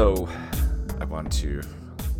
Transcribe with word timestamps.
So, 0.00 0.26
I 0.98 1.04
want 1.04 1.30
to 1.30 1.60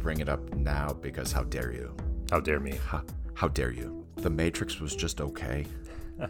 bring 0.00 0.20
it 0.20 0.28
up 0.28 0.52
now 0.52 0.92
because 1.00 1.32
how 1.32 1.44
dare 1.44 1.72
you? 1.72 1.96
How 2.30 2.38
dare 2.38 2.60
me? 2.60 2.72
How, 2.72 3.02
how 3.32 3.48
dare 3.48 3.72
you? 3.72 4.06
The 4.16 4.28
Matrix 4.28 4.80
was 4.80 4.94
just 4.94 5.18
okay. 5.22 5.64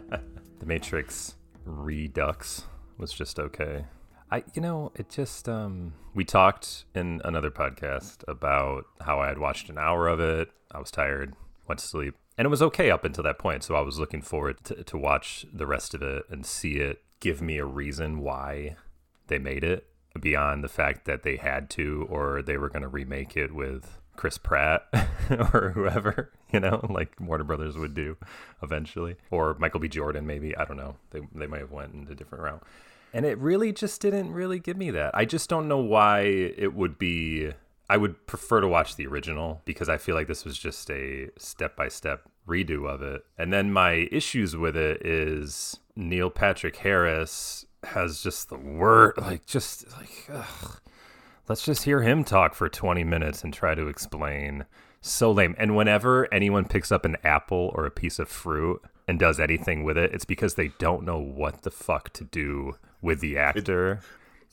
The 0.59 0.65
Matrix 0.65 1.35
Redux 1.65 2.63
was 2.97 3.11
just 3.11 3.37
okay. 3.37 3.83
I, 4.31 4.45
you 4.53 4.61
know, 4.61 4.93
it 4.95 5.09
just, 5.09 5.49
um, 5.49 5.91
we 6.13 6.23
talked 6.23 6.85
in 6.95 7.19
another 7.25 7.51
podcast 7.51 8.23
about 8.29 8.85
how 9.01 9.19
I 9.19 9.27
had 9.27 9.37
watched 9.37 9.69
an 9.69 9.77
hour 9.77 10.07
of 10.07 10.21
it. 10.21 10.51
I 10.71 10.79
was 10.79 10.89
tired, 10.89 11.35
went 11.67 11.79
to 11.79 11.85
sleep, 11.85 12.15
and 12.37 12.45
it 12.45 12.49
was 12.49 12.61
okay 12.61 12.89
up 12.89 13.03
until 13.03 13.25
that 13.25 13.39
point. 13.39 13.65
So 13.65 13.75
I 13.75 13.81
was 13.81 13.99
looking 13.99 14.21
forward 14.21 14.63
to, 14.63 14.85
to 14.85 14.97
watch 14.97 15.45
the 15.51 15.67
rest 15.67 15.93
of 15.93 16.01
it 16.01 16.23
and 16.29 16.45
see 16.45 16.75
it 16.75 17.03
give 17.19 17.41
me 17.41 17.57
a 17.57 17.65
reason 17.65 18.21
why 18.21 18.77
they 19.27 19.37
made 19.37 19.65
it 19.65 19.90
beyond 20.19 20.63
the 20.63 20.69
fact 20.69 21.05
that 21.05 21.23
they 21.23 21.37
had 21.37 21.69
to 21.71 22.07
or 22.09 22.41
they 22.41 22.57
were 22.57 22.69
going 22.69 22.81
to 22.81 22.87
remake 22.87 23.37
it 23.37 23.53
with 23.53 23.97
Chris 24.15 24.37
Pratt 24.37 24.87
or 25.29 25.71
whoever, 25.73 26.31
you 26.51 26.59
know, 26.59 26.85
like 26.89 27.15
Warner 27.19 27.43
Brothers 27.43 27.77
would 27.77 27.93
do 27.93 28.17
eventually, 28.61 29.15
or 29.29 29.55
Michael 29.59 29.79
B. 29.79 29.87
Jordan, 29.87 30.27
maybe. 30.27 30.55
I 30.55 30.65
don't 30.65 30.77
know. 30.77 30.95
They 31.11 31.21
they 31.33 31.47
might 31.47 31.61
have 31.61 31.71
went 31.71 31.93
in 31.93 32.07
a 32.09 32.15
different 32.15 32.43
route, 32.43 32.63
and 33.13 33.25
it 33.25 33.37
really 33.37 33.71
just 33.71 34.01
didn't 34.01 34.31
really 34.31 34.59
give 34.59 34.77
me 34.77 34.91
that. 34.91 35.11
I 35.15 35.25
just 35.25 35.49
don't 35.49 35.67
know 35.67 35.79
why 35.79 36.21
it 36.21 36.73
would 36.73 36.97
be. 36.97 37.51
I 37.89 37.97
would 37.97 38.25
prefer 38.25 38.61
to 38.61 38.69
watch 38.69 38.95
the 38.95 39.07
original 39.07 39.61
because 39.65 39.89
I 39.89 39.97
feel 39.97 40.15
like 40.15 40.27
this 40.27 40.45
was 40.45 40.57
just 40.57 40.89
a 40.89 41.29
step 41.37 41.75
by 41.75 41.89
step 41.89 42.21
redo 42.47 42.89
of 42.89 43.01
it. 43.01 43.25
And 43.37 43.51
then 43.51 43.73
my 43.73 44.07
issues 44.11 44.55
with 44.55 44.77
it 44.77 45.05
is 45.05 45.77
Neil 45.95 46.29
Patrick 46.29 46.77
Harris 46.77 47.65
has 47.83 48.21
just 48.21 48.49
the 48.49 48.57
word 48.57 49.13
like 49.17 49.45
just 49.45 49.91
like 49.97 50.27
ugh. 50.31 50.79
let's 51.47 51.65
just 51.65 51.83
hear 51.83 52.01
him 52.01 52.23
talk 52.23 52.53
for 52.53 52.69
20 52.69 53.03
minutes 53.03 53.43
and 53.43 53.53
try 53.53 53.75
to 53.75 53.87
explain. 53.87 54.65
So 55.01 55.31
lame. 55.31 55.55
And 55.57 55.75
whenever 55.75 56.31
anyone 56.31 56.65
picks 56.65 56.91
up 56.91 57.05
an 57.05 57.17
apple 57.23 57.71
or 57.73 57.85
a 57.85 57.91
piece 57.91 58.19
of 58.19 58.29
fruit 58.29 58.81
and 59.07 59.17
does 59.17 59.39
anything 59.39 59.83
with 59.83 59.97
it 59.97 60.13
it's 60.13 60.25
because 60.25 60.55
they 60.55 60.69
don't 60.77 61.03
know 61.03 61.19
what 61.19 61.63
the 61.63 61.71
fuck 61.71 62.13
to 62.13 62.23
do 62.23 62.77
with 63.01 63.19
the 63.19 63.37
actor. 63.37 64.01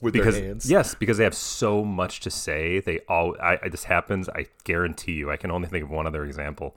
With 0.00 0.14
because 0.14 0.36
their 0.36 0.47
hands. 0.47 0.70
yes 0.70 0.94
because 0.94 1.19
they 1.19 1.25
have 1.25 1.34
so 1.34 1.84
much 1.84 2.20
to 2.20 2.31
say. 2.31 2.81
They 2.81 3.00
all 3.08 3.36
I, 3.42 3.58
I 3.62 3.69
this 3.69 3.84
happens 3.84 4.28
i 4.31 4.47
guarantee 4.64 5.12
you 5.12 5.31
i 5.31 5.36
can 5.36 5.50
only 5.50 5.69
think 5.69 5.84
of 5.84 5.91
one 5.91 6.06
other 6.06 6.25
example 6.25 6.77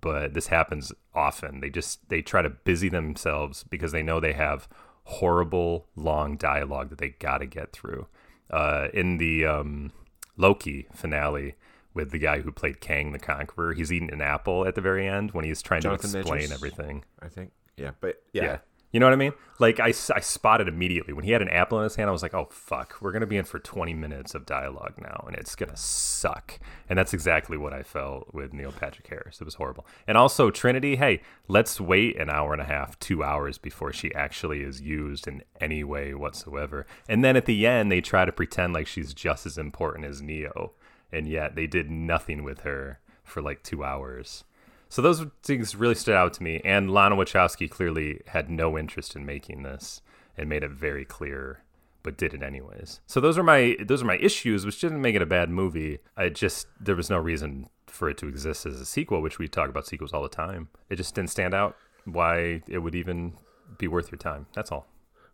but 0.00 0.34
this 0.34 0.46
happens 0.46 0.92
often. 1.14 1.60
They 1.60 1.70
just 1.70 2.08
they 2.08 2.22
try 2.22 2.42
to 2.42 2.50
busy 2.50 2.88
themselves 2.88 3.64
because 3.64 3.92
they 3.92 4.02
know 4.02 4.20
they 4.20 4.32
have 4.32 4.68
horrible 5.04 5.86
long 5.96 6.36
dialogue 6.36 6.90
that 6.90 6.98
they 6.98 7.10
got 7.10 7.38
to 7.38 7.46
get 7.46 7.72
through 7.72 8.06
uh, 8.50 8.88
in 8.94 9.18
the 9.18 9.44
um, 9.44 9.92
loki 10.36 10.86
finale 10.92 11.54
with 11.94 12.10
the 12.10 12.18
guy 12.18 12.40
who 12.40 12.50
played 12.52 12.80
kang 12.80 13.12
the 13.12 13.18
conqueror 13.18 13.72
he's 13.74 13.92
eating 13.92 14.12
an 14.12 14.20
apple 14.20 14.66
at 14.66 14.74
the 14.74 14.80
very 14.80 15.06
end 15.06 15.32
when 15.32 15.44
he's 15.44 15.60
trying 15.62 15.82
Jonathan 15.82 16.10
to 16.10 16.18
explain 16.18 16.40
Majors? 16.40 16.52
everything 16.52 17.04
I 17.20 17.28
think. 17.28 17.52
Yeah, 17.76 17.92
but 18.00 18.22
yeah. 18.32 18.44
yeah. 18.44 18.58
You 18.92 19.00
know 19.00 19.06
what 19.06 19.14
I 19.14 19.16
mean? 19.16 19.32
Like 19.58 19.80
I, 19.80 19.88
I 19.88 20.20
spotted 20.20 20.68
immediately 20.68 21.14
when 21.14 21.24
he 21.24 21.30
had 21.30 21.40
an 21.40 21.48
apple 21.48 21.78
in 21.78 21.84
his 21.84 21.96
hand. 21.96 22.10
I 22.10 22.12
was 22.12 22.22
like, 22.22 22.34
oh 22.34 22.48
fuck, 22.50 22.96
we're 23.00 23.12
gonna 23.12 23.26
be 23.26 23.38
in 23.38 23.46
for 23.46 23.58
20 23.58 23.94
minutes 23.94 24.34
of 24.34 24.44
dialogue 24.44 24.94
now, 25.00 25.24
and 25.26 25.34
it's 25.34 25.56
gonna 25.56 25.76
suck. 25.76 26.60
And 26.90 26.98
that's 26.98 27.14
exactly 27.14 27.56
what 27.56 27.72
I 27.72 27.82
felt 27.82 28.34
with 28.34 28.52
Neil 28.52 28.70
Patrick 28.70 29.08
Harris. 29.08 29.40
It 29.40 29.44
was 29.44 29.54
horrible. 29.54 29.86
And 30.06 30.18
also 30.18 30.50
Trinity, 30.50 30.96
hey, 30.96 31.22
let's 31.48 31.80
wait 31.80 32.18
an 32.20 32.28
hour 32.28 32.52
and 32.52 32.60
a 32.60 32.66
half, 32.66 32.98
two 32.98 33.24
hours 33.24 33.56
before 33.56 33.94
she 33.94 34.14
actually 34.14 34.62
is 34.62 34.82
used 34.82 35.26
in 35.26 35.42
any 35.58 35.82
way 35.82 36.12
whatsoever. 36.12 36.86
And 37.08 37.24
then 37.24 37.34
at 37.34 37.46
the 37.46 37.66
end, 37.66 37.90
they 37.90 38.02
try 38.02 38.26
to 38.26 38.32
pretend 38.32 38.74
like 38.74 38.86
she's 38.86 39.14
just 39.14 39.46
as 39.46 39.56
important 39.56 40.04
as 40.04 40.20
Neo, 40.20 40.72
and 41.10 41.26
yet 41.26 41.54
they 41.54 41.66
did 41.66 41.90
nothing 41.90 42.44
with 42.44 42.60
her 42.60 43.00
for 43.24 43.40
like 43.40 43.62
two 43.62 43.82
hours. 43.82 44.44
So 44.92 45.00
those 45.00 45.24
things 45.42 45.74
really 45.74 45.94
stood 45.94 46.16
out 46.16 46.34
to 46.34 46.42
me. 46.42 46.60
And 46.66 46.90
Lana 46.90 47.16
Wachowski 47.16 47.70
clearly 47.70 48.20
had 48.26 48.50
no 48.50 48.76
interest 48.76 49.16
in 49.16 49.24
making 49.24 49.62
this 49.62 50.02
and 50.36 50.50
made 50.50 50.62
it 50.62 50.70
very 50.70 51.06
clear, 51.06 51.62
but 52.02 52.18
did 52.18 52.34
it 52.34 52.42
anyways. 52.42 53.00
So 53.06 53.18
those 53.18 53.38
are 53.38 53.42
my 53.42 53.74
those 53.82 54.02
are 54.02 54.06
my 54.06 54.18
issues, 54.18 54.66
which 54.66 54.82
didn't 54.82 55.00
make 55.00 55.14
it 55.14 55.22
a 55.22 55.26
bad 55.26 55.48
movie. 55.48 56.00
I 56.14 56.28
just 56.28 56.66
there 56.78 56.94
was 56.94 57.08
no 57.08 57.16
reason 57.16 57.70
for 57.86 58.10
it 58.10 58.18
to 58.18 58.28
exist 58.28 58.66
as 58.66 58.82
a 58.82 58.84
sequel, 58.84 59.22
which 59.22 59.38
we 59.38 59.48
talk 59.48 59.70
about 59.70 59.86
sequels 59.86 60.12
all 60.12 60.22
the 60.22 60.28
time. 60.28 60.68
It 60.90 60.96
just 60.96 61.14
didn't 61.14 61.30
stand 61.30 61.54
out 61.54 61.74
why 62.04 62.60
it 62.68 62.80
would 62.80 62.94
even 62.94 63.38
be 63.78 63.88
worth 63.88 64.12
your 64.12 64.18
time. 64.18 64.44
That's 64.54 64.70
all. 64.70 64.86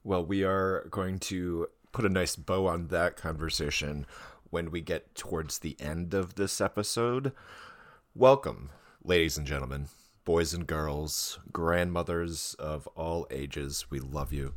Well, 0.04 0.24
we 0.24 0.44
are 0.44 0.86
going 0.88 1.18
to 1.30 1.66
put 1.90 2.04
a 2.04 2.08
nice 2.08 2.36
bow 2.36 2.68
on 2.68 2.86
that 2.88 3.16
conversation 3.16 4.06
when 4.50 4.70
we 4.70 4.82
get 4.82 5.16
towards 5.16 5.58
the 5.58 5.76
end 5.80 6.14
of 6.14 6.36
this 6.36 6.60
episode. 6.60 7.32
Welcome, 8.14 8.70
ladies 9.04 9.38
and 9.38 9.46
gentlemen, 9.46 9.88
boys 10.24 10.52
and 10.52 10.66
girls, 10.66 11.38
grandmothers 11.52 12.54
of 12.58 12.86
all 12.88 13.26
ages. 13.30 13.86
We 13.90 14.00
love 14.00 14.32
you 14.32 14.54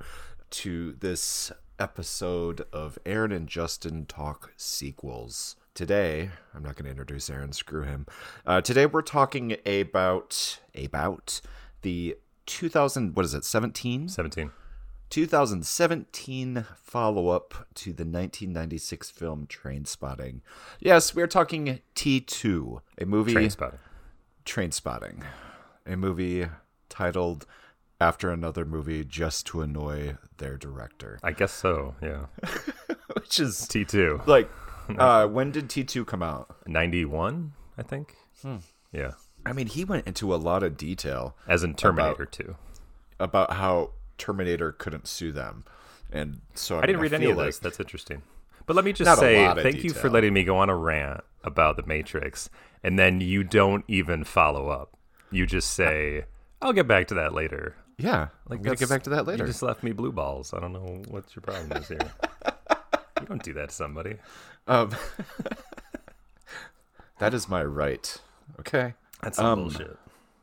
to 0.51 0.93
this 0.93 1.51
episode 1.79 2.65
of 2.73 2.99
Aaron 3.05 3.31
and 3.31 3.47
Justin 3.47 4.05
Talk 4.05 4.51
Sequels. 4.57 5.55
Today, 5.73 6.31
I'm 6.53 6.63
not 6.63 6.75
going 6.75 6.85
to 6.85 6.91
introduce 6.91 7.29
Aaron, 7.29 7.53
screw 7.53 7.83
him. 7.83 8.05
Uh, 8.45 8.61
today, 8.61 8.85
we're 8.85 9.01
talking 9.01 9.55
about 9.65 10.59
about 10.75 11.41
the 11.81 12.17
2000 12.45 13.15
what 13.15 13.25
is 13.25 13.33
it 13.33 13.45
17 13.45 14.09
Seventeen. 14.09 14.51
2017 15.09 16.65
follow 16.81 17.29
up 17.29 17.67
to 17.75 17.91
the 17.91 18.03
1996 18.03 19.09
film 19.11 19.45
Train 19.45 19.85
Spotting. 19.85 20.41
Yes, 20.79 21.13
we're 21.13 21.27
talking 21.27 21.79
T2, 21.95 22.81
a 22.97 23.05
movie 23.05 23.33
Train 23.33 23.49
spotting. 23.49 23.79
Train 24.45 24.71
Spotting, 24.71 25.23
a 25.85 25.95
movie 25.95 26.47
titled 26.89 27.45
after 27.99 28.31
another 28.31 28.65
movie 28.65 29.03
just 29.03 29.45
to 29.47 29.61
annoy 29.61 30.15
their 30.37 30.57
director, 30.57 31.19
I 31.23 31.31
guess 31.31 31.51
so. 31.51 31.95
Yeah. 32.01 32.25
which 33.13 33.39
is 33.39 33.67
T 33.67 33.85
two. 33.85 34.21
like 34.25 34.49
uh 34.97 35.27
when 35.27 35.51
did 35.51 35.69
T2 35.69 36.05
come 36.07 36.23
out? 36.23 36.55
Ninety 36.65 37.05
one, 37.05 37.53
I 37.77 37.83
think. 37.83 38.15
Yeah. 38.91 39.11
I 39.45 39.53
mean, 39.53 39.67
he 39.67 39.83
went 39.85 40.05
into 40.07 40.33
a 40.33 40.37
lot 40.37 40.63
of 40.63 40.77
detail 40.77 41.35
As 41.47 41.63
in 41.63 41.73
Terminator 41.75 42.25
two. 42.25 42.55
about 43.19 43.53
how 43.53 43.91
Terminator 44.17 44.71
couldn't 44.71 45.07
sue 45.07 45.31
them. 45.31 45.63
And 46.11 46.41
so 46.55 46.75
I, 46.77 46.79
I 46.79 46.81
didn't 46.87 46.97
mean, 46.97 47.03
read 47.03 47.13
any 47.13 47.31
of 47.31 47.37
like- 47.37 47.47
this. 47.47 47.59
That's 47.59 47.79
interesting. 47.79 48.23
But 48.67 48.75
let 48.75 48.85
me 48.85 48.93
just 48.93 49.07
Not 49.07 49.17
say 49.17 49.51
thank 49.55 49.83
you 49.83 49.89
for 49.91 50.09
letting 50.09 50.33
me 50.33 50.43
go 50.43 50.57
on 50.57 50.69
a 50.69 50.75
rant 50.75 51.21
about 51.43 51.77
the 51.77 51.83
Matrix, 51.85 52.49
and 52.83 52.97
then 52.97 53.21
you 53.21 53.43
don't 53.43 53.83
even 53.87 54.23
follow 54.23 54.69
up. 54.69 54.97
You 55.31 55.45
just 55.45 55.71
say, 55.71 56.25
"I'll 56.61 56.73
get 56.73 56.87
back 56.87 57.07
to 57.07 57.13
that 57.15 57.33
later." 57.33 57.75
Yeah, 57.97 58.29
like 58.49 58.59
I'm 58.59 58.63
gonna 58.63 58.75
get 58.77 58.89
back 58.89 59.03
to 59.03 59.11
that 59.11 59.27
later. 59.27 59.43
You 59.43 59.47
just 59.47 59.61
left 59.61 59.83
me 59.83 59.91
blue 59.91 60.11
balls. 60.11 60.53
I 60.53 60.59
don't 60.59 60.73
know 60.73 61.03
what 61.07 61.35
your 61.35 61.41
problem 61.41 61.71
is 61.81 61.87
here. 61.87 61.99
you 63.19 63.27
don't 63.27 63.43
do 63.43 63.53
that 63.53 63.69
to 63.69 63.75
somebody. 63.75 64.15
Um, 64.67 64.91
that 67.19 67.33
is 67.33 67.47
my 67.47 67.63
right. 67.63 68.17
Okay. 68.59 68.93
That's 69.21 69.37
some 69.37 69.45
Um, 69.45 69.59
bullshit. 69.59 69.97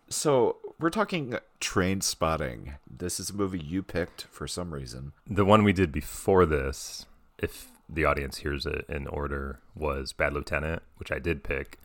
So 0.08 0.56
we're 0.78 0.90
talking 0.90 1.36
train 1.60 2.00
spotting. 2.00 2.74
This 2.88 3.18
is 3.18 3.30
a 3.30 3.34
movie 3.34 3.58
you 3.58 3.82
picked 3.82 4.22
for 4.30 4.46
some 4.46 4.72
reason. 4.72 5.12
The 5.26 5.44
one 5.44 5.64
we 5.64 5.72
did 5.72 5.90
before 5.92 6.46
this, 6.46 7.06
if 7.38 7.68
the 7.88 8.04
audience 8.04 8.38
hears 8.38 8.64
it 8.66 8.84
in 8.88 9.06
order, 9.08 9.58
was 9.74 10.12
Bad 10.12 10.32
Lieutenant, 10.32 10.82
which 10.96 11.10
I 11.10 11.18
did 11.18 11.42
pick. 11.42 11.78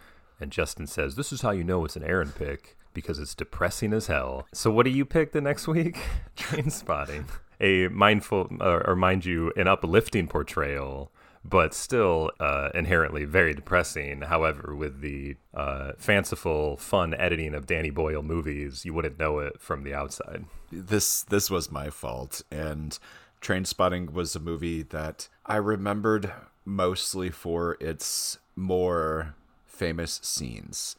And 0.43 0.51
Justin 0.51 0.87
says, 0.87 1.15
This 1.15 1.31
is 1.31 1.41
how 1.41 1.51
you 1.51 1.63
know 1.63 1.85
it's 1.85 1.95
an 1.95 2.03
Aaron 2.03 2.33
pick 2.33 2.75
because 2.93 3.17
it's 3.17 3.33
depressing 3.33 3.93
as 3.93 4.07
hell. 4.07 4.45
So, 4.53 4.69
what 4.69 4.83
do 4.83 4.89
you 4.89 5.05
pick 5.05 5.31
the 5.31 5.39
next 5.39 5.69
week? 5.69 5.97
Train 6.35 6.69
Spotting. 6.69 7.25
A 7.61 7.87
mindful, 7.87 8.49
uh, 8.59 8.81
or 8.85 8.97
mind 8.97 9.23
you, 9.23 9.53
an 9.55 9.69
uplifting 9.69 10.27
portrayal, 10.27 11.13
but 11.45 11.73
still 11.73 12.31
uh, 12.41 12.71
inherently 12.75 13.23
very 13.23 13.53
depressing. 13.53 14.23
However, 14.23 14.75
with 14.75 14.99
the 14.99 15.37
uh, 15.53 15.93
fanciful, 15.97 16.75
fun 16.75 17.13
editing 17.13 17.55
of 17.55 17.65
Danny 17.65 17.89
Boyle 17.89 18.21
movies, 18.21 18.83
you 18.83 18.93
wouldn't 18.93 19.17
know 19.17 19.39
it 19.39 19.61
from 19.61 19.83
the 19.83 19.93
outside. 19.93 20.43
This 20.73 21.23
this 21.23 21.49
was 21.49 21.71
my 21.71 21.89
fault 21.89 22.41
and 22.51 22.99
Train 23.39 23.63
Spotting 23.63 24.11
was 24.11 24.35
a 24.35 24.39
movie 24.39 24.83
that 24.83 25.29
I 25.45 25.55
remembered 25.55 26.33
mostly 26.65 27.29
for 27.29 27.77
its 27.79 28.39
more 28.55 29.35
famous 29.73 30.19
scenes. 30.23 30.95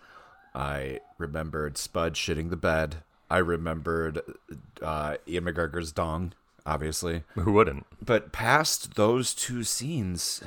I 0.55 1.01
remembered 1.19 1.79
Spud 1.79 2.15
shitting 2.15 2.51
the 2.51 2.57
bed. 2.57 2.97
I 3.31 3.39
remembered 3.39 4.21
uh, 4.83 5.17
Ian 5.27 5.45
McGregor's 5.45 5.91
dong, 5.93 6.33
obviously. 6.67 7.23
Who 7.35 7.53
wouldn't? 7.53 7.87
But 8.05 8.33
past 8.33 8.95
those 8.95 9.35
two 9.35 9.65
scenes, 9.65 10.43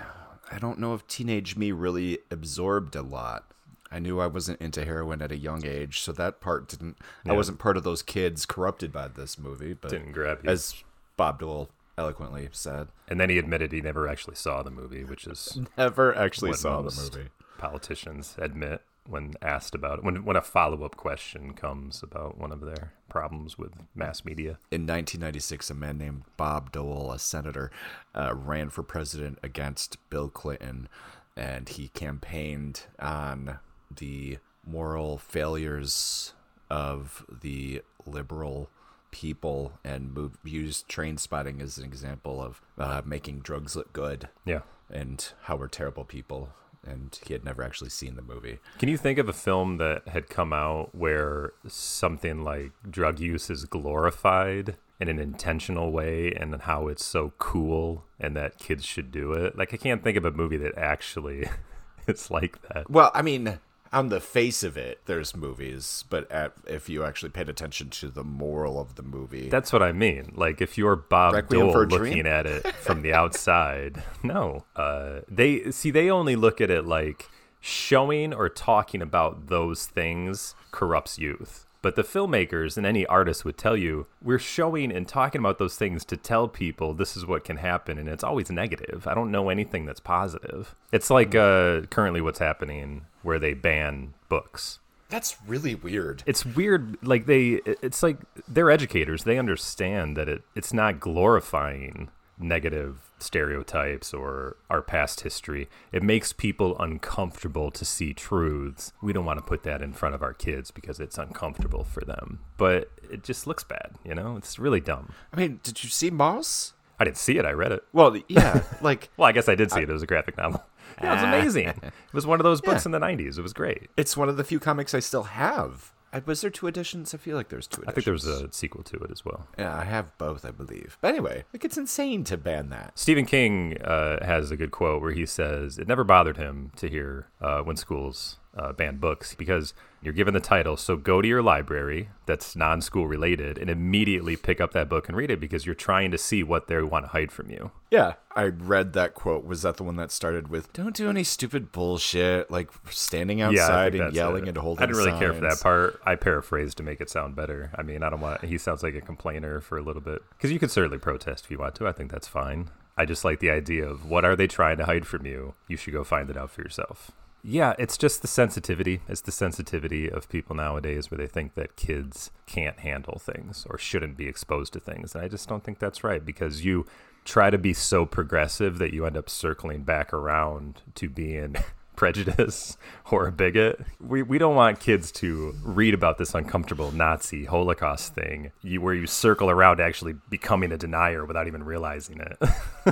I 0.51 0.59
don't 0.59 0.79
know 0.79 0.93
if 0.93 1.07
teenage 1.07 1.57
me 1.57 1.71
really 1.71 2.19
absorbed 2.31 2.95
a 2.95 3.01
lot. 3.01 3.45
I 3.91 3.99
knew 3.99 4.19
I 4.19 4.27
wasn't 4.27 4.59
into 4.61 4.83
heroin 4.85 5.21
at 5.21 5.31
a 5.31 5.37
young 5.37 5.65
age, 5.65 6.01
so 6.01 6.11
that 6.13 6.41
part 6.41 6.67
didn't. 6.67 6.97
I 7.25 7.31
wasn't 7.33 7.57
part 7.57 7.77
of 7.77 7.83
those 7.83 8.01
kids 8.01 8.45
corrupted 8.45 8.91
by 8.91 9.07
this 9.07 9.39
movie. 9.39 9.73
But 9.73 9.91
Didn't 9.91 10.11
grab 10.11 10.39
you. 10.43 10.49
as 10.49 10.83
Bob 11.15 11.39
Dole 11.39 11.69
eloquently 11.97 12.49
said. 12.51 12.89
And 13.07 13.19
then 13.19 13.29
he 13.29 13.37
admitted 13.37 13.71
he 13.71 13.81
never 13.81 14.07
actually 14.07 14.35
saw 14.35 14.61
the 14.61 14.69
movie, 14.71 15.03
which 15.05 15.25
is 15.25 15.57
Never 15.77 16.15
actually 16.15 16.53
saw 16.53 16.81
the 16.81 16.95
movie. 17.01 17.29
Politicians 17.57 18.35
admit 18.37 18.81
when 19.07 19.33
asked 19.41 19.73
about 19.73 19.99
it, 19.99 20.03
when 20.03 20.25
when 20.25 20.35
a 20.35 20.41
follow 20.41 20.83
up 20.83 20.97
question 20.97 21.53
comes 21.53 22.03
about 22.03 22.37
one 22.37 22.51
of 22.51 22.61
their 22.61 22.91
problems 23.09 23.57
with 23.57 23.71
mass 23.95 24.25
media. 24.25 24.59
In 24.69 24.81
1996, 24.81 25.69
a 25.69 25.73
man 25.73 25.97
named 25.97 26.23
Bob 26.35 26.71
Dole, 26.73 27.11
a 27.13 27.19
senator, 27.19 27.71
uh, 28.13 28.33
ran 28.35 28.69
for 28.69 28.83
president 28.83 29.39
against 29.41 29.97
Bill 30.09 30.27
Clinton, 30.29 30.89
and 31.37 31.69
he 31.69 31.87
campaigned 31.89 32.81
on 32.99 33.59
the 33.95 34.39
moral 34.65 35.17
failures 35.17 36.33
of 36.69 37.25
the 37.41 37.81
liberal 38.05 38.69
people 39.11 39.79
and 39.85 40.13
moved, 40.13 40.37
used 40.43 40.89
train 40.89 41.17
spotting 41.17 41.61
as 41.61 41.77
an 41.77 41.85
example 41.85 42.41
of 42.43 42.61
uh, 42.77 43.01
making 43.05 43.39
drugs 43.39 43.73
look 43.73 43.93
good 43.93 44.27
Yeah. 44.45 44.61
and 44.91 45.31
how 45.43 45.55
we're 45.55 45.69
terrible 45.69 46.03
people. 46.03 46.49
And 46.87 47.19
he 47.25 47.33
had 47.33 47.43
never 47.43 47.63
actually 47.63 47.89
seen 47.89 48.15
the 48.15 48.21
movie. 48.21 48.59
Can 48.79 48.89
you 48.89 48.97
think 48.97 49.19
of 49.19 49.27
a 49.27 49.33
film 49.33 49.77
that 49.77 50.07
had 50.07 50.29
come 50.29 50.53
out 50.53 50.95
where 50.95 51.53
something 51.67 52.43
like 52.43 52.71
drug 52.89 53.19
use 53.19 53.49
is 53.49 53.65
glorified 53.65 54.77
in 54.99 55.09
an 55.09 55.19
intentional 55.19 55.91
way 55.91 56.31
and 56.33 56.61
how 56.61 56.87
it's 56.87 57.05
so 57.05 57.33
cool 57.37 58.05
and 58.19 58.35
that 58.35 58.57
kids 58.57 58.85
should 58.85 59.11
do 59.11 59.33
it? 59.33 59.57
Like, 59.57 59.73
I 59.73 59.77
can't 59.77 60.03
think 60.03 60.17
of 60.17 60.25
a 60.25 60.31
movie 60.31 60.57
that 60.57 60.77
actually 60.77 61.47
is 62.07 62.31
like 62.31 62.61
that. 62.69 62.89
Well, 62.89 63.11
I 63.13 63.21
mean, 63.21 63.59
on 63.97 64.09
the 64.09 64.19
face 64.19 64.63
of 64.63 64.77
it, 64.77 65.01
there's 65.05 65.35
movies, 65.35 66.05
but 66.09 66.31
at, 66.31 66.53
if 66.67 66.87
you 66.87 67.03
actually 67.03 67.29
paid 67.29 67.49
attention 67.49 67.89
to 67.89 68.09
the 68.09 68.23
moral 68.23 68.79
of 68.79 68.93
the 68.95 69.01
movie, 69.01 69.49
That's 69.49 69.73
what 69.73 69.81
I 69.81 69.91
mean. 69.91 70.33
Like, 70.35 70.61
if 70.61 70.77
you're 70.77 70.95
Bob 70.95 71.33
Requiem 71.33 71.67
Dole 71.67 71.85
looking 71.85 71.97
Dream? 71.97 72.25
at 72.27 72.45
it 72.45 72.67
from 72.75 73.01
the 73.01 73.13
outside, 73.13 74.03
no. 74.23 74.65
Uh, 74.75 75.21
they 75.27 75.71
see 75.71 75.89
they 75.89 76.11
only 76.11 76.35
look 76.35 76.61
at 76.61 76.69
it 76.69 76.85
like 76.85 77.27
showing 77.59 78.33
or 78.33 78.49
talking 78.49 79.01
about 79.01 79.47
those 79.47 79.87
things 79.87 80.53
corrupts 80.71 81.17
youth. 81.17 81.65
But 81.81 81.95
the 81.95 82.03
filmmakers 82.03 82.75
and 82.75 82.85
any 82.85 83.05
artist 83.05 83.45
would 83.45 83.57
tell 83.57 83.77
you 83.77 84.07
we're 84.21 84.39
showing 84.39 84.91
and 84.91 85.07
talking 85.07 85.39
about 85.39 85.57
those 85.57 85.75
things 85.75 86.03
to 86.05 86.17
tell 86.17 86.47
people 86.47 86.93
this 86.93 87.15
is 87.15 87.25
what 87.25 87.43
can 87.45 87.57
happen, 87.57 87.97
and 87.97 88.09
it's 88.09 88.23
always 88.23 88.49
negative. 88.51 89.07
I 89.07 89.13
don't 89.13 89.31
know 89.31 89.49
anything 89.49 89.85
that's 89.85 89.99
positive. 89.99 90.75
It's 90.91 91.09
like 91.09 91.33
uh, 91.35 91.81
currently 91.89 92.19
what's 92.21 92.39
happening 92.39 93.05
where 93.27 93.37
they 93.37 93.53
ban 93.53 94.13
books. 94.29 94.79
That's 95.09 95.35
really 95.45 95.75
weird. 95.75 96.23
it's 96.25 96.45
weird 96.45 96.97
like 97.05 97.25
they 97.25 97.59
it's 97.65 98.01
like 98.01 98.19
they're 98.47 98.71
educators. 98.71 99.25
They 99.25 99.37
understand 99.37 100.15
that 100.15 100.29
it 100.29 100.43
it's 100.55 100.71
not 100.71 101.01
glorifying 101.01 102.09
negative 102.39 103.11
stereotypes 103.19 104.13
or 104.13 104.55
our 104.69 104.81
past 104.81 105.21
history. 105.21 105.67
It 105.91 106.03
makes 106.03 106.31
people 106.31 106.77
uncomfortable 106.79 107.69
to 107.71 107.83
see 107.83 108.13
truths. 108.13 108.93
We 109.01 109.11
don't 109.11 109.25
want 109.25 109.39
to 109.39 109.45
put 109.45 109.63
that 109.63 109.81
in 109.81 109.91
front 109.91 110.15
of 110.15 110.21
our 110.23 110.33
kids 110.33 110.71
because 110.71 110.99
it's 111.01 111.17
uncomfortable 111.17 111.83
for 111.83 112.05
them. 112.05 112.39
But 112.55 112.91
it 113.11 113.23
just 113.23 113.45
looks 113.45 113.65
bad 113.65 113.91
you 114.05 114.15
know? 114.15 114.37
It's 114.37 114.57
really 114.57 114.79
dumb. 114.79 115.11
I 115.33 115.37
mean, 115.37 115.59
did 115.63 115.83
you 115.83 115.89
see 115.89 116.09
Maus? 116.11 116.71
i 116.99 117.03
didn't 117.03 117.17
see 117.17 117.37
it. 117.37 117.45
I 117.45 117.51
read 117.51 117.73
it. 117.73 117.83
Well, 117.93 118.17
yeah, 118.29 118.63
like 118.81 119.09
well 119.17 119.27
i 119.27 119.33
guess 119.33 119.49
i 119.49 119.55
did 119.55 119.69
see 119.71 119.81
it. 119.81 119.89
It 119.89 119.93
was 119.93 120.03
a 120.03 120.07
graphic 120.07 120.37
novel 120.37 120.63
yeah, 121.03 121.11
it 121.11 121.15
was 121.15 121.23
amazing 121.23 121.67
it 121.67 122.13
was 122.13 122.25
one 122.25 122.39
of 122.39 122.43
those 122.43 122.61
books 122.61 122.85
Yeah. 122.85 122.89
in 122.89 122.91
the 122.91 122.99
90s 122.99 123.37
it 123.37 123.41
was 123.41 123.53
great 123.53 123.89
it's 123.97 124.15
one 124.17 124.29
of 124.29 124.37
the 124.37 124.43
few 124.43 124.59
comics 124.59 124.93
I 124.93 124.99
still 124.99 125.23
have. 125.23 125.93
I, 126.13 126.21
was 126.25 126.39
there 126.39 126.49
two 126.49 126.67
editions? 126.67 127.13
I 127.13 127.17
feel 127.17 127.35
like 127.35 127.49
there's 127.49 127.67
two 127.67 127.81
editions. 127.81 127.89
i 127.89 127.93
think 127.93 128.05
there 128.05 128.13
was 128.13 128.25
a 128.25 128.51
sequel 128.53 128.81
to 128.83 128.95
it 128.99 129.11
as 129.11 129.25
well 129.25 129.45
Yeah, 129.59 129.75
I 129.77 129.83
have 129.83 130.17
both, 130.17 130.45
I 130.45 130.51
believe. 130.51 130.97
But 131.01 131.09
anyway, 131.09 131.43
like 131.53 131.65
it's 131.65 131.77
insane 131.77 132.23
to 132.25 132.37
ban 132.37 132.69
that. 132.69 132.97
Stephen 132.97 133.25
King 133.25 133.77
uh, 133.81 134.23
has 134.25 134.49
a 134.49 134.55
good 134.55 134.71
quote 134.71 135.01
where 135.01 135.11
he 135.11 135.25
says, 135.25 135.77
It 135.77 135.85
never 135.87 136.05
bothered 136.05 136.37
him 136.37 136.71
to 136.77 136.87
hear 136.89 137.27
uh, 137.41 137.59
when 137.61 137.75
schools 137.75 138.37
uh, 138.57 138.73
ban 138.73 138.97
books 138.97 139.35
because 139.35 139.73
you're 140.01 140.13
given 140.13 140.33
the 140.33 140.39
title. 140.39 140.77
So 140.77 140.95
go 140.95 141.21
to 141.21 141.27
your 141.27 141.41
library 141.41 142.09
that's 142.25 142.55
non 142.55 142.81
school 142.81 143.07
related 143.07 143.57
and 143.57 143.69
immediately 143.69 144.35
pick 144.35 144.59
up 144.59 144.73
that 144.73 144.89
book 144.89 145.07
and 145.07 145.17
read 145.17 145.31
it 145.31 145.39
because 145.39 145.65
you're 145.65 145.75
trying 145.75 146.11
to 146.11 146.17
see 146.17 146.43
what 146.43 146.67
they 146.67 146.81
want 146.81 147.05
to 147.05 147.09
hide 147.09 147.31
from 147.31 147.49
you. 147.49 147.71
Yeah, 147.91 148.13
I 148.35 148.45
read 148.45 148.93
that 148.93 149.13
quote. 149.13 149.45
Was 149.45 149.61
that 149.61 149.77
the 149.77 149.83
one 149.83 149.95
that 149.97 150.11
started 150.11 150.49
with 150.49 150.73
"Don't 150.73 150.95
do 150.95 151.09
any 151.09 151.23
stupid 151.23 151.71
bullshit," 151.71 152.51
like 152.51 152.69
standing 152.89 153.41
outside 153.41 153.93
think 153.93 154.03
and 154.03 154.13
yelling 154.13 154.45
it. 154.45 154.49
and 154.49 154.57
holding? 154.57 154.83
I 154.83 154.87
didn't 154.87 154.97
really 154.97 155.19
care 155.19 155.33
for 155.33 155.41
that 155.41 155.59
part. 155.61 155.99
I 156.05 156.15
paraphrased 156.15 156.77
to 156.77 156.83
make 156.83 157.01
it 157.01 157.09
sound 157.09 157.35
better. 157.35 157.71
I 157.75 157.83
mean, 157.83 158.03
I 158.03 158.09
don't 158.09 158.21
want. 158.21 158.43
He 158.43 158.57
sounds 158.57 158.83
like 158.83 158.95
a 158.95 159.01
complainer 159.01 159.61
for 159.61 159.77
a 159.77 159.81
little 159.81 160.01
bit 160.01 160.21
because 160.31 160.51
you 160.51 160.59
can 160.59 160.69
certainly 160.69 160.97
protest 160.97 161.45
if 161.45 161.51
you 161.51 161.59
want 161.59 161.75
to. 161.75 161.87
I 161.87 161.91
think 161.91 162.11
that's 162.11 162.27
fine. 162.27 162.69
I 162.97 163.05
just 163.05 163.23
like 163.23 163.39
the 163.39 163.51
idea 163.51 163.87
of 163.87 164.09
what 164.09 164.25
are 164.25 164.35
they 164.35 164.47
trying 164.47 164.77
to 164.77 164.85
hide 164.85 165.05
from 165.05 165.25
you? 165.25 165.53
You 165.67 165.77
should 165.77 165.93
go 165.93 166.03
find 166.03 166.29
it 166.31 166.37
out 166.37 166.49
for 166.49 166.61
yourself. 166.61 167.11
Yeah, 167.43 167.75
it's 167.79 167.97
just 167.97 168.21
the 168.21 168.27
sensitivity. 168.27 169.01
It's 169.07 169.21
the 169.21 169.31
sensitivity 169.31 170.09
of 170.09 170.27
people 170.27 170.55
nowadays 170.55 171.09
where 171.09 171.17
they 171.17 171.27
think 171.27 171.55
that 171.55 171.75
kids 171.75 172.31
can't 172.45 172.79
handle 172.79 173.19
things 173.19 173.65
or 173.69 173.77
shouldn't 173.77 174.17
be 174.17 174.27
exposed 174.27 174.73
to 174.73 174.79
things. 174.79 175.15
And 175.15 175.23
I 175.23 175.27
just 175.27 175.47
don't 175.47 175.63
think 175.63 175.79
that's 175.79 176.03
right 176.03 176.23
because 176.23 176.65
you 176.65 176.85
try 177.23 177.49
to 177.49 177.57
be 177.57 177.73
so 177.73 178.05
progressive 178.05 178.79
that 178.79 178.93
you 178.93 179.05
end 179.05 179.15
up 179.17 179.29
circling 179.29 179.83
back 179.83 180.13
around 180.13 180.81
to 180.95 181.09
being 181.09 181.55
prejudice 181.95 182.77
or 183.11 183.27
a 183.27 183.31
bigot. 183.31 183.79
We, 184.01 184.23
we 184.23 184.37
don't 184.37 184.55
want 184.55 184.79
kids 184.79 185.11
to 185.13 185.55
read 185.63 185.93
about 185.93 186.17
this 186.17 186.35
uncomfortable 186.35 186.91
Nazi 186.91 187.45
Holocaust 187.45 188.13
thing 188.13 188.51
you, 188.61 188.81
where 188.81 188.93
you 188.93 189.07
circle 189.07 189.49
around 189.49 189.79
actually 189.79 190.15
becoming 190.29 190.71
a 190.71 190.77
denier 190.77 191.25
without 191.25 191.47
even 191.47 191.63
realizing 191.63 192.19
it. 192.19 192.37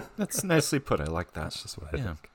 That's 0.17 0.43
nicely 0.45 0.79
put. 0.79 1.01
I 1.01 1.05
like 1.05 1.33
that. 1.33 1.43
That's 1.43 1.61
just 1.61 1.77
what 1.77 1.93
I 1.93 1.97
Yeah. 1.97 2.03
think. 2.05 2.29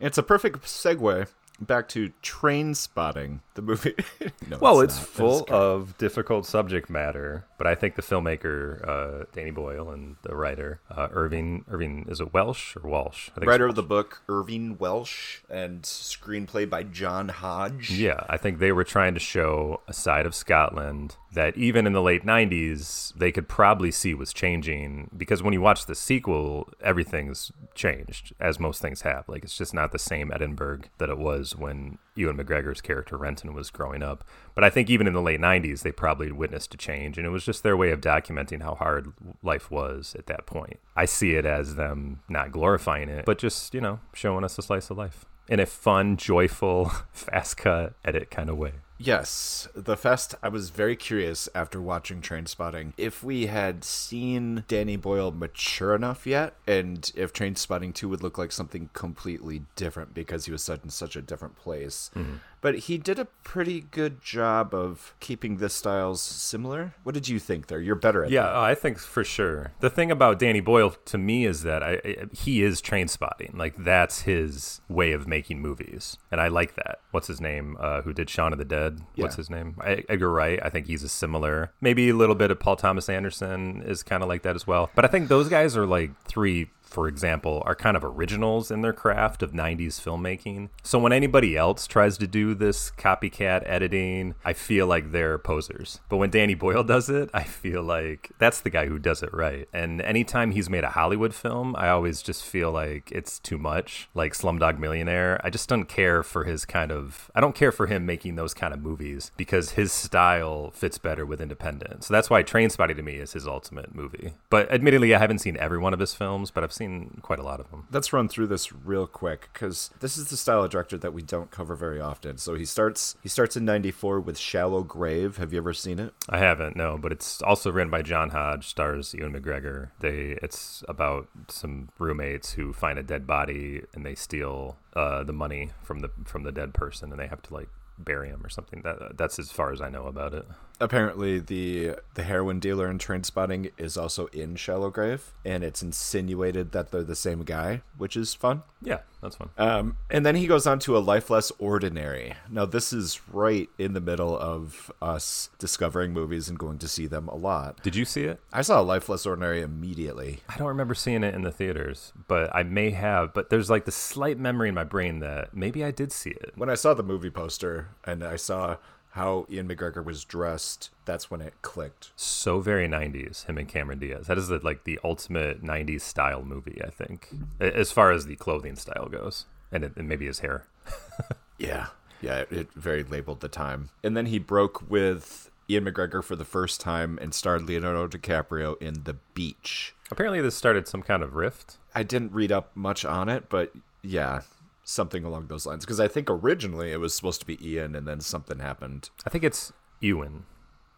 It's 0.00 0.18
a 0.18 0.22
perfect 0.24 0.62
segue 0.64 1.28
back 1.60 1.88
to 1.90 2.10
Train 2.22 2.74
Spotting, 2.74 3.40
the 3.54 3.62
movie. 3.62 3.94
No, 4.48 4.58
Well, 4.58 4.80
it's, 4.80 4.96
not, 4.96 5.04
but 5.06 5.10
full 5.12 5.40
good. 5.42 5.50
of 5.54 5.98
difficult 5.98 6.46
subject 6.46 6.90
matter, 6.90 7.46
but 7.58 7.66
I 7.66 7.74
think 7.74 7.96
the 7.96 8.02
filmmaker 8.02 8.86
uh, 8.86 9.24
Danny 9.32 9.50
Boyle 9.50 9.90
and 9.90 10.16
the 10.22 10.34
writer 10.34 10.80
uh, 10.90 11.08
Irving 11.10 11.64
Irving 11.68 12.06
is 12.08 12.20
it 12.20 12.32
Welsh 12.32 12.76
or 12.76 12.88
Walsh? 12.88 13.30
I 13.30 13.34
think 13.34 13.42
it's 13.44 13.48
writer 13.48 13.66
of 13.66 13.74
the 13.74 13.82
book 13.82 14.22
Irving 14.28 14.78
Welsh 14.78 15.40
and 15.48 15.82
screenplay 15.82 16.68
by 16.68 16.82
John 16.82 17.28
Hodge. 17.28 17.90
Yeah, 17.90 18.24
I 18.28 18.36
think 18.36 18.58
they 18.58 18.72
were 18.72 18.84
trying 18.84 19.14
to 19.14 19.20
show 19.20 19.80
a 19.88 19.92
side 19.92 20.26
of 20.26 20.34
Scotland 20.34 21.16
that 21.34 21.56
even 21.56 21.86
in 21.86 21.92
the 21.92 22.02
late 22.02 22.24
90s, 22.24 23.12
they 23.14 23.30
could 23.32 23.48
probably 23.48 23.90
see 23.90 24.14
was 24.14 24.32
changing 24.32 25.10
because 25.16 25.42
when 25.42 25.52
you 25.52 25.60
watch 25.60 25.86
the 25.86 25.94
sequel, 25.94 26.68
everything's 26.80 27.52
changed, 27.74 28.32
as 28.40 28.60
most 28.60 28.80
things 28.80 29.02
have. 29.02 29.28
Like, 29.28 29.44
it's 29.44 29.56
just 29.56 29.74
not 29.74 29.92
the 29.92 29.98
same 29.98 30.32
Edinburgh 30.32 30.82
that 30.98 31.10
it 31.10 31.18
was 31.18 31.56
when 31.56 31.98
Ewan 32.14 32.36
McGregor's 32.36 32.80
character 32.80 33.16
Renton 33.16 33.52
was 33.52 33.70
growing 33.70 34.02
up. 34.02 34.24
But 34.54 34.64
I 34.64 34.70
think 34.70 34.88
even 34.88 35.06
in 35.06 35.12
the 35.12 35.22
late 35.22 35.40
90s, 35.40 35.82
they 35.82 35.92
probably 35.92 36.30
witnessed 36.30 36.74
a 36.74 36.76
change, 36.76 37.18
and 37.18 37.26
it 37.26 37.30
was 37.30 37.44
just 37.44 37.62
their 37.62 37.76
way 37.76 37.90
of 37.90 38.00
documenting 38.00 38.62
how 38.62 38.74
hard 38.74 39.12
life 39.42 39.70
was 39.70 40.14
at 40.18 40.26
that 40.26 40.46
point. 40.46 40.78
I 40.96 41.06
see 41.06 41.32
it 41.34 41.44
as 41.44 41.74
them 41.74 42.20
not 42.28 42.52
glorifying 42.52 43.08
it, 43.08 43.24
but 43.24 43.38
just, 43.38 43.74
you 43.74 43.80
know, 43.80 44.00
showing 44.12 44.44
us 44.44 44.58
a 44.58 44.62
slice 44.62 44.90
of 44.90 44.98
life 44.98 45.24
in 45.48 45.60
a 45.60 45.66
fun, 45.66 46.16
joyful, 46.16 46.90
fast 47.12 47.56
cut 47.56 47.94
edit 48.04 48.30
kind 48.30 48.48
of 48.48 48.56
way. 48.56 48.72
Yes, 48.96 49.66
the 49.74 49.96
fest. 49.96 50.36
I 50.40 50.48
was 50.48 50.70
very 50.70 50.94
curious 50.94 51.48
after 51.52 51.80
watching 51.82 52.20
Train 52.20 52.46
Spotting 52.46 52.94
if 52.96 53.24
we 53.24 53.46
had 53.46 53.82
seen 53.82 54.64
Danny 54.68 54.96
Boyle 54.96 55.32
mature 55.32 55.96
enough 55.96 56.26
yet, 56.26 56.54
and 56.66 57.10
if 57.16 57.32
Train 57.32 57.56
Spotting 57.56 57.92
2 57.92 58.08
would 58.08 58.22
look 58.22 58.38
like 58.38 58.52
something 58.52 58.90
completely 58.92 59.62
different 59.74 60.14
because 60.14 60.46
he 60.46 60.52
was 60.52 60.62
set 60.62 60.84
in 60.84 60.90
such 60.90 61.16
a 61.16 61.22
different 61.22 61.56
place. 61.56 62.10
Mm-hmm. 62.14 62.34
But 62.64 62.78
he 62.78 62.96
did 62.96 63.18
a 63.18 63.26
pretty 63.42 63.82
good 63.90 64.22
job 64.22 64.72
of 64.74 65.14
keeping 65.20 65.58
the 65.58 65.68
styles 65.68 66.22
similar. 66.22 66.94
What 67.02 67.14
did 67.14 67.28
you 67.28 67.38
think 67.38 67.66
there? 67.66 67.78
You're 67.78 67.94
better 67.94 68.24
at 68.24 68.30
Yeah, 68.30 68.44
that. 68.44 68.54
oh, 68.56 68.62
I 68.62 68.74
think 68.74 68.98
for 68.98 69.22
sure. 69.22 69.72
The 69.80 69.90
thing 69.90 70.10
about 70.10 70.38
Danny 70.38 70.60
Boyle 70.60 70.92
to 71.04 71.18
me 71.18 71.44
is 71.44 71.62
that 71.64 71.82
I, 71.82 72.00
I 72.02 72.16
he 72.32 72.62
is 72.62 72.80
train 72.80 73.06
spotting. 73.08 73.52
Like 73.54 73.74
that's 73.76 74.22
his 74.22 74.80
way 74.88 75.12
of 75.12 75.28
making 75.28 75.60
movies, 75.60 76.16
and 76.32 76.40
I 76.40 76.48
like 76.48 76.74
that. 76.76 77.00
What's 77.10 77.26
his 77.26 77.38
name? 77.38 77.76
Uh, 77.78 78.00
who 78.00 78.14
did 78.14 78.30
Shaun 78.30 78.54
of 78.54 78.58
the 78.58 78.64
Dead? 78.64 79.02
What's 79.16 79.36
his 79.36 79.50
name? 79.50 79.76
I, 79.80 80.02
Edgar 80.08 80.30
Wright. 80.30 80.58
I 80.62 80.70
think 80.70 80.86
he's 80.86 81.02
a 81.02 81.08
similar. 81.10 81.70
Maybe 81.82 82.08
a 82.08 82.14
little 82.16 82.34
bit 82.34 82.50
of 82.50 82.58
Paul 82.60 82.76
Thomas 82.76 83.10
Anderson 83.10 83.82
is 83.82 84.02
kind 84.02 84.22
of 84.22 84.28
like 84.30 84.40
that 84.40 84.56
as 84.56 84.66
well. 84.66 84.90
But 84.94 85.04
I 85.04 85.08
think 85.08 85.28
those 85.28 85.50
guys 85.50 85.76
are 85.76 85.86
like 85.86 86.12
three 86.26 86.70
for 86.94 87.08
example, 87.08 87.60
are 87.66 87.74
kind 87.74 87.96
of 87.96 88.04
originals 88.04 88.70
in 88.70 88.80
their 88.80 88.92
craft 88.92 89.42
of 89.42 89.50
90s 89.50 90.00
filmmaking. 90.00 90.68
So 90.84 90.96
when 91.00 91.12
anybody 91.12 91.56
else 91.56 91.88
tries 91.88 92.16
to 92.18 92.28
do 92.28 92.54
this 92.54 92.92
copycat 92.92 93.64
editing, 93.66 94.36
I 94.44 94.52
feel 94.52 94.86
like 94.86 95.10
they're 95.10 95.36
posers. 95.36 95.98
But 96.08 96.18
when 96.18 96.30
Danny 96.30 96.54
Boyle 96.54 96.84
does 96.84 97.10
it, 97.10 97.30
I 97.34 97.42
feel 97.42 97.82
like 97.82 98.30
that's 98.38 98.60
the 98.60 98.70
guy 98.70 98.86
who 98.86 99.00
does 99.00 99.24
it 99.24 99.34
right. 99.34 99.68
And 99.72 100.00
anytime 100.02 100.52
he's 100.52 100.70
made 100.70 100.84
a 100.84 100.90
Hollywood 100.90 101.34
film, 101.34 101.74
I 101.76 101.88
always 101.88 102.22
just 102.22 102.44
feel 102.44 102.70
like 102.70 103.10
it's 103.10 103.40
too 103.40 103.58
much. 103.58 104.08
Like 104.14 104.32
Slumdog 104.32 104.78
Millionaire, 104.78 105.40
I 105.42 105.50
just 105.50 105.68
don't 105.68 105.86
care 105.86 106.22
for 106.22 106.44
his 106.44 106.64
kind 106.64 106.92
of 106.92 107.28
I 107.34 107.40
don't 107.40 107.56
care 107.56 107.72
for 107.72 107.88
him 107.88 108.06
making 108.06 108.36
those 108.36 108.54
kind 108.54 108.72
of 108.72 108.80
movies 108.80 109.32
because 109.36 109.72
his 109.72 109.92
style 109.92 110.70
fits 110.70 110.98
better 110.98 111.26
with 111.26 111.40
independent. 111.40 112.04
So 112.04 112.14
that's 112.14 112.30
why 112.30 112.44
Trainspotting 112.44 112.96
to 112.96 113.02
me 113.02 113.14
is 113.16 113.32
his 113.32 113.48
ultimate 113.48 113.96
movie. 113.96 114.34
But 114.48 114.70
admittedly, 114.70 115.12
I 115.12 115.18
haven't 115.18 115.40
seen 115.40 115.56
every 115.56 115.78
one 115.78 115.92
of 115.92 115.98
his 115.98 116.14
films, 116.14 116.52
but 116.52 116.62
I've 116.62 116.72
seen 116.72 116.83
seen 116.84 117.18
quite 117.22 117.38
a 117.38 117.42
lot 117.42 117.60
of 117.60 117.70
them. 117.70 117.86
Let's 117.90 118.12
run 118.12 118.28
through 118.28 118.48
this 118.48 118.72
real 118.72 119.06
quick 119.06 119.48
because 119.52 119.90
this 120.00 120.16
is 120.16 120.28
the 120.28 120.36
style 120.36 120.62
of 120.62 120.70
director 120.70 120.98
that 120.98 121.12
we 121.12 121.22
don't 121.22 121.50
cover 121.50 121.74
very 121.74 122.00
often. 122.00 122.38
So 122.38 122.54
he 122.54 122.64
starts 122.64 123.16
he 123.22 123.28
starts 123.28 123.56
in 123.56 123.64
'94 123.64 124.20
with 124.20 124.38
Shallow 124.38 124.82
Grave. 124.82 125.36
Have 125.38 125.52
you 125.52 125.58
ever 125.58 125.72
seen 125.72 125.98
it? 125.98 126.14
I 126.28 126.38
haven't, 126.38 126.76
no, 126.76 126.98
but 126.98 127.12
it's 127.12 127.42
also 127.42 127.70
written 127.70 127.90
by 127.90 128.02
John 128.02 128.30
Hodge, 128.30 128.66
stars 128.68 129.14
Ewan 129.14 129.32
McGregor. 129.32 129.90
They 130.00 130.38
it's 130.42 130.84
about 130.88 131.28
some 131.48 131.88
roommates 131.98 132.52
who 132.52 132.72
find 132.72 132.98
a 132.98 133.02
dead 133.02 133.26
body 133.26 133.82
and 133.94 134.04
they 134.04 134.14
steal 134.14 134.76
uh, 134.94 135.24
the 135.24 135.32
money 135.32 135.70
from 135.82 136.00
the 136.00 136.10
from 136.24 136.42
the 136.44 136.52
dead 136.52 136.74
person, 136.74 137.10
and 137.10 137.20
they 137.20 137.28
have 137.28 137.42
to 137.42 137.54
like 137.54 137.68
bury 137.98 138.28
him 138.28 138.44
or 138.44 138.48
something. 138.48 138.82
That 138.82 139.16
that's 139.16 139.38
as 139.38 139.50
far 139.50 139.72
as 139.72 139.80
I 139.80 139.88
know 139.88 140.06
about 140.06 140.34
it 140.34 140.46
apparently 140.80 141.38
the 141.38 141.96
the 142.14 142.22
heroin 142.22 142.60
dealer 142.60 142.90
in 142.90 142.98
Trainspotting 142.98 143.70
is 143.78 143.96
also 143.96 144.26
in 144.26 144.56
Shallow 144.56 144.90
Grave, 144.90 145.32
and 145.44 145.64
it's 145.64 145.82
insinuated 145.82 146.72
that 146.72 146.90
they're 146.90 147.02
the 147.02 147.14
same 147.16 147.42
guy, 147.42 147.82
which 147.96 148.16
is 148.16 148.34
fun. 148.34 148.62
Yeah, 148.82 149.00
that's 149.22 149.36
fun. 149.36 149.50
Um, 149.56 149.96
and 150.10 150.26
then 150.26 150.36
he 150.36 150.46
goes 150.46 150.66
on 150.66 150.78
to 150.80 150.96
a 150.96 150.98
life 150.98 151.30
less 151.30 151.50
ordinary. 151.58 152.34
Now 152.50 152.66
this 152.66 152.92
is 152.92 153.20
right 153.32 153.68
in 153.78 153.94
the 153.94 154.00
middle 154.00 154.38
of 154.38 154.92
us 155.00 155.50
discovering 155.58 156.12
movies 156.12 156.48
and 156.48 156.58
going 156.58 156.78
to 156.78 156.88
see 156.88 157.06
them 157.06 157.28
a 157.28 157.36
lot. 157.36 157.82
Did 157.82 157.96
you 157.96 158.04
see 158.04 158.24
it? 158.24 158.40
I 158.52 158.62
saw 158.62 158.80
life 158.80 159.08
less 159.08 159.26
ordinary 159.26 159.62
immediately. 159.62 160.40
I 160.48 160.56
don't 160.56 160.68
remember 160.68 160.94
seeing 160.94 161.24
it 161.24 161.34
in 161.34 161.42
the 161.42 161.52
theaters, 161.52 162.12
but 162.28 162.54
I 162.54 162.62
may 162.62 162.90
have. 162.90 163.32
But 163.32 163.50
there's 163.50 163.70
like 163.70 163.86
the 163.86 163.92
slight 163.92 164.38
memory 164.38 164.68
in 164.68 164.74
my 164.74 164.84
brain 164.84 165.20
that 165.20 165.54
maybe 165.56 165.84
I 165.84 165.90
did 165.90 166.12
see 166.12 166.30
it. 166.30 166.52
When 166.56 166.68
I 166.68 166.74
saw 166.74 166.94
the 166.94 167.02
movie 167.02 167.30
poster 167.30 167.88
and 168.04 168.22
I 168.22 168.36
saw 168.36 168.76
how 169.14 169.46
Ian 169.48 169.68
McGregor 169.68 170.04
was 170.04 170.24
dressed, 170.24 170.90
that's 171.04 171.30
when 171.30 171.40
it 171.40 171.54
clicked. 171.62 172.10
So 172.16 172.58
very 172.58 172.88
90s, 172.88 173.46
him 173.46 173.58
and 173.58 173.68
Cameron 173.68 174.00
Diaz. 174.00 174.26
That 174.26 174.38
is 174.38 174.48
the, 174.48 174.58
like 174.58 174.82
the 174.82 174.98
ultimate 175.04 175.62
90s 175.62 176.00
style 176.00 176.42
movie, 176.42 176.80
I 176.84 176.90
think, 176.90 177.28
as 177.60 177.92
far 177.92 178.10
as 178.10 178.26
the 178.26 178.34
clothing 178.34 178.74
style 178.74 179.08
goes, 179.08 179.46
and, 179.70 179.84
it, 179.84 179.92
and 179.96 180.08
maybe 180.08 180.26
his 180.26 180.40
hair. 180.40 180.66
yeah, 181.58 181.86
yeah, 182.20 182.38
it, 182.38 182.50
it 182.50 182.72
very 182.74 183.04
labeled 183.04 183.38
the 183.38 183.48
time. 183.48 183.90
And 184.02 184.16
then 184.16 184.26
he 184.26 184.40
broke 184.40 184.90
with 184.90 185.48
Ian 185.70 185.84
McGregor 185.84 186.24
for 186.24 186.34
the 186.34 186.44
first 186.44 186.80
time 186.80 187.16
and 187.22 187.32
starred 187.32 187.62
Leonardo 187.68 188.08
DiCaprio 188.08 188.82
in 188.82 189.04
The 189.04 189.14
Beach. 189.32 189.94
Apparently, 190.10 190.40
this 190.40 190.56
started 190.56 190.88
some 190.88 191.02
kind 191.02 191.22
of 191.22 191.36
rift. 191.36 191.76
I 191.94 192.02
didn't 192.02 192.32
read 192.32 192.50
up 192.50 192.72
much 192.74 193.04
on 193.04 193.28
it, 193.28 193.48
but 193.48 193.72
yeah, 194.02 194.40
something 194.84 195.24
along 195.24 195.46
those 195.46 195.66
lines 195.66 195.84
because 195.84 195.98
I 195.98 196.08
think 196.08 196.28
originally 196.30 196.92
it 196.92 197.00
was 197.00 197.14
supposed 197.14 197.40
to 197.40 197.46
be 197.46 197.58
Ian 197.66 197.96
and 197.96 198.06
then 198.06 198.20
something 198.20 198.58
happened. 198.58 199.10
I 199.26 199.30
think 199.30 199.42
it's 199.42 199.72
Ewan, 200.00 200.44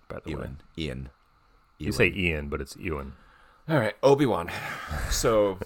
by 0.08 0.18
the 0.24 0.30
Ewan. 0.30 0.58
way. 0.76 0.84
Ian. 0.84 0.98
Ewan. 0.98 1.10
You 1.78 1.92
say 1.92 2.12
Ian, 2.14 2.48
but 2.48 2.60
it's 2.60 2.76
Ewan. 2.76 3.12
All 3.68 3.78
right, 3.78 3.94
Obi 4.02 4.26
Wan. 4.26 4.50
So 5.10 5.58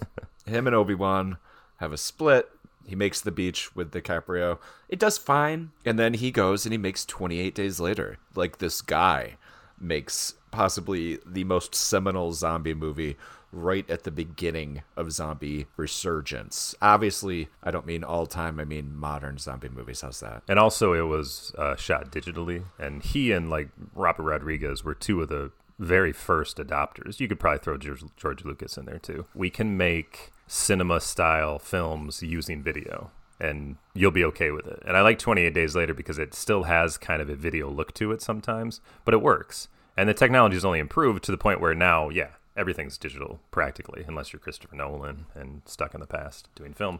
him 0.45 0.67
and 0.67 0.75
Obi 0.75 0.95
Wan 0.95 1.37
have 1.77 1.91
a 1.91 1.97
split. 1.97 2.49
He 2.85 2.95
makes 2.95 3.21
the 3.21 3.31
beach 3.31 3.75
with 3.75 3.91
DiCaprio. 3.91 4.57
It 4.89 4.97
does 4.99 5.17
fine, 5.17 5.71
and 5.85 5.99
then 5.99 6.15
he 6.15 6.31
goes 6.31 6.65
and 6.65 6.73
he 6.73 6.77
makes 6.77 7.05
28 7.05 7.53
Days 7.53 7.79
Later. 7.79 8.17
Like 8.35 8.57
this 8.57 8.81
guy 8.81 9.37
makes 9.79 10.33
possibly 10.51 11.19
the 11.25 11.43
most 11.43 11.73
seminal 11.75 12.33
zombie 12.33 12.73
movie 12.73 13.17
right 13.51 13.89
at 13.89 14.03
the 14.03 14.11
beginning 14.11 14.83
of 14.95 15.11
zombie 15.11 15.67
resurgence. 15.77 16.75
Obviously, 16.81 17.49
I 17.63 17.71
don't 17.71 17.85
mean 17.85 18.03
all 18.03 18.25
time, 18.25 18.59
I 18.59 18.65
mean 18.65 18.95
modern 18.95 19.37
zombie 19.37 19.69
movies. 19.69 20.01
How's 20.01 20.19
that? 20.21 20.43
And 20.47 20.57
also, 20.59 20.93
it 20.93 21.07
was 21.07 21.53
uh, 21.57 21.75
shot 21.75 22.11
digitally, 22.11 22.63
and 22.79 23.03
he 23.03 23.31
and 23.31 23.49
like 23.49 23.69
Robert 23.93 24.23
Rodriguez 24.23 24.83
were 24.83 24.95
two 24.95 25.21
of 25.21 25.29
the 25.29 25.51
very 25.79 26.13
first 26.13 26.57
adopters. 26.57 27.19
You 27.19 27.27
could 27.27 27.39
probably 27.39 27.59
throw 27.59 27.77
George, 27.77 28.03
George 28.15 28.45
Lucas 28.45 28.77
in 28.77 28.85
there 28.85 28.99
too. 28.99 29.25
We 29.33 29.49
can 29.49 29.77
make 29.77 30.31
cinema 30.47 31.01
style 31.01 31.57
films 31.59 32.21
using 32.21 32.61
video 32.61 33.09
and 33.39 33.77
you'll 33.95 34.11
be 34.11 34.23
okay 34.23 34.51
with 34.51 34.67
it. 34.67 34.83
And 34.85 34.95
I 34.95 35.01
like 35.01 35.17
28 35.17 35.53
Days 35.53 35.75
Later 35.75 35.95
because 35.95 36.19
it 36.19 36.35
still 36.35 36.63
has 36.63 36.97
kind 36.97 37.21
of 37.21 37.29
a 37.29 37.35
video 37.35 37.69
look 37.69 37.93
to 37.95 38.11
it 38.11 38.21
sometimes, 38.21 38.79
but 39.03 39.15
it 39.15 39.21
works. 39.21 39.67
And 39.97 40.07
the 40.07 40.13
technology 40.13 40.55
has 40.55 40.63
only 40.63 40.79
improved 40.79 41.23
to 41.23 41.31
the 41.31 41.37
point 41.37 41.59
where 41.59 41.73
now, 41.73 42.09
yeah, 42.09 42.29
everything's 42.55 42.97
digital 42.97 43.39
practically, 43.51 44.03
unless 44.07 44.33
you're 44.33 44.39
Christopher 44.39 44.75
Nolan 44.75 45.25
and 45.35 45.61
stuck 45.65 45.93
in 45.93 46.01
the 46.01 46.07
past 46.07 46.49
doing 46.55 46.73
film, 46.73 46.99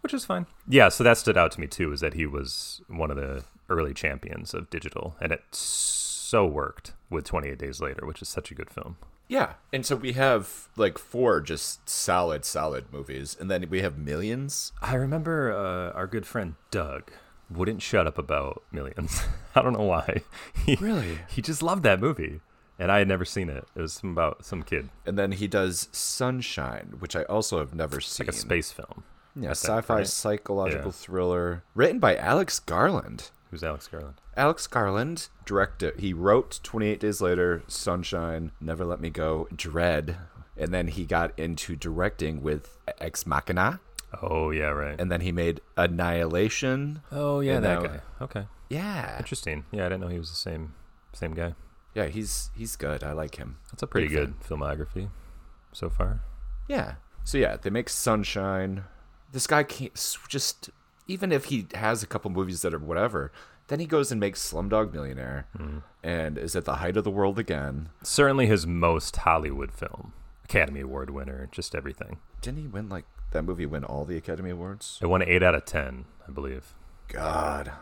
which 0.00 0.14
is 0.14 0.24
fine. 0.24 0.46
Yeah, 0.68 0.88
so 0.88 1.04
that 1.04 1.18
stood 1.18 1.36
out 1.36 1.52
to 1.52 1.60
me 1.60 1.66
too, 1.66 1.92
is 1.92 2.00
that 2.00 2.14
he 2.14 2.26
was 2.26 2.82
one 2.88 3.10
of 3.10 3.16
the 3.16 3.44
early 3.68 3.94
champions 3.94 4.54
of 4.54 4.70
digital, 4.70 5.16
and 5.20 5.32
it 5.32 5.42
so 5.50 6.46
worked 6.46 6.92
with 7.10 7.24
28 7.24 7.58
Days 7.58 7.80
Later, 7.80 8.06
which 8.06 8.22
is 8.22 8.28
such 8.28 8.50
a 8.50 8.54
good 8.54 8.70
film. 8.70 8.96
Yeah, 9.28 9.54
and 9.74 9.84
so 9.84 9.94
we 9.94 10.12
have 10.12 10.68
like 10.76 10.96
four 10.96 11.40
just 11.42 11.88
solid, 11.88 12.44
solid 12.46 12.86
movies, 12.92 13.36
and 13.38 13.50
then 13.50 13.68
we 13.68 13.82
have 13.82 13.98
millions. 13.98 14.72
I 14.80 14.94
remember 14.94 15.52
uh, 15.52 15.96
our 15.96 16.06
good 16.06 16.26
friend 16.26 16.54
Doug 16.70 17.10
wouldn't 17.50 17.82
shut 17.82 18.06
up 18.06 18.18
about 18.18 18.62
Millions. 18.72 19.22
I 19.54 19.62
don't 19.62 19.72
know 19.72 19.84
why. 19.84 20.22
He, 20.66 20.76
really? 20.76 21.18
He 21.28 21.42
just 21.42 21.62
loved 21.62 21.82
that 21.82 22.00
movie 22.00 22.40
and 22.78 22.92
I 22.92 22.98
had 22.98 23.08
never 23.08 23.24
seen 23.24 23.48
it. 23.48 23.66
It 23.74 23.80
was 23.80 24.00
about 24.02 24.44
some 24.44 24.62
kid. 24.62 24.88
And 25.04 25.18
then 25.18 25.32
he 25.32 25.48
does 25.48 25.88
Sunshine, 25.92 26.94
which 26.98 27.16
I 27.16 27.24
also 27.24 27.58
have 27.58 27.74
never 27.74 27.98
it's 27.98 28.08
seen. 28.08 28.26
Like 28.26 28.34
a 28.34 28.38
space 28.38 28.72
film. 28.72 29.04
Yeah, 29.34 29.50
sci-fi 29.50 29.98
right? 29.98 30.06
psychological 30.06 30.86
yeah. 30.86 30.92
thriller 30.92 31.62
written 31.74 31.98
by 31.98 32.16
Alex 32.16 32.58
Garland. 32.58 33.30
Who's 33.50 33.62
Alex 33.62 33.88
Garland? 33.88 34.14
Alex 34.36 34.66
Garland 34.66 35.28
directed. 35.44 36.00
He 36.00 36.12
wrote 36.12 36.60
28 36.62 37.00
Days 37.00 37.20
Later, 37.20 37.62
Sunshine, 37.66 38.52
Never 38.60 38.84
Let 38.84 39.00
Me 39.00 39.10
Go, 39.10 39.48
Dredd, 39.54 40.16
and 40.56 40.74
then 40.74 40.88
he 40.88 41.04
got 41.04 41.38
into 41.38 41.76
directing 41.76 42.42
with 42.42 42.78
Ex 43.00 43.26
Machina. 43.26 43.80
Oh 44.22 44.50
yeah, 44.50 44.70
right. 44.70 45.00
And 45.00 45.10
then 45.10 45.20
he 45.20 45.32
made 45.32 45.60
Annihilation. 45.76 47.02
Oh 47.12 47.40
yeah, 47.40 47.60
that 47.60 47.82
now, 47.82 47.86
guy. 47.88 48.00
Okay. 48.22 48.46
Yeah. 48.68 49.18
Interesting. 49.18 49.64
Yeah, 49.70 49.86
I 49.86 49.88
didn't 49.88 50.00
know 50.00 50.08
he 50.08 50.18
was 50.18 50.30
the 50.30 50.36
same 50.36 50.74
same 51.12 51.34
guy. 51.34 51.54
Yeah, 51.94 52.06
he's 52.06 52.50
he's 52.56 52.76
good. 52.76 53.02
I 53.02 53.12
like 53.12 53.36
him. 53.36 53.58
That's 53.70 53.82
a 53.82 53.86
pretty 53.86 54.08
Big 54.08 54.16
good 54.16 54.34
fan. 54.40 54.58
filmography 54.58 55.08
so 55.72 55.88
far. 55.88 56.20
Yeah. 56.68 56.94
So 57.24 57.38
yeah, 57.38 57.56
they 57.56 57.70
make 57.70 57.88
Sunshine. 57.88 58.84
This 59.32 59.46
guy 59.46 59.62
can't 59.62 59.92
just 60.28 60.70
even 61.06 61.32
if 61.32 61.46
he 61.46 61.66
has 61.74 62.02
a 62.02 62.06
couple 62.06 62.30
movies 62.30 62.62
that 62.62 62.74
are 62.74 62.78
whatever, 62.78 63.32
then 63.68 63.80
he 63.80 63.86
goes 63.86 64.10
and 64.12 64.20
makes 64.20 64.52
Slumdog 64.52 64.92
Millionaire 64.92 65.46
mm. 65.56 65.82
and 66.02 66.38
is 66.38 66.54
at 66.54 66.64
the 66.64 66.76
height 66.76 66.96
of 66.96 67.04
the 67.04 67.10
world 67.10 67.38
again. 67.38 67.88
Certainly 68.02 68.46
his 68.46 68.66
most 68.66 69.16
Hollywood 69.16 69.72
film. 69.72 70.12
Academy 70.44 70.80
Award 70.80 71.10
winner, 71.10 71.48
just 71.52 71.74
everything. 71.74 72.18
Didn't 72.40 72.58
he 72.58 72.66
win 72.66 72.88
like 72.88 73.04
that 73.32 73.42
movie 73.42 73.66
win 73.66 73.84
all 73.84 74.04
the 74.06 74.16
Academy 74.16 74.50
Awards? 74.50 74.98
It 75.02 75.06
won 75.06 75.22
8 75.22 75.42
out 75.42 75.54
of 75.54 75.66
10, 75.66 76.06
I 76.26 76.30
believe. 76.30 76.74
God. 77.08 77.72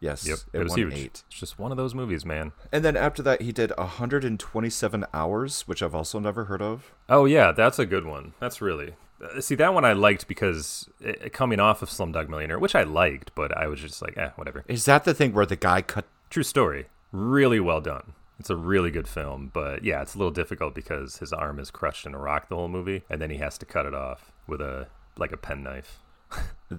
Yes. 0.00 0.26
Yep. 0.26 0.38
It, 0.52 0.60
it 0.60 0.62
was 0.62 0.74
huge. 0.74 0.94
Eight. 0.94 1.22
It's 1.28 1.40
just 1.40 1.58
one 1.58 1.70
of 1.70 1.76
those 1.76 1.94
movies, 1.94 2.24
man. 2.24 2.52
And 2.70 2.84
then 2.84 2.96
after 2.96 3.22
that, 3.22 3.42
he 3.42 3.52
did 3.52 3.72
127 3.76 5.06
Hours, 5.14 5.62
which 5.62 5.82
I've 5.82 5.94
also 5.94 6.18
never 6.18 6.44
heard 6.44 6.62
of. 6.62 6.92
Oh 7.08 7.24
yeah, 7.24 7.52
that's 7.52 7.78
a 7.78 7.86
good 7.86 8.04
one. 8.04 8.34
That's 8.40 8.60
really 8.60 8.94
uh, 9.22 9.40
see 9.40 9.54
that 9.54 9.74
one 9.74 9.84
I 9.84 9.92
liked 9.92 10.28
because 10.28 10.88
it, 11.00 11.32
coming 11.32 11.60
off 11.60 11.82
of 11.82 11.88
Slumdog 11.88 12.28
Millionaire, 12.28 12.58
which 12.58 12.74
I 12.74 12.82
liked, 12.82 13.34
but 13.34 13.56
I 13.56 13.66
was 13.66 13.80
just 13.80 14.02
like, 14.02 14.16
eh, 14.16 14.30
whatever. 14.36 14.64
Is 14.68 14.84
that 14.84 15.04
the 15.04 15.14
thing 15.14 15.32
where 15.32 15.46
the 15.46 15.56
guy 15.56 15.82
cut? 15.82 16.06
True 16.30 16.42
story. 16.42 16.86
Really 17.12 17.60
well 17.60 17.80
done. 17.80 18.12
It's 18.38 18.50
a 18.50 18.56
really 18.56 18.90
good 18.90 19.08
film, 19.08 19.50
but 19.54 19.82
yeah, 19.82 20.02
it's 20.02 20.14
a 20.14 20.18
little 20.18 20.32
difficult 20.32 20.74
because 20.74 21.18
his 21.18 21.32
arm 21.32 21.58
is 21.58 21.70
crushed 21.70 22.04
in 22.04 22.14
a 22.14 22.18
rock 22.18 22.48
the 22.48 22.56
whole 22.56 22.68
movie, 22.68 23.02
and 23.08 23.20
then 23.20 23.30
he 23.30 23.38
has 23.38 23.56
to 23.58 23.66
cut 23.66 23.86
it 23.86 23.94
off 23.94 24.32
with 24.46 24.60
a 24.60 24.88
like 25.16 25.32
a 25.32 25.38
penknife. 25.38 26.00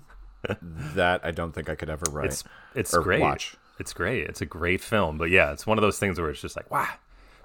that 0.61 1.21
I 1.23 1.31
don't 1.31 1.53
think 1.53 1.69
I 1.69 1.75
could 1.75 1.89
ever 1.89 2.05
write. 2.11 2.27
It's 2.27 2.43
it's 2.75 2.97
great. 2.97 3.21
Watch. 3.21 3.55
It's 3.79 3.93
great. 3.93 4.25
It's 4.27 4.41
a 4.41 4.45
great 4.45 4.81
film. 4.81 5.17
But 5.17 5.29
yeah, 5.29 5.51
it's 5.51 5.67
one 5.67 5.77
of 5.77 5.81
those 5.81 5.99
things 5.99 6.19
where 6.19 6.29
it's 6.29 6.41
just 6.41 6.55
like 6.55 6.69
wow. 6.71 6.87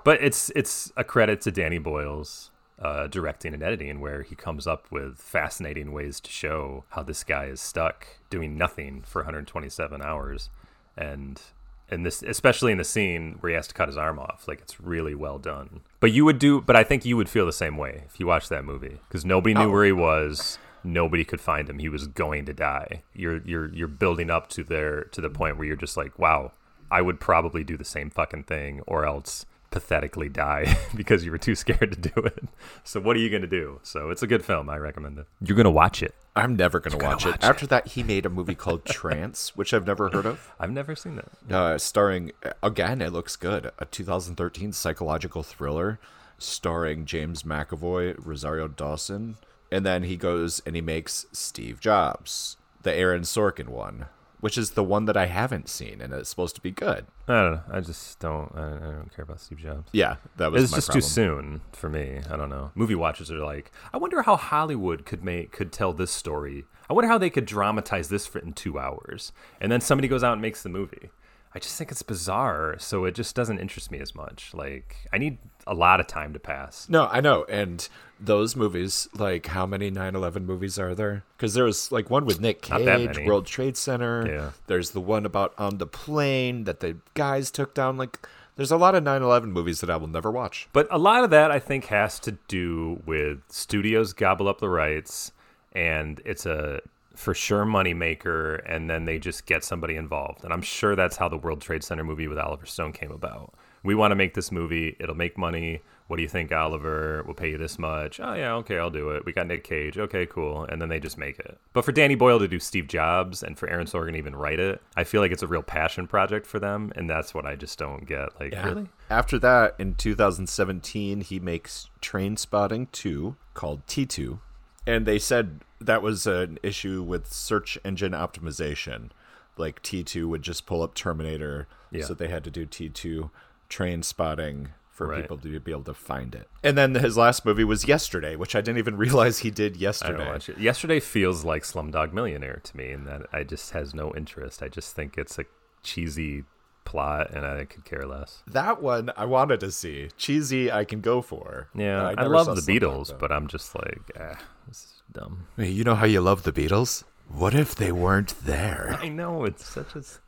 But 0.05 0.23
it's 0.23 0.51
it's 0.57 0.93
a 0.97 1.05
credit 1.05 1.41
to 1.43 1.51
Danny 1.53 1.79
Boyle's 1.79 2.51
uh, 2.81 3.07
directing 3.07 3.55
and 3.55 3.63
editing, 3.63 4.01
where 4.01 4.23
he 4.23 4.35
comes 4.35 4.67
up 4.67 4.91
with 4.91 5.19
fascinating 5.19 5.93
ways 5.93 6.19
to 6.21 6.31
show 6.31 6.85
how 6.91 7.03
this 7.03 7.23
guy 7.23 7.45
is 7.47 7.61
stuck 7.61 8.07
doing 8.31 8.57
nothing 8.59 9.03
for 9.07 9.21
127 9.21 10.03
hours, 10.03 10.51
and 10.97 11.41
and 11.89 12.05
this 12.07 12.23
especially 12.23 12.73
in 12.73 12.79
the 12.79 12.85
scene 12.85 13.37
where 13.41 13.51
he 13.51 13.55
has 13.57 13.69
to 13.69 13.75
cut 13.75 13.87
his 13.89 13.97
arm 13.99 14.19
off 14.19 14.49
like 14.49 14.61
it's 14.61 14.81
really 14.81 15.15
well 15.15 15.39
done 15.39 15.81
but 16.01 16.11
you 16.11 16.25
would 16.25 16.39
do 16.39 16.61
but 16.63 16.75
i 16.75 16.83
think 16.83 17.05
you 17.05 17.19
would 17.19 17.29
feel 17.29 17.45
the 17.45 17.53
same 17.53 17.77
way 17.77 18.05
if 18.07 18.19
you 18.19 18.27
watched 18.27 18.49
that 18.49 18.65
movie 18.65 18.99
because 19.09 19.27
nobody 19.27 19.53
knew 19.53 19.65
Oh. 19.65 19.71
where 19.71 19.85
he 19.85 19.93
was 19.93 20.59
nobody 20.85 21.25
could 21.25 21.41
find 21.41 21.69
him 21.69 21.79
he 21.79 21.89
was 21.89 22.07
going 22.07 22.45
to 22.45 22.53
die 22.53 23.03
you're 23.15 23.39
you're 23.47 23.73
you're 23.75 23.89
building 23.89 24.31
up 24.31 24.49
to 24.49 24.63
there 24.65 25.05
to 25.05 25.21
the 25.21 25.31
point 25.31 25.57
where 25.57 25.67
you're 25.67 25.77
just 25.77 25.97
like 25.97 26.19
wow 26.19 26.53
i 26.91 27.01
would 27.01 27.21
probably 27.21 27.63
do 27.65 27.77
the 27.77 27.85
same 27.85 28.11
fucking 28.11 28.43
thing 28.45 28.81
or 28.87 29.05
else 29.07 29.47
pathetically 29.71 30.29
die 30.29 30.77
because 30.95 31.25
you 31.25 31.31
were 31.31 31.39
too 31.39 31.55
scared 31.55 31.93
to 31.93 32.11
do 32.11 32.21
it 32.21 32.45
so 32.85 33.01
what 33.01 33.17
are 33.17 33.21
you 33.21 33.31
going 33.31 33.41
to 33.43 33.49
do 33.49 33.81
so 33.83 34.11
it's 34.11 34.23
a 34.23 34.27
good 34.27 34.45
film 34.45 34.69
i 34.69 34.77
recommend 34.77 35.19
it 35.19 35.27
you're 35.41 35.57
going 35.57 35.65
to 35.65 35.71
watch 35.71 36.03
it 36.03 36.15
I'm 36.35 36.57
never 36.57 36.81
going 36.81 36.93
to 36.93 36.97
gonna 36.97 37.13
watch, 37.13 37.27
watch 37.27 37.35
it. 37.35 37.45
After 37.45 37.67
that, 37.67 37.89
he 37.89 38.03
made 38.03 38.25
a 38.25 38.31
movie 38.31 38.55
called 38.55 38.85
Trance, 38.87 39.55
which 39.55 39.75
I've 39.75 39.87
never 39.87 40.09
heard 40.09 40.25
of. 40.25 40.51
i've 40.59 40.71
never 40.71 40.97
seen 40.97 41.17
that 41.17 41.55
Uh, 41.55 41.77
starring, 41.77 42.33
again, 42.63 43.03
it 43.03 43.13
looks 43.13 43.37
good. 43.37 43.71
A 43.79 43.85
2013 43.85 44.73
psychological 44.73 45.43
thriller 45.43 45.99
starring 46.39 47.05
James 47.05 47.43
McAvoy, 47.43 48.17
Rosario 48.19 48.67
Dawson. 48.67 49.37
And 49.73 49.85
then 49.87 50.03
he 50.05 50.17
goes 50.17 50.61
and 50.67 50.77
he 50.77 50.83
makes 50.83 51.27
Steve 51.33 51.81
Jobs, 51.81 52.57
the 52.83 52.93
Aaron 52.95 53.23
Sorkin 53.23 53.69
one, 53.69 54.07
which 54.41 54.59
is 54.59 54.73
the 54.73 54.85
one 54.85 55.07
that 55.07 55.17
I 55.17 55.27
haven't 55.27 55.69
seen, 55.69 56.01
and 56.03 56.13
it's 56.13 56.29
supposed 56.29 56.55
to 56.57 56.61
be 56.61 56.71
good. 56.73 57.07
i 57.29 57.33
don't 57.43 57.53
know 57.53 57.61
i 57.71 57.81
just 57.81 58.19
don't 58.19 58.51
i, 58.57 58.67
I 58.77 58.91
don't 58.99 59.11
care 59.15 59.23
about 59.23 59.41
steve 59.41 59.59
jobs 59.59 59.89
Yeah, 59.93 60.17
that 60.37 60.51
was 60.53 60.65
it's 60.65 60.73
just 60.75 60.89
problem. 60.89 61.01
too 61.03 61.09
soon 61.09 61.61
for 61.73 61.89
me. 61.89 62.21
I 62.31 62.37
don't 62.37 62.51
know. 62.51 62.73
Movie 62.75 62.97
watchers 62.97 63.31
are 63.31 63.39
like, 63.39 63.71
I 63.95 63.97
wonder 63.99 64.23
how 64.23 64.37
Hollywood 64.37 65.07
could 65.07 65.23
make 65.25 65.53
could 65.53 65.73
tell 65.73 65.93
this 65.93 66.11
story. 66.11 66.65
I 66.91 66.93
wonder 66.93 67.09
how 67.09 67.19
they 67.19 67.31
could 67.31 67.47
dramatize 67.47 68.09
this 68.11 68.27
for 68.27 68.41
in 68.41 68.53
two 68.53 68.79
hours. 68.79 69.33
And 69.61 69.71
then 69.73 69.81
somebody 69.81 70.09
goes 70.09 70.23
out 70.25 70.35
and 70.35 70.43
makes 70.43 70.63
the 70.63 70.69
movie. 70.69 71.09
I 71.55 71.59
just 71.59 71.77
think 71.79 71.91
it's 71.93 72.03
bizarre, 72.03 72.77
so 72.79 73.05
it 73.05 73.15
just 73.15 73.37
doesn't 73.37 73.59
interest 73.59 73.91
me 73.91 73.99
as 74.01 74.15
much. 74.15 74.53
Like, 74.55 74.97
I 75.13 75.19
need 75.19 75.37
a 75.67 75.75
lot 75.75 76.01
of 76.01 76.07
time 76.07 76.33
to 76.33 76.39
pass. 76.39 76.89
No, 76.89 77.09
I 77.11 77.21
know. 77.21 77.45
And 77.45 77.89
those 78.19 78.55
movies, 78.55 79.09
like 79.15 79.47
how 79.47 79.67
many 79.67 79.91
9/11 79.91 80.45
movies 80.45 80.79
are 80.79 80.95
there? 80.95 81.25
Because 81.37 81.55
there 81.55 81.65
was 81.65 81.91
like 81.91 82.11
one 82.11 82.25
with 82.25 82.41
Nick 82.41 82.63
Cage. 82.63 83.19
World 83.27 83.47
Trade 83.47 83.77
Center. 83.77 84.27
Yeah. 84.27 84.51
There's 84.67 84.91
the 84.91 85.01
one 85.01 85.27
about 85.27 85.55
on 85.59 85.79
the 85.79 85.87
plane 85.87 86.65
that 86.65 86.81
the 86.81 86.97
guys 87.15 87.51
took 87.51 87.75
down. 87.75 87.97
Like, 87.97 88.27
there's 88.57 88.71
a 88.71 88.77
lot 88.77 88.95
of 88.95 89.03
9/11 89.03 89.51
movies 89.51 89.81
that 89.81 89.91
I 89.91 89.97
will 89.97 90.09
never 90.09 90.31
watch. 90.31 90.69
But 90.73 90.87
a 90.91 90.99
lot 90.99 91.25
of 91.25 91.31
that 91.31 91.51
I 91.51 91.59
think 91.59 91.87
has 91.87 92.19
to 92.21 92.33
do 92.49 93.03
with 93.07 93.41
studios 93.49 94.13
gobble 94.13 94.49
up 94.49 94.61
the 94.61 94.69
rights 94.69 95.33
and 95.73 96.21
it's 96.25 96.45
a 96.47 96.81
for 97.15 97.35
sure 97.35 97.65
money 97.65 97.93
maker 97.93 98.57
and 98.57 98.89
then 98.89 99.05
they 99.05 99.19
just 99.19 99.47
get 99.47 99.65
somebody 99.65 99.97
involved. 99.97 100.45
And 100.45 100.53
I'm 100.53 100.63
sure 100.63 100.97
that's 100.97 101.17
how 101.17 101.29
the 101.29 101.37
World 101.37 101.61
Trade 101.61 101.83
Center 101.85 102.05
movie 102.05 102.29
with 102.29 102.39
Oliver 102.39 102.67
Stone 102.67 102.93
came 102.93 103.11
about. 103.11 103.53
We 103.83 103.95
want 103.95 104.13
to 104.13 104.17
make 104.17 104.35
this 104.35 104.53
movie, 104.53 104.97
it'll 105.01 105.15
make 105.17 105.37
money. 105.37 105.83
What 106.09 106.17
do 106.17 106.23
you 106.23 106.29
think, 106.29 106.53
Oliver? 106.53 107.23
We'll 107.25 107.35
pay 107.35 107.51
you 107.51 107.59
this 107.59 107.79
much. 107.79 108.21
Oh 108.21 108.35
yeah, 108.35 108.53
okay, 108.57 108.77
I'll 108.79 108.91
do 108.91 109.11
it. 109.11 109.25
We 109.25 109.33
got 109.33 109.47
Nick 109.47 109.65
Cage. 109.65 109.97
Okay, 109.99 110.27
cool. 110.27 110.65
And 110.65 110.81
then 110.81 110.89
they 110.91 111.01
just 111.01 111.17
make 111.17 111.39
it. 111.39 111.59
But 111.73 111.85
for 111.87 111.93
Danny 111.93 112.15
Boyle 112.15 112.39
to 112.39 112.47
do 112.47 112.59
Steve 112.59 112.87
Jobs 112.87 113.43
and 113.43 113.59
for 113.59 113.69
Aaron 113.71 113.87
Sorkin 113.87 114.13
to 114.13 114.19
even 114.19 114.37
write 114.37 114.61
it, 114.61 114.83
I 114.95 115.05
feel 115.05 115.21
like 115.23 115.33
it's 115.33 115.43
a 115.43 115.47
real 115.47 115.63
passion 115.63 116.07
project 116.07 116.47
for 116.47 116.59
them, 116.59 116.93
and 116.97 117.09
that's 117.09 117.33
what 117.33 117.47
I 117.47 117.57
just 117.57 117.79
don't 117.79 118.07
get. 118.07 118.39
Like, 118.39 118.53
really? 118.63 118.89
After 119.09 119.39
that, 119.39 119.75
in 119.79 119.95
2017, 119.95 121.23
he 121.23 121.41
makes 121.41 121.89
Train 122.01 122.37
Spotting 122.37 122.89
2 122.93 123.37
called 123.55 123.87
T2. 123.87 124.39
And 124.87 125.07
they 125.07 125.19
said 125.19 125.61
that 125.81 126.03
was 126.03 126.27
an 126.27 126.59
issue 126.63 127.03
with 127.03 127.33
search 127.33 127.79
engine 127.85 128.13
optimization. 128.13 129.11
Like 129.57 129.83
T2 129.83 130.27
would 130.27 130.43
just 130.43 130.67
pull 130.67 130.83
up 130.83 130.95
Terminator, 130.95 131.69
Yeah. 131.91 132.05
so 132.05 132.15
they 132.15 132.29
had 132.29 132.45
to 132.45 132.51
do 132.51 132.67
T2 132.67 133.31
train 133.73 134.03
spotting 134.03 134.69
for 134.91 135.07
Right. 135.09 135.23
people 135.23 135.39
to 135.39 135.59
be 135.61 135.71
able 135.73 135.83
to 135.85 135.95
find 135.95 136.35
it. 136.35 136.49
And 136.63 136.77
then 136.77 136.95
his 136.95 137.17
last 137.17 137.45
movie 137.47 137.65
was 137.65 137.89
Yesterday, 137.89 138.37
which 138.37 138.55
I 138.55 138.61
didn't 138.61 138.79
even 138.79 138.97
realize 139.07 139.39
he 139.39 139.51
did 139.51 139.77
I 139.77 139.79
yesterday. 139.81 140.19
don't 140.19 140.27
watch 140.29 140.49
it. 140.51 140.59
Yesterday 140.59 141.01
feels 141.01 141.45
like 141.45 141.63
Slumdog 141.65 142.13
Millionaire 142.13 142.61
to 142.63 142.77
me, 142.77 142.91
and 142.93 143.07
that 143.09 143.23
I 143.33 143.43
just 143.43 143.71
has 143.73 143.95
no 143.95 144.13
interest. 144.15 144.63
I 144.63 144.69
just 144.69 144.95
think 144.95 145.17
it's 145.17 145.39
a 145.39 145.45
cheesy 145.83 146.45
plot, 146.85 147.31
and 147.35 147.47
I 147.47 147.65
could 147.65 147.85
care 147.87 148.05
less. 148.07 148.43
That 148.47 148.83
one 148.83 149.11
I 149.17 149.25
wanted 149.25 149.61
to 149.61 149.73
see. 149.73 150.11
Cheesy, 150.19 150.71
I 150.71 150.85
can 150.85 151.01
go 151.01 151.23
for. 151.23 151.69
Yeah, 151.75 152.09
I, 152.09 152.15
never 152.15 152.29
love 152.29 152.47
the 152.55 152.61
Slumdog, 152.61 152.81
Beatles, 152.81 153.09
though. 153.09 153.17
but 153.19 153.33
I'm 153.33 153.47
just 153.47 153.75
like, 153.75 154.03
ah, 154.21 154.39
this 154.69 154.79
is 154.85 155.03
dumb. 155.11 155.47
Hey, 155.57 155.71
you 155.71 155.85
know 155.85 155.95
how 155.95 156.07
you 156.07 156.21
love 156.21 156.43
the 156.43 156.53
Beatles? 156.53 157.05
What 157.29 157.55
if 157.55 157.75
they 157.75 157.93
weren't 157.93 158.35
there? 158.45 158.99
I 159.01 159.09
know 159.09 159.45
it's 159.45 159.67
such 159.67 159.95
a. 159.97 160.01
s- 160.01 160.21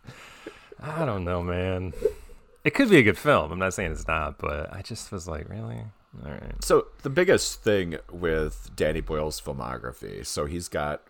I 0.83 1.05
don't 1.05 1.25
know, 1.25 1.43
man. 1.43 1.93
It 2.65 2.75
could 2.75 2.89
be 2.91 2.97
a 2.99 3.03
good 3.03 3.19
film. 3.19 3.53
I'm 3.53 3.59
not 3.59 3.75
saying 3.75 3.93
it's 3.93 4.09
not, 4.09 4.39
but 4.39 4.73
I 4.73 4.83
just 4.83 5.13
was 5.13 5.29
like, 5.29 5.49
really? 5.49 5.83
All 6.25 6.31
right. 6.31 6.65
So 6.65 6.87
the 7.03 7.11
biggest 7.11 7.63
thing 7.63 7.99
with 8.11 8.71
Danny 8.75 9.01
Boyle's 9.01 9.41
filmography, 9.41 10.25
so 10.25 10.47
he's 10.47 10.69
got 10.69 11.03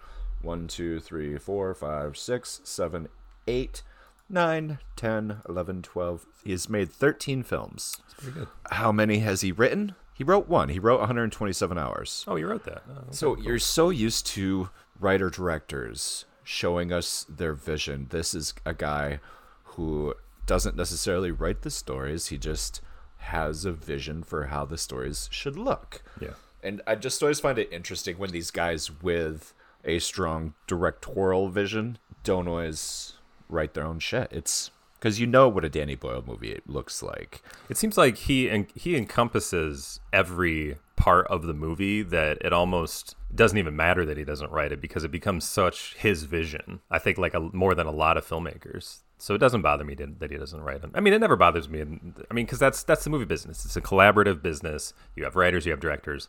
one, 0.43 0.67
two, 0.67 1.01
three, 1.01 1.39
four, 1.39 1.75
five, 1.75 2.17
six, 2.17 2.61
seven, 2.65 3.09
eight, 3.47 3.83
nine, 4.29 4.79
ten, 4.97 5.43
eleven, 5.49 5.83
twelve. 5.83 6.27
He's 6.45 6.69
made 6.69 6.91
thirteen 6.91 7.43
films. 7.43 7.99
Pretty 8.19 8.41
good. 8.41 8.49
How 8.71 8.91
many 8.91 9.19
has 9.21 9.43
he 9.43 9.53
written? 9.53 9.95
He 10.15 10.25
wrote 10.25 10.49
one. 10.49 10.69
He 10.69 10.79
wrote 10.79 11.01
127 11.01 11.77
hours. 11.77 12.25
Oh, 12.29 12.37
you 12.37 12.47
wrote 12.47 12.65
that. 12.67 12.85
Oh, 12.89 12.93
okay. 12.93 13.07
So 13.11 13.37
you're 13.37 13.59
so 13.59 13.91
used 13.91 14.27
to 14.29 14.71
writer 15.01 15.29
directors 15.29 16.25
showing 16.45 16.93
us 16.93 17.27
their 17.29 17.53
vision. 17.53 18.07
This 18.11 18.33
is 18.33 18.55
a 18.65 18.75
guy 18.75 19.19
who 19.65 20.15
doesn't 20.47 20.77
necessarily 20.77 21.31
write 21.31 21.63
the 21.63 21.71
stories. 21.71 22.29
He 22.29 22.39
just 22.39 22.81
has 23.19 23.65
a 23.65 23.73
vision 23.73 24.23
for 24.23 24.47
how 24.47 24.65
the 24.65 24.79
stories 24.79 25.29
should 25.33 25.57
look. 25.57 26.03
Yeah. 26.21 26.35
And 26.63 26.83
I 26.87 26.95
just 26.95 27.23
always 27.23 27.41
find 27.41 27.59
it 27.59 27.73
interesting 27.73 28.19
when 28.19 28.31
these 28.31 28.51
guys 28.51 28.91
with 29.03 29.55
a 29.85 29.99
strong 29.99 30.55
directorial 30.67 31.49
vision 31.49 31.99
don't 32.23 32.49
always 32.49 33.15
write 33.49 33.75
their 33.75 33.85
own 33.85 33.99
shit. 33.99 34.29
It's 34.31 34.71
because 34.99 35.21
you 35.21 35.27
know 35.27 35.49
what 35.49 35.65
a 35.65 35.69
Danny 35.69 35.95
Boyle 35.95 36.25
movie 36.27 36.59
looks 36.67 37.03
like. 37.03 37.43
It 37.69 37.77
seems 37.77 37.99
like 37.99 38.17
he 38.17 38.49
en- 38.49 38.69
he 38.75 38.97
encompasses 38.97 40.01
every 40.13 40.77
part 40.97 41.27
of 41.27 41.43
the 41.43 41.53
movie 41.53 42.03
that 42.03 42.39
it 42.41 42.53
almost 42.53 43.15
doesn't 43.35 43.59
even 43.59 43.77
matter 43.77 44.07
that 44.07 44.17
he 44.17 44.25
doesn't 44.25 44.51
write 44.51 44.73
it 44.73 44.81
because 44.81 45.05
it 45.05 45.11
becomes 45.11 45.45
such 45.45 45.95
his 45.97 46.23
vision. 46.23 46.81
I 46.91 46.99
think 46.99 47.19
like 47.19 47.35
a, 47.35 47.41
more 47.41 47.75
than 47.75 47.87
a 47.87 47.93
lot 47.93 48.17
of 48.17 48.27
filmmakers. 48.27 49.01
So 49.19 49.35
it 49.35 49.39
doesn't 49.39 49.63
bother 49.63 49.85
me 49.85 49.95
to, 49.97 50.09
that 50.19 50.31
he 50.31 50.37
doesn't 50.37 50.61
write 50.61 50.83
them. 50.83 50.91
I 50.95 51.01
mean, 51.01 51.13
it 51.15 51.21
never 51.21 51.37
bothers 51.37 51.69
me. 51.69 51.81
I 51.81 51.85
mean, 52.35 52.47
because 52.47 52.59
that's 52.59 52.83
that's 52.83 53.05
the 53.05 53.11
movie 53.11 53.25
business. 53.25 53.65
It's 53.65 53.77
a 53.77 53.81
collaborative 53.81 54.43
business. 54.43 54.93
You 55.17 55.25
have 55.25 55.37
writers, 55.37 55.67
you 55.67 55.71
have 55.73 55.81
directors. 55.81 56.29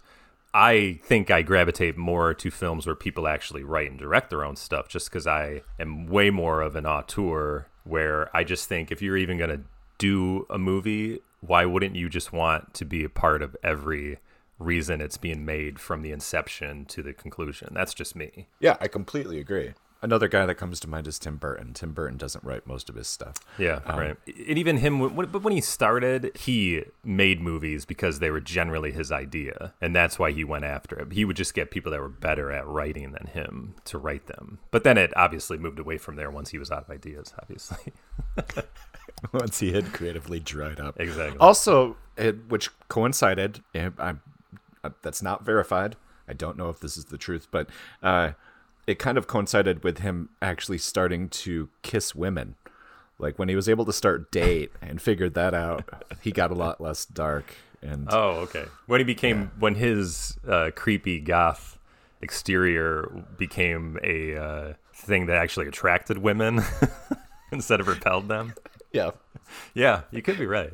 I 0.54 1.02
think 1.04 1.30
I 1.30 1.42
gravitate 1.42 1.98
more 1.98 2.34
to 2.34 2.50
films 2.50 2.86
where 2.86 2.96
people 2.96 3.28
actually 3.28 3.64
write 3.64 3.90
and 3.90 4.00
direct 4.00 4.30
their 4.30 4.46
own 4.46 4.56
stuff 4.56 4.88
just 4.88 5.10
because 5.10 5.28
I 5.28 5.64
am 5.78 6.08
way 6.08 6.30
more 6.30 6.62
of 6.62 6.78
an 6.78 6.86
auteur 6.86 7.68
where 7.84 8.36
I 8.36 8.46
just 8.46 8.70
think 8.70 8.90
if 8.90 9.02
you're 9.02 9.18
even 9.18 9.38
going 9.38 9.50
to 9.50 9.62
do 9.98 10.46
a 10.50 10.58
movie, 10.58 11.20
why 11.42 11.66
wouldn't 11.66 11.96
you 11.96 12.08
just 12.08 12.32
want 12.32 12.74
to 12.76 12.86
be 12.86 13.04
a 13.04 13.10
part 13.10 13.42
of 13.42 13.58
every 13.64 14.20
reason 14.58 15.02
it's 15.02 15.18
being 15.18 15.44
made 15.44 15.78
from 15.78 16.02
the 16.02 16.12
inception 16.12 16.86
to 16.86 17.04
the 17.04 17.12
conclusion? 17.12 17.74
That's 17.74 17.94
just 17.94 18.16
me. 18.16 18.48
Yeah, 18.62 18.78
I 18.80 18.88
completely 18.88 19.40
agree. 19.40 19.74
Another 20.06 20.28
guy 20.28 20.46
that 20.46 20.54
comes 20.54 20.80
to 20.82 20.88
mind 20.88 21.08
is 21.08 21.18
Tim 21.18 21.38
Burton. 21.38 21.74
Tim 21.74 21.92
Burton 21.92 22.16
doesn't 22.18 22.44
write 22.44 22.68
most 22.68 22.90
of 22.90 22.96
his 22.96 23.08
stuff. 23.08 23.38
Yeah, 23.58 23.80
right. 23.92 24.16
And 24.28 24.58
even 24.58 24.78
him, 24.78 25.16
but 25.16 25.42
when 25.42 25.52
he 25.52 25.62
started, 25.62 26.32
he 26.38 26.84
made 27.04 27.42
movies 27.42 27.86
because 27.86 28.20
they 28.20 28.30
were 28.30 28.40
generally 28.40 28.92
his 28.92 29.12
idea, 29.12 29.74
and 29.82 29.96
that's 29.96 30.20
why 30.20 30.32
he 30.32 30.44
went 30.44 30.64
after 30.64 30.96
it. 31.00 31.12
He 31.14 31.26
would 31.26 31.36
just 31.36 31.56
get 31.56 31.72
people 31.72 31.92
that 31.92 32.00
were 32.00 32.08
better 32.08 32.52
at 32.52 32.68
writing 32.68 33.14
than 33.14 33.26
him 33.34 33.74
to 33.86 33.98
write 33.98 34.28
them. 34.28 34.60
But 34.70 34.84
then 34.84 35.00
it 35.00 35.12
obviously 35.18 35.58
moved 35.58 35.80
away 35.80 35.98
from 35.98 36.18
there 36.18 36.30
once 36.30 36.52
he 36.52 36.60
was 36.60 36.70
out 36.70 36.84
of 36.84 36.90
ideas. 36.92 37.34
Obviously, 37.42 37.92
Once 39.34 39.60
he 39.60 39.74
had 39.74 39.92
creatively 39.94 40.40
dried 40.40 40.80
up. 40.80 41.00
exactly. 41.00 41.40
Also, 41.40 41.98
it, 42.18 42.48
which 42.50 42.70
coincided, 42.88 43.62
I'm, 43.74 44.22
uh, 44.84 44.90
that's 45.02 45.22
not 45.22 45.44
verified. 45.44 45.96
I 46.28 46.34
don't 46.34 46.58
know 46.58 46.70
if 46.70 46.80
this 46.80 46.98
is 46.98 47.06
the 47.06 47.18
truth, 47.18 47.48
but 47.52 47.70
uh, 48.02 48.32
it 48.88 49.00
kind 49.00 49.18
of 49.18 49.28
coincided 49.28 49.84
with 49.84 50.00
him 50.00 50.30
actually 50.42 50.78
starting 50.78 51.30
to 51.30 51.70
kiss 51.82 52.14
women. 52.14 52.56
Like 53.18 53.40
when 53.40 53.50
he 53.50 53.56
was 53.56 53.70
able 53.70 53.86
to 53.86 53.94
start 53.94 54.32
date 54.32 54.72
and 54.82 55.02
figured 55.02 55.34
that 55.36 55.54
out, 55.54 56.06
he 56.22 56.32
got 56.32 56.52
a 56.52 56.56
lot 56.56 56.82
less 56.82 57.06
dark. 57.06 57.56
And 57.82 58.08
Oh, 58.12 58.32
okay. 58.42 58.66
When 58.88 59.00
he 59.00 59.04
became 59.06 59.52
when 59.60 59.76
his 59.76 60.38
uh, 60.48 60.72
creepy 60.76 61.20
goth 61.20 61.78
exterior 62.22 63.24
became 63.38 63.98
a 64.04 64.36
uh, 64.36 64.74
thing 64.94 65.28
that 65.28 65.38
actually 65.38 65.68
attracted 65.68 66.18
women 66.18 66.62
instead 67.52 67.80
of 67.80 67.88
repelled 67.88 68.28
them. 68.28 68.54
yeah, 68.92 69.12
Yeah, 69.74 70.02
you 70.12 70.22
could 70.22 70.38
be 70.38 70.46
right. 70.46 70.74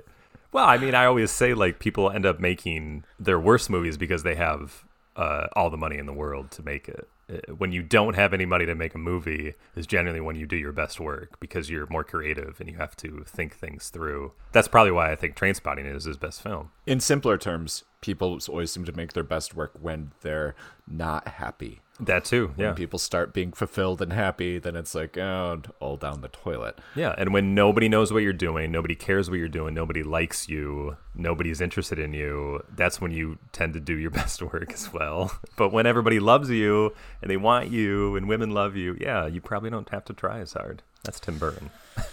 Well, 0.52 0.66
I 0.66 0.78
mean, 0.78 0.96
I 0.96 1.06
always 1.06 1.32
say 1.32 1.54
like 1.54 1.80
people 1.80 2.10
end 2.10 2.26
up 2.26 2.40
making 2.40 3.06
their 3.20 3.40
worst 3.40 3.70
movies 3.70 3.98
because 3.98 4.24
they 4.24 4.36
have 4.36 4.84
uh, 5.16 5.48
all 5.56 5.70
the 5.70 5.78
money 5.78 5.98
in 5.98 6.06
the 6.06 6.14
world 6.14 6.52
to 6.52 6.64
make 6.64 6.90
it. 6.90 7.08
Uh, 7.32 7.54
when 7.54 7.72
you 7.72 7.82
don't 7.82 8.16
have 8.16 8.34
any 8.34 8.46
money 8.46 8.66
to 8.66 8.76
make 8.76 8.96
a 8.96 8.98
movie 8.98 9.54
is 9.76 9.88
generally 9.88 10.20
when 10.20 10.36
you 10.36 10.46
do 10.46 10.56
your 10.56 10.72
best 10.72 11.00
work 11.00 11.40
because 11.40 11.70
you're 11.70 11.88
more 11.88 12.04
creative 12.04 12.60
and 12.60 12.70
you 12.70 12.78
have 12.78 12.96
to 12.98 13.24
think 13.26 13.56
things 13.56 13.90
through. 13.90 14.34
That's 14.52 14.68
probably 14.68 14.92
why 14.92 15.12
I 15.12 15.16
think 15.16 15.36
Trainspotting 15.36 15.94
is 15.94 16.06
his 16.06 16.18
best 16.18 16.42
film. 16.42 16.72
In 16.86 17.00
simpler 17.00 17.38
terms, 17.38 17.84
people 18.02 18.40
always 18.50 18.72
seem 18.72 18.84
to 18.86 18.92
make 18.92 19.14
their 19.14 19.24
best 19.24 19.56
work 19.56 19.72
when 19.80 20.12
they're 20.22 20.56
not 20.88 21.28
happy. 21.28 21.82
That 22.00 22.26
too, 22.26 22.54
yeah. 22.58 22.68
When 22.68 22.76
people 22.76 22.98
start 22.98 23.32
being 23.32 23.52
fulfilled 23.52 24.02
and 24.02 24.12
happy, 24.12 24.58
then 24.58 24.76
it's 24.76 24.96
like, 24.96 25.20
oh, 25.20 25.62
all 25.80 25.98
down 25.98 26.22
the 26.22 26.30
toilet. 26.30 26.80
Yeah, 26.96 27.14
and 27.16 27.32
when 27.32 27.54
nobody 27.54 27.88
knows 27.88 28.12
what 28.12 28.24
you're 28.24 28.34
doing, 28.34 28.72
nobody 28.72 28.96
cares 28.96 29.30
what 29.30 29.38
you're 29.38 29.48
doing, 29.48 29.76
nobody 29.76 30.02
likes 30.02 30.50
you, 30.50 30.98
nobody's 31.14 31.62
interested 31.62 32.00
in 32.00 32.14
you, 32.14 32.64
that's 32.76 33.00
when 33.00 33.12
you 33.12 33.38
tend 33.52 33.74
to 33.74 33.80
do 33.80 33.96
your 33.96 34.10
best 34.22 34.42
work 34.42 34.74
as 34.74 34.92
well. 34.92 35.32
But 35.56 35.72
when 35.72 35.86
everybody 35.86 36.20
loves 36.20 36.50
you 36.50 36.96
and 37.22 37.30
they 37.30 37.38
want 37.38 37.70
you 37.70 38.16
and 38.16 38.28
women 38.28 38.50
love 38.50 38.76
you, 38.76 38.98
yeah, 39.00 39.28
you 39.28 39.40
probably 39.40 39.70
don't 39.70 39.90
have 39.90 40.06
to 40.06 40.14
try 40.14 40.40
as 40.40 40.54
hard. 40.54 40.82
That's 41.04 41.20
Tim 41.20 41.38
Burton. 41.38 41.70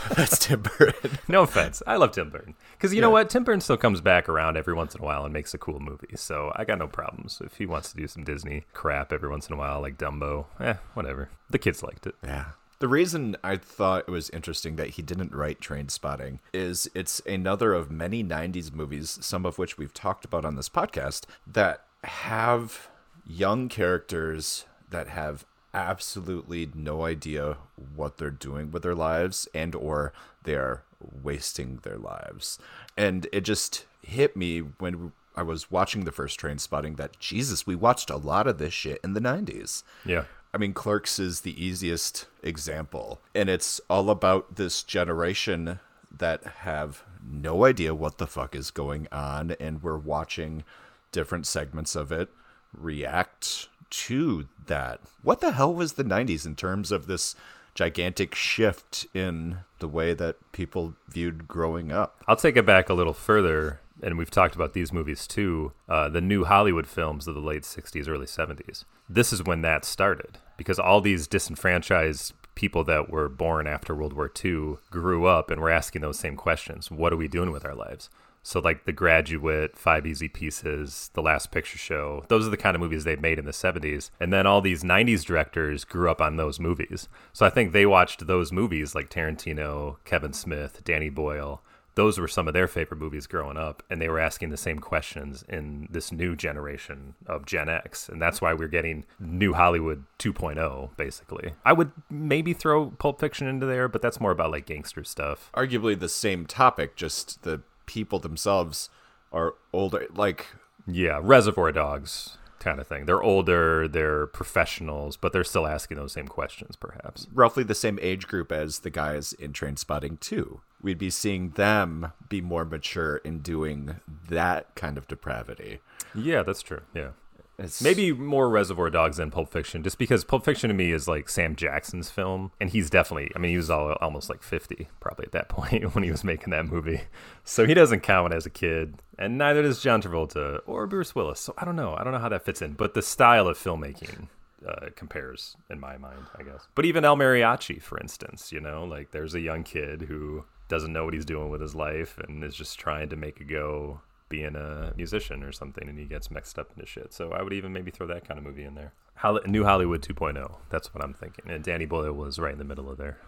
That's 0.16 0.38
Tim 0.38 0.62
Burton. 0.62 1.18
no 1.28 1.42
offense. 1.42 1.82
I 1.86 1.96
love 1.96 2.12
Tim 2.12 2.30
Burton. 2.30 2.54
Because 2.72 2.92
you 2.92 2.96
yeah. 2.96 3.02
know 3.02 3.10
what? 3.10 3.30
Tim 3.30 3.44
Burton 3.44 3.60
still 3.60 3.76
comes 3.76 4.00
back 4.00 4.28
around 4.28 4.56
every 4.56 4.74
once 4.74 4.94
in 4.94 5.00
a 5.00 5.04
while 5.04 5.24
and 5.24 5.32
makes 5.32 5.54
a 5.54 5.58
cool 5.58 5.80
movie. 5.80 6.16
So 6.16 6.52
I 6.56 6.64
got 6.64 6.78
no 6.78 6.86
problems. 6.86 7.40
If 7.44 7.56
he 7.56 7.66
wants 7.66 7.90
to 7.92 7.96
do 7.96 8.06
some 8.06 8.24
Disney 8.24 8.64
crap 8.72 9.12
every 9.12 9.28
once 9.28 9.48
in 9.48 9.54
a 9.54 9.58
while, 9.58 9.80
like 9.80 9.98
Dumbo, 9.98 10.46
eh, 10.60 10.74
whatever. 10.94 11.28
The 11.50 11.58
kids 11.58 11.82
liked 11.82 12.06
it. 12.06 12.14
Yeah. 12.24 12.46
The 12.78 12.88
reason 12.88 13.36
I 13.44 13.58
thought 13.58 14.04
it 14.08 14.10
was 14.10 14.28
interesting 14.30 14.74
that 14.74 14.90
he 14.90 15.02
didn't 15.02 15.32
write 15.32 15.60
Trainspotting 15.60 16.40
is 16.52 16.90
it's 16.94 17.20
another 17.20 17.74
of 17.74 17.92
many 17.92 18.24
90s 18.24 18.72
movies, 18.72 19.18
some 19.20 19.46
of 19.46 19.56
which 19.56 19.78
we've 19.78 19.94
talked 19.94 20.24
about 20.24 20.44
on 20.44 20.56
this 20.56 20.68
podcast, 20.68 21.26
that 21.46 21.84
have 22.02 22.88
young 23.24 23.68
characters 23.68 24.64
that 24.90 25.08
have 25.08 25.44
absolutely 25.74 26.70
no 26.74 27.04
idea 27.04 27.56
what 27.96 28.18
they're 28.18 28.30
doing 28.30 28.70
with 28.70 28.82
their 28.82 28.94
lives 28.94 29.48
and 29.54 29.74
or 29.74 30.12
they're 30.44 30.82
wasting 31.22 31.80
their 31.82 31.98
lives. 31.98 32.58
And 32.96 33.26
it 33.32 33.42
just 33.42 33.86
hit 34.02 34.36
me 34.36 34.58
when 34.58 35.12
i 35.34 35.42
was 35.42 35.70
watching 35.70 36.04
the 36.04 36.12
first 36.12 36.38
train 36.38 36.58
spotting 36.58 36.96
that 36.96 37.18
jesus 37.20 37.64
we 37.66 37.74
watched 37.76 38.10
a 38.10 38.16
lot 38.16 38.48
of 38.48 38.58
this 38.58 38.74
shit 38.74 39.00
in 39.04 39.14
the 39.14 39.20
90s 39.20 39.84
yeah. 40.04 40.24
I 40.54 40.58
mean 40.58 40.74
clerks 40.74 41.18
is 41.18 41.40
the 41.40 41.64
easiest 41.64 42.26
example. 42.42 43.20
And 43.34 43.48
it's 43.48 43.80
all 43.88 44.10
about 44.10 44.56
this 44.56 44.82
generation 44.82 45.80
that 46.10 46.44
have 46.44 47.04
no 47.24 47.64
idea 47.64 47.94
what 47.94 48.18
the 48.18 48.26
fuck 48.26 48.54
is 48.54 48.70
going 48.70 49.08
on 49.10 49.52
and 49.52 49.82
we're 49.82 49.96
watching 49.96 50.64
different 51.10 51.46
segments 51.46 51.96
of 51.96 52.12
it 52.12 52.28
react 52.76 53.68
to 53.92 54.48
that. 54.66 55.00
What 55.22 55.40
the 55.40 55.52
hell 55.52 55.72
was 55.72 55.92
the 55.92 56.04
90s 56.04 56.46
in 56.46 56.56
terms 56.56 56.90
of 56.90 57.06
this 57.06 57.36
gigantic 57.74 58.34
shift 58.34 59.06
in 59.14 59.58
the 59.78 59.88
way 59.88 60.14
that 60.14 60.36
people 60.52 60.94
viewed 61.08 61.46
growing 61.46 61.92
up? 61.92 62.22
I'll 62.26 62.36
take 62.36 62.56
it 62.56 62.66
back 62.66 62.88
a 62.88 62.94
little 62.94 63.12
further, 63.12 63.80
and 64.02 64.18
we've 64.18 64.30
talked 64.30 64.54
about 64.54 64.72
these 64.72 64.92
movies 64.92 65.26
too. 65.26 65.72
Uh, 65.88 66.08
the 66.08 66.20
new 66.20 66.44
Hollywood 66.44 66.86
films 66.86 67.28
of 67.28 67.34
the 67.34 67.40
late 67.40 67.62
60s, 67.62 68.08
early 68.08 68.26
70s. 68.26 68.84
This 69.08 69.32
is 69.32 69.42
when 69.42 69.62
that 69.62 69.84
started 69.84 70.38
because 70.56 70.78
all 70.78 71.00
these 71.00 71.26
disenfranchised 71.26 72.32
people 72.54 72.84
that 72.84 73.10
were 73.10 73.28
born 73.28 73.66
after 73.66 73.94
World 73.94 74.12
War 74.12 74.30
II 74.42 74.76
grew 74.90 75.26
up 75.26 75.50
and 75.50 75.60
were 75.60 75.70
asking 75.70 76.02
those 76.02 76.18
same 76.18 76.36
questions. 76.36 76.90
What 76.90 77.12
are 77.12 77.16
we 77.16 77.28
doing 77.28 77.50
with 77.50 77.64
our 77.64 77.74
lives? 77.74 78.10
So 78.42 78.60
like 78.60 78.84
The 78.84 78.92
Graduate, 78.92 79.78
Five 79.78 80.06
Easy 80.06 80.28
Pieces, 80.28 81.10
The 81.14 81.22
Last 81.22 81.50
Picture 81.52 81.78
Show, 81.78 82.24
those 82.28 82.46
are 82.46 82.50
the 82.50 82.56
kind 82.56 82.74
of 82.74 82.80
movies 82.80 83.04
they 83.04 83.16
made 83.16 83.38
in 83.38 83.44
the 83.44 83.52
70s. 83.52 84.10
And 84.18 84.32
then 84.32 84.46
all 84.46 84.60
these 84.60 84.82
90s 84.82 85.24
directors 85.24 85.84
grew 85.84 86.10
up 86.10 86.20
on 86.20 86.36
those 86.36 86.58
movies. 86.58 87.08
So 87.32 87.46
I 87.46 87.50
think 87.50 87.72
they 87.72 87.86
watched 87.86 88.26
those 88.26 88.52
movies 88.52 88.94
like 88.94 89.10
Tarantino, 89.10 89.96
Kevin 90.04 90.32
Smith, 90.32 90.82
Danny 90.84 91.08
Boyle. 91.08 91.62
Those 91.94 92.18
were 92.18 92.28
some 92.28 92.48
of 92.48 92.54
their 92.54 92.68
favorite 92.68 93.00
movies 93.00 93.26
growing 93.26 93.58
up, 93.58 93.82
and 93.90 94.00
they 94.00 94.08
were 94.08 94.18
asking 94.18 94.48
the 94.48 94.56
same 94.56 94.78
questions 94.78 95.44
in 95.46 95.88
this 95.90 96.10
new 96.10 96.34
generation 96.34 97.14
of 97.26 97.44
Gen 97.44 97.68
X. 97.68 98.08
And 98.08 98.20
that's 98.20 98.40
why 98.40 98.54
we're 98.54 98.68
getting 98.68 99.04
new 99.20 99.52
Hollywood 99.52 100.04
2.0, 100.18 100.96
basically. 100.96 101.52
I 101.66 101.74
would 101.74 101.92
maybe 102.08 102.54
throw 102.54 102.92
Pulp 102.92 103.20
Fiction 103.20 103.46
into 103.46 103.66
there, 103.66 103.88
but 103.88 104.00
that's 104.00 104.20
more 104.20 104.30
about 104.30 104.52
like 104.52 104.64
gangster 104.64 105.04
stuff. 105.04 105.50
Arguably 105.54 105.98
the 105.98 106.08
same 106.08 106.46
topic, 106.46 106.96
just 106.96 107.42
the 107.42 107.60
people 107.86 108.18
themselves 108.18 108.90
are 109.32 109.54
older. 109.72 110.06
Like, 110.14 110.46
yeah, 110.86 111.20
Reservoir 111.22 111.72
Dogs 111.72 112.38
kind 112.60 112.80
of 112.80 112.86
thing. 112.86 113.06
They're 113.06 113.22
older, 113.22 113.88
they're 113.88 114.26
professionals, 114.28 115.16
but 115.16 115.32
they're 115.32 115.42
still 115.42 115.66
asking 115.66 115.96
those 115.96 116.12
same 116.12 116.28
questions, 116.28 116.76
perhaps. 116.76 117.26
Roughly 117.32 117.64
the 117.64 117.74
same 117.74 117.98
age 118.00 118.28
group 118.28 118.52
as 118.52 118.80
the 118.80 118.90
guys 118.90 119.32
in 119.32 119.52
train 119.52 119.76
spotting 119.76 120.16
too 120.18 120.60
We'd 120.82 120.98
be 120.98 121.10
seeing 121.10 121.50
them 121.50 122.12
be 122.28 122.40
more 122.40 122.64
mature 122.64 123.16
in 123.18 123.38
doing 123.38 124.00
that 124.28 124.74
kind 124.74 124.98
of 124.98 125.06
depravity. 125.06 125.78
Yeah, 126.14 126.42
that's 126.42 126.62
true. 126.62 126.80
Yeah. 126.92 127.10
It's 127.58 127.82
maybe 127.82 128.12
more 128.12 128.48
Reservoir 128.48 128.90
Dogs 128.90 129.18
than 129.18 129.30
Pulp 129.30 129.50
Fiction, 129.50 129.82
just 129.82 129.98
because 129.98 130.24
Pulp 130.24 130.44
Fiction 130.44 130.68
to 130.68 130.74
me 130.74 130.90
is 130.90 131.06
like 131.06 131.28
Sam 131.28 131.54
Jackson's 131.54 132.10
film, 132.10 132.50
and 132.60 132.70
he's 132.70 132.90
definitely. 132.90 133.30
I 133.36 133.38
mean, 133.38 133.50
he 133.50 133.56
was 133.56 133.70
all, 133.70 133.92
almost 134.00 134.30
like 134.30 134.42
fifty 134.42 134.88
probably 135.00 135.26
at 135.26 135.32
that 135.32 135.48
point 135.50 135.94
when 135.94 136.02
he 136.04 136.10
was 136.10 136.24
making 136.24 136.50
that 136.50 136.66
movie, 136.66 137.02
so 137.44 137.66
he 137.66 137.74
doesn't 137.74 138.00
count 138.00 138.32
as 138.32 138.46
a 138.46 138.50
kid, 138.50 138.94
and 139.18 139.38
neither 139.38 139.62
does 139.62 139.82
John 139.82 140.02
Travolta 140.02 140.60
or 140.66 140.86
Bruce 140.86 141.14
Willis. 141.14 141.40
So 141.40 141.54
I 141.58 141.64
don't 141.64 141.76
know. 141.76 141.94
I 141.94 142.04
don't 142.04 142.12
know 142.12 142.18
how 142.18 142.30
that 142.30 142.44
fits 142.44 142.62
in, 142.62 142.72
but 142.72 142.94
the 142.94 143.02
style 143.02 143.46
of 143.46 143.58
filmmaking 143.58 144.28
uh, 144.66 144.88
compares 144.96 145.56
in 145.70 145.80
my 145.80 145.96
mind, 145.96 146.24
I 146.38 146.42
guess. 146.42 146.66
But 146.74 146.84
even 146.84 147.04
El 147.04 147.16
Mariachi, 147.16 147.80
for 147.80 147.98
instance, 147.98 148.52
you 148.52 148.60
know, 148.60 148.84
like 148.84 149.10
there's 149.10 149.34
a 149.34 149.40
young 149.40 149.62
kid 149.62 150.02
who 150.02 150.44
doesn't 150.68 150.92
know 150.92 151.04
what 151.04 151.14
he's 151.14 151.24
doing 151.24 151.50
with 151.50 151.60
his 151.60 151.74
life 151.74 152.18
and 152.18 152.42
is 152.42 152.54
just 152.54 152.78
trying 152.78 153.08
to 153.10 153.16
make 153.16 153.40
a 153.40 153.44
go 153.44 154.00
being 154.32 154.56
a 154.56 154.92
musician 154.96 155.42
or 155.44 155.52
something 155.52 155.86
and 155.88 155.98
he 155.98 156.06
gets 156.06 156.30
mixed 156.30 156.58
up 156.58 156.70
into 156.74 156.86
shit. 156.86 157.12
So 157.12 157.32
I 157.32 157.42
would 157.42 157.52
even 157.52 157.72
maybe 157.72 157.90
throw 157.90 158.06
that 158.08 158.26
kind 158.26 158.38
of 158.38 158.44
movie 158.44 158.64
in 158.64 158.74
there. 158.74 158.92
Holly- 159.16 159.42
New 159.46 159.64
Hollywood 159.64 160.02
2.0. 160.02 160.56
That's 160.70 160.92
what 160.94 161.04
I'm 161.04 161.12
thinking. 161.12 161.50
And 161.50 161.62
Danny 161.62 161.84
Boyle 161.86 162.12
was 162.12 162.38
right 162.38 162.52
in 162.52 162.58
the 162.58 162.64
middle 162.64 162.90
of 162.90 162.96
there. 162.96 163.18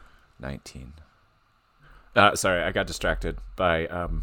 19. 0.41 0.95
Uh, 2.17 2.35
sorry, 2.35 2.63
I 2.63 2.73
got 2.73 2.87
distracted 2.87 3.39
by 3.57 3.87
um, 3.89 4.23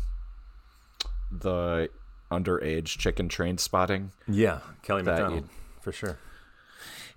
the 1.31 1.89
underage 2.31 2.85
chicken 2.97 3.29
train 3.29 3.57
spotting. 3.57 4.11
Yeah, 4.27 4.59
Kelly 4.81 5.03
Macdonald, 5.03 5.49
for 5.81 5.91
sure. 5.91 6.17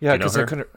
Yeah, 0.01 0.17
because 0.17 0.37
I 0.37 0.45
couldn't. 0.45 0.69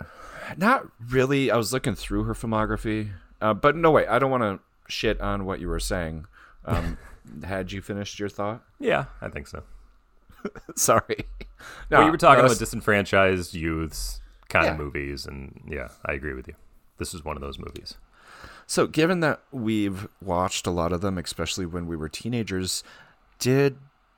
Not 0.55 0.87
really. 1.09 1.51
I 1.51 1.57
was 1.57 1.73
looking 1.73 1.95
through 1.95 2.23
her 2.23 2.33
filmography, 2.33 3.11
uh, 3.41 3.53
but 3.53 3.75
no 3.75 3.91
way. 3.91 4.07
I 4.07 4.19
don't 4.19 4.31
want 4.31 4.43
to 4.43 4.59
shit 4.91 5.19
on 5.19 5.45
what 5.45 5.59
you 5.59 5.67
were 5.67 5.79
saying. 5.79 6.25
Um, 6.65 6.97
had 7.43 7.71
you 7.71 7.81
finished 7.81 8.19
your 8.19 8.29
thought? 8.29 8.63
Yeah, 8.79 9.05
I 9.21 9.29
think 9.29 9.47
so. 9.47 9.63
Sorry. 10.75 11.25
No, 11.89 11.97
well, 11.97 12.05
you 12.05 12.11
were 12.11 12.17
talking 12.17 12.43
about 12.43 12.57
disenfranchised 12.57 13.53
youths 13.53 14.21
kind 14.49 14.65
yeah. 14.65 14.71
of 14.71 14.77
movies, 14.77 15.25
and 15.25 15.61
yeah, 15.67 15.89
I 16.05 16.13
agree 16.13 16.33
with 16.33 16.47
you. 16.47 16.55
This 16.97 17.13
is 17.13 17.23
one 17.23 17.35
of 17.35 17.41
those 17.41 17.59
movies. 17.59 17.95
So, 18.65 18.87
given 18.87 19.21
that 19.21 19.41
we've 19.51 20.07
watched 20.21 20.67
a 20.67 20.71
lot 20.71 20.91
of 20.91 21.01
them, 21.01 21.17
especially 21.17 21.65
when 21.65 21.87
we 21.87 21.95
were 21.95 22.09
teenagers, 22.09 22.83
did 23.39 23.77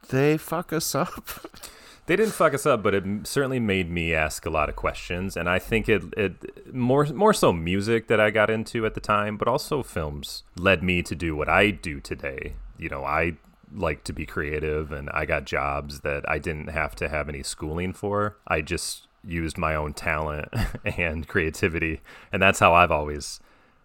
they 0.10 0.38
fuck 0.38 0.74
us 0.74 0.96
up? 0.96 1.30
they 2.08 2.16
didn't 2.16 2.34
fuck 2.34 2.54
us 2.54 2.66
up, 2.66 2.82
but 2.82 2.96
it 2.96 3.04
certainly 3.28 3.60
made 3.60 3.92
me 3.92 4.14
ask 4.14 4.46
a 4.46 4.50
lot 4.50 4.70
of 4.70 4.76
questions, 4.76 5.38
and 5.38 5.48
I 5.48 5.60
think 5.60 5.88
it 5.88 6.04
it 6.18 6.74
more 6.74 7.06
more 7.06 7.34
so 7.34 7.54
music 7.54 8.08
that 8.08 8.20
I 8.20 8.32
got 8.32 8.50
into 8.50 8.86
at 8.86 8.96
the 8.96 9.02
time, 9.02 9.38
but 9.38 9.48
also 9.48 9.84
films 9.84 10.44
led 10.58 10.82
me 10.82 11.04
to 11.04 11.16
do 11.16 11.36
what 11.36 11.48
I 11.48 11.70
do 11.70 12.00
today, 12.00 12.56
you 12.80 12.90
know, 12.90 13.04
I 13.04 13.38
like 13.76 14.04
to 14.06 14.14
be 14.14 14.26
creative 14.26 14.92
and 14.92 15.10
I 15.12 15.26
got 15.26 15.46
jobs 15.46 16.00
that 16.02 16.28
I 16.30 16.40
didn't 16.40 16.70
have 16.70 16.96
to 16.96 17.10
have 17.10 17.30
any 17.30 17.44
schooling 17.44 17.94
for. 17.94 18.38
I 18.48 18.62
just 18.62 19.08
used 19.24 19.58
my 19.58 19.76
own 19.76 19.94
talent 19.94 20.48
and 20.98 21.28
creativity. 21.28 22.02
And 22.32 22.42
that's 22.42 22.60
how 22.60 22.74
I've 22.74 22.92
always 22.92 23.40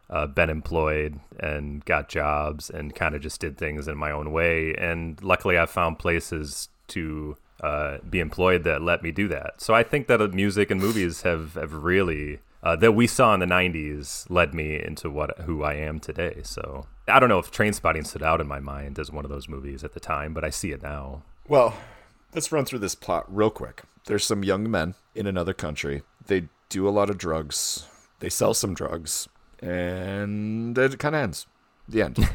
uh, 0.09 0.27
been 0.27 0.51
employed 0.51 1.21
and 1.39 1.85
got 1.85 2.09
jobs 2.09 2.71
and 2.71 2.95
kind 2.95 3.15
of 3.15 3.21
just 3.21 3.41
did 3.41 3.59
things 3.59 3.89
in 3.89 3.97
my 3.99 4.11
own 4.11 4.33
way. 4.33 4.75
And 4.75 5.23
luckily, 5.23 5.59
I 5.59 5.67
found 5.67 5.99
places 5.99 6.69
to 6.89 7.37
uh, 7.61 7.99
be 8.09 8.21
employed 8.21 8.65
that 8.65 8.83
let 8.83 9.03
me 9.03 9.11
do 9.11 9.29
that. 9.29 9.61
So 9.61 9.75
I 9.75 9.83
think 9.83 10.07
that 10.07 10.21
music 10.33 10.71
and 10.71 10.81
movies 10.81 11.23
have, 11.23 11.55
have 11.55 11.73
really 11.73 12.41
uh, 12.65 12.75
that 12.77 12.93
we 12.93 13.07
saw 13.07 13.35
in 13.35 13.41
the 13.41 13.47
90s 13.47 14.29
led 14.31 14.55
me 14.55 14.83
into 14.83 15.11
what 15.11 15.39
who 15.41 15.63
I 15.63 15.75
am 15.75 16.01
today. 16.01 16.41
So 16.43 16.87
I 17.07 17.21
don't 17.21 17.29
know 17.29 17.39
if 17.39 17.51
Train 17.51 17.75
Spotting 17.75 18.05
stood 18.05 18.23
out 18.23 18.41
in 18.41 18.49
my 18.49 18.59
mind 18.59 18.99
as 18.99 19.13
one 19.13 19.25
of 19.25 19.31
those 19.31 19.49
movies 19.49 19.85
at 19.85 19.93
the 19.93 20.01
time, 20.01 20.33
but 20.33 20.45
I 20.45 20.51
see 20.51 20.73
it 20.73 20.83
now. 20.83 21.23
Well, 21.47 21.75
let's 22.35 22.51
run 22.51 22.65
through 22.65 22.79
this 22.79 22.95
plot 22.95 23.27
real 23.29 23.51
quick. 23.51 23.83
There's 24.07 24.25
some 24.25 24.43
young 24.43 24.71
men 24.71 24.95
in 25.15 25.27
another 25.27 25.53
country. 25.53 26.03
They 26.27 26.49
do 26.71 26.89
a 26.89 26.91
lot 26.91 27.11
of 27.11 27.19
drugs. 27.19 27.87
They 28.21 28.31
sell 28.31 28.55
some 28.55 28.73
drugs, 28.73 29.29
and 29.61 30.77
it 30.79 30.99
kind 30.99 31.15
of 31.15 31.23
ends. 31.23 31.47
The 31.87 32.03
end. 32.03 32.17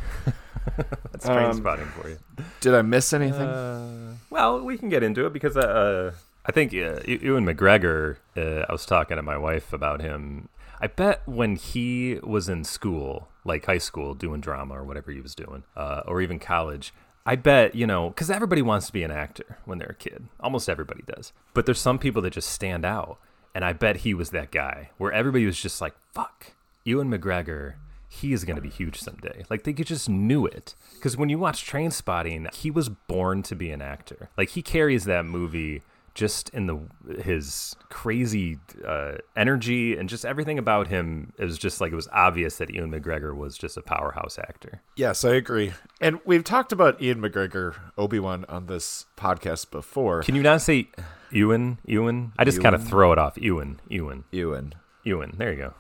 That's 1.12 1.26
Trainspotting 1.26 1.82
um, 1.82 1.92
for 2.00 2.10
you. 2.10 2.20
Did 2.62 2.76
I 2.76 2.84
miss 2.84 3.14
anything? 3.14 3.48
Uh, 3.48 4.14
well, 4.30 4.62
we 4.62 4.78
can 4.78 4.90
get 4.90 5.02
into 5.02 5.26
it 5.26 5.34
because 5.34 5.58
uh, 5.58 6.12
I 6.50 6.52
think 6.52 6.74
uh, 6.74 7.02
Ewan 7.06 7.46
McGregor. 7.46 8.18
Uh, 8.36 8.66
I 8.68 8.72
was 8.72 8.84
talking 8.84 9.18
to 9.18 9.22
my 9.22 9.38
wife 9.38 9.72
about 9.72 10.02
him. 10.02 10.50
I 10.82 10.88
bet 10.88 11.22
when 11.28 11.56
he 11.56 12.18
was 12.24 12.50
in 12.50 12.64
school, 12.64 13.28
like 13.46 13.68
high 13.68 13.78
school, 13.78 14.16
doing 14.16 14.42
drama 14.42 14.74
or 14.74 14.84
whatever 14.84 15.12
he 15.12 15.22
was 15.22 15.36
doing, 15.36 15.62
uh, 15.78 16.02
or 16.08 16.22
even 16.22 16.40
college. 16.40 16.92
I 17.24 17.36
bet 17.36 17.76
you 17.76 17.86
know 17.86 18.10
because 18.10 18.32
everybody 18.32 18.64
wants 18.64 18.88
to 18.88 18.94
be 18.94 19.04
an 19.04 19.12
actor 19.12 19.60
when 19.66 19.78
they're 19.78 19.90
a 19.90 19.94
kid. 19.94 20.28
Almost 20.40 20.70
everybody 20.70 21.04
does. 21.06 21.34
But 21.54 21.68
there's 21.68 21.80
some 21.80 22.00
people 22.00 22.24
that 22.24 22.34
just 22.34 22.50
stand 22.50 22.84
out, 22.84 23.20
and 23.54 23.64
I 23.64 23.74
bet 23.74 23.98
he 23.98 24.16
was 24.16 24.32
that 24.32 24.50
guy 24.50 24.90
where 24.98 25.12
everybody 25.12 25.46
was 25.46 25.62
just 25.62 25.80
like, 25.80 25.94
"Fuck, 26.16 26.54
Ewan 26.84 27.12
McGregor." 27.12 27.76
he 28.12 28.34
is 28.34 28.44
going 28.44 28.56
to 28.56 28.62
be 28.62 28.70
huge 28.70 29.00
someday. 29.00 29.46
Like 29.52 29.64
they 29.64 29.74
just 29.74 30.10
knew 30.10 30.44
it. 30.48 30.74
Because 30.96 31.16
when 31.16 31.30
you 31.30 31.38
watch 31.38 31.64
Train 31.64 31.92
Spotting, 31.92 32.48
he 32.54 32.72
was 32.72 32.90
born 32.90 33.44
to 33.44 33.56
be 33.56 33.70
an 33.70 33.84
actor. 33.84 34.30
Like 34.36 34.50
he 34.50 34.64
carries 34.64 35.06
that 35.06 35.26
movie 35.26 35.84
just 36.20 36.50
in 36.50 36.68
the 36.68 36.78
his 37.24 37.78
crazy 37.88 38.60
uh, 38.86 39.14
energy 39.38 39.96
and 39.96 40.10
just 40.10 40.26
everything 40.26 40.60
about 40.60 40.90
him 40.90 41.32
it 41.38 41.46
was 41.46 41.58
just 41.58 41.80
like 41.80 41.94
it 41.94 41.96
was 41.96 42.10
obvious 42.12 42.58
that 42.58 42.70
Ian 42.70 42.92
McGregor 42.92 43.34
was 43.34 43.58
just 43.58 43.78
a 43.78 43.82
powerhouse 43.82 44.38
actor. 44.38 44.82
Yes, 44.98 45.24
I 45.24 45.36
agree. 45.36 45.72
And 46.02 46.20
we've 46.26 46.44
talked 46.44 46.74
about 46.74 47.02
Ian 47.02 47.22
McGregor, 47.22 47.76
Obi 47.98 48.20
Wan, 48.20 48.44
on 48.50 48.66
this 48.66 49.06
podcast 49.16 49.72
before. 49.72 50.22
Can 50.24 50.36
you 50.36 50.44
not 50.44 50.62
say 50.62 50.90
Ewan? 51.32 51.80
Ewan? 51.86 52.34
I 52.38 52.44
just 52.44 52.62
kind 52.62 52.76
of 52.76 52.86
throw 52.86 53.14
it 53.14 53.18
off. 53.18 53.38
Ewan. 53.38 53.80
Ewan. 53.88 54.26
Ewan. 54.32 54.74
Ewan. 55.06 55.36
There 55.38 55.54
you 55.54 55.58
go. 55.58 55.74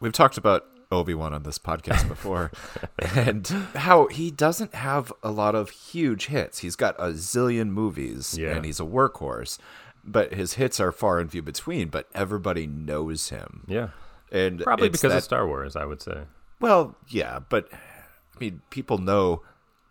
We've 0.00 0.12
talked 0.12 0.36
about 0.36 0.66
Obi 0.94 1.14
Wan 1.14 1.32
on 1.34 1.42
this 1.42 1.58
podcast 1.58 2.06
before, 2.14 2.50
and 2.98 3.46
how 3.74 4.06
he 4.08 4.30
doesn't 4.30 4.74
have 4.74 5.12
a 5.22 5.30
lot 5.30 5.54
of 5.54 5.70
huge 5.70 6.26
hits. 6.26 6.60
He's 6.60 6.76
got 6.76 6.94
a 6.98 7.08
zillion 7.12 7.68
movies, 7.70 8.36
Yeah. 8.38 8.54
and 8.56 8.64
he's 8.64 8.80
a 8.80 8.84
workhorse, 8.84 9.58
but 10.04 10.34
his 10.34 10.54
hits 10.54 10.80
are 10.80 10.92
far 10.92 11.18
and 11.18 11.30
few 11.30 11.42
between. 11.42 11.88
But 11.88 12.08
everybody 12.14 12.66
knows 12.66 13.28
him, 13.30 13.64
Yeah. 13.66 13.88
and 14.32 14.60
Probably 14.60 14.88
because 14.88 15.12
that, 15.12 15.18
of 15.18 15.24
Star 15.24 15.46
Wars, 15.46 15.76
I 15.76 15.84
would 15.84 16.00
say. 16.02 16.22
Well, 16.60 16.96
yeah, 17.08 17.40
but 17.48 17.68
I 17.72 18.38
mean, 18.40 18.62
people 18.70 18.98
know 18.98 19.42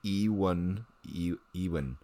Ewan. 0.02 0.86
E- 1.08 1.34
Ewan. 1.54 1.98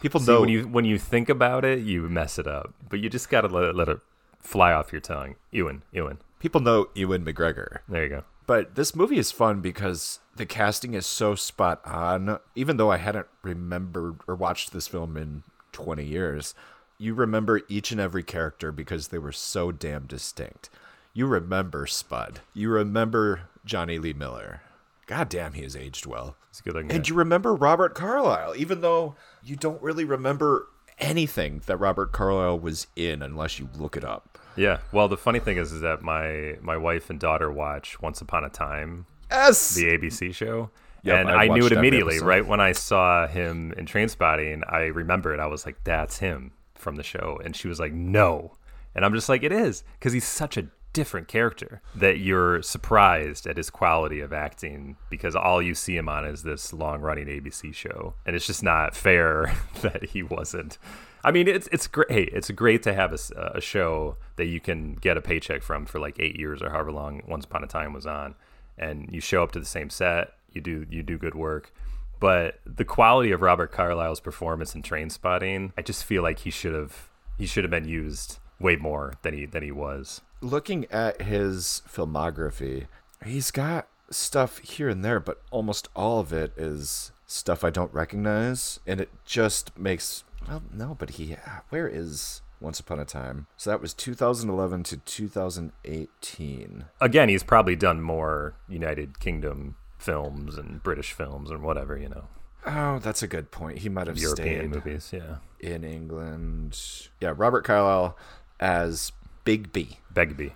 People 0.00 0.20
See, 0.20 0.30
know 0.30 0.40
when 0.40 0.48
you 0.48 0.68
when 0.68 0.84
you 0.84 0.96
think 0.98 1.28
about 1.28 1.64
it, 1.64 1.80
you 1.80 2.02
mess 2.08 2.38
it 2.38 2.46
up. 2.46 2.72
But 2.88 3.00
you 3.00 3.10
just 3.10 3.28
gotta 3.28 3.48
let 3.48 3.64
it, 3.64 3.74
let 3.74 3.88
it 3.88 3.98
fly 4.38 4.72
off 4.72 4.92
your 4.92 5.00
tongue. 5.00 5.34
Ewan, 5.50 5.82
Ewan. 5.90 6.18
people 6.38 6.60
know 6.60 6.86
Ewan 6.94 7.24
McGregor. 7.24 7.78
There 7.88 8.04
you 8.04 8.08
go. 8.08 8.24
But 8.46 8.76
this 8.76 8.94
movie 8.94 9.18
is 9.18 9.32
fun 9.32 9.60
because 9.60 10.20
the 10.36 10.46
casting 10.46 10.94
is 10.94 11.06
so 11.06 11.34
spot 11.34 11.80
on. 11.84 12.38
Even 12.54 12.76
though 12.76 12.90
I 12.90 12.98
hadn't 12.98 13.26
remembered 13.42 14.20
or 14.28 14.36
watched 14.36 14.72
this 14.72 14.86
film 14.86 15.16
in 15.16 15.42
20 15.72 16.04
years, 16.04 16.54
you 16.98 17.14
remember 17.14 17.62
each 17.68 17.90
and 17.90 18.00
every 18.00 18.22
character 18.22 18.72
because 18.72 19.08
they 19.08 19.18
were 19.18 19.32
so 19.32 19.72
damn 19.72 20.06
distinct. 20.06 20.70
You 21.12 21.26
remember 21.26 21.86
Spud. 21.86 22.40
You 22.54 22.70
remember 22.70 23.48
Jonny 23.64 23.98
Lee 23.98 24.12
Miller. 24.12 24.62
God 25.06 25.28
damn, 25.28 25.52
he 25.52 25.62
has 25.62 25.76
aged 25.76 26.06
well. 26.06 26.36
A 26.58 26.62
good 26.62 26.74
looking. 26.74 26.90
And 26.90 27.04
guy. 27.04 27.08
you 27.08 27.14
remember 27.14 27.54
Robert 27.54 27.94
Carlyle, 27.94 28.54
even 28.56 28.80
though 28.80 29.14
you 29.42 29.56
don't 29.56 29.82
really 29.82 30.04
remember 30.04 30.68
anything 30.98 31.62
that 31.66 31.76
Robert 31.76 32.12
Carlyle 32.12 32.58
was 32.58 32.86
in 32.96 33.22
unless 33.22 33.58
you 33.58 33.68
look 33.76 33.96
it 33.96 34.04
up. 34.04 34.38
yeah. 34.56 34.78
Well, 34.92 35.08
the 35.08 35.16
funny 35.16 35.38
thing 35.40 35.58
is, 35.58 35.72
is 35.72 35.80
that 35.82 36.02
my 36.02 36.56
my 36.62 36.76
wife 36.76 37.10
and 37.10 37.20
daughter 37.20 37.50
watch 37.50 38.00
Once 38.00 38.20
Upon 38.20 38.44
a 38.44 38.48
Time, 38.48 39.06
Yes! 39.30 39.74
the 39.74 39.84
ABC 39.86 40.34
show. 40.34 40.70
Yep, 41.02 41.16
and 41.20 41.30
I 41.30 41.44
I, 41.44 41.46
knew 41.48 41.66
it 41.66 41.72
immediately, 41.72 42.18
right 42.20 42.44
when 42.44 42.60
I 42.60 42.72
saw 42.72 43.26
him 43.28 43.72
in 43.76 43.86
Train 43.86 44.08
Spotting. 44.08 44.62
I 44.68 44.86
remembered. 44.86 45.38
I 45.38 45.46
was 45.46 45.64
like, 45.64 45.76
"That's 45.84 46.18
him 46.18 46.52
from 46.74 46.96
the 46.96 47.02
show," 47.04 47.40
and 47.44 47.54
she 47.54 47.68
was 47.68 47.78
like, 47.78 47.92
"No," 47.92 48.56
and 48.94 49.04
I'm 49.04 49.12
just 49.14 49.28
like, 49.28 49.44
"It 49.44 49.52
is," 49.52 49.84
because 49.98 50.12
he's 50.12 50.26
such 50.26 50.56
a 50.56 50.66
different 50.96 51.28
character 51.28 51.82
that 51.94 52.20
you're 52.20 52.62
surprised 52.62 53.46
at 53.46 53.58
his 53.58 53.68
quality 53.68 54.20
of 54.20 54.32
acting 54.32 54.96
because 55.10 55.36
all 55.36 55.60
you 55.60 55.74
see 55.74 55.94
him 55.94 56.08
on 56.08 56.24
is 56.24 56.42
this 56.42 56.72
long-running 56.72 57.26
ABC 57.26 57.74
show, 57.74 58.14
and 58.24 58.34
it's 58.34 58.46
just 58.46 58.62
not 58.62 58.96
fair 58.96 59.54
that 59.82 60.06
he 60.06 60.22
wasn't. 60.22 60.78
I 61.22 61.32
mean, 61.32 61.48
it's 61.48 61.68
it's 61.70 61.86
great. 61.86 62.30
It's 62.32 62.50
great 62.50 62.82
to 62.84 62.94
have 62.94 63.12
a 63.12 63.60
show 63.60 64.16
that 64.36 64.46
you 64.46 64.58
can 64.58 64.94
get 64.94 65.18
a 65.18 65.20
paycheck 65.20 65.62
from 65.62 65.84
for 65.84 65.98
like 65.98 66.16
eight 66.18 66.38
years 66.38 66.62
or 66.62 66.70
however 66.70 66.92
long 66.92 67.22
Once 67.28 67.44
Upon 67.44 67.62
a 67.62 67.66
Time 67.66 67.92
was 67.92 68.06
on, 68.06 68.34
and 68.78 69.06
you 69.12 69.20
show 69.20 69.42
up 69.42 69.52
to 69.52 69.60
the 69.60 69.66
same 69.66 69.90
set. 69.90 70.32
You 70.52 70.62
do 70.62 70.86
you 70.88 71.02
do 71.02 71.18
good 71.18 71.34
work, 71.34 71.74
but 72.20 72.60
the 72.64 72.86
quality 72.86 73.32
of 73.32 73.42
Robert 73.42 73.70
Carlyle's 73.70 74.20
performance 74.20 74.74
in 74.74 74.80
Train 74.80 75.10
Spotting, 75.10 75.74
I 75.76 75.82
just 75.82 76.04
feel 76.04 76.22
like 76.22 76.38
he 76.38 76.50
should 76.50 76.72
have 76.72 77.10
he 77.36 77.44
should 77.44 77.64
have 77.64 77.70
been 77.70 77.88
used 77.88 78.38
way 78.60 78.76
more 78.76 79.14
than 79.22 79.34
he 79.34 79.46
than 79.46 79.62
he 79.62 79.72
was. 79.72 80.20
looking 80.40 80.86
at 80.90 81.22
his 81.22 81.82
filmography, 81.88 82.86
he's 83.24 83.50
got 83.50 83.88
stuff 84.10 84.58
here 84.58 84.88
and 84.88 85.04
there, 85.04 85.20
but 85.20 85.42
almost 85.50 85.88
all 85.96 86.20
of 86.20 86.32
it 86.32 86.52
is 86.56 87.10
stuff 87.26 87.64
I 87.64 87.70
don't 87.70 87.92
recognize, 87.92 88.78
and 88.86 89.00
it 89.00 89.10
just 89.24 89.76
makes 89.78 90.24
well, 90.48 90.62
no, 90.72 90.94
but 90.98 91.10
he 91.10 91.36
where 91.70 91.88
is 91.88 92.42
Once 92.60 92.78
Upon 92.80 93.00
a 93.00 93.04
Time? 93.04 93.46
So 93.56 93.70
that 93.70 93.80
was 93.80 93.92
2011 93.94 94.84
to 94.84 94.96
2018. 94.98 96.84
Again, 97.00 97.28
he's 97.28 97.42
probably 97.42 97.76
done 97.76 98.00
more 98.00 98.54
United 98.68 99.18
Kingdom 99.18 99.76
films 99.98 100.56
and 100.56 100.82
British 100.82 101.12
films 101.12 101.50
and 101.50 101.62
whatever 101.62 101.96
you 101.96 102.08
know 102.08 102.28
Oh, 102.66 102.98
that's 102.98 103.22
a 103.22 103.28
good 103.28 103.52
point. 103.52 103.78
He 103.78 103.88
might 103.88 104.08
have 104.08 104.18
European 104.18 104.58
stayed 104.58 104.70
movies. 104.70 105.10
Yeah, 105.12 105.36
in 105.60 105.84
England. 105.84 106.76
Yeah, 107.20 107.32
Robert 107.36 107.64
Carlyle 107.64 108.16
as 108.60 109.12
Bigby. 109.44 109.96
Begbie. 110.12 110.54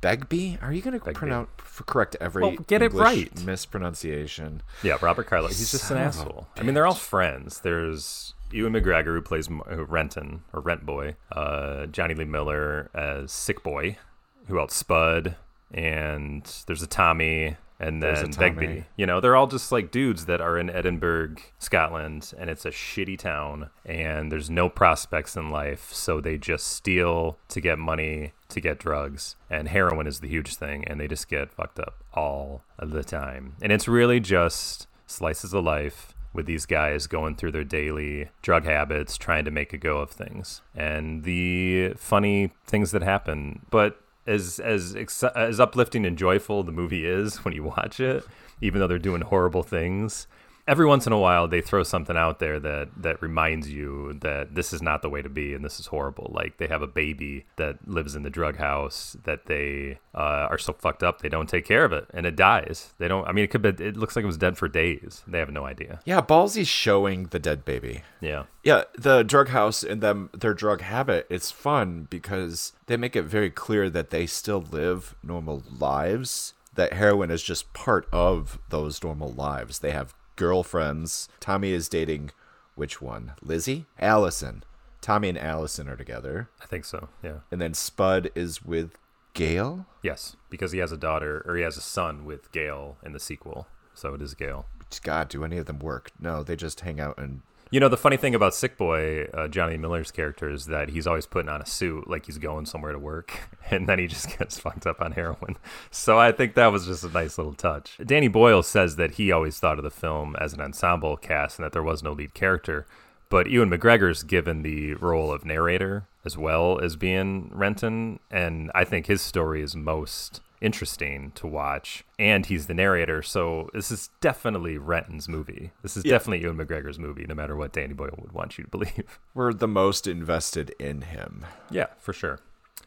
Begby? 0.00 0.62
Are 0.62 0.72
you 0.72 0.80
going 0.82 0.98
to 0.98 1.12
pronounce 1.12 1.48
correct 1.86 2.16
every 2.20 2.42
Well, 2.42 2.56
get 2.66 2.82
it 2.82 2.92
right. 2.92 3.32
mispronunciation? 3.44 4.62
Yeah, 4.82 4.96
Robert 5.00 5.26
Carlyle. 5.26 5.48
He's 5.48 5.70
just 5.70 5.84
an 5.84 5.88
Son 5.88 5.96
of 5.98 6.02
asshole. 6.04 6.48
I 6.56 6.62
mean, 6.62 6.74
they're 6.74 6.86
all 6.86 6.94
friends. 6.94 7.60
There's 7.60 8.34
Ewan 8.50 8.72
McGregor 8.72 9.14
who 9.14 9.22
plays 9.22 9.48
uh, 9.48 9.84
Renton 9.84 10.42
or 10.52 10.60
Rent 10.60 10.86
Boy. 10.86 11.16
Uh, 11.32 11.86
Jonny 11.86 12.14
Lee 12.14 12.24
Miller 12.24 12.90
as 12.94 13.32
Sick 13.32 13.62
Boy. 13.62 13.98
Who 14.46 14.58
else? 14.58 14.74
Spud. 14.74 15.36
And 15.72 16.44
there's 16.66 16.82
a 16.82 16.86
Tommy. 16.86 17.56
And 17.80 18.02
then. 18.02 18.30
Begbie. 18.30 18.84
You 18.96 19.06
know, 19.06 19.20
they're 19.20 19.36
all 19.36 19.46
just 19.46 19.70
like 19.70 19.90
dudes 19.90 20.26
that 20.26 20.40
are 20.40 20.58
in 20.58 20.68
Edinburgh, 20.70 21.36
Scotland, 21.58 22.32
and 22.38 22.50
it's 22.50 22.64
a 22.64 22.70
shitty 22.70 23.18
town, 23.18 23.70
and 23.84 24.30
there's 24.32 24.50
no 24.50 24.68
prospects 24.68 25.36
in 25.36 25.50
life, 25.50 25.92
so 25.92 26.20
they 26.20 26.38
just 26.38 26.66
steal 26.66 27.38
to 27.48 27.60
get 27.60 27.78
money 27.78 28.32
to 28.48 28.60
get 28.60 28.78
drugs, 28.78 29.36
and 29.50 29.68
heroin 29.68 30.06
is 30.06 30.20
the 30.20 30.28
huge 30.28 30.56
thing, 30.56 30.84
and 30.86 30.98
they 30.98 31.06
just 31.06 31.28
get 31.28 31.52
fucked 31.52 31.78
up 31.78 32.02
all 32.14 32.62
the 32.78 33.04
time. 33.04 33.54
And 33.60 33.70
it's 33.72 33.86
really 33.86 34.20
just 34.20 34.86
slices 35.06 35.54
of 35.54 35.64
life 35.64 36.14
with 36.32 36.46
these 36.46 36.66
guys 36.66 37.06
going 37.06 37.34
through 37.36 37.52
their 37.52 37.64
daily 37.64 38.28
drug 38.42 38.64
habits, 38.64 39.16
trying 39.16 39.44
to 39.44 39.50
make 39.50 39.72
a 39.72 39.78
go 39.78 39.98
of 39.98 40.10
things, 40.10 40.62
and 40.74 41.24
the 41.24 41.94
funny 41.96 42.52
things 42.66 42.90
that 42.92 43.02
happen. 43.02 43.66
But 43.70 44.00
as 44.28 44.60
as 44.60 44.94
as 45.34 45.58
uplifting 45.58 46.04
and 46.04 46.18
joyful 46.18 46.62
the 46.62 46.72
movie 46.72 47.06
is 47.06 47.44
when 47.44 47.54
you 47.54 47.64
watch 47.64 47.98
it, 47.98 48.24
even 48.60 48.80
though 48.80 48.86
they're 48.86 48.98
doing 48.98 49.22
horrible 49.22 49.62
things, 49.62 50.26
every 50.68 50.86
once 50.86 51.06
in 51.06 51.12
a 51.12 51.18
while 51.18 51.48
they 51.48 51.62
throw 51.62 51.82
something 51.82 52.16
out 52.16 52.38
there 52.38 52.60
that 52.60 52.90
that 52.96 53.20
reminds 53.22 53.70
you 53.70 54.18
that 54.20 54.54
this 54.54 54.72
is 54.72 54.82
not 54.82 55.02
the 55.02 55.08
way 55.08 55.22
to 55.22 55.28
be 55.28 55.54
and 55.54 55.64
this 55.64 55.80
is 55.80 55.86
horrible. 55.86 56.30
Like 56.32 56.58
they 56.58 56.68
have 56.68 56.82
a 56.82 56.86
baby 56.86 57.46
that 57.56 57.88
lives 57.88 58.14
in 58.14 58.22
the 58.22 58.30
drug 58.30 58.58
house 58.58 59.16
that 59.24 59.46
they 59.46 59.98
uh, 60.14 60.46
are 60.50 60.58
so 60.58 60.74
fucked 60.74 61.02
up 61.02 61.20
they 61.20 61.28
don't 61.28 61.48
take 61.48 61.64
care 61.64 61.84
of 61.84 61.92
it 61.92 62.06
and 62.12 62.26
it 62.26 62.36
dies. 62.36 62.92
They 62.98 63.08
don't. 63.08 63.26
I 63.26 63.32
mean, 63.32 63.44
it 63.44 63.50
could 63.50 63.62
be. 63.62 63.70
It 63.82 63.96
looks 63.96 64.14
like 64.14 64.22
it 64.22 64.26
was 64.26 64.36
dead 64.36 64.58
for 64.58 64.68
days. 64.68 65.22
They 65.26 65.38
have 65.38 65.50
no 65.50 65.64
idea. 65.64 66.00
Yeah, 66.04 66.20
Ballsy's 66.20 66.68
showing 66.68 67.24
the 67.24 67.38
dead 67.38 67.64
baby. 67.64 68.02
Yeah. 68.20 68.44
Yeah, 68.62 68.84
the 68.98 69.22
drug 69.22 69.48
house 69.48 69.82
and 69.82 70.02
them 70.02 70.28
their 70.34 70.54
drug 70.54 70.82
habit. 70.82 71.26
It's 71.30 71.50
fun 71.50 72.06
because 72.10 72.72
they 72.86 72.98
make 72.98 73.16
it 73.16 73.22
very 73.22 73.50
clear 73.50 73.88
that 73.88 74.10
they 74.10 74.26
still 74.26 74.60
live 74.70 75.14
normal 75.22 75.62
lives. 75.78 76.54
That 76.74 76.92
heroin 76.92 77.30
is 77.30 77.42
just 77.42 77.72
part 77.72 78.06
of 78.12 78.58
those 78.68 79.02
normal 79.02 79.32
lives. 79.32 79.80
They 79.80 79.90
have 79.90 80.14
girlfriends. 80.38 81.28
Tommy 81.40 81.72
is 81.72 81.88
dating 81.88 82.30
which 82.76 83.02
one? 83.02 83.32
Lizzie? 83.42 83.86
Allison. 83.98 84.62
Tommy 85.00 85.28
and 85.28 85.36
Allison 85.36 85.88
are 85.88 85.96
together. 85.96 86.48
I 86.62 86.66
think 86.66 86.84
so. 86.84 87.08
Yeah. 87.22 87.40
And 87.50 87.60
then 87.60 87.74
Spud 87.74 88.30
is 88.36 88.64
with 88.64 88.92
Gail. 89.34 89.86
Yes, 90.00 90.36
because 90.48 90.70
he 90.70 90.78
has 90.78 90.92
a 90.92 90.96
daughter 90.96 91.44
or 91.44 91.56
he 91.56 91.62
has 91.62 91.76
a 91.76 91.82
son 91.82 92.24
with 92.24 92.52
Gail 92.52 92.96
in 93.04 93.12
the 93.12 93.20
sequel. 93.20 93.66
So 93.94 94.14
it 94.14 94.22
is 94.22 94.34
Gail. 94.34 94.66
God, 95.02 95.28
do 95.28 95.44
any 95.44 95.58
of 95.58 95.66
them 95.66 95.80
work? 95.80 96.12
No, 96.20 96.44
they 96.44 96.56
just 96.56 96.80
hang 96.80 97.00
out 97.00 97.18
and 97.18 97.42
You 97.70 97.80
know, 97.80 97.90
the 97.90 97.98
funny 97.98 98.16
thing 98.16 98.34
about 98.34 98.54
Sick 98.54 98.78
Boy, 98.78 99.24
uh, 99.34 99.46
Jonny 99.46 99.76
Miller's 99.76 100.10
character, 100.10 100.50
is 100.50 100.66
that 100.66 100.88
he's 100.88 101.06
always 101.06 101.26
putting 101.26 101.50
on 101.50 101.60
a 101.60 101.66
suit 101.66 102.08
like 102.08 102.24
he's 102.24 102.38
going 102.38 102.64
somewhere 102.64 102.92
to 102.92 102.98
work, 102.98 103.50
and 103.70 103.86
then 103.86 103.98
he 103.98 104.06
just 104.06 104.38
gets 104.38 104.58
fucked 104.58 104.86
up 104.86 105.02
on 105.02 105.12
heroin. 105.12 105.56
So 105.90 106.18
I 106.18 106.32
think 106.32 106.54
that 106.54 106.68
was 106.68 106.86
just 106.86 107.04
a 107.04 107.10
nice 107.10 107.36
little 107.36 107.52
touch. 107.52 107.98
Danny 108.04 108.28
Boyle 108.28 108.62
says 108.62 108.96
that 108.96 109.12
he 109.12 109.30
always 109.30 109.58
thought 109.58 109.78
of 109.78 109.84
the 109.84 109.90
film 109.90 110.34
as 110.40 110.54
an 110.54 110.62
ensemble 110.62 111.18
cast 111.18 111.58
and 111.58 111.64
that 111.64 111.72
there 111.72 111.82
was 111.82 112.02
no 112.02 112.12
lead 112.12 112.32
character. 112.32 112.86
But 113.28 113.50
Ewan 113.50 113.68
McGregor's 113.68 114.22
given 114.22 114.62
the 114.62 114.94
role 114.94 115.30
of 115.30 115.44
narrator 115.44 116.04
as 116.24 116.38
well 116.38 116.78
as 116.78 116.96
being 116.96 117.50
Renton, 117.54 118.18
and 118.30 118.70
I 118.74 118.84
think 118.84 119.06
his 119.06 119.20
story 119.20 119.62
is 119.62 119.76
most 119.76 120.40
interesting 120.60 121.32
to 121.36 121.46
watch. 121.46 122.04
And 122.18 122.46
he's 122.46 122.66
the 122.66 122.74
narrator, 122.74 123.22
so 123.22 123.68
this 123.72 123.90
is 123.90 124.10
definitely 124.20 124.78
Renton's 124.78 125.28
movie. 125.28 125.70
This 125.82 125.96
is 125.96 126.04
Yeah. 126.04 126.12
definitely 126.12 126.42
Ewan 126.42 126.56
McGregor's 126.58 126.98
movie, 126.98 127.24
no 127.28 127.34
matter 127.34 127.56
what 127.56 127.72
Danny 127.72 127.94
Boyle 127.94 128.18
would 128.18 128.32
want 128.32 128.58
you 128.58 128.64
to 128.64 128.70
believe. 128.76 129.18
We're 129.34 129.52
the 129.52 129.68
most 129.68 130.06
invested 130.06 130.74
in 130.78 131.02
him. 131.02 131.46
Yeah, 131.70 131.86
for 131.98 132.12
sure. 132.12 132.40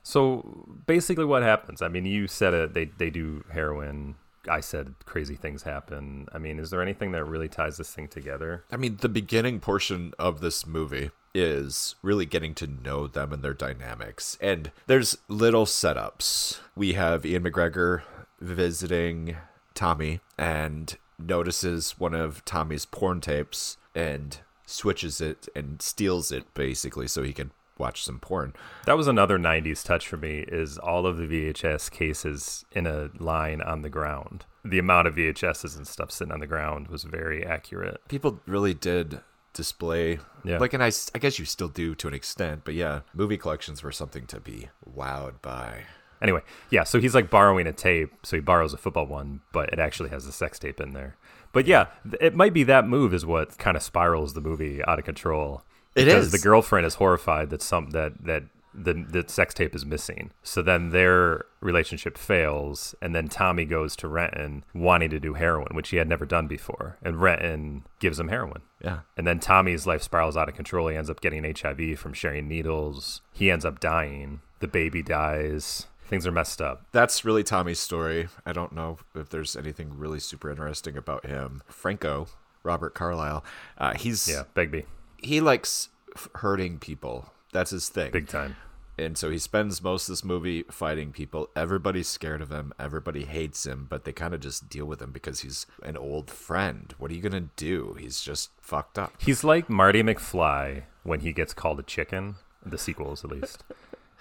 So 0.04 0.66
basically, 0.88 1.26
what 1.26 1.44
happens? 1.44 1.82
I 1.82 1.88
mean, 1.88 2.06
you 2.06 2.28
said 2.28 2.54
it. 2.54 2.74
They 2.74 2.86
they 2.86 3.10
do 3.10 3.44
heroin. 3.52 4.16
I 4.50 4.60
said 4.60 4.96
crazy 5.06 5.36
things 5.36 5.64
happen. 5.64 6.28
I 6.34 6.38
mean, 6.38 6.60
is 6.60 6.70
there 6.70 6.82
anything 6.82 7.12
that 7.12 7.26
really 7.26 7.50
ties 7.50 7.78
this 7.78 7.94
thing 7.94 8.08
together? 8.08 8.64
I 8.72 8.78
mean, 8.78 8.98
the 8.98 9.10
beginning 9.10 9.60
portion 9.60 10.14
of 10.18 10.42
this 10.42 10.66
movie 10.66 11.12
is 11.34 11.96
really 12.02 12.26
getting 12.26 12.54
to 12.56 12.68
know 12.68 13.08
them 13.08 13.32
and 13.32 13.44
their 13.44 13.54
dynamics. 13.54 14.38
And 14.42 14.72
there's 14.88 15.18
little 15.28 15.66
setups. 15.66 16.60
We 16.76 16.94
have 16.94 17.26
Ian 17.26 17.44
McGregor 17.44 18.02
visiting 18.40 19.38
Tommy 19.74 20.20
and 20.38 20.98
notices 21.18 22.00
one 22.00 22.14
of 22.14 22.44
Tommy's 22.46 22.86
porn 22.86 23.22
tapes 23.22 23.78
and 23.96 24.40
switches 24.66 25.22
it 25.22 25.48
and 25.56 25.82
steals 25.82 26.32
it 26.32 26.52
basically 26.54 27.08
so 27.08 27.24
he 27.24 27.34
can 27.34 27.52
watch 27.78 28.04
some 28.04 28.20
porn. 28.20 28.54
That 28.86 28.98
was 28.98 29.08
another 29.08 29.38
'90s 29.40 29.84
touch 29.84 30.08
for 30.08 30.18
me. 30.18 30.46
Is 30.48 30.78
all 30.78 31.06
of 31.06 31.18
the 31.18 31.26
VHS 31.28 31.90
cases 31.92 32.66
in 32.72 32.86
a 32.88 33.10
line 33.18 33.62
on 33.62 33.82
the 33.82 33.90
ground? 33.90 34.46
The 34.64 34.80
amount 34.80 35.08
of 35.08 35.16
VHSs 35.16 35.76
and 35.76 35.88
stuff 35.88 36.12
sitting 36.12 36.32
on 36.32 36.40
the 36.40 36.48
ground 36.48 36.88
was 36.90 37.04
very 37.04 37.46
accurate. 37.46 38.02
People 38.08 38.40
really 38.46 38.74
did 38.74 39.22
display 39.54 40.18
Yeah. 40.46 40.60
like 40.60 40.74
and 40.74 40.82
I 40.82 40.90
guess 41.20 41.38
you 41.38 41.44
still 41.44 41.68
do 41.68 41.94
to 41.96 42.08
an 42.08 42.14
extent 42.14 42.62
but 42.64 42.74
yeah 42.74 43.02
movie 43.14 43.36
collections 43.36 43.84
were 43.84 43.92
something 43.92 44.26
to 44.28 44.40
be 44.40 44.70
wowed 44.96 45.42
by 45.42 45.84
Anyway, 46.22 46.42
yeah, 46.70 46.84
so 46.84 47.00
he's 47.02 47.16
like 47.16 47.32
borrowing 47.32 47.66
a 47.66 47.74
tape. 47.74 48.14
So 48.24 48.38
he 48.38 48.42
borrows 48.42 48.74
a 48.74 48.78
football 48.78 49.08
one, 49.08 49.42
but 49.52 49.74
it 49.74 49.80
actually 49.80 50.10
has 50.10 50.28
a 50.28 50.32
sex 50.32 50.60
tape 50.60 50.80
in 50.80 50.94
there. 50.94 51.16
But 51.52 51.66
yeah, 51.66 51.88
it 52.20 52.36
might 52.36 52.54
be 52.54 52.64
that 52.66 52.88
move 52.88 53.12
is 53.12 53.26
what 53.26 53.58
kind 53.58 53.76
of 53.76 53.82
spirals 53.82 54.34
the 54.36 54.40
movie 54.42 54.84
out 54.86 55.00
of 55.00 55.06
control. 55.06 55.64
It 55.96 56.06
because 56.06 56.28
is. 56.28 56.32
the 56.32 56.40
girlfriend 56.40 56.86
is 56.86 56.96
horrified 56.96 57.50
that 57.50 57.62
some 57.62 57.92
that 57.92 58.24
that 58.26 58.44
the 58.74 58.94
the 58.94 59.26
sex 59.28 59.54
tape 59.54 59.76
is 59.76 59.86
missing. 59.86 60.32
So 60.44 60.62
then 60.62 60.92
their 60.92 61.46
relationship 61.60 62.18
fails, 62.18 62.96
and 63.02 63.14
then 63.14 63.28
Tommy 63.28 63.66
goes 63.66 63.96
to 63.98 64.08
Renton 64.08 64.64
wanting 64.74 65.10
to 65.10 65.20
do 65.20 65.34
heroin, 65.34 65.76
which 65.76 65.90
he 65.90 65.98
had 65.98 66.08
never 66.08 66.26
done 66.26 66.48
before, 66.48 66.98
and 67.04 67.22
Renton 67.22 67.84
gives 68.00 68.20
him 68.20 68.30
heroin. 68.30 68.62
yeah 68.82 69.00
And 69.18 69.28
then 69.28 69.40
Tommy's 69.40 69.86
life 69.86 70.02
spirals 70.02 70.38
out 70.38 70.48
of 70.48 70.56
control. 70.56 70.88
He 70.88 70.96
ends 70.96 71.10
up 71.10 71.20
getting 71.22 71.44
HIV 71.44 72.00
from 72.00 72.14
sharing 72.14 72.48
needles. 72.48 73.22
He 73.34 73.52
ends 73.52 73.66
up 73.66 73.80
dying. 73.80 74.42
The 74.60 74.68
baby 74.68 75.02
dies. 75.04 75.88
Things 76.06 76.28
are 76.28 76.32
messed 76.32 76.62
up. 76.62 76.86
that's 76.92 77.24
really 77.24 77.44
Tommy's 77.44 77.80
story. 77.80 78.28
I 78.46 78.52
don't 78.54 78.74
know 78.74 78.98
if 79.16 79.30
there's 79.30 79.56
anything 79.56 79.98
really 79.98 80.20
super 80.20 80.50
interesting 80.50 80.98
about 80.98 81.26
him. 81.26 81.62
Franco, 81.68 82.28
Robert 82.64 82.94
Carlyle, 82.94 83.44
uh, 83.78 83.94
he's 83.96 84.28
Yeah, 84.28 84.44
Begbie, 84.54 84.86
he 85.22 85.42
likes 85.42 85.90
hurting 86.36 86.80
people. 86.80 87.32
That's 87.54 87.72
his 87.72 87.90
thing. 87.90 88.12
big 88.12 88.28
time. 88.28 88.56
And 88.98 89.18
so 89.18 89.32
he 89.32 89.40
spends 89.40 89.82
most 89.82 90.08
of 90.08 90.14
this 90.14 90.24
movie 90.24 90.64
fighting 90.64 91.12
people. 91.12 91.50
Everybody's 91.56 92.08
scared 92.08 92.42
of 92.42 92.52
him. 92.52 92.72
Everybody 92.78 93.26
hates 93.26 93.66
him, 93.66 93.88
but 93.90 94.04
they 94.04 94.12
kind 94.12 94.34
of 94.34 94.42
just 94.42 94.70
deal 94.70 94.86
with 94.86 95.02
him 95.02 95.12
because 95.12 95.40
he's 95.40 95.66
an 95.82 95.98
old 95.98 96.30
friend. 96.30 96.94
What 97.00 97.10
are 97.10 97.14
you 97.14 97.22
gonna 97.22 97.50
do? 97.56 97.96
He's 98.00 98.22
just 98.22 98.52
fucked 98.62 99.00
up. 99.00 99.14
He's 99.18 99.44
like 99.44 99.70
Marty 99.70 100.04
McFly 100.04 100.84
when 101.04 101.22
he 101.22 101.34
gets 101.34 101.54
called 101.54 101.80
a 101.80 101.84
chicken, 101.84 102.36
the 102.64 102.78
sequels 102.78 103.24
at 103.24 103.32
least. 103.32 103.64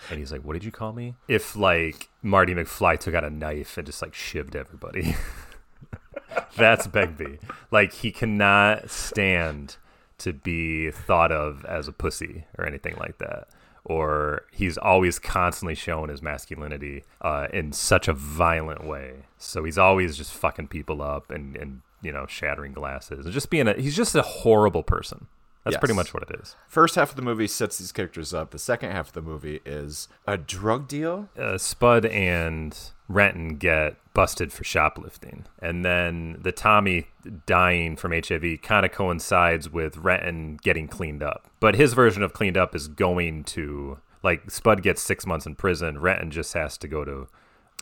And 0.09 0.19
he's 0.19 0.33
like, 0.33 0.43
"What 0.43 0.55
did 0.55 0.65
you 0.65 0.73
call 0.73 0.95
me?" 0.95 1.15
If 1.29 1.57
like 1.57 2.09
Marty 2.23 2.55
McFly 2.55 2.99
took 2.99 3.15
out 3.15 3.25
a 3.25 3.29
knife 3.29 3.77
and 3.77 3.87
just 3.87 4.01
like 4.01 4.13
shivved 4.15 4.55
everybody. 4.55 5.15
That's 6.57 6.87
Begbie. 6.87 7.39
Like 7.71 7.93
he 7.93 8.11
cannot 8.11 8.91
stand 8.91 9.77
to 10.21 10.33
be 10.33 10.91
thought 10.91 11.33
of 11.33 11.65
as 11.65 11.89
a 11.89 11.93
pussy 11.93 12.45
or 12.59 12.67
anything 12.67 12.97
like 12.97 13.19
that. 13.19 13.49
Or 13.85 14.43
he's 14.53 14.77
always 14.77 15.19
constantly 15.19 15.75
showing 15.75 16.11
his 16.11 16.23
masculinity 16.23 17.05
uh, 17.23 17.49
in 17.53 17.73
such 17.73 18.09
a 18.09 18.13
violent 18.13 18.87
way. 18.87 19.25
So 19.39 19.65
he's 19.65 19.79
always 19.79 20.17
just 20.17 20.33
fucking 20.33 20.69
people 20.69 21.01
up 21.03 21.31
and, 21.31 21.57
and 21.57 21.81
you 22.03 22.13
know 22.13 22.27
shattering 22.27 22.73
glasses 22.73 23.25
and 23.27 23.35
just 23.35 23.51
being 23.51 23.69
a 23.69 23.75
he's 23.75 23.97
just 23.97 24.15
a 24.15 24.23
horrible 24.23 24.83
person. 24.83 25.27
That's 25.65 25.77
pretty 25.77 25.95
much 25.95 26.15
what 26.15 26.23
it 26.23 26.41
is. 26.41 26.57
First 26.69 26.95
half 26.95 27.11
of 27.11 27.17
the 27.17 27.23
movie 27.23 27.47
sets 27.47 27.79
these 27.79 27.93
characters 27.93 28.33
up. 28.33 28.51
The 28.51 28.59
second 28.59 28.93
half 28.93 29.09
of 29.09 29.13
the 29.13 29.23
movie 29.23 29.61
is 29.67 30.09
a 30.27 30.39
drug 30.39 30.89
deal. 30.89 31.29
uh, 31.39 31.59
Spud 31.59 32.07
and 32.07 32.77
Renton 33.11 33.57
get 33.57 33.97
busted 34.15 34.53
for 34.53 34.63
shoplifting, 34.63 35.47
and 35.61 35.85
then 35.85 36.39
the 36.41 36.53
Tommy 36.53 37.09
dying 37.45 37.97
from 37.97 38.13
HIV 38.13 38.63
kind 38.63 38.87
of 38.87 38.93
coincides 38.93 39.69
with 39.69 39.97
Renton 39.97 40.59
getting 40.63 40.87
cleaned 40.87 41.23
up. 41.23 41.49
But 41.59 41.75
his 41.75 41.93
version 41.93 42.23
of 42.23 42.33
cleaned 42.33 42.57
up 42.57 42.75
is 42.75 42.87
going 42.87 43.45
to 43.45 43.99
like 44.23 44.51
Spud 44.51 44.83
gets 44.83 45.03
six 45.03 45.27
months 45.27 45.45
in 45.45 45.57
prison. 45.57 46.01
Renton 46.01 46.31
just 46.31 46.53
has 46.53 46.79
to 46.79 46.89
go 46.89 47.05
to 47.05 47.27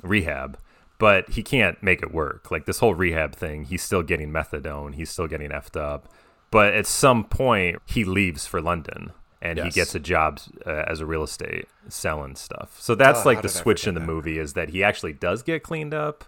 rehab. 0.02 0.58
But 0.98 1.30
he 1.30 1.44
can't 1.44 1.80
make 1.82 2.02
it 2.02 2.12
work. 2.12 2.50
Like 2.50 2.66
this 2.66 2.80
whole 2.80 2.94
rehab 2.94 3.34
thing, 3.34 3.64
he's 3.64 3.82
still 3.82 4.02
getting 4.02 4.32
methadone. 4.32 4.94
He's 4.94 5.10
still 5.10 5.28
getting 5.28 5.50
effed 5.50 5.78
up. 5.78 6.08
But 6.50 6.74
at 6.74 6.86
some 6.86 7.24
point, 7.24 7.80
he 7.86 8.04
leaves 8.04 8.46
for 8.46 8.60
London 8.60 9.12
and 9.40 9.58
he 9.58 9.70
gets 9.70 9.94
a 9.94 10.00
job 10.00 10.40
uh, 10.66 10.84
as 10.86 11.00
a 11.00 11.06
real 11.06 11.22
estate 11.22 11.66
selling 11.88 12.36
stuff. 12.36 12.76
So 12.80 12.94
that's 12.94 13.20
Oh, 13.20 13.28
like 13.28 13.42
the 13.42 13.48
switch 13.48 13.86
in 13.86 13.94
the 13.94 14.00
that? 14.00 14.06
movie 14.06 14.38
is 14.38 14.54
that 14.54 14.70
he 14.70 14.82
actually 14.82 15.12
does 15.12 15.42
get 15.42 15.62
cleaned 15.62 15.94
up 15.94 16.24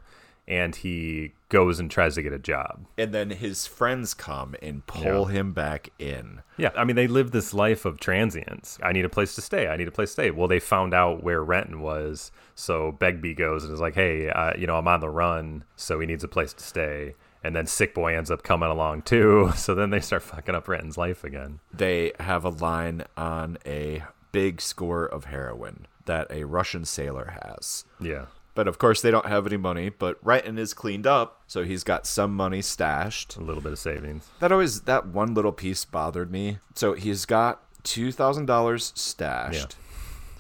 and 0.49 0.75
he 0.75 1.33
goes 1.49 1.79
and 1.79 1.89
tries 1.91 2.17
to 2.17 2.23
get 2.23 2.33
a 2.33 2.39
job. 2.39 2.87
And 2.99 3.13
then 3.13 3.31
his 3.31 3.67
friends 3.69 4.15
come 4.15 4.57
and 4.63 4.85
pull 4.87 5.27
him 5.27 5.53
back 5.53 5.91
in. 5.99 6.43
Yeah, 6.57 6.71
I 6.77 6.85
mean 6.85 6.97
they 6.97 7.07
live 7.07 7.31
this 7.31 7.55
life 7.55 7.85
of 7.85 8.01
transients. 8.01 8.79
I 8.83 8.93
need 8.93 9.05
a 9.05 9.09
place 9.09 9.35
to 9.37 9.43
stay. 9.43 9.69
I 9.69 9.77
need 9.77 9.87
a 9.89 9.93
place 9.93 10.11
to 10.11 10.13
stay. 10.15 10.31
Well, 10.31 10.49
they 10.49 10.59
found 10.59 10.93
out 10.95 11.23
where 11.23 11.43
Renton 11.45 11.81
was, 11.81 12.33
so 12.55 12.91
Begbie 12.93 13.35
goes 13.35 13.65
and 13.65 13.73
is 13.73 13.81
like, 13.81 13.95
"Hey, 13.95 14.29
uh, 14.29 14.53
you 14.59 14.67
know, 14.67 14.77
I'm 14.77 14.89
on 14.89 15.01
the 15.01 15.09
run, 15.11 15.65
so 15.77 16.01
he 16.01 16.07
needs 16.07 16.25
a 16.25 16.29
place 16.29 16.53
to 16.55 16.65
stay." 16.65 17.15
And 17.43 17.57
then 17.57 17.67
Sick 17.67 17.95
Boy 17.95 18.17
ends 18.17 18.31
up 18.31 18.43
coming 18.43 18.69
along 18.69 19.03
too. 19.03 19.51
So 19.57 19.75
then 19.75 19.91
they 19.91 20.01
start 20.01 20.23
fucking 20.23 20.55
up 20.55 20.69
Renton's 20.69 20.99
life 20.99 21.25
again. 21.25 21.61
They 21.73 22.13
have 22.21 22.45
a 22.45 22.51
line 22.51 23.05
on 23.17 23.57
a 23.65 24.03
big 24.33 24.61
score 24.61 25.05
of 25.07 25.25
heroin 25.25 25.87
that 26.07 26.31
a 26.31 26.45
Russian 26.45 26.85
sailor 26.85 27.37
has. 27.43 27.85
Yeah, 28.01 28.27
But 28.55 28.69
of 28.69 28.79
course, 28.79 29.01
they 29.01 29.11
don't 29.11 29.27
have 29.27 29.47
any 29.47 29.57
money. 29.57 29.89
But 29.91 30.19
Renton 30.23 30.59
is 30.59 30.75
cleaned 30.75 31.07
up, 31.07 31.41
so 31.47 31.65
he's 31.65 31.85
got 31.85 32.07
some 32.07 32.35
money 32.35 32.63
stashed. 32.63 33.37
a 33.37 33.41
little 33.41 33.63
bit 33.63 33.73
of 33.73 33.79
savings. 33.79 34.29
That 34.41 34.53
always 34.53 34.83
that 34.83 35.07
one 35.07 35.35
little 35.35 35.53
piece 35.53 35.85
bothered 35.85 36.31
me. 36.31 36.59
So 36.75 36.93
he's 36.95 37.25
got 37.27 37.63
two 37.83 38.13
thousand 38.13 38.47
dollars 38.47 38.93
stashed 38.97 39.77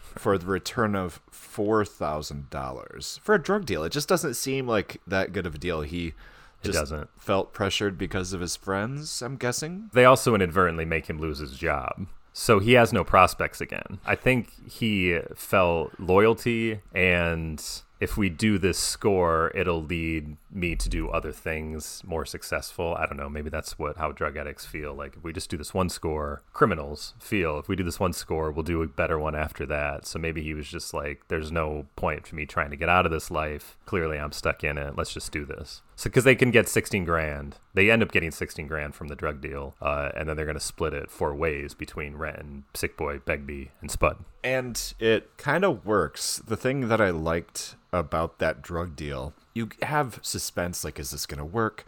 for 0.02 0.36
the 0.38 0.46
return 0.46 0.94
of 0.96 1.20
four 1.30 1.84
thousand 1.84 2.50
dollars 2.50 3.18
for 3.22 3.34
a 3.34 3.42
drug 3.42 3.64
deal. 3.64 3.84
It 3.84 3.92
just 3.92 4.08
doesn't 4.08 4.34
seem 4.34 4.66
like 4.66 5.00
that 5.06 5.32
good 5.32 5.46
of 5.46 5.54
a 5.54 5.58
deal. 5.58 5.80
He 5.82 6.14
just 6.62 6.78
doesn't. 6.78 7.08
felt 7.18 7.52
pressured 7.52 7.98
because 7.98 8.32
of 8.32 8.40
his 8.40 8.56
friends. 8.56 9.22
I'm 9.22 9.36
guessing. 9.36 9.90
They 9.92 10.04
also 10.04 10.34
inadvertently 10.34 10.84
make 10.84 11.08
him 11.08 11.18
lose 11.18 11.38
his 11.38 11.56
job. 11.56 12.06
So 12.32 12.58
he 12.58 12.72
has 12.74 12.92
no 12.92 13.04
prospects 13.04 13.60
again. 13.60 13.98
I 14.06 14.14
think 14.14 14.52
he 14.70 15.18
felt 15.34 15.92
loyalty 15.98 16.80
and 16.94 17.62
if 18.00 18.16
we 18.16 18.30
do 18.30 18.58
this 18.58 18.78
score, 18.78 19.52
it'll 19.54 19.82
lead 19.82 20.36
me 20.52 20.76
to 20.76 20.88
do 20.88 21.08
other 21.08 21.32
things 21.32 22.02
more 22.04 22.24
successful. 22.24 22.94
I 22.98 23.06
don't 23.06 23.16
know. 23.16 23.28
Maybe 23.28 23.50
that's 23.50 23.78
what 23.78 23.96
how 23.96 24.12
drug 24.12 24.36
addicts 24.36 24.66
feel. 24.66 24.94
Like 24.94 25.16
if 25.16 25.24
we 25.24 25.32
just 25.32 25.50
do 25.50 25.56
this 25.56 25.74
one 25.74 25.88
score, 25.88 26.42
criminals 26.52 27.14
feel 27.18 27.58
if 27.58 27.68
we 27.68 27.76
do 27.76 27.84
this 27.84 28.00
one 28.00 28.12
score, 28.12 28.50
we'll 28.50 28.62
do 28.62 28.82
a 28.82 28.88
better 28.88 29.18
one 29.18 29.34
after 29.34 29.66
that. 29.66 30.06
So 30.06 30.18
maybe 30.18 30.42
he 30.42 30.54
was 30.54 30.68
just 30.68 30.92
like, 30.92 31.28
"There's 31.28 31.52
no 31.52 31.86
point 31.96 32.26
for 32.26 32.36
me 32.36 32.46
trying 32.46 32.70
to 32.70 32.76
get 32.76 32.88
out 32.88 33.06
of 33.06 33.12
this 33.12 33.30
life. 33.30 33.76
Clearly, 33.86 34.18
I'm 34.18 34.32
stuck 34.32 34.64
in 34.64 34.78
it. 34.78 34.96
Let's 34.96 35.12
just 35.12 35.32
do 35.32 35.44
this." 35.44 35.82
So 35.96 36.08
because 36.08 36.24
they 36.24 36.34
can 36.34 36.50
get 36.50 36.66
16 36.66 37.04
grand, 37.04 37.56
they 37.74 37.90
end 37.90 38.02
up 38.02 38.10
getting 38.10 38.30
16 38.30 38.66
grand 38.66 38.94
from 38.94 39.08
the 39.08 39.14
drug 39.14 39.42
deal, 39.42 39.74
uh, 39.82 40.10
and 40.16 40.26
then 40.26 40.36
they're 40.36 40.46
gonna 40.46 40.58
split 40.58 40.94
it 40.94 41.10
four 41.10 41.34
ways 41.34 41.74
between 41.74 42.16
Rent 42.16 42.38
and 42.38 42.62
Sick 42.74 42.96
Boy, 42.96 43.18
Begbie, 43.18 43.70
and 43.82 43.90
Spud. 43.90 44.24
And 44.42 44.94
it 44.98 45.36
kind 45.36 45.62
of 45.62 45.84
works. 45.84 46.38
The 46.38 46.56
thing 46.56 46.88
that 46.88 47.02
I 47.02 47.10
liked 47.10 47.76
about 47.92 48.38
that 48.38 48.62
drug 48.62 48.96
deal, 48.96 49.34
you 49.54 49.70
have 49.82 50.18
suspense 50.22 50.84
like, 50.84 50.98
is 50.98 51.10
this 51.10 51.26
going 51.26 51.38
to 51.38 51.44
work? 51.44 51.84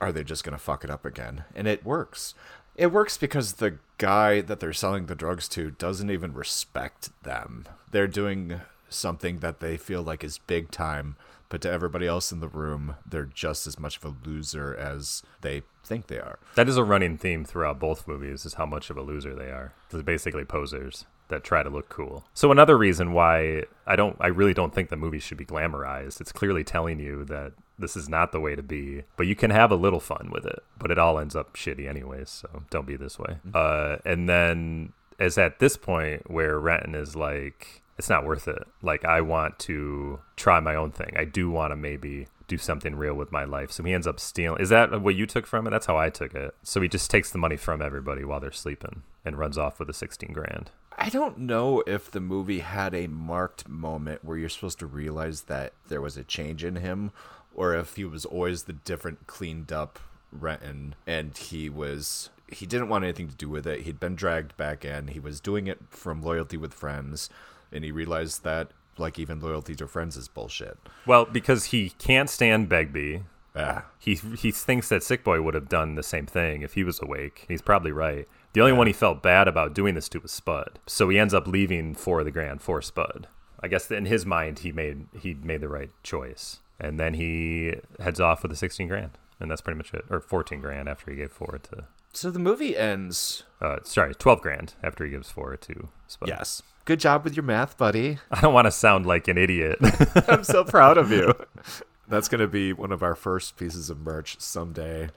Are 0.00 0.12
they 0.12 0.24
just 0.24 0.44
going 0.44 0.56
to 0.56 0.62
fuck 0.62 0.84
it 0.84 0.90
up 0.90 1.04
again? 1.04 1.44
And 1.54 1.66
it 1.66 1.84
works. 1.84 2.34
It 2.74 2.92
works 2.92 3.16
because 3.16 3.54
the 3.54 3.78
guy 3.98 4.40
that 4.40 4.60
they're 4.60 4.72
selling 4.72 5.06
the 5.06 5.14
drugs 5.14 5.48
to 5.50 5.70
doesn't 5.72 6.10
even 6.10 6.32
respect 6.32 7.10
them. 7.22 7.66
They're 7.90 8.08
doing 8.08 8.60
something 8.88 9.38
that 9.38 9.60
they 9.60 9.76
feel 9.76 10.02
like 10.02 10.24
is 10.24 10.38
big 10.38 10.70
time, 10.70 11.16
but 11.48 11.60
to 11.62 11.70
everybody 11.70 12.06
else 12.06 12.32
in 12.32 12.40
the 12.40 12.48
room, 12.48 12.96
they're 13.06 13.26
just 13.26 13.66
as 13.66 13.78
much 13.78 13.98
of 13.98 14.04
a 14.04 14.14
loser 14.26 14.74
as 14.74 15.22
they 15.42 15.62
think 15.84 16.06
they 16.06 16.18
are. 16.18 16.38
That 16.54 16.68
is 16.68 16.76
a 16.76 16.84
running 16.84 17.18
theme 17.18 17.44
throughout 17.44 17.78
both 17.78 18.08
movies 18.08 18.46
is 18.46 18.54
how 18.54 18.66
much 18.66 18.88
of 18.88 18.96
a 18.96 19.02
loser 19.02 19.34
they 19.34 19.50
are. 19.50 19.72
They're 19.90 20.02
basically 20.02 20.44
posers 20.44 21.04
that 21.32 21.44
try 21.44 21.62
to 21.62 21.70
look 21.70 21.88
cool. 21.88 22.24
So 22.34 22.52
another 22.52 22.78
reason 22.78 23.12
why 23.12 23.64
I 23.86 23.96
don't 23.96 24.16
I 24.20 24.28
really 24.28 24.54
don't 24.54 24.74
think 24.74 24.88
the 24.88 24.96
movie 24.96 25.18
should 25.18 25.38
be 25.38 25.44
glamorized. 25.44 26.20
It's 26.20 26.32
clearly 26.32 26.64
telling 26.64 27.00
you 27.00 27.24
that 27.24 27.52
this 27.78 27.96
is 27.96 28.08
not 28.08 28.32
the 28.32 28.40
way 28.40 28.54
to 28.54 28.62
be, 28.62 29.02
but 29.16 29.26
you 29.26 29.34
can 29.34 29.50
have 29.50 29.70
a 29.70 29.76
little 29.76 30.00
fun 30.00 30.30
with 30.32 30.46
it. 30.46 30.62
But 30.78 30.90
it 30.90 30.98
all 30.98 31.18
ends 31.18 31.34
up 31.34 31.54
shitty 31.54 31.88
anyways, 31.88 32.30
so 32.30 32.62
don't 32.70 32.86
be 32.86 32.96
this 32.96 33.18
way. 33.18 33.38
Uh 33.52 33.96
and 34.04 34.28
then 34.28 34.92
is 35.18 35.38
at 35.38 35.58
this 35.58 35.76
point 35.76 36.30
where 36.30 36.58
Renton 36.58 36.94
is 36.94 37.16
like 37.16 37.82
it's 37.98 38.08
not 38.08 38.24
worth 38.24 38.48
it. 38.48 38.62
Like 38.82 39.04
I 39.04 39.20
want 39.20 39.58
to 39.60 40.20
try 40.36 40.60
my 40.60 40.74
own 40.74 40.92
thing. 40.92 41.14
I 41.16 41.24
do 41.24 41.50
want 41.50 41.72
to 41.72 41.76
maybe 41.76 42.26
do 42.48 42.58
something 42.58 42.96
real 42.96 43.14
with 43.14 43.32
my 43.32 43.44
life. 43.44 43.70
So 43.70 43.82
he 43.82 43.92
ends 43.92 44.06
up 44.06 44.20
stealing. 44.20 44.60
Is 44.60 44.68
that 44.68 45.00
what 45.00 45.14
you 45.14 45.26
took 45.26 45.46
from 45.46 45.66
it? 45.66 45.70
That's 45.70 45.86
how 45.86 45.96
I 45.96 46.10
took 46.10 46.34
it. 46.34 46.54
So 46.62 46.80
he 46.80 46.88
just 46.88 47.10
takes 47.10 47.30
the 47.30 47.38
money 47.38 47.56
from 47.56 47.80
everybody 47.80 48.24
while 48.24 48.40
they're 48.40 48.52
sleeping 48.52 49.02
and 49.24 49.38
runs 49.38 49.56
off 49.56 49.78
with 49.78 49.88
the 49.88 49.94
16 49.94 50.32
grand. 50.32 50.70
I 50.98 51.08
don't 51.08 51.38
know 51.38 51.82
if 51.86 52.10
the 52.10 52.20
movie 52.20 52.60
had 52.60 52.94
a 52.94 53.06
marked 53.06 53.68
moment 53.68 54.24
where 54.24 54.36
you're 54.36 54.48
supposed 54.48 54.78
to 54.80 54.86
realize 54.86 55.42
that 55.42 55.72
there 55.88 56.00
was 56.00 56.16
a 56.16 56.24
change 56.24 56.64
in 56.64 56.76
him 56.76 57.12
or 57.54 57.74
if 57.74 57.96
he 57.96 58.04
was 58.04 58.24
always 58.24 58.64
the 58.64 58.72
different 58.72 59.26
cleaned 59.26 59.72
up 59.72 59.98
Renton 60.32 60.94
and 61.06 61.36
he 61.36 61.68
was 61.68 62.30
he 62.50 62.66
didn't 62.66 62.88
want 62.88 63.04
anything 63.04 63.28
to 63.28 63.34
do 63.34 63.48
with 63.48 63.66
it. 63.66 63.80
He'd 63.80 63.98
been 63.98 64.14
dragged 64.14 64.56
back 64.58 64.84
in. 64.84 65.08
He 65.08 65.20
was 65.20 65.40
doing 65.40 65.66
it 65.66 65.78
from 65.88 66.22
loyalty 66.22 66.56
with 66.56 66.74
friends 66.74 67.30
and 67.70 67.84
he 67.84 67.90
realized 67.90 68.44
that 68.44 68.68
like 68.98 69.18
even 69.18 69.40
loyalty 69.40 69.74
to 69.76 69.86
friends 69.86 70.16
is 70.16 70.28
bullshit. 70.28 70.76
Well, 71.06 71.24
because 71.24 71.66
he 71.66 71.90
can't 71.90 72.28
stand 72.28 72.68
Begbie. 72.68 73.24
Ah. 73.54 73.86
He 73.98 74.14
he 74.14 74.50
thinks 74.50 74.88
that 74.88 75.02
Sick 75.02 75.24
Boy 75.24 75.40
would 75.42 75.54
have 75.54 75.68
done 75.68 75.94
the 75.94 76.02
same 76.02 76.26
thing 76.26 76.62
if 76.62 76.74
he 76.74 76.84
was 76.84 77.00
awake. 77.02 77.44
He's 77.48 77.62
probably 77.62 77.92
right. 77.92 78.26
The 78.52 78.60
only 78.60 78.72
one 78.72 78.86
he 78.86 78.92
felt 78.92 79.22
bad 79.22 79.48
about 79.48 79.74
doing 79.74 79.94
this 79.94 80.08
to 80.10 80.20
was 80.20 80.30
Spud. 80.30 80.78
So 80.86 81.08
he 81.08 81.18
ends 81.18 81.32
up 81.34 81.46
leaving 81.46 81.94
for 81.94 82.22
the 82.22 82.30
Grand 82.30 82.60
for 82.60 82.82
Spud. 82.82 83.26
I 83.60 83.68
guess 83.68 83.90
in 83.90 84.06
his 84.06 84.26
mind 84.26 84.60
he 84.60 84.72
made 84.72 85.06
he 85.18 85.34
made 85.34 85.60
the 85.60 85.68
right 85.68 85.90
choice. 86.02 86.58
And 86.80 86.98
then 86.98 87.14
he 87.14 87.74
heads 88.00 88.20
off 88.20 88.42
with 88.42 88.50
the 88.50 88.56
16 88.56 88.88
grand. 88.88 89.16
And 89.38 89.50
that's 89.50 89.60
pretty 89.60 89.76
much 89.76 89.94
it. 89.94 90.04
Or 90.10 90.20
14 90.20 90.60
grand 90.60 90.88
after 90.88 91.10
he 91.12 91.16
gave 91.16 91.30
four 91.30 91.60
to 91.70 91.84
So 92.12 92.30
the 92.30 92.38
movie 92.40 92.76
ends. 92.76 93.44
uh 93.60 93.78
sorry, 93.84 94.14
12 94.14 94.40
grand 94.40 94.74
after 94.82 95.04
he 95.04 95.10
gives 95.12 95.30
four 95.30 95.56
to 95.56 95.88
Spud. 96.08 96.28
Yes. 96.28 96.62
Good 96.84 96.98
job 96.98 97.22
with 97.22 97.36
your 97.36 97.44
math, 97.44 97.78
buddy. 97.78 98.18
I 98.32 98.40
don't 98.40 98.52
want 98.52 98.64
to 98.64 98.72
sound 98.72 99.06
like 99.06 99.28
an 99.28 99.38
idiot. 99.38 99.78
I'm 100.28 100.42
so 100.42 100.64
proud 100.64 100.98
of 100.98 101.12
you. 101.12 101.32
That's 102.08 102.28
going 102.28 102.40
to 102.40 102.48
be 102.48 102.72
one 102.72 102.90
of 102.90 103.02
our 103.04 103.14
first 103.14 103.56
pieces 103.56 103.88
of 103.88 104.00
merch 104.00 104.40
someday. 104.40 105.10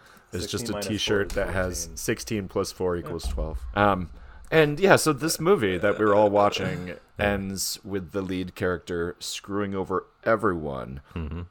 It's 0.44 0.52
just 0.52 0.70
a 0.70 0.74
minus 0.74 0.88
T-shirt 0.88 1.30
that 1.32 1.50
has 1.54 1.90
16 1.96 2.48
plus 2.48 2.72
4 2.72 2.98
equals 2.98 3.28
12. 3.28 3.60
Um, 3.76 4.10
and 4.52 4.80
yeah, 4.80 4.96
so 4.96 5.12
this 5.14 5.40
movie 5.40 5.78
that 5.78 5.98
we 5.98 6.06
were 6.06 6.14
all 6.16 6.30
watching 6.42 6.94
ends 7.18 7.80
with 7.84 8.12
the 8.12 8.22
lead 8.22 8.56
character 8.56 9.16
screwing 9.20 9.74
over 9.74 10.06
everyone, 10.24 11.02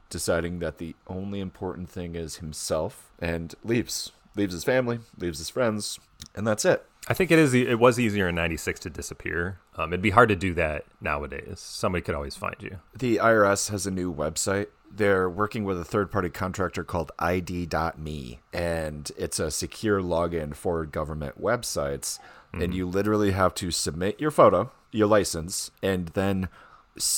deciding 0.09 0.59
that 0.59 0.77
the 0.77 0.95
only 1.07 1.39
important 1.39 1.89
thing 1.89 2.15
is 2.15 2.37
himself, 2.37 3.11
and 3.19 3.55
leaves. 3.63 4.11
Leaves 4.35 4.53
his 4.53 4.63
family, 4.65 4.99
leaves 5.17 5.37
his 5.39 5.49
friends, 5.49 5.97
and 6.35 6.45
that's 6.45 6.65
it. 6.65 6.85
I 7.07 7.13
think 7.13 7.31
it 7.31 7.39
is. 7.39 7.55
e- 7.55 7.67
It 7.67 7.79
was 7.79 7.97
easier 7.99 8.27
in 8.27 8.35
'96 8.35 8.81
to 8.81 8.89
disappear. 8.89 9.59
Um, 9.77 9.93
it'd 9.93 10.01
be 10.01 10.09
hard 10.09 10.27
to 10.29 10.35
do 10.35 10.53
that 10.55 10.83
nowadays. 10.99 11.59
Somebody 11.61 12.01
could 12.01 12.15
always 12.15 12.35
find 12.35 12.55
you. 12.59 12.79
The 12.97 13.17
IRS 13.17 13.69
has 13.69 13.85
a 13.87 13.91
new 13.91 14.13
website. 14.13 14.67
They're 14.93 15.29
working 15.29 15.63
with 15.63 15.79
a 15.79 15.83
third 15.83 16.11
party 16.11 16.29
contractor 16.29 16.83
called 16.83 17.11
ID.me, 17.19 18.39
and 18.53 19.11
it's 19.17 19.39
a 19.39 19.51
secure 19.51 20.01
login 20.01 20.55
for 20.55 20.85
government 20.85 21.41
websites. 21.41 22.19
And 22.53 22.61
mm-hmm. 22.61 22.71
you 22.71 22.87
literally 22.87 23.31
have 23.31 23.53
to 23.55 23.71
submit 23.71 24.19
your 24.19 24.31
photo, 24.31 24.71
your 24.91 25.07
license, 25.07 25.71
and 25.83 26.07
then 26.09 26.47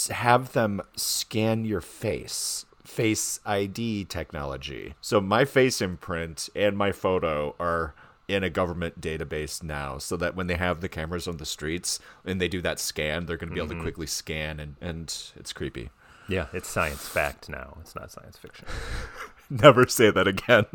have 0.09 0.53
them 0.53 0.81
scan 0.95 1.65
your 1.65 1.81
face. 1.81 2.65
Face 2.83 3.39
ID 3.45 4.05
technology. 4.05 4.95
So 5.01 5.21
my 5.21 5.45
face 5.45 5.81
imprint 5.81 6.49
and 6.55 6.77
my 6.77 6.91
photo 6.91 7.55
are 7.59 7.93
in 8.27 8.43
a 8.43 8.49
government 8.49 8.99
database 8.99 9.63
now 9.63 9.97
so 9.97 10.17
that 10.17 10.35
when 10.35 10.47
they 10.47 10.55
have 10.55 10.81
the 10.81 10.89
cameras 10.89 11.27
on 11.27 11.37
the 11.37 11.45
streets 11.45 11.99
and 12.25 12.41
they 12.41 12.47
do 12.47 12.61
that 12.61 12.79
scan, 12.79 13.25
they're 13.25 13.37
going 13.37 13.49
to 13.49 13.53
be 13.53 13.59
able 13.59 13.69
to 13.69 13.75
mm-hmm. 13.75 13.83
quickly 13.83 14.07
scan 14.07 14.59
and, 14.59 14.75
and 14.81 15.31
it's 15.35 15.53
creepy. 15.53 15.89
Yeah, 16.29 16.47
it's 16.53 16.67
science 16.67 17.07
fact 17.07 17.49
now. 17.49 17.77
It's 17.81 17.95
not 17.95 18.11
science 18.11 18.37
fiction. 18.37 18.67
Never 19.49 19.87
say 19.87 20.11
that 20.11 20.27
again. 20.27 20.65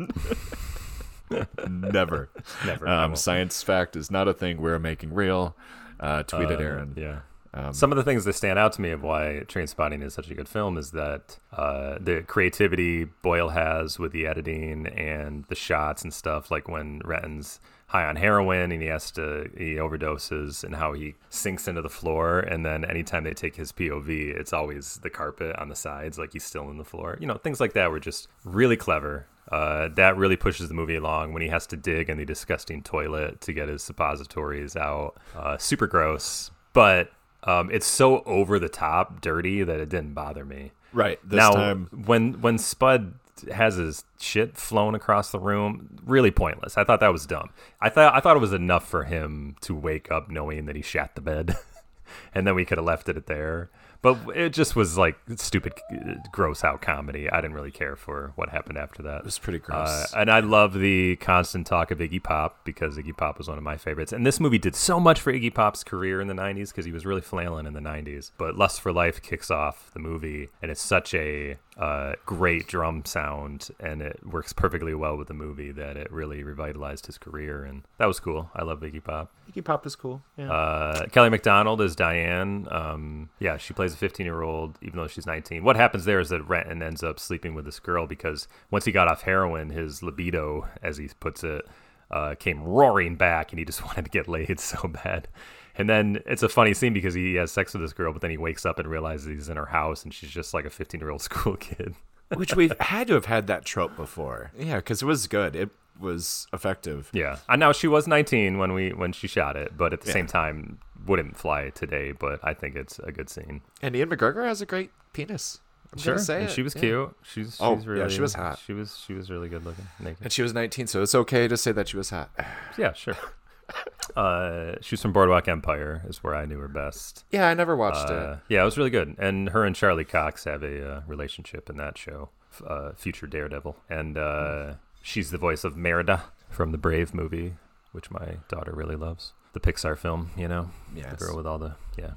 Never. 1.67 2.29
Never. 2.65 2.87
Um, 2.87 3.15
science 3.15 3.61
fact 3.63 3.95
is 3.95 4.11
not 4.11 4.27
a 4.27 4.33
thing 4.33 4.61
we're 4.61 4.79
making 4.79 5.13
real. 5.13 5.55
Uh, 5.99 6.23
tweeted 6.23 6.57
Uh, 6.59 6.63
Aaron. 6.63 6.93
Yeah. 6.97 7.19
Um, 7.55 7.71
Some 7.73 7.91
of 7.91 7.97
the 7.97 8.03
things 8.03 8.25
that 8.25 8.33
stand 8.33 8.57
out 8.57 8.73
to 8.73 8.81
me 8.81 8.89
of 8.91 9.03
why 9.03 9.43
Trainspotting 9.45 10.03
is 10.03 10.13
such 10.15 10.29
a 10.29 10.33
good 10.33 10.49
film 10.49 10.75
is 10.77 10.91
that 10.91 11.37
uh, 11.55 11.97
the 11.99 12.23
creativity 12.23 13.05
Boyle 13.05 13.49
has 13.49 13.99
with 13.99 14.11
the 14.11 14.25
editing 14.25 14.87
and 14.87 15.45
the 15.45 15.55
shots 15.55 16.01
and 16.03 16.11
stuff, 16.13 16.49
like 16.49 16.67
when 16.67 16.99
Renton's 17.05 17.59
high 17.93 18.05
on 18.05 18.15
heroin 18.15 18.71
and 18.71 18.81
he 18.81 18.87
has 18.87 19.11
to 19.11 19.47
he 19.55 19.75
overdoses 19.75 20.63
and 20.63 20.75
how 20.75 20.93
he 20.93 21.13
sinks 21.29 21.67
into 21.67 21.79
the 21.79 21.89
floor 21.89 22.39
and 22.39 22.65
then 22.65 22.83
anytime 22.85 23.23
they 23.23 23.35
take 23.35 23.55
his 23.55 23.71
POV 23.71 24.35
it's 24.35 24.51
always 24.51 24.95
the 25.03 25.11
carpet 25.11 25.55
on 25.57 25.69
the 25.69 25.75
sides 25.75 26.17
like 26.17 26.33
he's 26.33 26.43
still 26.43 26.71
in 26.71 26.77
the 26.77 26.83
floor. 26.83 27.19
You 27.21 27.27
know 27.27 27.37
things 27.37 27.59
like 27.59 27.73
that 27.73 27.91
were 27.91 27.99
just 27.99 28.27
really 28.43 28.77
clever. 28.77 29.27
Uh, 29.51 29.89
that 29.89 30.17
really 30.17 30.37
pushes 30.37 30.69
the 30.69 30.73
movie 30.73 30.95
along 30.95 31.33
when 31.33 31.43
he 31.43 31.49
has 31.49 31.67
to 31.67 31.77
dig 31.77 32.09
in 32.09 32.17
the 32.17 32.25
disgusting 32.25 32.81
toilet 32.81 33.39
to 33.41 33.53
get 33.53 33.69
his 33.69 33.83
suppositories 33.83 34.75
out. 34.75 35.15
Uh, 35.35 35.55
super 35.57 35.85
gross 35.85 36.49
but 36.73 37.11
um, 37.43 37.69
it's 37.71 37.85
so 37.85 38.23
over 38.23 38.57
the 38.57 38.69
top 38.69 39.21
dirty 39.21 39.63
that 39.63 39.79
it 39.79 39.89
didn't 39.89 40.15
bother 40.15 40.43
me. 40.43 40.71
Right. 40.93 41.19
This 41.23 41.37
now, 41.37 41.51
time, 41.51 41.89
when 42.05 42.41
when 42.41 42.57
Spud 42.57 43.13
has 43.51 43.75
his 43.75 44.03
shit 44.19 44.57
flown 44.57 44.95
across 44.95 45.31
the 45.31 45.39
room, 45.39 45.97
really 46.05 46.31
pointless. 46.31 46.77
I 46.77 46.83
thought 46.83 46.99
that 46.99 47.11
was 47.11 47.25
dumb. 47.25 47.49
I 47.81 47.89
thought 47.89 48.13
I 48.13 48.19
thought 48.19 48.37
it 48.37 48.41
was 48.41 48.53
enough 48.53 48.87
for 48.87 49.03
him 49.03 49.55
to 49.61 49.75
wake 49.75 50.11
up 50.11 50.29
knowing 50.29 50.65
that 50.65 50.75
he 50.75 50.81
shat 50.81 51.15
the 51.15 51.21
bed, 51.21 51.55
and 52.33 52.47
then 52.47 52.55
we 52.55 52.65
could 52.65 52.77
have 52.77 52.85
left 52.85 53.09
it 53.09 53.17
at 53.17 53.27
there. 53.27 53.69
But 54.03 54.17
it 54.35 54.49
just 54.49 54.75
was 54.75 54.97
like 54.97 55.15
stupid, 55.37 55.73
uh, 55.91 56.15
gross 56.31 56.63
out 56.63 56.81
comedy. 56.81 57.29
I 57.29 57.37
didn't 57.39 57.55
really 57.55 57.71
care 57.71 57.95
for 57.95 58.33
what 58.35 58.49
happened 58.49 58.77
after 58.77 59.01
that. 59.03 59.19
it 59.19 59.25
was 59.25 59.39
pretty 59.39 59.59
gross. 59.59 59.87
Uh, 59.87 60.05
and 60.17 60.29
I 60.29 60.41
love 60.41 60.73
the 60.73 61.15
constant 61.15 61.65
talk 61.65 61.89
of 61.89 61.99
Iggy 61.99 62.21
Pop 62.21 62.65
because 62.65 62.97
Iggy 62.97 63.15
Pop 63.15 63.37
was 63.37 63.47
one 63.47 63.57
of 63.57 63.63
my 63.63 63.77
favorites. 63.77 64.11
And 64.11 64.25
this 64.25 64.41
movie 64.41 64.57
did 64.57 64.75
so 64.75 64.99
much 64.99 65.21
for 65.21 65.31
Iggy 65.31 65.53
Pop's 65.53 65.85
career 65.85 66.19
in 66.19 66.27
the 66.27 66.33
90s 66.33 66.67
because 66.67 66.83
he 66.83 66.91
was 66.91 67.05
really 67.05 67.21
flailing 67.21 67.65
in 67.65 67.71
the 67.71 67.79
90s. 67.79 68.31
But 68.37 68.57
Lust 68.57 68.81
for 68.81 68.91
Life 68.91 69.21
kicks 69.21 69.49
off 69.49 69.89
the 69.93 69.99
movie, 69.99 70.49
and 70.61 70.69
it's 70.69 70.81
such 70.81 71.13
a 71.13 71.57
uh, 71.77 72.13
great 72.25 72.67
drum 72.67 73.05
sound, 73.05 73.69
and 73.79 74.01
it 74.01 74.19
works 74.25 74.51
perfectly 74.51 74.93
well 74.93 75.17
with 75.17 75.29
the 75.29 75.33
movie 75.33 75.71
that 75.71 75.95
it 75.95 76.11
really 76.11 76.43
revitalized 76.43 77.05
his 77.05 77.17
career. 77.17 77.63
And 77.63 77.83
that 77.99 78.05
was 78.05 78.19
cool. 78.19 78.51
I 78.53 78.63
love 78.63 78.81
Iggy 78.81 79.03
Pop. 79.03 79.31
Iggy 79.49 79.63
Pop 79.63 79.85
is 79.85 79.95
cool. 79.95 80.21
Yeah. 80.37 80.51
Uh, 80.51 81.05
Kelly 81.07 81.29
Macdonald 81.29 81.79
is 81.81 81.95
Diane. 81.95 82.67
Um, 82.69 83.29
yeah, 83.39 83.57
she 83.57 83.73
plays 83.73 83.92
a 83.93 83.97
15 83.97 84.25
year 84.25 84.41
old, 84.41 84.77
even 84.81 84.97
though 84.97 85.07
she's 85.07 85.25
19. 85.25 85.63
What 85.63 85.75
happens 85.75 86.05
there 86.05 86.19
is 86.19 86.29
that 86.29 86.41
Renton 86.43 86.81
ends 86.83 87.03
up 87.03 87.19
sleeping 87.19 87.53
with 87.53 87.65
this 87.65 87.79
girl 87.79 88.07
because 88.07 88.47
once 88.71 88.85
he 88.85 88.91
got 88.91 89.07
off 89.07 89.21
heroin, 89.23 89.69
his 89.69 90.01
libido, 90.03 90.67
as 90.81 90.97
he 90.97 91.09
puts 91.19 91.43
it, 91.43 91.65
uh, 92.11 92.35
came 92.35 92.63
roaring 92.63 93.15
back 93.15 93.51
and 93.51 93.59
he 93.59 93.65
just 93.65 93.83
wanted 93.85 94.05
to 94.05 94.11
get 94.11 94.27
laid 94.27 94.59
so 94.59 94.87
bad. 94.87 95.27
And 95.75 95.89
then 95.89 96.19
it's 96.27 96.43
a 96.43 96.49
funny 96.49 96.73
scene 96.75 96.93
because 96.93 97.15
he 97.15 97.33
has 97.35 97.51
sex 97.51 97.73
with 97.73 97.81
this 97.81 97.93
girl, 97.93 98.13
but 98.13 98.21
then 98.21 98.29
he 98.31 98.37
wakes 98.37 98.65
up 98.65 98.77
and 98.77 98.87
realizes 98.87 99.25
he's 99.27 99.49
in 99.49 99.57
her 99.57 99.65
house 99.65 100.03
and 100.03 100.13
she's 100.13 100.29
just 100.29 100.53
like 100.53 100.65
a 100.65 100.69
15 100.69 100.99
year 101.01 101.09
old 101.09 101.21
school 101.29 101.55
kid. 101.55 101.95
Which 102.35 102.55
we've 102.55 102.77
had 102.79 103.07
to 103.07 103.13
have 103.13 103.25
had 103.25 103.47
that 103.47 103.65
trope 103.65 103.95
before. 103.95 104.51
Yeah, 104.57 104.77
because 104.77 105.01
it 105.01 105.05
was 105.05 105.27
good. 105.27 105.55
It 105.55 105.69
was 105.99 106.47
effective. 106.51 107.09
Yeah, 107.13 107.37
and 107.47 107.59
now 107.59 107.71
she 107.71 107.87
was 107.87 108.07
19 108.07 108.57
when 108.57 108.73
we 108.73 108.89
when 108.91 109.11
she 109.13 109.27
shot 109.27 109.55
it, 109.55 109.77
but 109.77 109.93
at 109.93 110.01
the 110.01 110.07
Yeah. 110.07 110.13
same 110.13 110.25
time 110.27 110.79
wouldn't 111.05 111.37
fly 111.37 111.69
today. 111.69 112.11
But 112.11 112.39
I 112.43 112.53
think 112.53 112.75
it's 112.75 112.99
a 112.99 113.11
good 113.11 113.29
scene. 113.29 113.61
And 113.81 113.95
Ian 113.95 114.09
McGregor 114.09 114.45
has 114.45 114.61
a 114.61 114.65
great 114.65 114.91
penis. 115.13 115.59
I'm 115.95 116.03
gonna 116.03 116.17
say 116.19 116.41
and 116.41 116.49
it. 116.49 116.51
she 116.51 116.63
was 116.63 116.73
Yeah. 116.73 116.81
cute. 116.81 117.15
She's, 117.21 117.57
Oh, 117.61 117.75
she's 117.75 117.85
yeah, 117.85 117.91
really 117.91 118.09
she 118.09 118.21
was 118.21 118.33
hot. 118.33 118.59
She 118.65 118.73
was 118.73 118.97
she 119.05 119.13
was 119.13 119.29
really 119.29 119.47
good 119.47 119.63
looking 119.63 119.87
naked. 119.99 120.23
And 120.23 120.31
she 120.33 120.41
was 120.41 120.51
19, 120.53 120.87
so 120.87 121.03
it's 121.03 121.13
okay 121.13 121.47
to 121.47 121.55
say 121.55 121.71
that 121.71 121.87
she 121.87 121.97
was 121.97 122.09
hot. 122.09 122.31
Yeah, 122.77 122.93
sure. 122.93 123.15
uh, 124.15 124.73
she's 124.81 125.01
from 125.01 125.13
Boardwalk 125.13 125.47
Empire, 125.47 126.01
is 126.07 126.23
where 126.23 126.35
I 126.35 126.45
knew 126.45 126.59
her 126.59 126.67
best. 126.67 127.25
Yeah, 127.31 127.47
I 127.47 127.53
never 127.53 127.75
watched 127.75 128.09
Uh, 128.09 128.37
it. 128.47 128.53
yeah, 128.53 128.61
it 128.61 128.65
was 128.65 128.77
really 128.77 128.89
good. 128.89 129.15
And 129.17 129.49
her 129.49 129.63
and 129.63 129.75
Charlie 129.75 130.03
Cox 130.05 130.43
have 130.45 130.63
a 130.63 130.95
uh, 130.97 131.01
relationship 131.07 131.69
in 131.69 131.77
that 131.77 131.97
show, 131.97 132.29
uh, 132.65 132.93
future 132.93 133.27
Daredevil, 133.27 133.75
and 133.89 134.17
uh, 134.17 134.73
she's 135.01 135.31
the 135.31 135.37
voice 135.37 135.63
of 135.63 135.77
Merida 135.77 136.23
from 136.49 136.71
the 136.71 136.77
Brave 136.77 137.13
movie, 137.13 137.53
which 137.91 138.11
my 138.11 138.37
daughter 138.49 138.71
really 138.73 138.95
loves. 138.95 139.33
The 139.53 139.59
Pixar 139.59 139.97
film, 139.97 140.31
you 140.35 140.47
know, 140.47 140.69
Yes. 140.95 141.11
the 141.11 141.25
girl 141.25 141.35
with 141.37 141.45
all 141.47 141.57
the 141.59 141.75
yeah. 141.97 142.11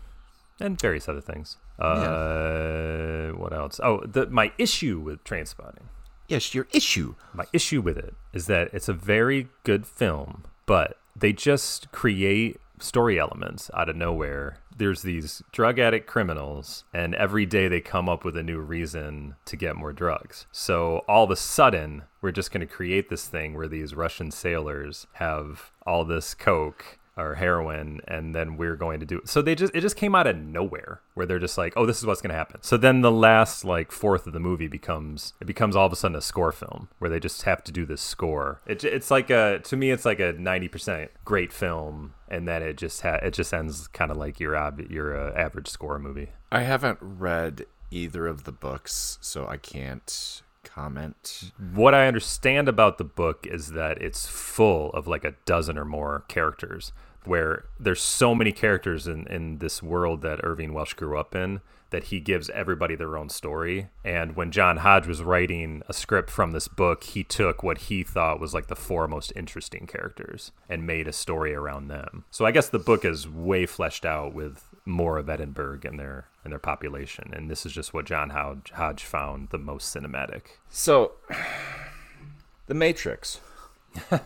and 0.61 0.80
various 0.80 1.09
other 1.09 1.20
things. 1.20 1.57
Uh, 1.78 3.28
what 3.37 3.53
else? 3.53 3.80
Oh, 3.82 4.01
the 4.07 4.26
my 4.26 4.53
issue 4.59 4.99
with 5.01 5.22
Trainspotting. 5.24 5.84
Yes, 6.28 6.55
your 6.55 6.66
issue. 6.72 7.14
My 7.34 7.45
issue 7.53 7.80
with 7.80 7.97
it 7.99 8.14
is 8.32 8.47
that 8.47 8.70
it's 8.72 8.89
a 8.89 8.93
very 8.93 9.49
good 9.64 9.87
film, 9.87 10.45
but 10.66 10.99
they 11.14 11.32
just 11.32 11.93
create 11.93 12.59
story 12.80 13.18
elements 13.18 13.70
out 13.74 13.89
of 13.89 13.97
nowhere. 13.97 14.59
There's 14.76 15.03
these 15.03 15.43
drug 15.53 15.78
addict 15.78 16.07
criminals, 16.07 16.84
and 16.93 17.14
every 17.14 17.47
day 17.47 17.68
they 17.68 17.80
come 17.80 18.09
up 18.09 18.24
with 18.24 18.37
a 18.37 18.43
new 18.43 18.59
reason 18.61 19.37
to 19.47 19.57
get 19.57 19.76
more 19.76 19.93
drugs. 19.93 20.47
So 20.53 20.99
all 21.09 21.24
of 21.24 21.30
a 21.30 21.37
sudden, 21.37 22.03
we're 22.20 22.32
just 22.32 22.51
going 22.51 22.66
to 22.66 22.72
create 22.74 23.09
this 23.09 23.28
thing 23.28 23.55
where 23.55 23.68
these 23.68 23.95
Russian 23.95 24.30
sailors 24.30 25.07
have 25.14 25.70
all 25.87 26.05
this 26.05 26.34
coke 26.34 26.99
or 27.16 27.36
heroin 27.36 28.00
and 28.06 28.34
then 28.34 28.56
we're 28.56 28.76
going 28.76 29.00
to 29.00 29.06
do 29.06 29.18
it. 29.18 29.28
So 29.28 29.40
they 29.40 29.54
just 29.54 29.74
it 29.74 29.80
just 29.80 29.96
came 29.96 30.14
out 30.14 30.26
of 30.26 30.36
nowhere 30.36 31.00
where 31.14 31.26
they're 31.26 31.38
just 31.38 31.56
like, 31.56 31.72
"Oh, 31.76 31.86
this 31.86 31.98
is 31.98 32.06
what's 32.06 32.20
going 32.20 32.30
to 32.30 32.36
happen." 32.36 32.62
So 32.62 32.76
then 32.76 33.00
the 33.00 33.10
last 33.10 33.64
like 33.64 33.90
fourth 33.90 34.26
of 34.26 34.32
the 34.32 34.40
movie 34.40 34.68
becomes 34.68 35.32
it 35.40 35.46
becomes 35.46 35.74
all 35.74 35.86
of 35.86 35.92
a 35.92 35.96
sudden 35.96 36.16
a 36.16 36.20
score 36.20 36.52
film 36.52 36.88
where 36.98 37.10
they 37.10 37.20
just 37.20 37.42
have 37.42 37.64
to 37.64 37.72
do 37.72 37.86
this 37.86 38.02
score. 38.02 38.60
It, 38.66 38.84
it's 38.84 39.10
like 39.10 39.30
a 39.30 39.60
to 39.60 39.76
me 39.76 39.90
it's 39.90 40.04
like 40.04 40.20
a 40.20 40.34
90% 40.34 41.08
great 41.24 41.52
film 41.52 42.14
and 42.28 42.46
then 42.46 42.62
it 42.62 42.76
just 42.76 43.00
ha- 43.02 43.20
it 43.22 43.32
just 43.32 43.54
ends 43.54 43.88
kind 43.88 44.10
of 44.10 44.16
like 44.16 44.38
your 44.40 44.54
ab- 44.54 44.90
your 44.90 45.16
uh, 45.16 45.32
average 45.34 45.68
score 45.68 45.98
movie. 45.98 46.30
I 46.52 46.62
haven't 46.62 46.98
read 47.00 47.66
either 47.90 48.26
of 48.26 48.44
the 48.44 48.52
books, 48.52 49.18
so 49.20 49.46
I 49.46 49.56
can't 49.56 50.42
comment. 50.64 51.52
What 51.74 51.94
I 51.94 52.08
understand 52.08 52.68
about 52.68 52.98
the 52.98 53.04
book 53.04 53.46
is 53.48 53.72
that 53.72 54.02
it's 54.02 54.26
full 54.26 54.90
of 54.90 55.06
like 55.06 55.24
a 55.24 55.34
dozen 55.44 55.78
or 55.78 55.84
more 55.84 56.24
characters 56.28 56.92
where 57.26 57.64
there's 57.78 58.02
so 58.02 58.34
many 58.34 58.52
characters 58.52 59.06
in, 59.06 59.26
in 59.26 59.58
this 59.58 59.82
world 59.82 60.22
that 60.22 60.40
Irvine 60.44 60.72
Welsh 60.72 60.94
grew 60.94 61.18
up 61.18 61.34
in 61.34 61.60
that 61.90 62.04
he 62.04 62.18
gives 62.18 62.50
everybody 62.50 62.96
their 62.96 63.16
own 63.16 63.28
story. 63.28 63.88
And 64.04 64.34
when 64.34 64.50
John 64.50 64.78
Hodge 64.78 65.06
was 65.06 65.22
writing 65.22 65.82
a 65.88 65.92
script 65.92 66.30
from 66.30 66.50
this 66.50 66.66
book, 66.66 67.04
he 67.04 67.22
took 67.22 67.62
what 67.62 67.78
he 67.78 68.02
thought 68.02 68.40
was 68.40 68.52
like 68.52 68.66
the 68.66 68.74
four 68.74 69.06
most 69.06 69.32
interesting 69.36 69.86
characters 69.86 70.50
and 70.68 70.86
made 70.86 71.06
a 71.06 71.12
story 71.12 71.54
around 71.54 71.88
them. 71.88 72.24
So 72.30 72.44
I 72.44 72.50
guess 72.50 72.68
the 72.68 72.80
book 72.80 73.04
is 73.04 73.28
way 73.28 73.66
fleshed 73.66 74.04
out 74.04 74.34
with 74.34 74.64
more 74.84 75.16
of 75.16 75.28
Edinburgh 75.28 75.80
and 75.84 75.98
their 75.98 76.26
and 76.42 76.52
their 76.52 76.58
population. 76.58 77.32
And 77.32 77.50
this 77.50 77.66
is 77.66 77.72
just 77.72 77.92
what 77.94 78.04
John 78.04 78.30
Hodge, 78.30 78.72
Hodge 78.74 79.04
found 79.04 79.50
the 79.50 79.58
most 79.58 79.94
cinematic. 79.94 80.42
So, 80.68 81.12
The 82.66 82.74
Matrix. 82.74 83.40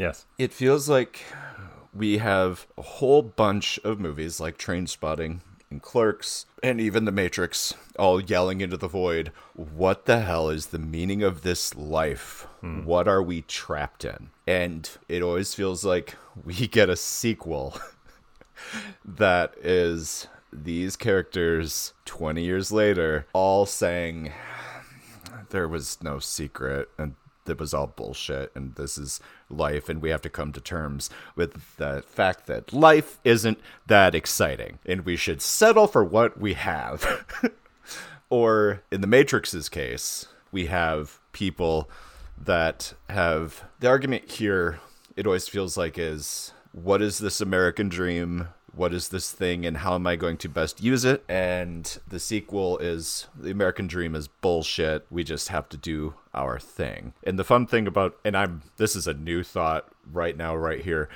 Yes. 0.00 0.24
It 0.38 0.50
feels 0.54 0.88
like 0.88 1.20
we 1.94 2.18
have 2.18 2.66
a 2.78 2.82
whole 2.82 3.22
bunch 3.22 3.78
of 3.84 3.98
movies 3.98 4.40
like 4.40 4.58
Trainspotting 4.58 5.40
and 5.70 5.82
Clerks 5.82 6.46
and 6.62 6.80
even 6.80 7.04
The 7.04 7.12
Matrix 7.12 7.74
all 7.98 8.20
yelling 8.20 8.60
into 8.60 8.76
the 8.76 8.88
void. 8.88 9.32
What 9.54 10.06
the 10.06 10.20
hell 10.20 10.48
is 10.50 10.66
the 10.66 10.78
meaning 10.78 11.22
of 11.22 11.42
this 11.42 11.74
life? 11.74 12.46
Hmm. 12.60 12.84
What 12.84 13.08
are 13.08 13.22
we 13.22 13.42
trapped 13.42 14.04
in? 14.04 14.30
And 14.46 14.88
it 15.08 15.22
always 15.22 15.54
feels 15.54 15.84
like 15.84 16.16
we 16.44 16.54
get 16.66 16.90
a 16.90 16.96
sequel 16.96 17.78
that 19.04 19.54
is 19.62 20.26
these 20.52 20.96
characters 20.96 21.94
20 22.06 22.42
years 22.42 22.72
later 22.72 23.26
all 23.32 23.66
saying 23.66 24.32
there 25.50 25.68
was 25.68 26.02
no 26.02 26.18
secret 26.18 26.88
and 26.98 27.14
it 27.50 27.58
was 27.58 27.74
all 27.74 27.86
bullshit 27.88 28.52
and 28.54 28.74
this 28.76 28.96
is 28.96 29.20
life 29.48 29.88
and 29.88 30.00
we 30.00 30.10
have 30.10 30.22
to 30.22 30.30
come 30.30 30.52
to 30.52 30.60
terms 30.60 31.10
with 31.36 31.76
the 31.76 32.02
fact 32.06 32.46
that 32.46 32.72
life 32.72 33.18
isn't 33.24 33.58
that 33.86 34.14
exciting 34.14 34.78
and 34.86 35.04
we 35.04 35.16
should 35.16 35.42
settle 35.42 35.86
for 35.86 36.04
what 36.04 36.40
we 36.40 36.54
have. 36.54 37.26
Or 38.32 38.82
in 38.92 39.00
the 39.00 39.08
matrix's 39.08 39.68
case 39.68 40.28
we 40.52 40.66
have 40.66 41.18
people 41.32 41.90
that 42.38 42.94
have 43.08 43.64
the 43.80 43.88
argument 43.88 44.30
here 44.30 44.78
it 45.16 45.26
always 45.26 45.48
feels 45.48 45.76
like 45.76 45.98
is 45.98 46.52
what 46.72 47.02
is 47.02 47.18
this 47.18 47.40
american 47.40 47.88
dream 47.88 48.48
what 48.74 48.94
is 48.94 49.08
this 49.08 49.30
thing 49.32 49.66
and 49.66 49.78
how 49.78 49.94
am 49.94 50.06
I 50.06 50.16
going 50.16 50.36
to 50.38 50.48
best 50.48 50.82
use 50.82 51.04
it? 51.04 51.24
And 51.28 51.98
the 52.08 52.20
sequel 52.20 52.78
is 52.78 53.26
the 53.38 53.50
American 53.50 53.86
dream 53.86 54.14
is 54.14 54.28
bullshit. 54.28 55.06
We 55.10 55.24
just 55.24 55.48
have 55.48 55.68
to 55.70 55.76
do 55.76 56.14
our 56.34 56.58
thing. 56.58 57.12
And 57.24 57.38
the 57.38 57.44
fun 57.44 57.66
thing 57.66 57.86
about 57.86 58.16
and 58.24 58.36
I'm 58.36 58.62
this 58.76 58.96
is 58.96 59.06
a 59.06 59.14
new 59.14 59.42
thought 59.42 59.88
right 60.10 60.36
now 60.36 60.54
right 60.56 60.82
here. 60.82 61.08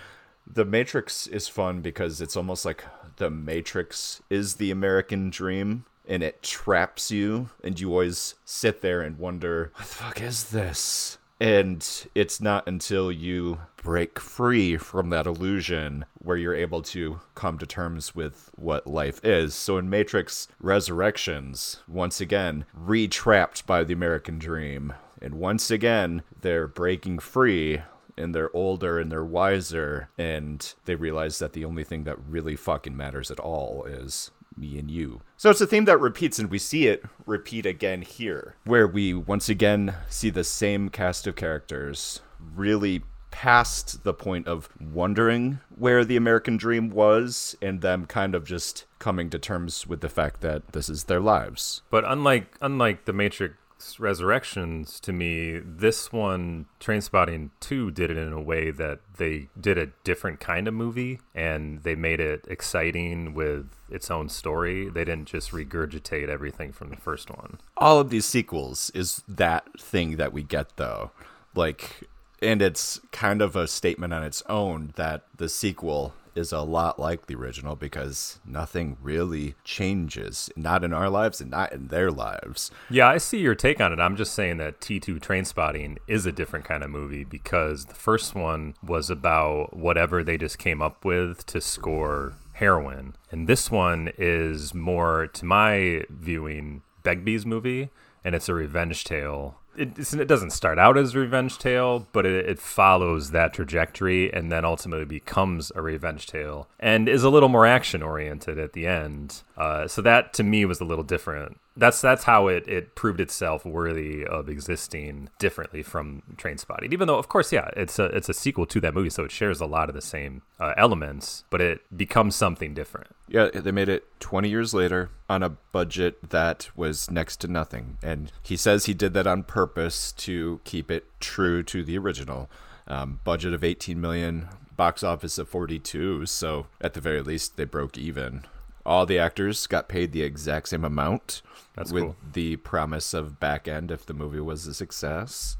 The 0.46 0.64
Matrix 0.64 1.26
is 1.26 1.48
fun 1.48 1.80
because 1.80 2.20
it's 2.20 2.36
almost 2.36 2.64
like 2.64 2.84
the 3.16 3.30
Matrix 3.30 4.22
is 4.28 4.57
the 4.57 4.70
American 4.70 5.30
dream 5.30 5.86
and 6.07 6.22
it 6.22 6.42
traps 6.42 7.11
you 7.11 7.48
and 7.62 7.80
you 7.80 7.90
always 7.90 8.34
sit 8.44 8.82
there 8.82 9.00
and 9.00 9.18
wonder 9.18 9.70
what 9.74 9.78
the 9.78 9.94
fuck 9.94 10.20
is 10.20 10.50
this? 10.50 11.18
And 11.41 12.07
it's 12.14 12.41
not 12.41 12.66
until 12.66 13.11
you 13.11 13.59
break 13.76 14.18
free 14.18 14.76
from 14.76 15.11
that 15.11 15.26
illusion 15.26 16.07
where 16.14 16.37
you're 16.37 16.55
able 16.55 16.80
to 16.82 17.20
come 17.35 17.59
to 17.59 17.66
terms 17.66 18.14
with 18.14 18.51
what 18.55 18.87
life 18.87 19.20
is. 19.24 19.55
So 19.55 19.76
in 19.76 19.91
Matrix 19.91 20.49
Resurrections, 20.61 21.82
once 21.87 22.20
again, 22.20 22.64
re-trapped 22.72 23.66
by 23.66 23.85
the 23.85 23.93
American 23.93 24.39
dream. 24.39 24.95
And 25.20 25.35
once 25.35 25.70
again, 25.70 26.22
they're 26.41 26.68
breaking 26.68 27.18
free 27.18 27.82
and 28.16 28.35
they're 28.35 28.55
older 28.55 28.99
and 28.99 29.11
they're 29.11 29.24
wiser 29.24 30.09
and 30.16 30.74
they 30.85 30.95
realize 30.95 31.41
that 31.41 31.53
the 31.53 31.64
only 31.64 31.85
thing 31.85 32.05
that 32.05 32.18
really 32.28 32.57
fucking 32.57 32.97
matters 32.97 33.30
at 33.30 33.41
all 33.41 33.85
is 33.85 34.30
me 34.57 34.78
and 34.78 34.90
you. 34.90 35.22
So 35.36 35.50
it's 35.50 35.61
a 35.61 35.66
theme 35.66 35.84
that 35.86 36.00
repeats, 36.00 36.38
and 36.38 36.50
we 36.50 36.59
see 36.59 36.86
it 36.86 37.05
repeat 37.26 37.66
again 37.66 38.02
here, 38.02 38.57
where 38.64 38.86
we 38.86 39.14
once 39.14 39.48
again 39.48 39.94
see 40.09 40.30
the 40.30 40.44
same 40.44 40.88
cast 40.88 41.26
of 41.26 41.36
characters 41.36 42.20
really 42.55 43.02
past 43.30 44.05
the 44.05 44.14
point 44.14 44.46
of 44.46 44.68
wondering 44.80 45.59
where 45.74 46.05
the 46.05 46.16
American 46.16 46.57
dream 46.57 46.88
was 46.88 47.57
and 47.61 47.80
them 47.80 48.07
kind 48.07 48.32
of 48.32 48.44
just 48.44 48.84
coming 49.00 49.28
to 49.28 49.40
terms 49.40 49.88
with 49.88 50.00
the 50.00 50.09
fact 50.09 50.40
that 50.40 50.68
this 50.72 50.88
is 50.88 51.05
their 51.05 51.18
lives. 51.18 51.82
But 51.90 52.05
unlike 52.07 52.57
unlike 52.61 53.07
the 53.07 53.12
Matrix 53.12 53.57
Resurrections, 53.99 54.99
to 55.01 55.12
me, 55.12 55.59
this 55.59 56.12
one, 56.12 56.66
Trainspotting 56.80 57.51
2, 57.61 57.91
did 57.91 58.11
it 58.11 58.16
in 58.16 58.32
a 58.32 58.41
way 58.41 58.70
that 58.70 59.01
they 59.16 59.49
did 59.61 59.78
a 59.78 59.87
different 60.05 60.41
kind 60.41 60.66
of 60.66 60.74
movie 60.74 61.20
and 61.35 61.82
they 61.82 61.95
made 61.95 62.20
it 62.20 62.45
exciting 62.49 63.35
with 63.35 63.66
its 63.91 64.11
own 64.11 64.28
story. 64.28 64.89
They 64.89 65.05
didn't 65.05 65.28
just 65.28 65.51
regurgitate 65.53 66.28
everything 66.28 66.72
from 66.72 66.91
the 66.91 66.97
first 66.97 67.30
one. 67.30 67.59
All 67.76 67.99
of 68.01 68.11
these 68.11 68.26
sequels 68.26 68.91
is 68.91 69.22
that 69.28 69.80
thing 69.80 70.16
that 70.16 70.32
we 70.32 70.43
get 70.43 70.76
though. 70.76 71.11
Like 71.55 72.09
and 72.43 72.61
it's 72.61 73.01
kind 73.11 73.41
of 73.41 73.57
a 73.57 73.66
statement 73.66 74.12
on 74.12 74.22
its 74.22 74.43
own 74.49 74.93
that 74.97 75.24
the 75.37 75.49
sequel 75.49 76.14
is 76.35 76.53
a 76.53 76.61
lot 76.61 76.99
like 76.99 77.26
the 77.26 77.35
original 77.35 77.76
because 77.76 78.41
nothing 78.45 78.97
really 79.03 79.55
changes, 79.64 80.51
not 80.57 80.85
in 80.85 80.93
our 80.93 81.09
lives 81.09 81.41
and 81.41 81.51
not 81.51 81.72
in 81.72 81.89
their 81.89 82.11
lives. 82.11 82.70
Yeah, 82.91 83.09
I 83.09 83.18
see 83.18 83.39
your 83.39 83.55
take 83.55 83.80
on 83.80 83.93
it. 83.93 84.01
I'm 84.01 84.16
just 84.16 84.35
saying 84.35 84.59
that 84.59 84.80
T2 84.80 85.20
Trainspotting 85.20 85.99
is 86.07 86.26
a 86.26 86.32
different 86.32 86.64
kind 86.64 86.82
of 86.82 86.91
movie 86.91 87.24
because 87.24 87.87
the 87.87 87.95
first 87.95 88.35
one 88.35 88.74
was 88.82 89.11
about 89.11 89.76
whatever 89.76 90.22
they 90.22 90.37
just 90.37 90.59
came 90.59 90.82
up 90.82 91.05
with 91.05 91.47
to 91.47 91.61
score 91.61 92.35
heroin. 92.55 93.16
And 93.30 93.49
this 93.49 93.70
one 93.70 94.11
is 94.16 94.74
more, 94.74 95.26
to 95.28 95.45
my 95.45 96.05
viewing, 96.09 96.82
Begbie's 97.03 97.45
movie, 97.45 97.91
and 98.24 98.35
it's 98.35 98.49
a 98.49 98.55
revenge 98.55 99.05
tale 99.05 99.59
it, 99.76 100.14
it 100.14 100.28
doesn't 100.28 100.50
start 100.50 100.78
out 100.78 100.96
as 100.96 101.14
a 101.14 101.18
revenge 101.18 101.58
tale, 101.58 102.06
but 102.12 102.26
it, 102.26 102.48
it, 102.48 102.58
follows 102.58 103.30
that 103.30 103.52
trajectory 103.52 104.32
and 104.32 104.50
then 104.50 104.64
ultimately 104.64 105.04
becomes 105.04 105.70
a 105.74 105.82
revenge 105.82 106.26
tale 106.26 106.68
and 106.80 107.08
is 107.08 107.22
a 107.22 107.30
little 107.30 107.48
more 107.48 107.66
action 107.66 108.02
oriented 108.02 108.58
at 108.58 108.72
the 108.72 108.86
end. 108.86 109.42
Uh, 109.57 109.86
so 109.86 110.02
that 110.02 110.32
to 110.34 110.42
me 110.42 110.64
was 110.64 110.80
a 110.80 110.84
little 110.84 111.05
different. 111.05 111.61
That's 111.76 112.00
that's 112.00 112.24
how 112.24 112.48
it, 112.48 112.66
it 112.68 112.94
proved 112.94 113.20
itself 113.20 113.64
worthy 113.64 114.24
of 114.24 114.48
existing 114.48 115.28
differently 115.38 115.82
from 115.82 116.22
Train 116.36 116.57
Trainspotting. 116.57 116.92
Even 116.92 117.09
though, 117.09 117.18
of 117.18 117.28
course, 117.28 117.52
yeah, 117.52 117.70
it's 117.76 117.98
a 117.98 118.05
it's 118.07 118.28
a 118.28 118.34
sequel 118.34 118.66
to 118.66 118.80
that 118.80 118.94
movie, 118.94 119.11
so 119.11 119.24
it 119.24 119.30
shares 119.30 119.61
a 119.61 119.66
lot 119.66 119.88
of 119.88 119.94
the 119.94 120.02
same 120.02 120.42
uh, 120.61 120.74
elements, 120.76 121.44
but 121.50 121.61
it 121.61 121.80
becomes 121.96 122.34
something 122.34 122.74
different. 122.74 123.09
Yeah, 123.28 123.48
they 123.52 123.72
made 123.72 123.88
it 123.88 124.05
20 124.20 124.48
years 124.48 124.74
later 124.74 125.11
on 125.28 125.42
a 125.42 125.50
budget 125.50 126.30
that 126.30 126.68
was 126.76 127.11
next 127.11 127.40
to 127.40 127.48
nothing, 127.48 127.98
and 128.02 128.32
he 128.42 128.57
says 128.57 128.86
he 128.86 128.94
did 128.94 129.14
that 129.14 129.26
on 129.26 129.44
purpose 129.44 130.12
to 130.12 130.61
keep 130.64 130.90
it 130.90 131.07
true 131.20 131.62
to 131.64 131.82
the 131.84 131.98
original. 131.98 132.50
Um, 132.86 133.20
budget 133.24 133.55
of 133.55 133.64
18 133.64 133.98
million, 133.98 134.46
box 134.76 135.02
office 135.02 135.38
of 135.38 135.48
42, 135.48 136.26
so 136.26 136.66
at 136.82 136.92
the 136.92 137.00
very 137.00 137.22
least 137.22 137.57
they 137.57 137.64
broke 137.64 137.96
even. 137.96 138.44
All 138.87 139.07
the 139.07 139.18
actors 139.18 139.66
got 139.66 139.89
paid 139.89 140.12
the 140.12 140.22
exact 140.22 140.68
same 140.68 140.85
amount 140.85 141.41
That's 141.74 141.91
with 141.93 142.03
cool. 142.05 142.16
the 142.32 142.57
promise 142.57 143.14
of 143.14 143.41
back 143.41 143.66
end 143.66 143.91
if 143.91 144.05
the 144.07 144.14
movie 144.14 144.41
was 144.41 144.66
a 144.66 144.74
success. 144.74 145.57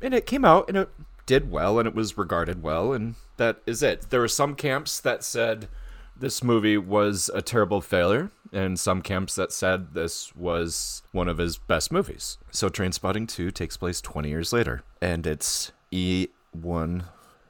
And 0.00 0.12
it 0.12 0.26
came 0.26 0.44
out 0.44 0.68
and 0.68 0.76
it 0.76 0.90
did 1.26 1.50
well 1.50 1.78
and 1.78 1.86
it 1.86 1.94
was 1.94 2.18
regarded 2.18 2.62
well 2.62 2.92
and 2.92 3.14
that 3.36 3.58
is 3.66 3.82
it. 3.82 4.10
There 4.10 4.20
were 4.20 4.28
some 4.28 4.54
camps 4.56 4.98
that 5.00 5.22
said 5.22 5.68
This 6.16 6.42
movie 6.42 6.76
was 6.78 7.30
a 7.34 7.40
terrible 7.42 7.80
failure, 7.80 8.30
and 8.52 8.78
some 8.78 9.00
camps 9.02 9.34
that 9.36 9.50
said 9.52 9.94
this 9.94 10.34
was 10.36 11.02
one 11.12 11.26
of 11.28 11.38
his 11.38 11.56
best 11.58 11.90
movies. 11.90 12.38
So 12.50 12.68
Trainspotting 12.68 13.26
2 13.28 13.50
takes 13.50 13.76
place 13.76 14.00
20 14.00 14.28
years 14.28 14.52
later, 14.52 14.82
and 15.00 15.26
it's 15.26 15.72
Ewan 15.90 17.04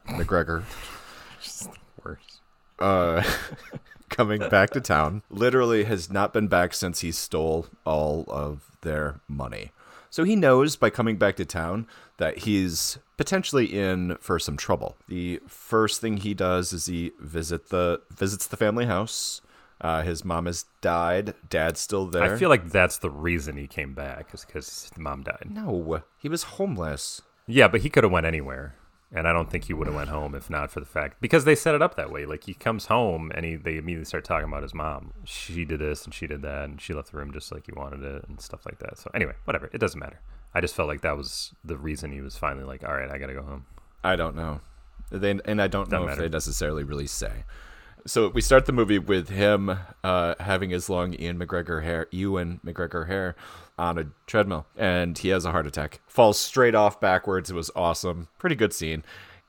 McGregor 0.07 0.62
Worse. 2.05 2.40
uh, 2.78 3.22
coming 4.12 4.40
back 4.48 4.70
to 4.70 4.80
town. 4.80 5.22
Literally 5.30 5.84
has 5.84 6.10
not 6.10 6.32
been 6.32 6.48
back 6.48 6.74
since 6.74 7.00
he 7.00 7.10
stole 7.12 7.66
all 7.84 8.24
of 8.28 8.70
their 8.82 9.20
money. 9.28 9.72
So 10.10 10.24
he 10.24 10.36
knows 10.36 10.76
by 10.76 10.90
coming 10.90 11.16
back 11.16 11.36
to 11.36 11.44
town 11.44 11.86
that 12.18 12.38
he's 12.38 12.98
potentially 13.16 13.66
in 13.66 14.16
for 14.20 14.38
some 14.38 14.56
trouble. 14.56 14.96
The 15.08 15.40
first 15.48 16.00
thing 16.00 16.18
he 16.18 16.34
does 16.34 16.72
is 16.72 16.86
he 16.86 17.12
visit 17.18 17.70
the 17.70 18.02
visits 18.10 18.46
the 18.46 18.56
family 18.58 18.84
house. 18.84 19.40
Uh, 19.80 20.02
his 20.02 20.24
mom 20.24 20.46
has 20.46 20.66
died. 20.80 21.34
Dad's 21.48 21.80
still 21.80 22.06
there. 22.06 22.22
I 22.34 22.36
feel 22.36 22.48
like 22.48 22.70
that's 22.70 22.98
the 22.98 23.10
reason 23.10 23.56
he 23.56 23.66
came 23.66 23.94
back, 23.94 24.32
is 24.32 24.44
because 24.44 24.90
mom 24.96 25.22
died. 25.24 25.48
no, 25.50 26.02
he 26.18 26.28
was 26.28 26.42
homeless. 26.44 27.22
Yeah, 27.48 27.66
but 27.66 27.80
he 27.80 27.90
could 27.90 28.04
have 28.04 28.12
went 28.12 28.26
anywhere, 28.26 28.76
and 29.12 29.28
I 29.28 29.32
don't 29.32 29.50
think 29.50 29.64
he 29.64 29.74
would 29.74 29.86
have 29.86 29.94
went 29.96 30.08
home 30.08 30.34
if 30.34 30.48
not 30.48 30.70
for 30.70 30.80
the 30.80 30.86
fact 30.86 31.20
because 31.20 31.44
they 31.44 31.54
set 31.54 31.74
it 31.74 31.82
up 31.82 31.96
that 31.96 32.10
way. 32.10 32.24
Like 32.24 32.44
he 32.44 32.54
comes 32.54 32.86
home 32.86 33.30
and 33.34 33.44
he 33.44 33.56
they 33.56 33.76
immediately 33.76 34.06
start 34.06 34.24
talking 34.24 34.48
about 34.48 34.62
his 34.62 34.74
mom. 34.74 35.12
She 35.24 35.64
did 35.64 35.80
this 35.80 36.04
and 36.04 36.14
she 36.14 36.26
did 36.26 36.42
that, 36.42 36.64
and 36.64 36.80
she 36.80 36.94
left 36.94 37.12
the 37.12 37.18
room 37.18 37.32
just 37.32 37.52
like 37.52 37.66
he 37.66 37.72
wanted 37.72 38.02
it 38.02 38.24
and 38.28 38.40
stuff 38.40 38.64
like 38.64 38.78
that. 38.78 38.98
So 38.98 39.10
anyway, 39.14 39.34
whatever. 39.44 39.68
It 39.72 39.78
doesn't 39.78 40.00
matter. 40.00 40.20
I 40.54 40.60
just 40.60 40.74
felt 40.74 40.88
like 40.88 41.00
that 41.02 41.16
was 41.16 41.54
the 41.64 41.76
reason 41.76 42.12
he 42.12 42.20
was 42.20 42.36
finally 42.36 42.64
like, 42.64 42.84
all 42.84 42.94
right, 42.94 43.10
I 43.10 43.18
gotta 43.18 43.34
go 43.34 43.42
home. 43.42 43.66
I 44.04 44.16
don't 44.16 44.34
know. 44.36 44.60
They, 45.10 45.38
and 45.44 45.60
I 45.60 45.68
don't 45.68 45.90
know 45.90 45.98
Doesn't 45.98 46.02
if 46.10 46.16
matter. 46.16 46.22
they 46.22 46.28
necessarily 46.28 46.84
really 46.84 47.06
say. 47.06 47.44
So 48.06 48.28
we 48.30 48.40
start 48.40 48.66
the 48.66 48.72
movie 48.72 48.98
with 48.98 49.28
him 49.28 49.78
uh, 50.02 50.34
having 50.40 50.70
his 50.70 50.90
long 50.90 51.14
Ian 51.14 51.38
McGregor 51.38 51.84
hair, 51.84 52.08
Ewan 52.10 52.60
McGregor 52.64 53.06
hair, 53.06 53.36
on 53.82 53.98
a 53.98 54.04
treadmill, 54.26 54.66
and 54.76 55.18
he 55.18 55.28
has 55.30 55.44
a 55.44 55.50
heart 55.50 55.66
attack. 55.66 56.00
Falls 56.06 56.38
straight 56.38 56.74
off 56.74 57.00
backwards. 57.00 57.50
It 57.50 57.54
was 57.54 57.70
awesome. 57.74 58.28
Pretty 58.38 58.54
good 58.54 58.72
scene. 58.72 59.02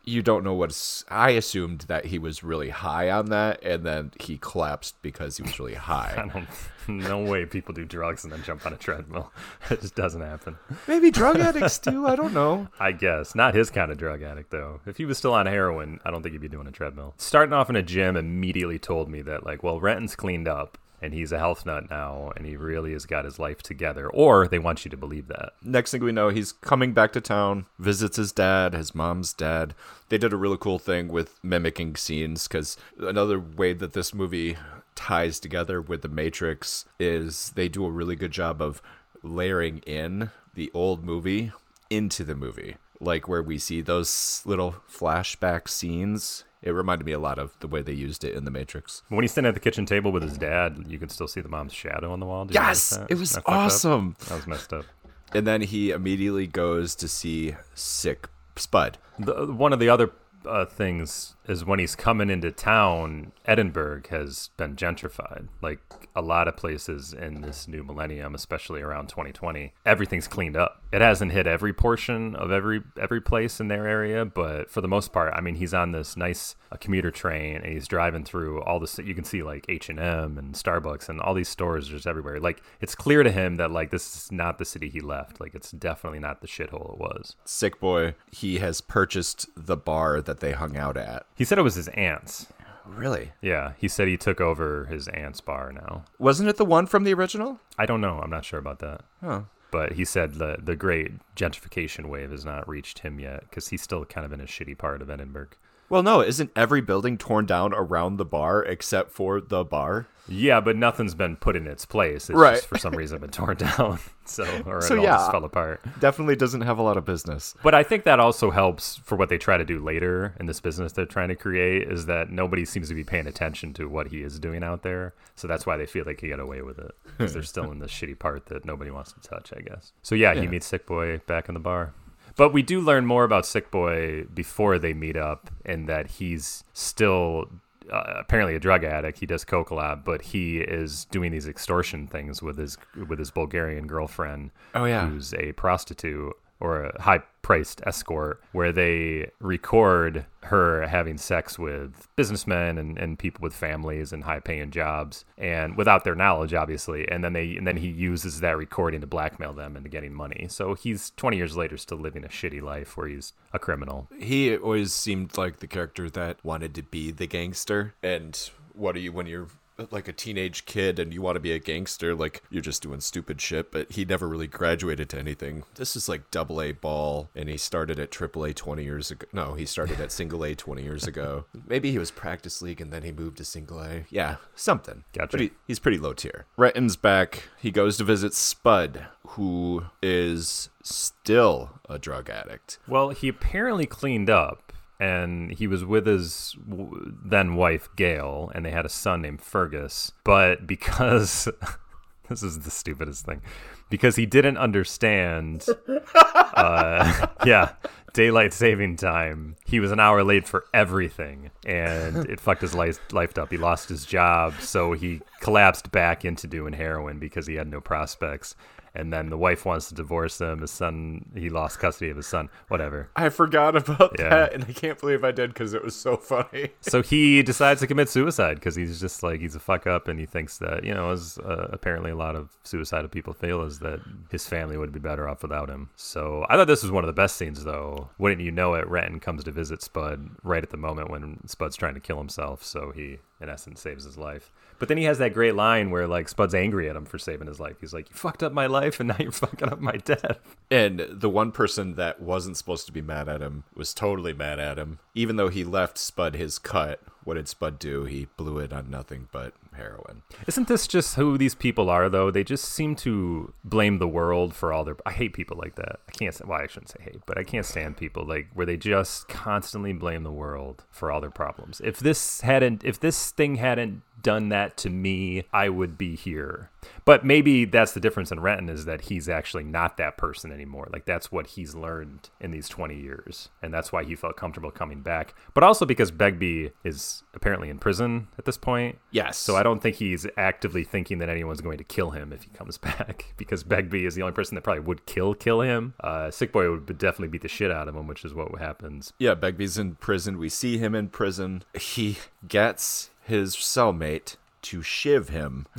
You 0.05 0.21
don't 0.21 0.43
know 0.43 0.53
what's. 0.53 1.05
I 1.07 1.29
assumed 1.29 1.81
that 1.81 2.05
he 2.05 2.19
was 2.19 2.43
really 2.43 2.69
high 2.69 3.09
on 3.09 3.27
that, 3.27 3.63
and 3.63 3.85
then 3.85 4.11
he 4.19 4.37
collapsed 4.37 4.95
because 5.01 5.37
he 5.37 5.43
was 5.43 5.59
really 5.59 5.75
high. 5.75 6.45
No 6.85 7.23
way 7.23 7.45
people 7.45 7.73
do 7.73 7.85
drugs 7.85 8.25
and 8.25 8.33
then 8.33 8.43
jump 8.43 8.65
on 8.65 8.73
a 8.73 8.75
treadmill. 8.75 9.31
It 9.71 9.79
just 9.79 9.95
doesn't 9.95 10.19
happen. 10.19 10.57
Maybe 10.85 11.11
drug 11.11 11.39
addicts 11.39 11.77
do. 11.77 12.05
I 12.05 12.17
don't 12.17 12.33
know. 12.33 12.67
I 12.77 12.91
guess 12.91 13.35
not 13.35 13.55
his 13.55 13.69
kind 13.69 13.89
of 13.89 13.97
drug 13.97 14.21
addict 14.21 14.51
though. 14.51 14.81
If 14.85 14.97
he 14.97 15.05
was 15.05 15.17
still 15.17 15.33
on 15.33 15.45
heroin, 15.45 16.01
I 16.03 16.11
don't 16.11 16.21
think 16.23 16.33
he'd 16.33 16.41
be 16.41 16.49
doing 16.49 16.67
a 16.67 16.71
treadmill. 16.71 17.13
Starting 17.17 17.53
off 17.53 17.69
in 17.69 17.77
a 17.77 17.81
gym 17.81 18.17
immediately 18.17 18.79
told 18.79 19.07
me 19.07 19.21
that 19.21 19.45
like, 19.45 19.63
well, 19.63 19.79
Renton's 19.79 20.17
cleaned 20.17 20.49
up 20.49 20.77
and 21.03 21.13
he's 21.13 21.33
a 21.33 21.37
health 21.37 21.65
nut 21.65 21.89
now, 21.89 22.31
and 22.37 22.45
he 22.45 22.55
really 22.55 22.93
has 22.93 23.05
got 23.05 23.25
his 23.25 23.37
life 23.37 23.61
together. 23.61 24.09
Or 24.09 24.47
they 24.47 24.57
want 24.57 24.85
you 24.85 24.91
to 24.91 24.97
believe 24.97 25.27
that. 25.27 25.51
next 25.61 25.91
thing 25.91 26.01
we 26.01 26.13
know, 26.13 26.29
he's 26.29 26.53
coming 26.53 26.93
back 26.93 27.11
to 27.13 27.21
town, 27.21 27.65
visits 27.77 28.15
his 28.15 28.31
dad, 28.31 28.73
his 28.73 28.95
mom's 28.95 29.33
dad. 29.33 29.75
They 30.07 30.17
did 30.17 30.31
a 30.31 30.37
really 30.37 30.57
cool 30.57 30.79
thing 30.79 31.09
with 31.09 31.43
mimicking 31.43 31.97
scenes 31.97 32.47
because 32.47 32.77
another 32.97 33.37
way 33.37 33.73
that 33.73 33.91
this 33.91 34.13
movie 34.13 34.55
ties 34.95 35.41
together 35.41 35.81
with 35.81 36.03
The 36.03 36.07
Matrix 36.07 36.85
is 36.99 37.51
they 37.55 37.67
do 37.67 37.85
a 37.85 37.91
really 37.91 38.15
good 38.15 38.31
job 38.31 38.61
of 38.61 38.81
layering 39.21 39.79
in 39.79 40.29
the 40.53 40.71
old 40.73 41.03
movie 41.03 41.51
into 41.89 42.23
the 42.23 42.35
movie. 42.35 42.77
Like 43.01 43.27
where 43.27 43.43
we 43.43 43.57
see 43.57 43.81
those 43.81 44.41
little 44.45 44.75
flashback 44.89 45.67
scenes. 45.67 46.45
It 46.63 46.71
reminded 46.71 47.05
me 47.05 47.11
a 47.11 47.19
lot 47.19 47.37
of 47.37 47.59
the 47.59 47.67
way 47.67 47.81
they 47.81 47.93
used 47.93 48.23
it 48.23 48.33
in 48.33 48.45
The 48.45 48.51
Matrix. 48.51 49.03
When 49.09 49.21
he's 49.21 49.33
sitting 49.33 49.47
at 49.47 49.53
the 49.53 49.59
kitchen 49.59 49.85
table 49.85 50.11
with 50.11 50.23
his 50.23 50.37
dad, 50.37 50.85
you 50.87 50.97
can 50.97 51.09
still 51.09 51.27
see 51.27 51.41
the 51.41 51.49
mom's 51.49 51.73
shadow 51.73 52.11
on 52.13 52.21
the 52.21 52.25
wall. 52.25 52.45
Did 52.45 52.53
Yes! 52.55 52.97
It 53.09 53.15
was 53.15 53.33
that 53.33 53.43
awesome. 53.45 54.15
That 54.29 54.35
was 54.35 54.47
messed 54.47 54.71
up. 54.71 54.85
And 55.33 55.45
then 55.45 55.61
he 55.61 55.91
immediately 55.91 56.47
goes 56.47 56.95
to 56.95 57.07
see 57.07 57.55
Sick 57.75 58.29
Spud. 58.55 58.97
The, 59.19 59.47
one 59.47 59.73
of 59.73 59.79
the 59.79 59.89
other 59.89 60.11
uh, 60.45 60.65
things 60.65 61.35
is 61.47 61.65
when 61.65 61.79
he's 61.79 61.95
coming 61.95 62.29
into 62.29 62.51
town, 62.51 63.31
Edinburgh 63.45 64.03
has 64.09 64.49
been 64.57 64.75
gentrified. 64.75 65.47
Like 65.61 65.79
a 66.15 66.21
lot 66.21 66.47
of 66.47 66.55
places 66.55 67.13
in 67.13 67.41
this 67.41 67.67
new 67.67 67.83
millennium, 67.83 68.35
especially 68.35 68.81
around 68.81 69.09
2020, 69.09 69.73
everything's 69.85 70.27
cleaned 70.27 70.55
up. 70.55 70.83
It 70.91 71.01
hasn't 71.01 71.31
hit 71.31 71.47
every 71.47 71.73
portion 71.73 72.35
of 72.35 72.51
every 72.51 72.81
every 73.01 73.19
place 73.19 73.59
in 73.59 73.67
their 73.67 73.87
area, 73.87 74.25
but 74.25 74.69
for 74.69 74.81
the 74.81 74.87
most 74.87 75.11
part, 75.11 75.33
I 75.35 75.41
mean, 75.41 75.55
he's 75.55 75.73
on 75.73 75.91
this 75.91 76.15
nice 76.15 76.55
commuter 76.77 77.11
train 77.11 77.57
and 77.57 77.73
he's 77.73 77.87
driving 77.87 78.23
through 78.23 78.61
all 78.61 78.79
this. 78.79 78.97
You 78.97 79.15
can 79.15 79.23
see 79.23 79.43
like 79.43 79.65
H 79.69 79.89
and 79.89 79.99
M 79.99 80.37
and 80.37 80.53
Starbucks 80.53 81.09
and 81.09 81.19
all 81.19 81.33
these 81.33 81.49
stores 81.49 81.87
just 81.87 82.07
everywhere. 82.07 82.39
Like 82.39 82.61
it's 82.81 82.95
clear 82.95 83.23
to 83.23 83.31
him 83.31 83.55
that 83.55 83.71
like 83.71 83.91
this 83.91 84.15
is 84.15 84.31
not 84.31 84.57
the 84.57 84.65
city 84.65 84.89
he 84.89 85.01
left. 85.01 85.39
Like 85.39 85.55
it's 85.55 85.71
definitely 85.71 86.19
not 86.19 86.41
the 86.41 86.47
shithole 86.47 86.93
it 86.93 86.99
was. 86.99 87.35
Sick 87.45 87.79
Boy, 87.79 88.15
he 88.31 88.59
has 88.59 88.81
purchased 88.81 89.47
the 89.55 89.77
bar 89.77 90.21
that 90.21 90.39
they 90.39 90.51
hung 90.51 90.77
out 90.77 90.97
at. 90.97 91.25
He 91.35 91.45
said 91.45 91.57
it 91.57 91.63
was 91.63 91.75
his 91.75 91.87
aunt's. 91.89 92.47
Really? 92.85 93.31
Yeah, 93.41 93.73
he 93.77 93.87
said 93.87 94.07
he 94.07 94.17
took 94.17 94.41
over 94.41 94.85
his 94.85 95.07
aunt's 95.09 95.41
bar 95.41 95.71
now. 95.71 96.03
Wasn't 96.19 96.49
it 96.49 96.57
the 96.57 96.65
one 96.65 96.85
from 96.85 97.03
the 97.03 97.13
original? 97.13 97.59
I 97.77 97.85
don't 97.85 98.01
know. 98.01 98.19
I'm 98.19 98.29
not 98.29 98.45
sure 98.45 98.59
about 98.59 98.79
that. 98.79 99.01
Huh. 99.21 99.43
But 99.71 99.93
he 99.93 100.05
said 100.05 100.35
the 100.35 100.57
the 100.61 100.75
great 100.75 101.13
gentrification 101.35 102.07
wave 102.07 102.31
has 102.31 102.45
not 102.45 102.67
reached 102.67 102.99
him 102.99 103.19
yet 103.19 103.41
because 103.49 103.69
he's 103.69 103.81
still 103.81 104.05
kind 104.05 104.25
of 104.25 104.31
in 104.31 104.41
a 104.41 104.45
shitty 104.45 104.77
part 104.77 105.01
of 105.01 105.09
Edinburgh. 105.09 105.47
Well, 105.89 106.03
no, 106.03 106.21
isn't 106.21 106.51
every 106.55 106.81
building 106.81 107.17
torn 107.17 107.45
down 107.45 107.73
around 107.73 108.17
the 108.17 108.25
bar 108.25 108.63
except 108.63 109.11
for 109.11 109.39
the 109.41 109.63
bar? 109.63 110.07
Yeah, 110.25 110.61
but 110.61 110.77
nothing's 110.77 111.13
been 111.15 111.35
put 111.35 111.57
in 111.57 111.67
its 111.67 111.85
place. 111.85 112.29
It's 112.29 112.37
Right. 112.39 112.55
just 112.55 112.67
for 112.67 112.77
some 112.77 112.93
reason 112.95 113.19
been 113.19 113.29
torn 113.29 113.57
down. 113.77 113.99
So 114.23 114.45
or 114.65 114.81
So, 114.81 114.95
it 114.95 114.99
all 114.99 115.03
yeah. 115.03 115.11
just 115.17 115.31
fell 115.31 115.43
apart. 115.43 115.81
Definitely 115.99 116.37
doesn't 116.37 116.61
have 116.61 116.77
a 116.77 116.81
lot 116.81 116.95
of 116.95 117.03
business. 117.03 117.53
But 117.61 117.75
I 117.75 117.83
think 117.83 118.05
that 118.05 118.21
also 118.21 118.49
helps 118.49 118.95
for 119.03 119.17
what 119.17 119.27
they 119.27 119.37
try 119.37 119.57
to 119.57 119.65
do 119.65 119.83
later 119.83 120.33
in 120.39 120.45
this 120.45 120.61
business 120.61 120.93
they're 120.93 121.05
trying 121.05 121.27
to 121.27 121.35
create 121.35 121.91
is 121.91 122.05
that 122.05 122.31
nobody 122.31 122.63
seems 122.63 122.87
to 122.87 122.95
be 122.95 123.03
paying 123.03 123.27
attention 123.27 123.73
to 123.73 123.89
what 123.89 124.07
he 124.07 124.21
is 124.23 124.39
doing 124.39 124.63
out 124.63 124.81
there. 124.81 125.13
So 125.35 125.45
that's 125.49 125.65
why 125.65 125.75
they 125.75 125.85
feel 125.85 126.05
they 126.05 126.13
can 126.15 126.29
get 126.29 126.39
away 126.39 126.61
with 126.61 126.79
it. 126.79 126.95
Because 127.17 127.33
they're 127.33 127.43
still 127.43 127.69
in 127.73 127.79
the 127.79 127.87
shitty 127.87 128.17
part 128.17 128.45
that 128.45 128.63
nobody 128.63 128.91
wants 128.91 129.11
to 129.11 129.19
touch, 129.19 129.51
I 129.55 129.59
guess. 129.59 129.91
So 130.01 130.15
yeah, 130.15 130.33
he 130.33 130.47
meets 130.47 130.65
Sick 130.65 130.85
Boy 130.87 131.17
back 131.27 131.49
in 131.49 131.53
the 131.53 131.59
bar. 131.59 131.91
But 132.35 132.51
we 132.53 132.61
do 132.63 132.81
learn 132.81 133.05
more 133.05 133.23
about 133.23 133.45
Sick 133.45 133.69
Boy 133.71 134.23
before 134.33 134.79
they 134.79 134.93
meet 134.93 135.15
up, 135.15 135.49
and 135.65 135.87
that 135.87 136.07
he's 136.07 136.63
still 136.73 137.49
uh, 137.91 138.13
apparently 138.17 138.55
a 138.55 138.59
drug 138.59 138.83
addict. 138.83 139.19
He 139.19 139.25
does 139.25 139.43
coke 139.45 139.69
a 139.69 139.75
lot, 139.75 140.03
but 140.03 140.21
he 140.23 140.59
is 140.59 141.05
doing 141.05 141.31
these 141.31 141.47
extortion 141.47 142.07
things 142.07 142.41
with 142.41 142.57
his 142.57 142.77
with 143.07 143.19
his 143.19 143.29
Bulgarian 143.29 143.85
girlfriend, 143.87 144.51
Oh, 144.73 144.85
yeah. 144.85 145.07
who's 145.07 145.33
a 145.35 145.51
prostitute 145.53 146.33
or 146.59 146.85
a 146.85 147.01
high 147.01 147.21
priced 147.43 147.81
escort, 147.85 148.41
where 148.53 148.71
they 148.71 149.29
record 149.39 150.25
her 150.45 150.87
having 150.87 151.17
sex 151.17 151.59
with 151.59 152.07
businessmen 152.15 152.77
and, 152.77 152.97
and 152.97 153.19
people 153.19 153.41
with 153.41 153.53
families 153.53 154.11
and 154.11 154.23
high 154.23 154.39
paying 154.39 154.71
jobs 154.71 155.23
and 155.37 155.77
without 155.77 156.03
their 156.03 156.15
knowledge 156.15 156.53
obviously. 156.53 157.07
And 157.09 157.23
then 157.23 157.33
they 157.33 157.55
and 157.55 157.67
then 157.67 157.77
he 157.77 157.87
uses 157.89 158.39
that 158.39 158.57
recording 158.57 159.01
to 159.01 159.07
blackmail 159.07 159.53
them 159.53 159.77
into 159.77 159.89
getting 159.89 160.13
money. 160.13 160.47
So 160.49 160.73
he's 160.73 161.11
20 161.11 161.37
years 161.37 161.55
later 161.55 161.77
still 161.77 161.97
living 161.97 162.25
a 162.25 162.29
shitty 162.29 162.61
life 162.61 162.97
where 162.97 163.07
he's 163.07 163.33
a 163.53 163.59
criminal. 163.59 164.09
He 164.17 164.57
always 164.57 164.93
seemed 164.93 165.37
like 165.37 165.59
the 165.59 165.67
character 165.67 166.09
that 166.09 166.43
wanted 166.43 166.73
to 166.75 166.83
be 166.83 167.11
the 167.11 167.27
gangster. 167.27 167.93
And 168.01 168.37
what 168.73 168.95
are 168.95 168.99
you 168.99 169.11
when 169.11 169.27
you're 169.27 169.47
like 169.91 170.07
a 170.07 170.13
teenage 170.13 170.65
kid 170.65 170.99
and 170.99 171.13
you 171.13 171.21
want 171.21 171.35
to 171.35 171.39
be 171.39 171.51
a 171.51 171.59
gangster? 171.59 172.15
Like 172.15 172.41
you're 172.49 172.61
just 172.61 172.81
doing 172.81 172.99
stupid 173.01 173.41
shit. 173.41 173.71
But 173.71 173.91
he 173.91 174.05
never 174.05 174.27
really 174.27 174.47
graduated 174.47 175.09
to 175.09 175.19
anything. 175.19 175.63
This 175.75 175.95
is 175.95 176.07
like 176.09 176.31
double 176.31 176.61
A 176.61 176.71
ball, 176.71 177.29
and 177.35 177.49
he 177.49 177.57
started 177.57 177.99
at 177.99 178.11
triple 178.11 178.43
A 178.45 178.53
20 178.53 178.83
years 178.83 179.11
ago. 179.11 179.25
No, 179.33 179.53
he 179.53 179.65
started 179.65 179.99
at 179.99 180.11
single 180.11 180.43
A 180.43 180.55
20 180.55 180.83
years 180.83 181.07
ago. 181.07 181.45
Maybe 181.67 181.91
he 181.91 181.99
was 181.99 182.11
practice 182.11 182.61
league 182.61 182.81
and 182.81 182.91
then 182.91 183.03
he 183.03 183.11
moved 183.11 183.37
to 183.37 183.45
single 183.45 183.79
A. 183.81 184.05
Yeah, 184.09 184.37
something. 184.55 185.03
Gotcha. 185.13 185.29
But 185.31 185.39
he, 185.39 185.51
he's 185.67 185.79
pretty 185.79 185.97
low 185.97 186.13
tier. 186.13 186.45
Renton's 186.57 186.95
back. 186.95 187.49
He 187.59 187.71
goes 187.71 187.97
to 187.97 188.03
visit 188.03 188.33
Spud, 188.33 189.07
who 189.27 189.85
is 190.01 190.69
still 190.81 191.79
a 191.89 191.97
drug 191.97 192.29
addict. 192.29 192.77
well 192.87 193.09
he 193.09 193.27
apparently 193.29 193.85
cleaned 193.85 194.29
up 194.29 194.73
and 195.03 195.51
he 195.51 195.67
was 195.67 195.83
with 195.83 196.05
his 196.05 196.55
then 196.65 197.55
wife 197.55 197.89
Gail 197.97 198.49
and 198.55 198.65
they 198.65 198.71
had 198.71 198.85
a 198.85 198.89
son 198.89 199.21
named 199.21 199.41
Fergus. 199.41 200.13
But 200.23 200.65
because 200.65 201.49
this 202.29 202.41
is 202.41 202.59
the 202.61 202.71
stupidest 202.71 203.25
thing. 203.25 203.41
Because 203.89 204.15
he 204.15 204.25
didn't 204.25 204.57
understand 204.57 205.65
uh, 206.15 207.27
yeah 207.45 207.73
daylight 208.13 208.53
saving 208.53 208.95
time. 208.95 209.57
He 209.65 209.81
was 209.81 209.91
an 209.91 209.99
hour 209.99 210.23
late 210.23 210.47
for 210.47 210.63
everything 210.73 211.51
and 211.65 212.25
it 212.29 212.39
fucked 212.39 212.61
his 212.61 212.73
life, 212.73 212.99
life 213.11 213.37
up. 213.37 213.51
He 213.51 213.57
lost 213.57 213.89
his 213.89 214.05
job 214.05 214.53
so 214.61 214.93
he 214.93 215.19
collapsed 215.41 215.91
back 215.91 216.23
into 216.23 216.47
doing 216.47 216.73
heroin 216.73 217.19
because 217.19 217.45
he 217.45 217.55
had 217.55 217.67
no 217.67 217.81
prospects 217.81 218.55
and 218.95 219.11
then 219.11 219.29
the 219.29 219.37
wife 219.37 219.65
wants 219.65 219.87
to 219.89 219.95
divorce 219.95 220.39
him. 220.39 220.61
His 220.61 220.71
son, 220.71 221.31
he 221.35 221.49
lost 221.49 221.79
custody 221.79 222.11
of 222.11 222.17
his 222.17 222.27
son. 222.27 222.49
Whatever. 222.67 223.09
I 223.15 223.29
forgot 223.29 223.75
about 223.75 224.15
Yeah. 224.19 224.29
that, 224.29 224.53
and 224.53 224.63
I 224.65 224.73
can't 224.73 224.99
believe 224.99 225.23
I 225.23 225.31
did 225.31 225.51
because 225.53 225.73
it 225.73 225.83
was 225.83 225.95
so 225.95 226.17
funny. 226.17 226.69
So 226.81 227.01
he 227.01 227.41
decides 227.43 227.79
to 227.81 227.87
commit 227.87 228.09
suicide 228.09 228.55
because 228.55 228.75
he's 228.75 228.99
just 228.99 229.23
like 229.23 229.39
he's 229.39 229.55
a 229.55 229.59
fuck 229.59 229.87
up, 229.87 230.07
and 230.07 230.19
he 230.19 230.25
thinks 230.25 230.57
that 230.59 230.83
you 230.83 230.93
know, 230.93 231.11
as 231.11 231.37
uh, 231.39 231.69
apparently 231.71 232.11
a 232.11 232.15
lot 232.15 232.35
of 232.35 232.49
suicidal 232.63 233.09
people 233.09 233.33
feel, 233.33 233.63
is 233.63 233.79
that 233.79 233.99
his 234.31 234.45
family 234.47 234.77
would 234.77 234.91
be 234.91 234.99
better 234.99 235.27
off 235.27 235.41
without 235.41 235.69
him. 235.69 235.89
So 235.95 236.45
I 236.49 236.55
thought 236.55 236.67
this 236.67 236.83
was 236.83 236.91
one 236.91 237.03
of 237.03 237.07
the 237.07 237.13
best 237.13 237.35
scenes, 237.35 237.63
though. 237.63 238.09
Wouldn't 238.17 238.41
you 238.41 238.51
know 238.51 238.73
it? 238.75 238.87
Renton 238.87 239.19
comes 239.19 239.43
to 239.45 239.51
visit 239.51 239.81
Spud 239.81 240.29
right 240.43 240.61
at 240.63 240.69
the 240.69 240.77
moment 240.77 241.09
when 241.09 241.39
Spud's 241.47 241.75
trying 241.75 241.93
to 241.95 241.99
kill 241.99 242.17
himself, 242.17 242.63
so 242.63 242.91
he 242.95 243.17
in 243.43 243.49
essence 243.49 243.81
saves 243.81 244.05
his 244.05 244.17
life. 244.17 244.51
But 244.79 244.87
then 244.87 244.97
he 244.97 245.03
has 245.03 245.19
that 245.19 245.33
great 245.33 245.55
line 245.55 245.91
where 245.91 246.07
like 246.07 246.27
Spud's 246.27 246.55
angry 246.55 246.89
at 246.89 246.95
him 246.95 247.05
for 247.05 247.17
saving 247.17 247.47
his 247.47 247.59
life. 247.59 247.77
He's 247.79 247.93
like, 247.93 248.09
"You 248.09 248.15
fucked 248.15 248.41
up 248.43 248.53
my 248.53 248.65
life, 248.65 248.99
and 248.99 249.09
now 249.09 249.17
you're 249.19 249.31
fucking 249.43 249.69
up 249.69 249.79
my 249.79 249.97
death." 249.97 250.39
And 250.71 251.05
the 251.09 251.29
one 251.29 251.51
person 251.51 251.95
that 251.95 252.21
wasn't 252.21 252.57
supposed 252.57 252.85
to 252.87 252.91
be 252.91 253.01
mad 253.01 253.29
at 253.29 253.41
him 253.41 253.63
was 253.75 253.93
totally 253.93 254.33
mad 254.33 254.59
at 254.59 254.79
him. 254.79 254.99
Even 255.13 255.35
though 255.35 255.49
he 255.49 255.63
left 255.63 255.97
Spud 255.97 256.35
his 256.35 256.57
cut, 256.57 257.01
what 257.23 257.35
did 257.35 257.47
Spud 257.47 257.77
do? 257.79 258.05
He 258.05 258.27
blew 258.37 258.57
it 258.59 258.73
on 258.73 258.89
nothing 258.89 259.27
but 259.31 259.53
heroin. 259.73 260.23
Isn't 260.47 260.67
this 260.67 260.87
just 260.87 261.15
who 261.15 261.37
these 261.37 261.55
people 261.55 261.89
are, 261.89 262.09
though? 262.09 262.31
They 262.31 262.43
just 262.43 262.65
seem 262.65 262.95
to 262.97 263.53
blame 263.63 263.99
the 263.99 264.07
world 264.07 264.53
for 264.53 264.71
all 264.73 264.83
their. 264.83 264.97
I 265.05 265.11
hate 265.11 265.33
people 265.33 265.57
like 265.57 265.75
that. 265.75 265.99
I 266.07 266.11
can't. 266.11 266.39
Well, 266.47 266.59
I 266.61 266.67
shouldn't 266.67 266.89
say 266.89 266.99
hate, 267.01 267.21
but 267.25 267.37
I 267.37 267.43
can't 267.43 267.65
stand 267.65 267.97
people 267.97 268.25
like 268.25 268.47
where 268.53 268.65
they 268.65 268.77
just 268.77 269.27
constantly 269.27 269.93
blame 269.93 270.23
the 270.23 270.31
world 270.31 270.85
for 270.89 271.11
all 271.11 271.21
their 271.21 271.31
problems. 271.31 271.81
If 271.83 271.99
this 271.99 272.41
hadn't, 272.41 272.83
if 272.83 272.99
this 272.99 273.31
thing 273.31 273.55
hadn't 273.55 274.01
done 274.23 274.49
that 274.49 274.77
to 274.77 274.89
me, 274.89 275.43
I 275.53 275.69
would 275.69 275.97
be 275.97 276.15
here. 276.15 276.71
But 277.05 277.25
maybe 277.25 277.65
that's 277.65 277.93
the 277.93 277.99
difference 277.99 278.31
in 278.31 278.39
Renton 278.39 278.69
is 278.69 278.85
that 278.85 279.01
he's 279.01 279.29
actually 279.29 279.63
not 279.63 279.97
that 279.97 280.17
person 280.17 280.51
anymore. 280.51 280.87
Like 280.91 281.05
that's 281.05 281.31
what 281.31 281.47
he's 281.47 281.75
learned 281.75 282.29
in 282.39 282.51
these 282.51 282.69
20 282.69 282.95
years. 282.95 283.49
And 283.61 283.73
that's 283.73 283.91
why 283.91 284.03
he 284.03 284.15
felt 284.15 284.37
comfortable 284.37 284.71
coming 284.71 285.01
back. 285.01 285.35
But 285.53 285.63
also 285.63 285.85
because 285.85 286.11
Begbie 286.11 286.71
is 286.83 287.23
apparently 287.33 287.69
in 287.69 287.79
prison 287.79 288.27
at 288.37 288.45
this 288.45 288.57
point. 288.57 288.99
Yes. 289.11 289.37
So 289.37 289.55
I 289.55 289.63
don't 289.63 289.81
think 289.81 289.97
he's 289.97 290.25
actively 290.37 290.83
thinking 290.83 291.19
that 291.19 291.29
anyone's 291.29 291.61
going 291.61 291.77
to 291.77 291.83
kill 291.83 292.11
him 292.11 292.31
if 292.33 292.43
he 292.43 292.49
comes 292.49 292.77
back 292.83 293.33
because 293.37 293.63
Begbie 293.63 294.05
is 294.05 294.15
the 294.15 294.21
only 294.21 294.33
person 294.33 294.55
that 294.55 294.61
probably 294.63 294.83
would 294.83 295.05
kill 295.05 295.33
kill 295.33 295.61
him. 295.61 295.93
Uh, 295.99 296.31
Sick 296.31 296.51
Boy 296.51 296.69
would 296.69 296.85
definitely 296.97 297.27
beat 297.27 297.41
the 297.41 297.47
shit 297.47 297.71
out 297.71 297.87
of 297.87 297.95
him, 297.95 298.07
which 298.07 298.25
is 298.25 298.33
what 298.33 298.59
happens. 298.59 299.13
Yeah, 299.19 299.35
Begbie's 299.35 299.77
in 299.77 299.95
prison. 299.95 300.37
We 300.37 300.49
see 300.49 300.77
him 300.77 300.95
in 300.95 301.09
prison. 301.09 301.63
He 301.73 302.17
gets 302.47 303.09
his 303.23 303.55
cellmate 303.55 304.35
to 304.63 304.81
shiv 304.81 305.29
him 305.29 305.65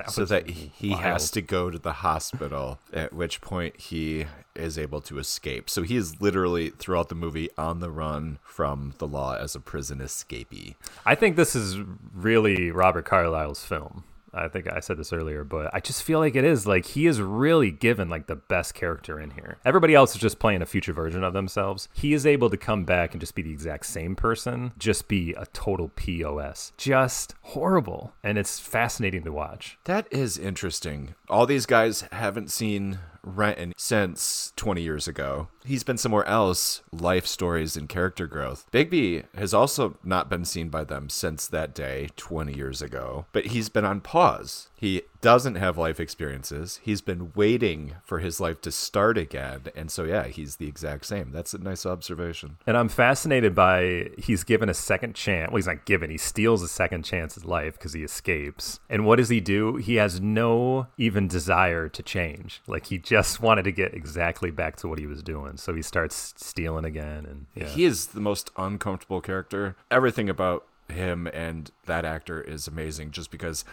That 0.00 0.12
so 0.12 0.24
that 0.24 0.48
he 0.48 0.90
wild. 0.90 1.02
has 1.02 1.30
to 1.32 1.42
go 1.42 1.68
to 1.68 1.78
the 1.78 1.92
hospital, 1.92 2.78
at 2.90 3.12
which 3.12 3.42
point 3.42 3.78
he 3.78 4.24
is 4.54 4.78
able 4.78 5.02
to 5.02 5.18
escape. 5.18 5.68
So 5.68 5.82
he 5.82 5.96
is 5.96 6.22
literally 6.22 6.70
throughout 6.70 7.10
the 7.10 7.14
movie 7.14 7.50
on 7.58 7.80
the 7.80 7.90
run 7.90 8.38
from 8.42 8.94
the 8.96 9.06
law 9.06 9.34
as 9.36 9.54
a 9.54 9.60
prison 9.60 9.98
escapee. 9.98 10.76
I 11.04 11.14
think 11.14 11.36
this 11.36 11.54
is 11.54 11.76
really 12.14 12.70
Robert 12.70 13.04
Carlyle's 13.04 13.62
film. 13.62 14.04
I 14.32 14.48
think 14.48 14.72
I 14.72 14.80
said 14.80 14.96
this 14.96 15.12
earlier, 15.12 15.44
but 15.44 15.70
I 15.72 15.80
just 15.80 16.02
feel 16.02 16.18
like 16.18 16.36
it 16.36 16.44
is 16.44 16.66
like 16.66 16.86
he 16.86 17.06
is 17.06 17.20
really 17.20 17.70
given 17.70 18.08
like 18.08 18.26
the 18.26 18.36
best 18.36 18.74
character 18.74 19.20
in 19.20 19.30
here. 19.32 19.58
Everybody 19.64 19.94
else 19.94 20.14
is 20.14 20.20
just 20.20 20.38
playing 20.38 20.62
a 20.62 20.66
future 20.66 20.92
version 20.92 21.24
of 21.24 21.32
themselves. 21.32 21.88
He 21.92 22.12
is 22.12 22.26
able 22.26 22.50
to 22.50 22.56
come 22.56 22.84
back 22.84 23.12
and 23.12 23.20
just 23.20 23.34
be 23.34 23.42
the 23.42 23.52
exact 23.52 23.86
same 23.86 24.14
person, 24.16 24.72
just 24.78 25.08
be 25.08 25.34
a 25.34 25.46
total 25.46 25.90
POS. 25.96 26.72
Just 26.76 27.34
horrible. 27.42 28.12
And 28.22 28.38
it's 28.38 28.58
fascinating 28.58 29.24
to 29.24 29.32
watch. 29.32 29.78
That 29.84 30.06
is 30.10 30.38
interesting. 30.38 31.14
All 31.28 31.46
these 31.46 31.66
guys 31.66 32.02
haven't 32.12 32.50
seen 32.50 32.98
Renton 33.22 33.74
since 33.76 34.52
20 34.56 34.82
years 34.82 35.06
ago. 35.06 35.48
He's 35.64 35.84
been 35.84 35.98
somewhere 35.98 36.26
else, 36.26 36.82
life 36.92 37.26
stories 37.26 37.76
and 37.76 37.88
character 37.88 38.26
growth. 38.26 38.66
Begbie 38.70 39.24
has 39.36 39.52
also 39.52 39.98
not 40.02 40.28
been 40.30 40.44
seen 40.44 40.68
by 40.68 40.84
them 40.84 41.08
since 41.08 41.46
that 41.48 41.74
day 41.74 42.08
20 42.16 42.54
years 42.54 42.80
ago, 42.80 43.26
but 43.32 43.46
he's 43.46 43.68
been 43.68 43.84
on 43.84 44.00
pause. 44.00 44.68
He 44.74 45.02
doesn't 45.20 45.56
have 45.56 45.76
life 45.76 46.00
experiences. 46.00 46.80
He's 46.82 47.02
been 47.02 47.32
waiting 47.34 47.96
for 48.02 48.20
his 48.20 48.40
life 48.40 48.62
to 48.62 48.72
start 48.72 49.18
again. 49.18 49.64
And 49.76 49.90
so, 49.90 50.04
yeah, 50.04 50.28
he's 50.28 50.56
the 50.56 50.66
exact 50.66 51.04
same. 51.04 51.30
That's 51.32 51.52
a 51.52 51.58
nice 51.58 51.84
observation. 51.84 52.56
And 52.66 52.76
I'm 52.76 52.88
fascinated 52.88 53.54
by 53.54 54.10
he's 54.16 54.44
given 54.44 54.70
a 54.70 54.74
second 54.74 55.14
chance. 55.14 55.50
Well, 55.50 55.56
he's 55.56 55.66
not 55.66 55.84
given. 55.84 56.08
He 56.08 56.16
steals 56.16 56.62
a 56.62 56.68
second 56.68 57.04
chance 57.04 57.36
at 57.36 57.44
life 57.44 57.74
because 57.74 57.92
he 57.92 58.02
escapes. 58.02 58.80
And 58.88 59.04
what 59.04 59.16
does 59.16 59.28
he 59.28 59.40
do? 59.40 59.76
He 59.76 59.96
has 59.96 60.20
no 60.20 60.86
even 60.96 61.28
desire 61.28 61.90
to 61.90 62.02
change. 62.02 62.62
Like 62.66 62.86
he 62.86 62.96
just 62.96 63.40
wanted 63.40 63.64
to 63.64 63.72
get 63.72 63.92
exactly 63.92 64.50
back 64.50 64.76
to 64.76 64.88
what 64.88 64.98
he 64.98 65.06
was 65.06 65.22
doing. 65.22 65.49
So 65.56 65.74
he 65.74 65.82
starts 65.82 66.34
stealing 66.36 66.84
again. 66.84 67.26
And 67.26 67.46
yeah. 67.54 67.68
He 67.68 67.84
is 67.84 68.08
the 68.08 68.20
most 68.20 68.50
uncomfortable 68.56 69.20
character. 69.20 69.76
Everything 69.90 70.28
about 70.28 70.66
him 70.88 71.28
and 71.28 71.70
that 71.86 72.04
actor 72.04 72.40
is 72.40 72.66
amazing 72.66 73.12
just 73.12 73.30
because 73.30 73.64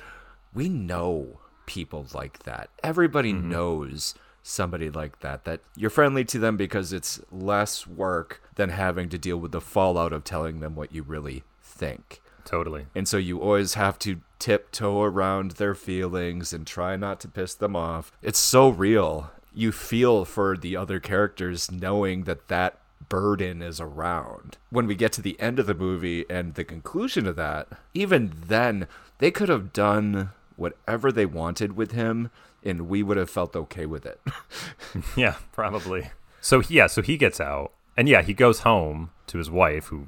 we 0.54 0.70
know 0.70 1.40
people 1.66 2.06
like 2.14 2.44
that. 2.44 2.70
Everybody 2.84 3.34
mm-hmm. 3.34 3.50
knows 3.50 4.16
somebody 4.42 4.90
like 4.90 5.20
that 5.20 5.44
that 5.44 5.60
you're 5.76 5.90
friendly 5.90 6.24
to 6.24 6.40
them 6.40 6.56
because 6.56 6.94
it's 6.94 7.20
less 7.32 7.86
work 7.86 8.42
than 8.56 8.70
having 8.70 9.10
to 9.10 9.18
deal 9.18 9.38
with 9.38 9.52
the 9.52 9.60
fallout 9.60 10.14
of 10.14 10.24
telling 10.24 10.62
them 10.62 10.74
what 10.76 10.94
you 10.94 11.04
really 11.04 11.44
think. 11.62 12.22
totally. 12.46 12.86
And 12.96 13.08
so 13.08 13.18
you 13.18 13.42
always 13.42 13.74
have 13.74 14.00
to 14.00 14.22
tiptoe 14.40 15.02
around 15.04 15.52
their 15.52 15.76
feelings 15.76 16.54
and 16.54 16.66
try 16.66 16.96
not 16.96 17.20
to 17.22 17.28
piss 17.28 17.54
them 17.54 17.76
off. 17.76 18.12
It's 18.22 18.40
so 18.40 18.70
real. 18.70 19.32
You 19.58 19.72
feel 19.72 20.24
for 20.24 20.55
the 20.55 20.76
other 20.78 20.99
characters 20.99 21.72
knowing 21.72 22.26
that 22.26 22.47
that 22.47 22.78
burden 23.10 23.64
is 23.64 23.82
around. 23.82 24.58
When 24.70 24.86
we 24.86 24.93
get 24.93 25.12
to 25.14 25.22
the 25.24 25.36
end 25.39 25.58
of 25.58 25.66
the 25.66 25.74
movie 25.74 26.26
and 26.30 26.53
the 26.53 26.64
conclusion 26.64 27.26
of 27.26 27.36
that, 27.38 27.68
even 27.95 28.32
then, 28.45 28.88
they 29.18 29.32
could 29.32 29.49
have 29.49 29.74
done 29.74 30.30
whatever 30.58 31.12
they 31.12 31.26
wanted 31.26 31.76
with 31.76 31.93
him 31.93 32.30
and 32.64 32.88
we 32.88 33.01
would 33.01 33.18
have 33.18 33.32
felt 33.32 33.55
okay 33.55 33.88
with 33.88 34.05
it. 34.05 34.22
Yeah, 35.18 35.38
probably. 35.53 36.12
So 36.39 36.62
yeah, 36.70 36.86
so 36.86 37.01
he 37.01 37.18
gets 37.18 37.41
out, 37.41 37.72
and 37.97 38.08
yeah, 38.08 38.22
he 38.22 38.36
goes 38.36 38.60
home 38.60 39.10
to 39.26 39.39
his 39.39 39.49
wife, 39.49 39.86
who 39.86 40.08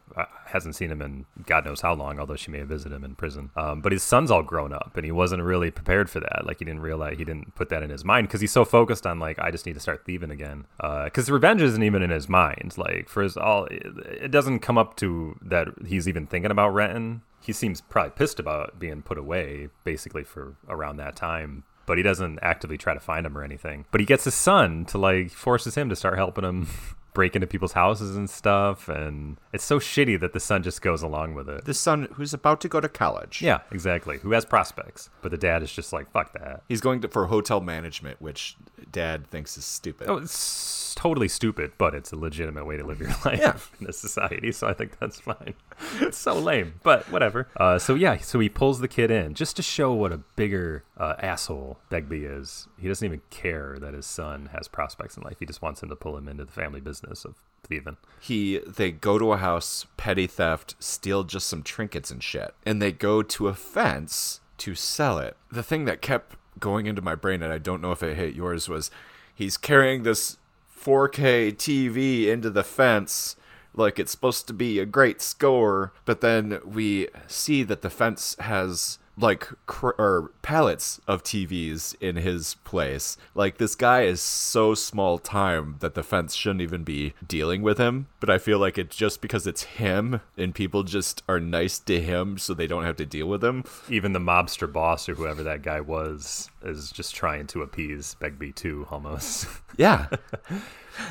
hasn't 0.51 0.75
seen 0.75 0.91
him 0.91 1.01
in 1.01 1.25
God 1.45 1.65
knows 1.65 1.81
how 1.81 1.93
long, 1.93 2.19
although 2.19 2.35
she 2.35 2.51
may 2.51 2.59
have 2.59 2.67
visited 2.67 2.95
him 2.95 3.03
in 3.03 3.15
prison. 3.15 3.51
Um, 3.55 3.81
but 3.81 3.91
his 3.91 4.03
son's 4.03 4.31
all 4.31 4.43
grown 4.43 4.73
up, 4.73 4.93
and 4.95 5.05
he 5.05 5.11
wasn't 5.11 5.43
really 5.43 5.71
prepared 5.71 6.09
for 6.09 6.19
that. 6.19 6.43
Like 6.45 6.59
he 6.59 6.65
didn't 6.65 6.81
realize 6.81 7.17
he 7.17 7.25
didn't 7.25 7.55
put 7.55 7.69
that 7.69 7.83
in 7.83 7.89
his 7.89 8.05
mind 8.05 8.27
because 8.27 8.41
he's 8.41 8.51
so 8.51 8.65
focused 8.65 9.05
on 9.05 9.19
like 9.19 9.39
I 9.39 9.51
just 9.51 9.65
need 9.65 9.73
to 9.73 9.79
start 9.79 10.05
thieving 10.05 10.31
again. 10.31 10.65
Because 10.77 11.29
revenge 11.29 11.61
isn't 11.61 11.83
even 11.83 12.01
in 12.01 12.09
his 12.09 12.29
mind. 12.29 12.75
Like 12.77 13.09
for 13.09 13.23
his 13.23 13.37
all, 13.37 13.67
it 13.69 14.31
doesn't 14.31 14.59
come 14.59 14.77
up 14.77 14.95
to 14.97 15.37
that 15.41 15.67
he's 15.85 16.07
even 16.07 16.25
thinking 16.25 16.51
about 16.51 16.73
Renton. 16.73 17.21
He 17.41 17.53
seems 17.53 17.81
probably 17.81 18.11
pissed 18.11 18.39
about 18.39 18.79
being 18.79 19.01
put 19.01 19.17
away, 19.17 19.69
basically 19.83 20.23
for 20.23 20.55
around 20.67 20.97
that 20.97 21.15
time 21.15 21.63
but 21.85 21.97
he 21.97 22.03
doesn't 22.03 22.37
actively 22.43 22.77
try 22.77 22.93
to 22.93 22.99
find 22.99 23.25
him 23.25 23.35
or 23.35 23.43
anything. 23.43 23.83
But 23.89 23.99
he 23.99 24.05
gets 24.05 24.25
his 24.25 24.35
son 24.35 24.85
to 24.85 24.99
like 24.99 25.31
forces 25.31 25.73
him 25.73 25.89
to 25.89 25.95
start 25.95 26.17
helping 26.17 26.43
him 26.43 26.67
break 27.19 27.35
into 27.35 27.45
people's 27.47 27.73
houses 27.73 28.15
and 28.15 28.29
stuff, 28.29 28.87
and 28.87 29.35
it's 29.51 29.65
so 29.65 29.77
shitty 29.77 30.17
that 30.21 30.31
the 30.31 30.39
son 30.39 30.63
just 30.63 30.81
goes 30.81 31.01
along 31.01 31.33
with 31.33 31.49
it. 31.49 31.65
the 31.65 31.73
son 31.73 32.07
who's 32.13 32.33
about 32.33 32.61
to 32.61 32.69
go 32.69 32.79
to 32.79 32.87
college. 32.87 33.41
Yeah, 33.41 33.59
exactly. 33.73 34.19
Who 34.19 34.31
has 34.31 34.45
prospects, 34.45 35.09
but 35.21 35.31
the 35.31 35.37
dad 35.37 35.61
is 35.61 35.69
just 35.73 35.91
like 35.91 36.09
fuck 36.11 36.31
that. 36.39 36.63
He's 36.69 36.79
going 36.79 37.01
to, 37.01 37.09
for 37.09 37.25
hotel 37.25 37.59
management, 37.59 38.21
which 38.21 38.55
dad 38.93 39.27
thinks 39.29 39.57
is 39.57 39.65
stupid. 39.65 40.07
Oh, 40.09 40.15
it's 40.15 40.95
totally 40.95 41.27
stupid, 41.27 41.73
but 41.77 41.93
it's 41.93 42.13
a 42.13 42.15
legitimate 42.15 42.65
way 42.65 42.77
to 42.77 42.85
live 42.85 43.01
your 43.01 43.09
life 43.25 43.39
Yeah. 43.39 43.57
in 43.81 43.85
this 43.87 43.99
society. 43.99 44.53
So 44.53 44.67
I 44.67 44.73
think 44.73 44.97
that's 44.99 45.19
fine. 45.19 45.55
It's 46.01 46.17
so 46.17 46.33
lame, 46.37 46.73
but 46.83 47.09
whatever. 47.09 47.47
Uh, 47.55 47.79
so 47.79 47.95
yeah, 47.95 48.17
so 48.17 48.39
he 48.39 48.49
pulls 48.49 48.79
the 48.81 48.87
kid 48.89 49.09
in 49.11 49.33
just 49.33 49.55
to 49.57 49.61
show 49.61 49.93
what 49.93 50.11
a 50.11 50.17
bigger 50.35 50.83
uh, 50.97 51.13
asshole 51.19 51.77
Begbie 51.89 52.25
is. 52.25 52.67
He 52.77 52.87
doesn't 52.89 53.05
even 53.05 53.21
care 53.29 53.77
that 53.79 53.93
his 53.93 54.05
son 54.05 54.49
has 54.51 54.67
prospects 54.67 55.15
in 55.17 55.23
life. 55.23 55.37
He 55.39 55.45
just 55.45 55.61
wants 55.61 55.81
him 55.81 55.87
to 55.89 55.95
pull 55.95 56.17
him 56.17 56.27
into 56.27 56.43
the 56.43 56.51
family 56.51 56.81
business 56.81 57.08
of 57.11 57.35
thieving. 57.63 57.97
he 58.19 58.59
they 58.59 58.91
go 58.91 59.17
to 59.19 59.31
a 59.33 59.37
house 59.37 59.85
petty 59.97 60.27
theft 60.27 60.75
steal 60.79 61.23
just 61.23 61.47
some 61.47 61.61
trinkets 61.61 62.09
and 62.09 62.23
shit 62.23 62.53
and 62.65 62.81
they 62.81 62.91
go 62.91 63.21
to 63.21 63.47
a 63.47 63.53
fence 63.53 64.39
to 64.57 64.75
sell 64.75 65.19
it 65.19 65.37
the 65.51 65.63
thing 65.63 65.85
that 65.85 66.01
kept 66.01 66.35
going 66.59 66.85
into 66.85 67.01
my 67.01 67.15
brain 67.15 67.41
and 67.43 67.53
i 67.53 67.57
don't 67.57 67.81
know 67.81 67.91
if 67.91 68.01
it 68.03 68.17
hit 68.17 68.33
yours 68.33 68.67
was 68.67 68.89
he's 69.33 69.57
carrying 69.57 70.03
this 70.03 70.37
4k 70.83 71.53
tv 71.55 72.27
into 72.27 72.49
the 72.49 72.63
fence 72.63 73.35
like 73.73 73.99
it's 73.99 74.11
supposed 74.11 74.47
to 74.47 74.53
be 74.53 74.79
a 74.79 74.85
great 74.85 75.21
score 75.21 75.93
but 76.05 76.21
then 76.21 76.59
we 76.65 77.07
see 77.27 77.63
that 77.63 77.81
the 77.81 77.89
fence 77.89 78.35
has 78.39 78.99
like 79.21 79.47
cr- 79.65 79.89
or 79.97 80.31
pallets 80.41 80.99
of 81.07 81.23
TVs 81.23 81.95
in 82.01 82.15
his 82.15 82.55
place. 82.63 83.17
Like 83.35 83.57
this 83.57 83.75
guy 83.75 84.03
is 84.03 84.21
so 84.21 84.73
small 84.73 85.17
time 85.17 85.75
that 85.79 85.95
the 85.95 86.03
fence 86.03 86.35
shouldn't 86.35 86.61
even 86.61 86.83
be 86.83 87.13
dealing 87.25 87.61
with 87.61 87.77
him. 87.77 88.07
But 88.19 88.29
I 88.29 88.37
feel 88.37 88.59
like 88.59 88.77
it's 88.77 88.95
just 88.95 89.21
because 89.21 89.47
it's 89.47 89.63
him 89.63 90.21
and 90.37 90.55
people 90.55 90.83
just 90.83 91.23
are 91.27 91.39
nice 91.39 91.79
to 91.79 92.01
him 92.01 92.37
so 92.37 92.53
they 92.53 92.67
don't 92.67 92.85
have 92.85 92.97
to 92.97 93.05
deal 93.05 93.27
with 93.27 93.43
him. 93.43 93.63
Even 93.89 94.13
the 94.13 94.19
mobster 94.19 94.71
boss 94.71 95.07
or 95.09 95.15
whoever 95.15 95.43
that 95.43 95.61
guy 95.61 95.81
was 95.81 96.49
is 96.63 96.91
just 96.91 97.15
trying 97.15 97.47
to 97.47 97.61
appease 97.61 98.15
Begbie 98.19 98.53
too, 98.53 98.87
almost. 98.89 99.47
Yeah. 99.77 100.07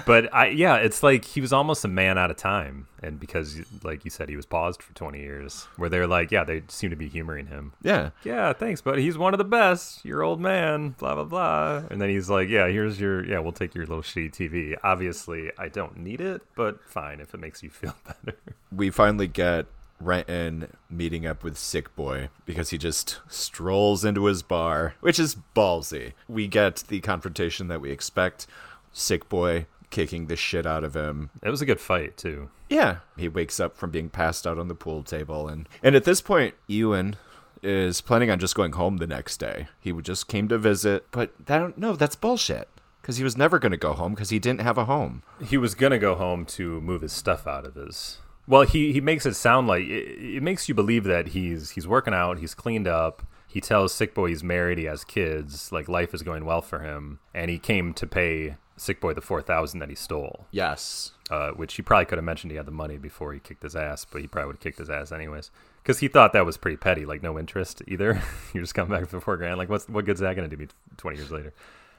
but 0.07 0.33
I 0.35 0.49
yeah, 0.49 0.76
it's 0.76 1.03
like 1.03 1.24
he 1.24 1.41
was 1.41 1.53
almost 1.53 1.85
a 1.85 1.89
man 1.89 2.18
out 2.18 2.31
of 2.31 2.37
time, 2.37 2.89
and 3.03 3.18
because 3.18 3.61
like 3.83 4.05
you 4.05 4.11
said, 4.11 4.29
he 4.29 4.37
was 4.37 4.47
paused 4.47 4.83
for 4.83 4.95
twenty 4.95 5.20
years, 5.20 5.66
where 5.76 5.89
they're 5.89 6.07
like, 6.07 6.31
yeah, 6.31 6.45
they 6.45 6.62
seem 6.68 6.91
to 6.91 6.97
be 6.97 7.09
humoring 7.09 7.47
him. 7.47 7.72
Yeah. 7.83 8.11
Yeah, 8.24 8.53
thanks, 8.53 8.81
but 8.81 8.99
he's 8.99 9.18
one 9.18 9.35
of 9.35 9.39
the 9.39 9.45
best. 9.45 10.05
Your 10.05 10.22
old 10.22 10.41
man, 10.41 10.91
blah 10.99 11.14
blah 11.14 11.24
blah, 11.24 11.83
and 11.91 12.01
then 12.01 12.11
he's 12.11 12.29
like, 12.31 12.49
yeah, 12.49 12.68
here's 12.68 13.01
your 13.01 13.24
yeah, 13.24 13.39
we'll 13.39 13.53
take 13.53 13.74
your 13.74 13.87
little 13.87 14.03
shitty 14.03 14.33
TV. 14.33 14.76
Obviously, 14.83 15.51
I 15.59 15.68
don't 15.68 15.99
need 15.99 16.20
it, 16.20 16.43
but 16.55 16.83
fine 16.89 17.20
if 17.20 17.35
it 17.35 17.41
makes 17.41 17.62
you 17.62 17.70
feel 17.70 17.95
better. 18.05 18.39
We 18.72 18.91
finally 18.91 19.29
get 19.29 19.66
Renton 20.01 20.76
meeting 20.89 21.26
up 21.26 21.43
with 21.43 21.59
Sick 21.59 21.95
Boy 21.97 22.29
because 22.47 22.70
he 22.70 22.79
just 22.79 23.18
strolls 23.29 24.05
into 24.05 24.26
his 24.26 24.43
bar, 24.43 24.95
which 25.01 25.18
is 25.18 25.37
ballsy. 25.57 26.12
We 26.29 26.47
get 26.47 26.85
the 26.89 27.01
confrontation 27.01 27.68
that 27.68 27.81
we 27.81 27.91
expect. 27.91 28.47
Sick 28.93 29.28
Boy 29.28 29.66
kicking 29.91 30.26
the 30.26 30.36
shit 30.36 30.66
out 30.66 30.84
of 30.84 30.95
him. 30.95 31.30
It 31.43 31.51
was 31.51 31.62
a 31.62 31.66
good 31.66 31.80
fight 31.80 32.16
too. 32.16 32.51
Yeah, 32.68 32.99
he 33.16 33.28
wakes 33.28 33.59
up 33.59 33.76
from 33.76 33.91
being 33.91 34.11
passed 34.11 34.47
out 34.47 34.59
on 34.59 34.68
the 34.68 34.74
pool 34.74 35.03
table 35.03 35.49
and 35.49 35.68
and 35.82 35.95
at 35.95 36.05
this 36.05 36.20
point 36.20 36.55
Ewan 36.66 37.16
is 37.62 38.01
planning 38.01 38.30
on 38.30 38.39
just 38.39 38.55
going 38.55 38.72
home 38.72 38.99
the 38.99 39.07
next 39.07 39.39
day. 39.39 39.68
He 39.80 39.93
just 39.93 40.28
came 40.28 40.49
to 40.49 40.59
visit, 40.59 41.07
but 41.11 41.32
that 41.47 41.78
no, 41.78 41.97
that's 41.97 42.16
bullshit. 42.16 42.68
Because 43.01 43.16
he 43.16 43.24
was 43.24 43.39
never 43.39 43.59
going 43.59 43.72
to 43.72 43.78
go 43.78 43.95
home 43.95 44.12
because 44.12 44.28
he 44.28 44.39
didn't 44.39 44.61
have 44.61 44.76
a 44.76 44.84
home. 44.84 45.22
He 45.43 45.57
was 45.57 45.74
gonna 45.74 45.99
go 45.99 46.14
home 46.14 46.45
to 46.47 46.80
move 46.82 47.01
his 47.01 47.12
stuff 47.12 47.47
out 47.47 47.64
of 47.64 47.74
his. 47.74 48.18
Well, 48.47 48.62
he 48.62 48.93
he 48.93 49.01
makes 49.01 49.24
it 49.24 49.34
sound 49.34 49.66
like 49.66 49.84
it, 49.84 50.36
it 50.36 50.43
makes 50.43 50.68
you 50.68 50.74
believe 50.74 51.05
that 51.05 51.28
he's 51.28 51.70
he's 51.70 51.89
working 51.89 52.12
out, 52.14 52.39
he's 52.39 52.55
cleaned 52.55 52.86
up. 52.86 53.22
He 53.47 53.62
tells 53.62 53.95
Sick 53.95 54.14
Boy 54.14 54.28
he's 54.28 54.45
married, 54.45 54.76
he 54.76 54.84
has 54.84 55.05
kids, 55.05 55.72
like 55.72 55.89
life 55.89 56.12
is 56.12 56.22
going 56.22 56.45
well 56.45 56.61
for 56.61 56.80
him, 56.80 57.18
and 57.32 57.51
he 57.51 57.59
came 57.59 57.95
to 57.95 58.07
pay 58.07 58.57
Sick 58.79 59.01
Boy 59.01 59.12
the 59.12 59.20
four 59.20 59.43
thousand 59.43 59.81
that 59.81 59.89
he 59.89 59.95
stole. 59.95 60.47
Yes. 60.51 61.12
Uh, 61.31 61.51
which 61.51 61.74
he 61.74 61.83
probably 61.83 62.07
could 62.07 62.16
have 62.16 62.24
mentioned 62.24 62.51
he 62.51 62.57
had 62.57 62.66
the 62.66 62.72
money 62.72 62.97
before 62.97 63.35
he 63.35 63.41
kicked 63.41 63.62
his 63.62 63.76
ass, 63.76 64.07
but 64.11 64.22
he 64.22 64.26
probably 64.26 64.47
would 64.47 64.57
have 64.57 64.61
kicked 64.61 64.79
his 64.79 64.89
ass 64.89 65.12
anyways. 65.12 65.51
Because 65.83 65.99
he 65.99 66.09
thought 66.09 66.33
that 66.33 66.47
was 66.47 66.57
pretty 66.57 66.79
petty, 66.79 67.05
like 67.05 67.22
no 67.22 67.39
interest 67.39 67.83
either. 67.87 68.22
You're 68.55 68.62
just 68.62 68.74
come 68.74 68.89
back 68.89 69.07
for 69.09 69.20
four 69.20 69.37
grand. 69.37 69.59
Like, 69.59 69.68
what's 69.68 69.89
what 69.89 70.05
good's 70.05 70.20
that 70.20 70.37
going 70.37 70.49
to 70.49 70.57
do 70.57 70.61
me 70.61 70.68
twenty 70.97 71.18
years 71.18 71.31
later? 71.31 71.53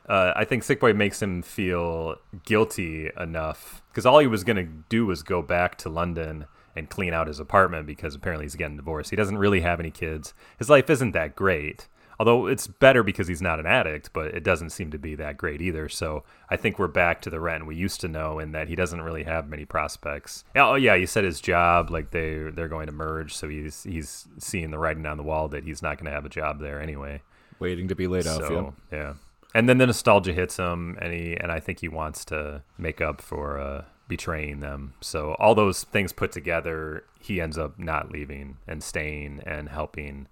Uh, 0.08 0.34
I 0.36 0.44
think 0.44 0.64
Sick 0.64 0.80
Boy 0.80 0.94
makes 0.94 1.22
him 1.22 1.44
feel 1.44 2.16
guilty 2.44 3.12
enough 3.20 3.84
because 3.92 4.08
all 4.08 4.18
he 4.18 4.28
was 4.28 4.44
going 4.44 4.58
to 4.58 4.72
do 4.90 5.06
was 5.06 5.22
go 5.22 5.44
back 5.44 5.78
to 5.80 5.90
London 5.90 6.46
and 6.76 6.90
clean 6.90 7.14
out 7.14 7.28
his 7.28 7.40
apartment 7.40 7.86
because 7.86 8.16
apparently 8.16 8.46
he's 8.46 8.56
getting 8.56 8.78
divorced. 8.78 9.12
He 9.12 9.16
doesn't 9.16 9.38
really 9.38 9.62
have 9.62 9.80
any 9.80 9.92
kids. 9.92 10.34
His 10.58 10.70
life 10.70 10.90
isn't 10.90 11.12
that 11.12 11.36
great. 11.36 11.88
Although 12.20 12.48
it's 12.48 12.68
better 12.68 13.02
because 13.02 13.30
he's 13.30 13.42
not 13.42 13.60
an 13.60 13.66
addict, 13.66 14.12
but 14.12 14.28
it 14.36 14.44
doesn't 14.44 14.72
seem 14.72 14.92
to 14.92 14.98
be 14.98 15.16
that 15.16 15.38
great 15.38 15.62
either. 15.62 15.88
So 15.88 16.26
I 16.50 16.58
think 16.58 16.78
we're 16.78 16.90
back 16.90 17.22
to 17.22 17.30
the 17.30 17.40
Ren 17.40 17.66
we 17.66 17.76
used 17.76 18.02
to 18.02 18.10
know 18.10 18.40
in 18.40 18.52
that 18.52 18.68
he 18.68 18.76
doesn't 18.76 19.02
really 19.02 19.24
have 19.24 19.48
many 19.48 19.64
prospects. 19.64 20.44
Oh 20.54 20.76
yeah, 20.76 20.96
you 20.96 21.08
said 21.08 21.24
his 21.24 21.40
job, 21.40 21.90
like 21.90 22.12
they 22.12 22.50
they're 22.52 22.68
going 22.68 22.88
to 22.88 22.92
merge, 22.92 23.34
so 23.34 23.48
he's 23.48 23.84
he's 23.84 24.28
seeing 24.38 24.72
the 24.72 24.78
writing 24.78 25.06
on 25.06 25.16
the 25.16 25.24
wall 25.24 25.48
that 25.48 25.64
he's 25.64 25.82
not 25.82 25.98
going 25.98 26.06
to 26.06 26.12
have 26.12 26.26
a 26.26 26.30
job 26.30 26.60
there 26.60 26.82
anyway. 26.82 27.22
Waiting 27.60 27.88
to 27.88 27.96
be 27.96 28.08
laid 28.08 28.28
off. 28.28 28.42
So 28.42 28.74
yeah, 28.92 29.14
and 29.56 29.70
then 29.70 29.78
the 29.78 29.88
nostalgia 29.88 30.34
hits 30.34 30.58
him, 30.58 30.98
and 31.02 31.14
he 31.14 31.38
and 31.38 31.54
I 31.54 31.62
think 31.62 31.80
he 31.80 31.88
wants 31.88 32.26
to 32.26 32.64
make 32.78 33.00
up 33.00 33.22
for 33.22 33.58
uh, 33.58 33.86
betraying 34.10 34.60
them. 34.60 34.94
So 35.00 35.36
all 35.36 35.56
those 35.56 35.86
things 35.86 36.12
put 36.12 36.34
together, 36.34 37.06
he 37.22 37.40
ends 37.40 37.58
up 37.58 37.80
not 37.80 38.12
leaving 38.12 38.58
and 38.68 38.84
staying 38.84 39.42
and 39.46 39.70
helping 39.70 40.28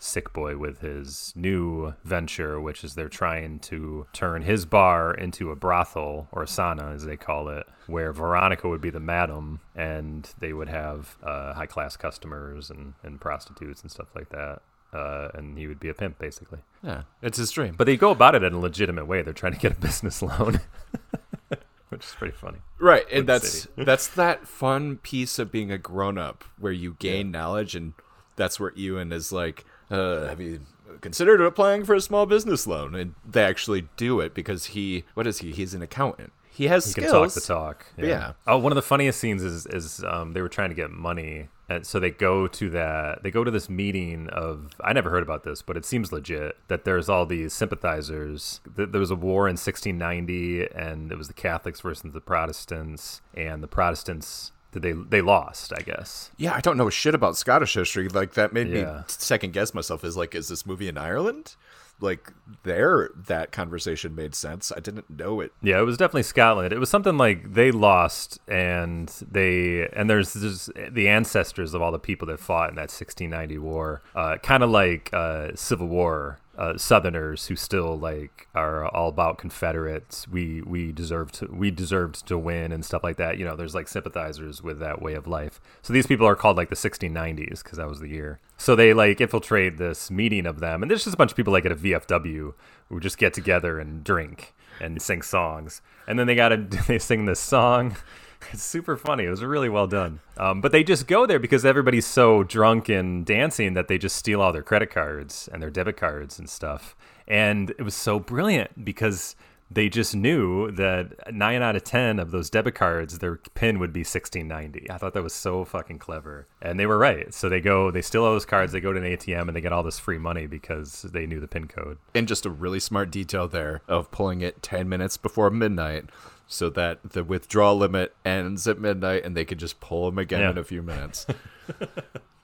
Sick 0.00 0.32
Boy 0.32 0.56
with 0.56 0.80
his 0.80 1.32
new 1.36 1.94
venture, 2.04 2.60
which 2.60 2.82
is 2.82 2.94
they're 2.94 3.08
trying 3.08 3.58
to 3.60 4.06
turn 4.12 4.42
his 4.42 4.64
bar 4.64 5.14
into 5.14 5.50
a 5.50 5.56
brothel 5.56 6.28
or 6.32 6.42
a 6.42 6.46
sauna, 6.46 6.94
as 6.94 7.04
they 7.04 7.16
call 7.16 7.48
it, 7.48 7.66
where 7.86 8.12
Veronica 8.12 8.68
would 8.68 8.80
be 8.80 8.90
the 8.90 9.00
madam 9.00 9.60
and 9.76 10.32
they 10.38 10.52
would 10.52 10.68
have 10.68 11.18
uh, 11.22 11.54
high 11.54 11.66
class 11.66 11.96
customers 11.96 12.70
and, 12.70 12.94
and 13.02 13.20
prostitutes 13.20 13.82
and 13.82 13.90
stuff 13.90 14.08
like 14.14 14.30
that. 14.30 14.62
Uh, 14.92 15.28
and 15.34 15.56
he 15.56 15.66
would 15.66 15.78
be 15.78 15.88
a 15.88 15.94
pimp, 15.94 16.18
basically. 16.18 16.58
Yeah, 16.82 17.02
it's 17.22 17.38
his 17.38 17.50
dream. 17.50 17.74
But 17.76 17.84
they 17.84 17.96
go 17.96 18.10
about 18.10 18.34
it 18.34 18.42
in 18.42 18.52
a 18.52 18.58
legitimate 18.58 19.06
way. 19.06 19.22
They're 19.22 19.32
trying 19.32 19.52
to 19.52 19.58
get 19.58 19.72
a 19.72 19.80
business 19.80 20.22
loan. 20.22 20.60
Which 21.90 22.04
is 22.04 22.12
pretty 22.12 22.36
funny, 22.36 22.58
right? 22.78 23.04
And 23.12 23.28
that's 23.28 23.66
that's 23.76 24.06
that 24.08 24.46
fun 24.46 24.98
piece 24.98 25.40
of 25.40 25.50
being 25.50 25.72
a 25.72 25.78
grown 25.78 26.18
up 26.18 26.44
where 26.56 26.70
you 26.70 26.94
gain 27.00 27.26
yeah. 27.26 27.40
knowledge, 27.40 27.74
and 27.74 27.94
that's 28.36 28.60
where 28.60 28.72
Ewan 28.76 29.10
is 29.12 29.32
like, 29.32 29.64
uh, 29.90 30.28
have 30.28 30.40
you 30.40 30.60
considered 31.00 31.40
applying 31.40 31.84
for 31.84 31.94
a 31.94 32.00
small 32.00 32.26
business 32.26 32.66
loan? 32.66 32.94
And 32.94 33.14
they 33.28 33.44
actually 33.44 33.88
do 33.96 34.20
it 34.20 34.34
because 34.34 34.66
he, 34.66 35.04
what 35.14 35.26
is 35.26 35.38
he? 35.38 35.52
He's 35.52 35.74
an 35.74 35.82
accountant. 35.82 36.32
He 36.52 36.66
has 36.66 36.84
he 36.84 36.90
skills. 36.90 37.10
can 37.10 37.20
talk 37.20 37.32
the 37.32 37.40
talk. 37.40 37.86
Yeah. 37.96 38.06
yeah. 38.06 38.32
Oh, 38.46 38.58
one 38.58 38.72
of 38.72 38.76
the 38.76 38.82
funniest 38.82 39.20
scenes 39.20 39.42
is 39.42 39.66
is 39.66 40.04
um, 40.04 40.32
they 40.32 40.42
were 40.42 40.48
trying 40.48 40.68
to 40.68 40.74
get 40.74 40.90
money, 40.90 41.48
and 41.68 41.86
so 41.86 41.98
they 42.00 42.10
go 42.10 42.48
to 42.48 42.68
that. 42.70 43.22
They 43.22 43.30
go 43.30 43.44
to 43.44 43.50
this 43.50 43.70
meeting 43.70 44.28
of. 44.28 44.72
I 44.82 44.92
never 44.92 45.10
heard 45.10 45.22
about 45.22 45.44
this, 45.44 45.62
but 45.62 45.76
it 45.76 45.86
seems 45.86 46.12
legit 46.12 46.58
that 46.68 46.84
there's 46.84 47.08
all 47.08 47.24
these 47.24 47.54
sympathizers. 47.54 48.60
There 48.66 49.00
was 49.00 49.12
a 49.12 49.14
war 49.14 49.46
in 49.46 49.52
1690, 49.52 50.66
and 50.74 51.12
it 51.12 51.16
was 51.16 51.28
the 51.28 51.34
Catholics 51.34 51.80
versus 51.80 52.12
the 52.12 52.20
Protestants, 52.20 53.22
and 53.32 53.62
the 53.62 53.68
Protestants 53.68 54.52
that 54.72 54.80
they 54.80 54.92
they 54.92 55.20
lost, 55.20 55.72
I 55.76 55.82
guess. 55.82 56.30
Yeah, 56.36 56.54
I 56.54 56.60
don't 56.60 56.76
know 56.76 56.88
a 56.88 56.92
shit 56.92 57.14
about 57.14 57.36
Scottish 57.36 57.74
history. 57.74 58.08
Like 58.08 58.34
that 58.34 58.52
made 58.52 58.68
Yeah. 58.68 58.98
me 58.98 59.02
second 59.08 59.52
guess 59.52 59.74
myself. 59.74 60.04
Is 60.04 60.16
like, 60.16 60.34
is 60.34 60.48
this 60.48 60.64
movie 60.66 60.88
in 60.88 60.96
Ireland? 60.98 61.56
Like 62.02 62.32
there, 62.62 63.10
that 63.26 63.52
conversation 63.52 64.14
made 64.14 64.34
sense. 64.34 64.72
I 64.74 64.80
didn't 64.80 65.10
know 65.10 65.40
it. 65.42 65.52
Yeah, 65.60 65.78
it 65.80 65.82
was 65.84 65.98
definitely 65.98 66.22
Scotland. 66.22 66.72
It 66.72 66.78
was 66.78 66.88
something 66.88 67.18
like 67.18 67.52
they 67.52 67.70
lost, 67.70 68.38
and 68.48 69.08
they 69.30 69.86
and 69.92 70.08
there's 70.08 70.32
just 70.32 70.70
the 70.90 71.08
ancestors 71.08 71.74
of 71.74 71.82
all 71.82 71.92
the 71.92 71.98
people 71.98 72.26
that 72.28 72.40
fought 72.40 72.70
in 72.70 72.76
that 72.76 72.90
1690 72.90 73.58
war, 73.58 74.00
uh, 74.14 74.38
kind 74.42 74.62
of 74.62 74.70
like 74.70 75.10
uh, 75.12 75.48
Civil 75.54 75.88
War. 75.88 76.38
Uh, 76.60 76.76
Southerners 76.76 77.46
who 77.46 77.56
still 77.56 77.98
like 77.98 78.46
are 78.54 78.86
all 78.86 79.08
about 79.08 79.38
Confederates. 79.38 80.28
We 80.28 80.60
we 80.60 80.92
deserve 80.92 81.32
to 81.32 81.46
we 81.50 81.70
deserved 81.70 82.26
to 82.26 82.36
win 82.36 82.70
and 82.70 82.84
stuff 82.84 83.02
like 83.02 83.16
that. 83.16 83.38
You 83.38 83.46
know, 83.46 83.56
there's 83.56 83.74
like 83.74 83.88
sympathizers 83.88 84.62
with 84.62 84.78
that 84.78 85.00
way 85.00 85.14
of 85.14 85.26
life. 85.26 85.58
So 85.80 85.94
these 85.94 86.06
people 86.06 86.26
are 86.26 86.36
called 86.36 86.58
like 86.58 86.68
the 86.68 86.76
1690s 86.76 87.62
because 87.62 87.78
that 87.78 87.88
was 87.88 88.00
the 88.00 88.10
year. 88.10 88.40
So 88.58 88.76
they 88.76 88.92
like 88.92 89.22
infiltrate 89.22 89.78
this 89.78 90.10
meeting 90.10 90.44
of 90.44 90.60
them, 90.60 90.82
and 90.82 90.90
there's 90.90 91.04
just 91.04 91.14
a 91.14 91.16
bunch 91.16 91.30
of 91.30 91.36
people 91.38 91.54
like 91.54 91.64
at 91.64 91.72
a 91.72 91.76
VFW 91.76 92.52
who 92.90 93.00
just 93.00 93.16
get 93.16 93.32
together 93.32 93.78
and 93.78 94.04
drink 94.04 94.52
and 94.82 95.00
sing 95.00 95.22
songs, 95.22 95.80
and 96.06 96.18
then 96.18 96.26
they 96.26 96.34
gotta 96.34 96.58
they 96.86 96.98
sing 96.98 97.24
this 97.24 97.40
song. 97.40 97.96
It's 98.52 98.62
super 98.62 98.96
funny. 98.96 99.24
It 99.24 99.30
was 99.30 99.44
really 99.44 99.68
well 99.68 99.86
done. 99.86 100.20
Um, 100.36 100.60
but 100.60 100.72
they 100.72 100.82
just 100.82 101.06
go 101.06 101.26
there 101.26 101.38
because 101.38 101.64
everybody's 101.64 102.06
so 102.06 102.42
drunk 102.42 102.88
and 102.88 103.24
dancing 103.24 103.74
that 103.74 103.88
they 103.88 103.98
just 103.98 104.16
steal 104.16 104.40
all 104.40 104.52
their 104.52 104.62
credit 104.62 104.90
cards 104.90 105.48
and 105.52 105.62
their 105.62 105.70
debit 105.70 105.96
cards 105.96 106.38
and 106.38 106.48
stuff. 106.48 106.96
And 107.28 107.70
it 107.70 107.82
was 107.82 107.94
so 107.94 108.18
brilliant 108.18 108.84
because 108.84 109.36
they 109.70 109.88
just 109.88 110.16
knew 110.16 110.70
that 110.72 111.32
nine 111.32 111.62
out 111.62 111.76
of 111.76 111.84
ten 111.84 112.18
of 112.18 112.32
those 112.32 112.50
debit 112.50 112.74
cards, 112.74 113.18
their 113.20 113.36
pin 113.36 113.78
would 113.78 113.92
be 113.92 114.02
sixteen 114.02 114.48
ninety. 114.48 114.90
I 114.90 114.98
thought 114.98 115.14
that 115.14 115.22
was 115.22 115.32
so 115.32 115.64
fucking 115.64 116.00
clever, 116.00 116.48
and 116.60 116.78
they 116.78 116.86
were 116.86 116.98
right. 116.98 117.32
So 117.32 117.48
they 117.48 117.60
go, 117.60 117.90
they 117.92 118.02
steal 118.02 118.24
all 118.24 118.32
those 118.32 118.44
cards, 118.44 118.72
they 118.72 118.80
go 118.80 118.92
to 118.92 118.98
an 118.98 119.04
ATM, 119.16 119.42
and 119.46 119.54
they 119.54 119.60
get 119.60 119.72
all 119.72 119.84
this 119.84 119.98
free 119.98 120.18
money 120.18 120.48
because 120.48 121.02
they 121.02 121.24
knew 121.24 121.38
the 121.38 121.46
pin 121.46 121.68
code. 121.68 121.98
And 122.14 122.26
just 122.26 122.46
a 122.46 122.50
really 122.50 122.80
smart 122.80 123.12
detail 123.12 123.46
there 123.46 123.82
of 123.86 124.10
pulling 124.10 124.40
it 124.40 124.60
ten 124.60 124.88
minutes 124.88 125.16
before 125.16 125.50
midnight, 125.50 126.06
so 126.52 126.68
that 126.68 126.98
the 127.12 127.22
withdrawal 127.22 127.76
limit 127.78 128.12
ends 128.24 128.66
at 128.66 128.78
midnight, 128.80 129.24
and 129.24 129.36
they 129.36 129.44
could 129.44 129.58
just 129.58 129.78
pull 129.78 130.06
them 130.10 130.18
again 130.18 130.40
Yeah. 130.40 130.50
in 130.50 130.58
a 130.58 130.64
few 130.64 130.82
minutes. 130.82 131.24
it 131.80 131.88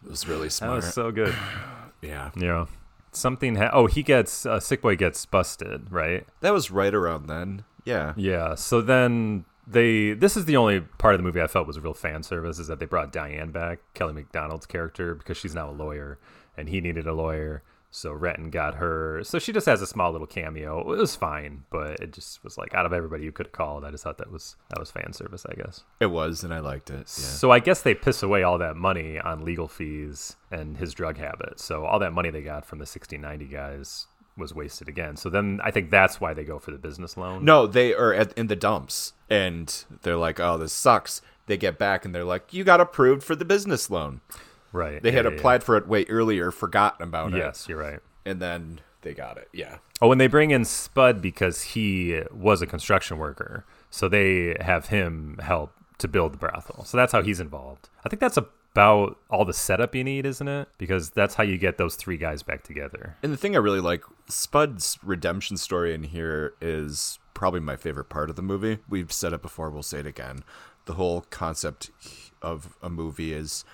was 0.08 0.28
really 0.28 0.48
smart. 0.48 0.80
That 0.80 0.86
was 0.86 0.94
so 0.94 1.10
good. 1.10 1.34
yeah, 2.02 2.30
Yeah. 2.36 2.66
Something. 3.12 3.56
Ha- 3.56 3.70
oh, 3.72 3.86
he 3.86 4.02
gets 4.02 4.46
uh, 4.46 4.60
sick 4.60 4.80
boy 4.82 4.94
gets 4.94 5.24
busted, 5.26 5.90
right? 5.90 6.24
that 6.40 6.52
was 6.52 6.70
right 6.70 6.94
around 6.94 7.26
then. 7.26 7.64
Yeah, 7.84 8.12
Yeah. 8.16 8.54
So 8.54 8.80
then 8.80 9.44
they. 9.66 10.12
This 10.12 10.36
is 10.36 10.44
the 10.44 10.56
only 10.56 10.80
part 10.80 11.14
of 11.14 11.18
the 11.18 11.24
movie 11.24 11.40
I 11.40 11.46
felt 11.48 11.66
was 11.66 11.76
a 11.76 11.80
real 11.80 11.94
fan 11.94 12.22
service 12.22 12.58
is 12.60 12.68
that 12.68 12.78
they 12.78 12.86
brought 12.86 13.12
Diane 13.12 13.50
back, 13.50 13.78
Kelly 13.94 14.12
Macdonald's 14.12 14.66
character, 14.66 15.14
because 15.14 15.36
she's 15.36 15.54
now 15.54 15.70
a 15.70 15.72
lawyer, 15.72 16.18
and 16.56 16.68
he 16.68 16.80
needed 16.80 17.06
a 17.06 17.12
lawyer. 17.14 17.62
So 17.90 18.12
Renton 18.12 18.50
got 18.50 18.74
her. 18.74 19.22
So 19.24 19.38
she 19.38 19.52
just 19.52 19.66
has 19.66 19.80
a 19.80 19.86
small 19.86 20.12
little 20.12 20.26
cameo. 20.26 20.80
It 20.80 20.98
was 20.98 21.16
fine, 21.16 21.64
but 21.70 22.00
it 22.00 22.12
just 22.12 22.44
was 22.44 22.58
like 22.58 22.74
out 22.74 22.86
of 22.86 22.92
everybody 22.92 23.24
you 23.24 23.32
could 23.32 23.46
have 23.46 23.52
called, 23.52 23.84
I 23.84 23.90
just 23.90 24.04
thought 24.04 24.18
that 24.18 24.30
was 24.30 24.56
that 24.68 24.78
was 24.78 24.90
fan 24.90 25.12
service, 25.12 25.46
I 25.48 25.54
guess. 25.54 25.82
It 26.00 26.06
was, 26.06 26.44
and 26.44 26.52
I 26.52 26.60
liked 26.60 26.90
it. 26.90 26.98
Yeah. 26.98 27.04
So 27.06 27.50
I 27.50 27.58
guess 27.58 27.80
they 27.82 27.94
piss 27.94 28.22
away 28.22 28.42
all 28.42 28.58
that 28.58 28.76
money 28.76 29.18
on 29.18 29.44
legal 29.44 29.68
fees 29.68 30.36
and 30.50 30.76
his 30.76 30.92
drug 30.92 31.16
habit. 31.16 31.58
So 31.60 31.86
all 31.86 31.98
that 32.00 32.12
money 32.12 32.30
they 32.30 32.42
got 32.42 32.66
from 32.66 32.78
the 32.78 32.82
1690 32.82 33.46
guys 33.46 34.06
was 34.36 34.54
wasted 34.54 34.88
again. 34.88 35.16
So 35.16 35.30
then 35.30 35.60
I 35.64 35.70
think 35.70 35.90
that's 35.90 36.20
why 36.20 36.34
they 36.34 36.44
go 36.44 36.58
for 36.58 36.70
the 36.70 36.78
business 36.78 37.16
loan. 37.16 37.44
No, 37.44 37.66
they 37.66 37.94
are 37.94 38.12
at, 38.12 38.36
in 38.36 38.48
the 38.48 38.56
dumps, 38.56 39.14
and 39.30 39.84
they're 40.02 40.16
like, 40.16 40.38
"Oh, 40.40 40.58
this 40.58 40.72
sucks." 40.72 41.22
They 41.46 41.56
get 41.56 41.78
back, 41.78 42.04
and 42.04 42.14
they're 42.14 42.24
like, 42.24 42.52
"You 42.52 42.64
got 42.64 42.80
approved 42.80 43.22
for 43.22 43.36
the 43.36 43.44
business 43.44 43.88
loan." 43.90 44.20
Right. 44.76 45.02
They 45.02 45.10
Yeah, 45.10 45.16
had 45.16 45.24
yeah, 45.24 45.32
applied 45.32 45.64
for 45.64 45.76
it 45.76 45.88
way 45.88 46.04
earlier, 46.08 46.50
forgotten 46.50 47.02
about 47.02 47.32
it. 47.32 47.38
Yes, 47.38 47.66
you're 47.68 47.78
right. 47.78 48.00
and 48.24 48.40
then 48.40 48.80
they 49.02 49.14
got 49.14 49.36
it. 49.38 49.48
Yeah. 49.52 49.78
Oh, 50.02 50.10
and 50.12 50.20
they 50.20 50.26
bring 50.26 50.50
in 50.50 50.64
Spud 50.64 51.22
because 51.22 51.62
he 51.62 52.22
was 52.32 52.60
a 52.62 52.66
construction 52.66 53.18
worker. 53.18 53.64
So 53.90 54.08
they 54.08 54.56
have 54.60 54.86
him 54.86 55.38
help 55.42 55.72
to 55.98 56.08
build 56.08 56.34
the 56.34 56.38
brothel. 56.38 56.84
So 56.84 56.96
that's 56.96 57.12
how 57.12 57.22
he's 57.22 57.40
involved. 57.40 57.88
I 58.04 58.08
think 58.08 58.20
that's 58.20 58.36
about 58.36 59.16
all 59.30 59.44
the 59.46 59.54
setup 59.54 59.94
you 59.94 60.02
need, 60.04 60.26
isn't 60.26 60.48
it? 60.48 60.68
Because 60.76 61.10
that's 61.10 61.36
how 61.36 61.44
you 61.44 61.56
get 61.56 61.78
those 61.78 61.94
three 61.96 62.16
guys 62.18 62.42
back 62.42 62.62
together. 62.64 63.16
And 63.22 63.32
the 63.32 63.36
thing 63.38 63.54
I 63.54 63.60
really 63.60 63.80
like, 63.80 64.02
Spud's 64.28 64.98
redemption 65.02 65.56
story 65.56 65.94
in 65.94 66.02
here 66.02 66.52
is 66.60 67.18
probably 67.32 67.60
my 67.60 67.76
favorite 67.76 68.08
part 68.10 68.28
of 68.28 68.36
the 68.36 68.42
movie. 68.42 68.78
We've 68.88 69.12
said 69.12 69.32
it 69.32 69.40
before, 69.40 69.70
we'll 69.70 69.82
say 69.82 70.00
it 70.00 70.06
again. 70.06 70.40
The 70.86 70.94
whole 70.94 71.22
concept 71.30 71.90
of 72.42 72.76
a 72.82 72.90
movie 72.90 73.32
is 73.32 73.64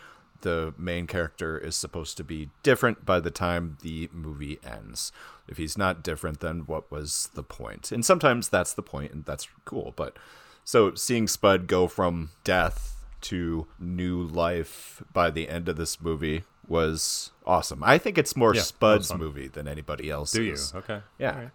the 0.42 0.74
main 0.76 1.06
character 1.06 1.58
is 1.58 1.74
supposed 1.74 2.16
to 2.18 2.24
be 2.24 2.50
different 2.62 3.04
by 3.04 3.18
the 3.20 3.30
time 3.30 3.78
the 3.82 4.08
movie 4.12 4.58
ends. 4.64 5.10
If 5.48 5.56
he's 5.56 5.76
not 5.76 6.02
different, 6.02 6.40
then 6.40 6.60
what 6.66 6.90
was 6.90 7.30
the 7.34 7.42
point? 7.42 7.90
And 7.90 8.04
sometimes 8.04 8.48
that's 8.48 8.74
the 8.74 8.82
point, 8.82 9.12
and 9.12 9.24
that's 9.24 9.48
cool. 9.64 9.92
But 9.96 10.16
so 10.64 10.94
seeing 10.94 11.26
Spud 11.26 11.66
go 11.66 11.88
from 11.88 12.30
death 12.44 12.96
to 13.22 13.66
new 13.78 14.22
life 14.22 15.02
by 15.12 15.30
the 15.30 15.48
end 15.48 15.68
of 15.68 15.76
this 15.76 16.00
movie 16.00 16.44
was 16.68 17.30
awesome. 17.46 17.82
I 17.82 17.98
think 17.98 18.18
it's 18.18 18.36
more 18.36 18.54
Yeah, 18.54 18.62
Spud's 18.62 19.14
movie 19.14 19.48
than 19.48 19.66
anybody 19.66 20.10
else's. 20.10 20.34
Do 20.34 20.42
you? 20.42 20.56
Okay. 20.80 21.00
Yeah. 21.18 21.48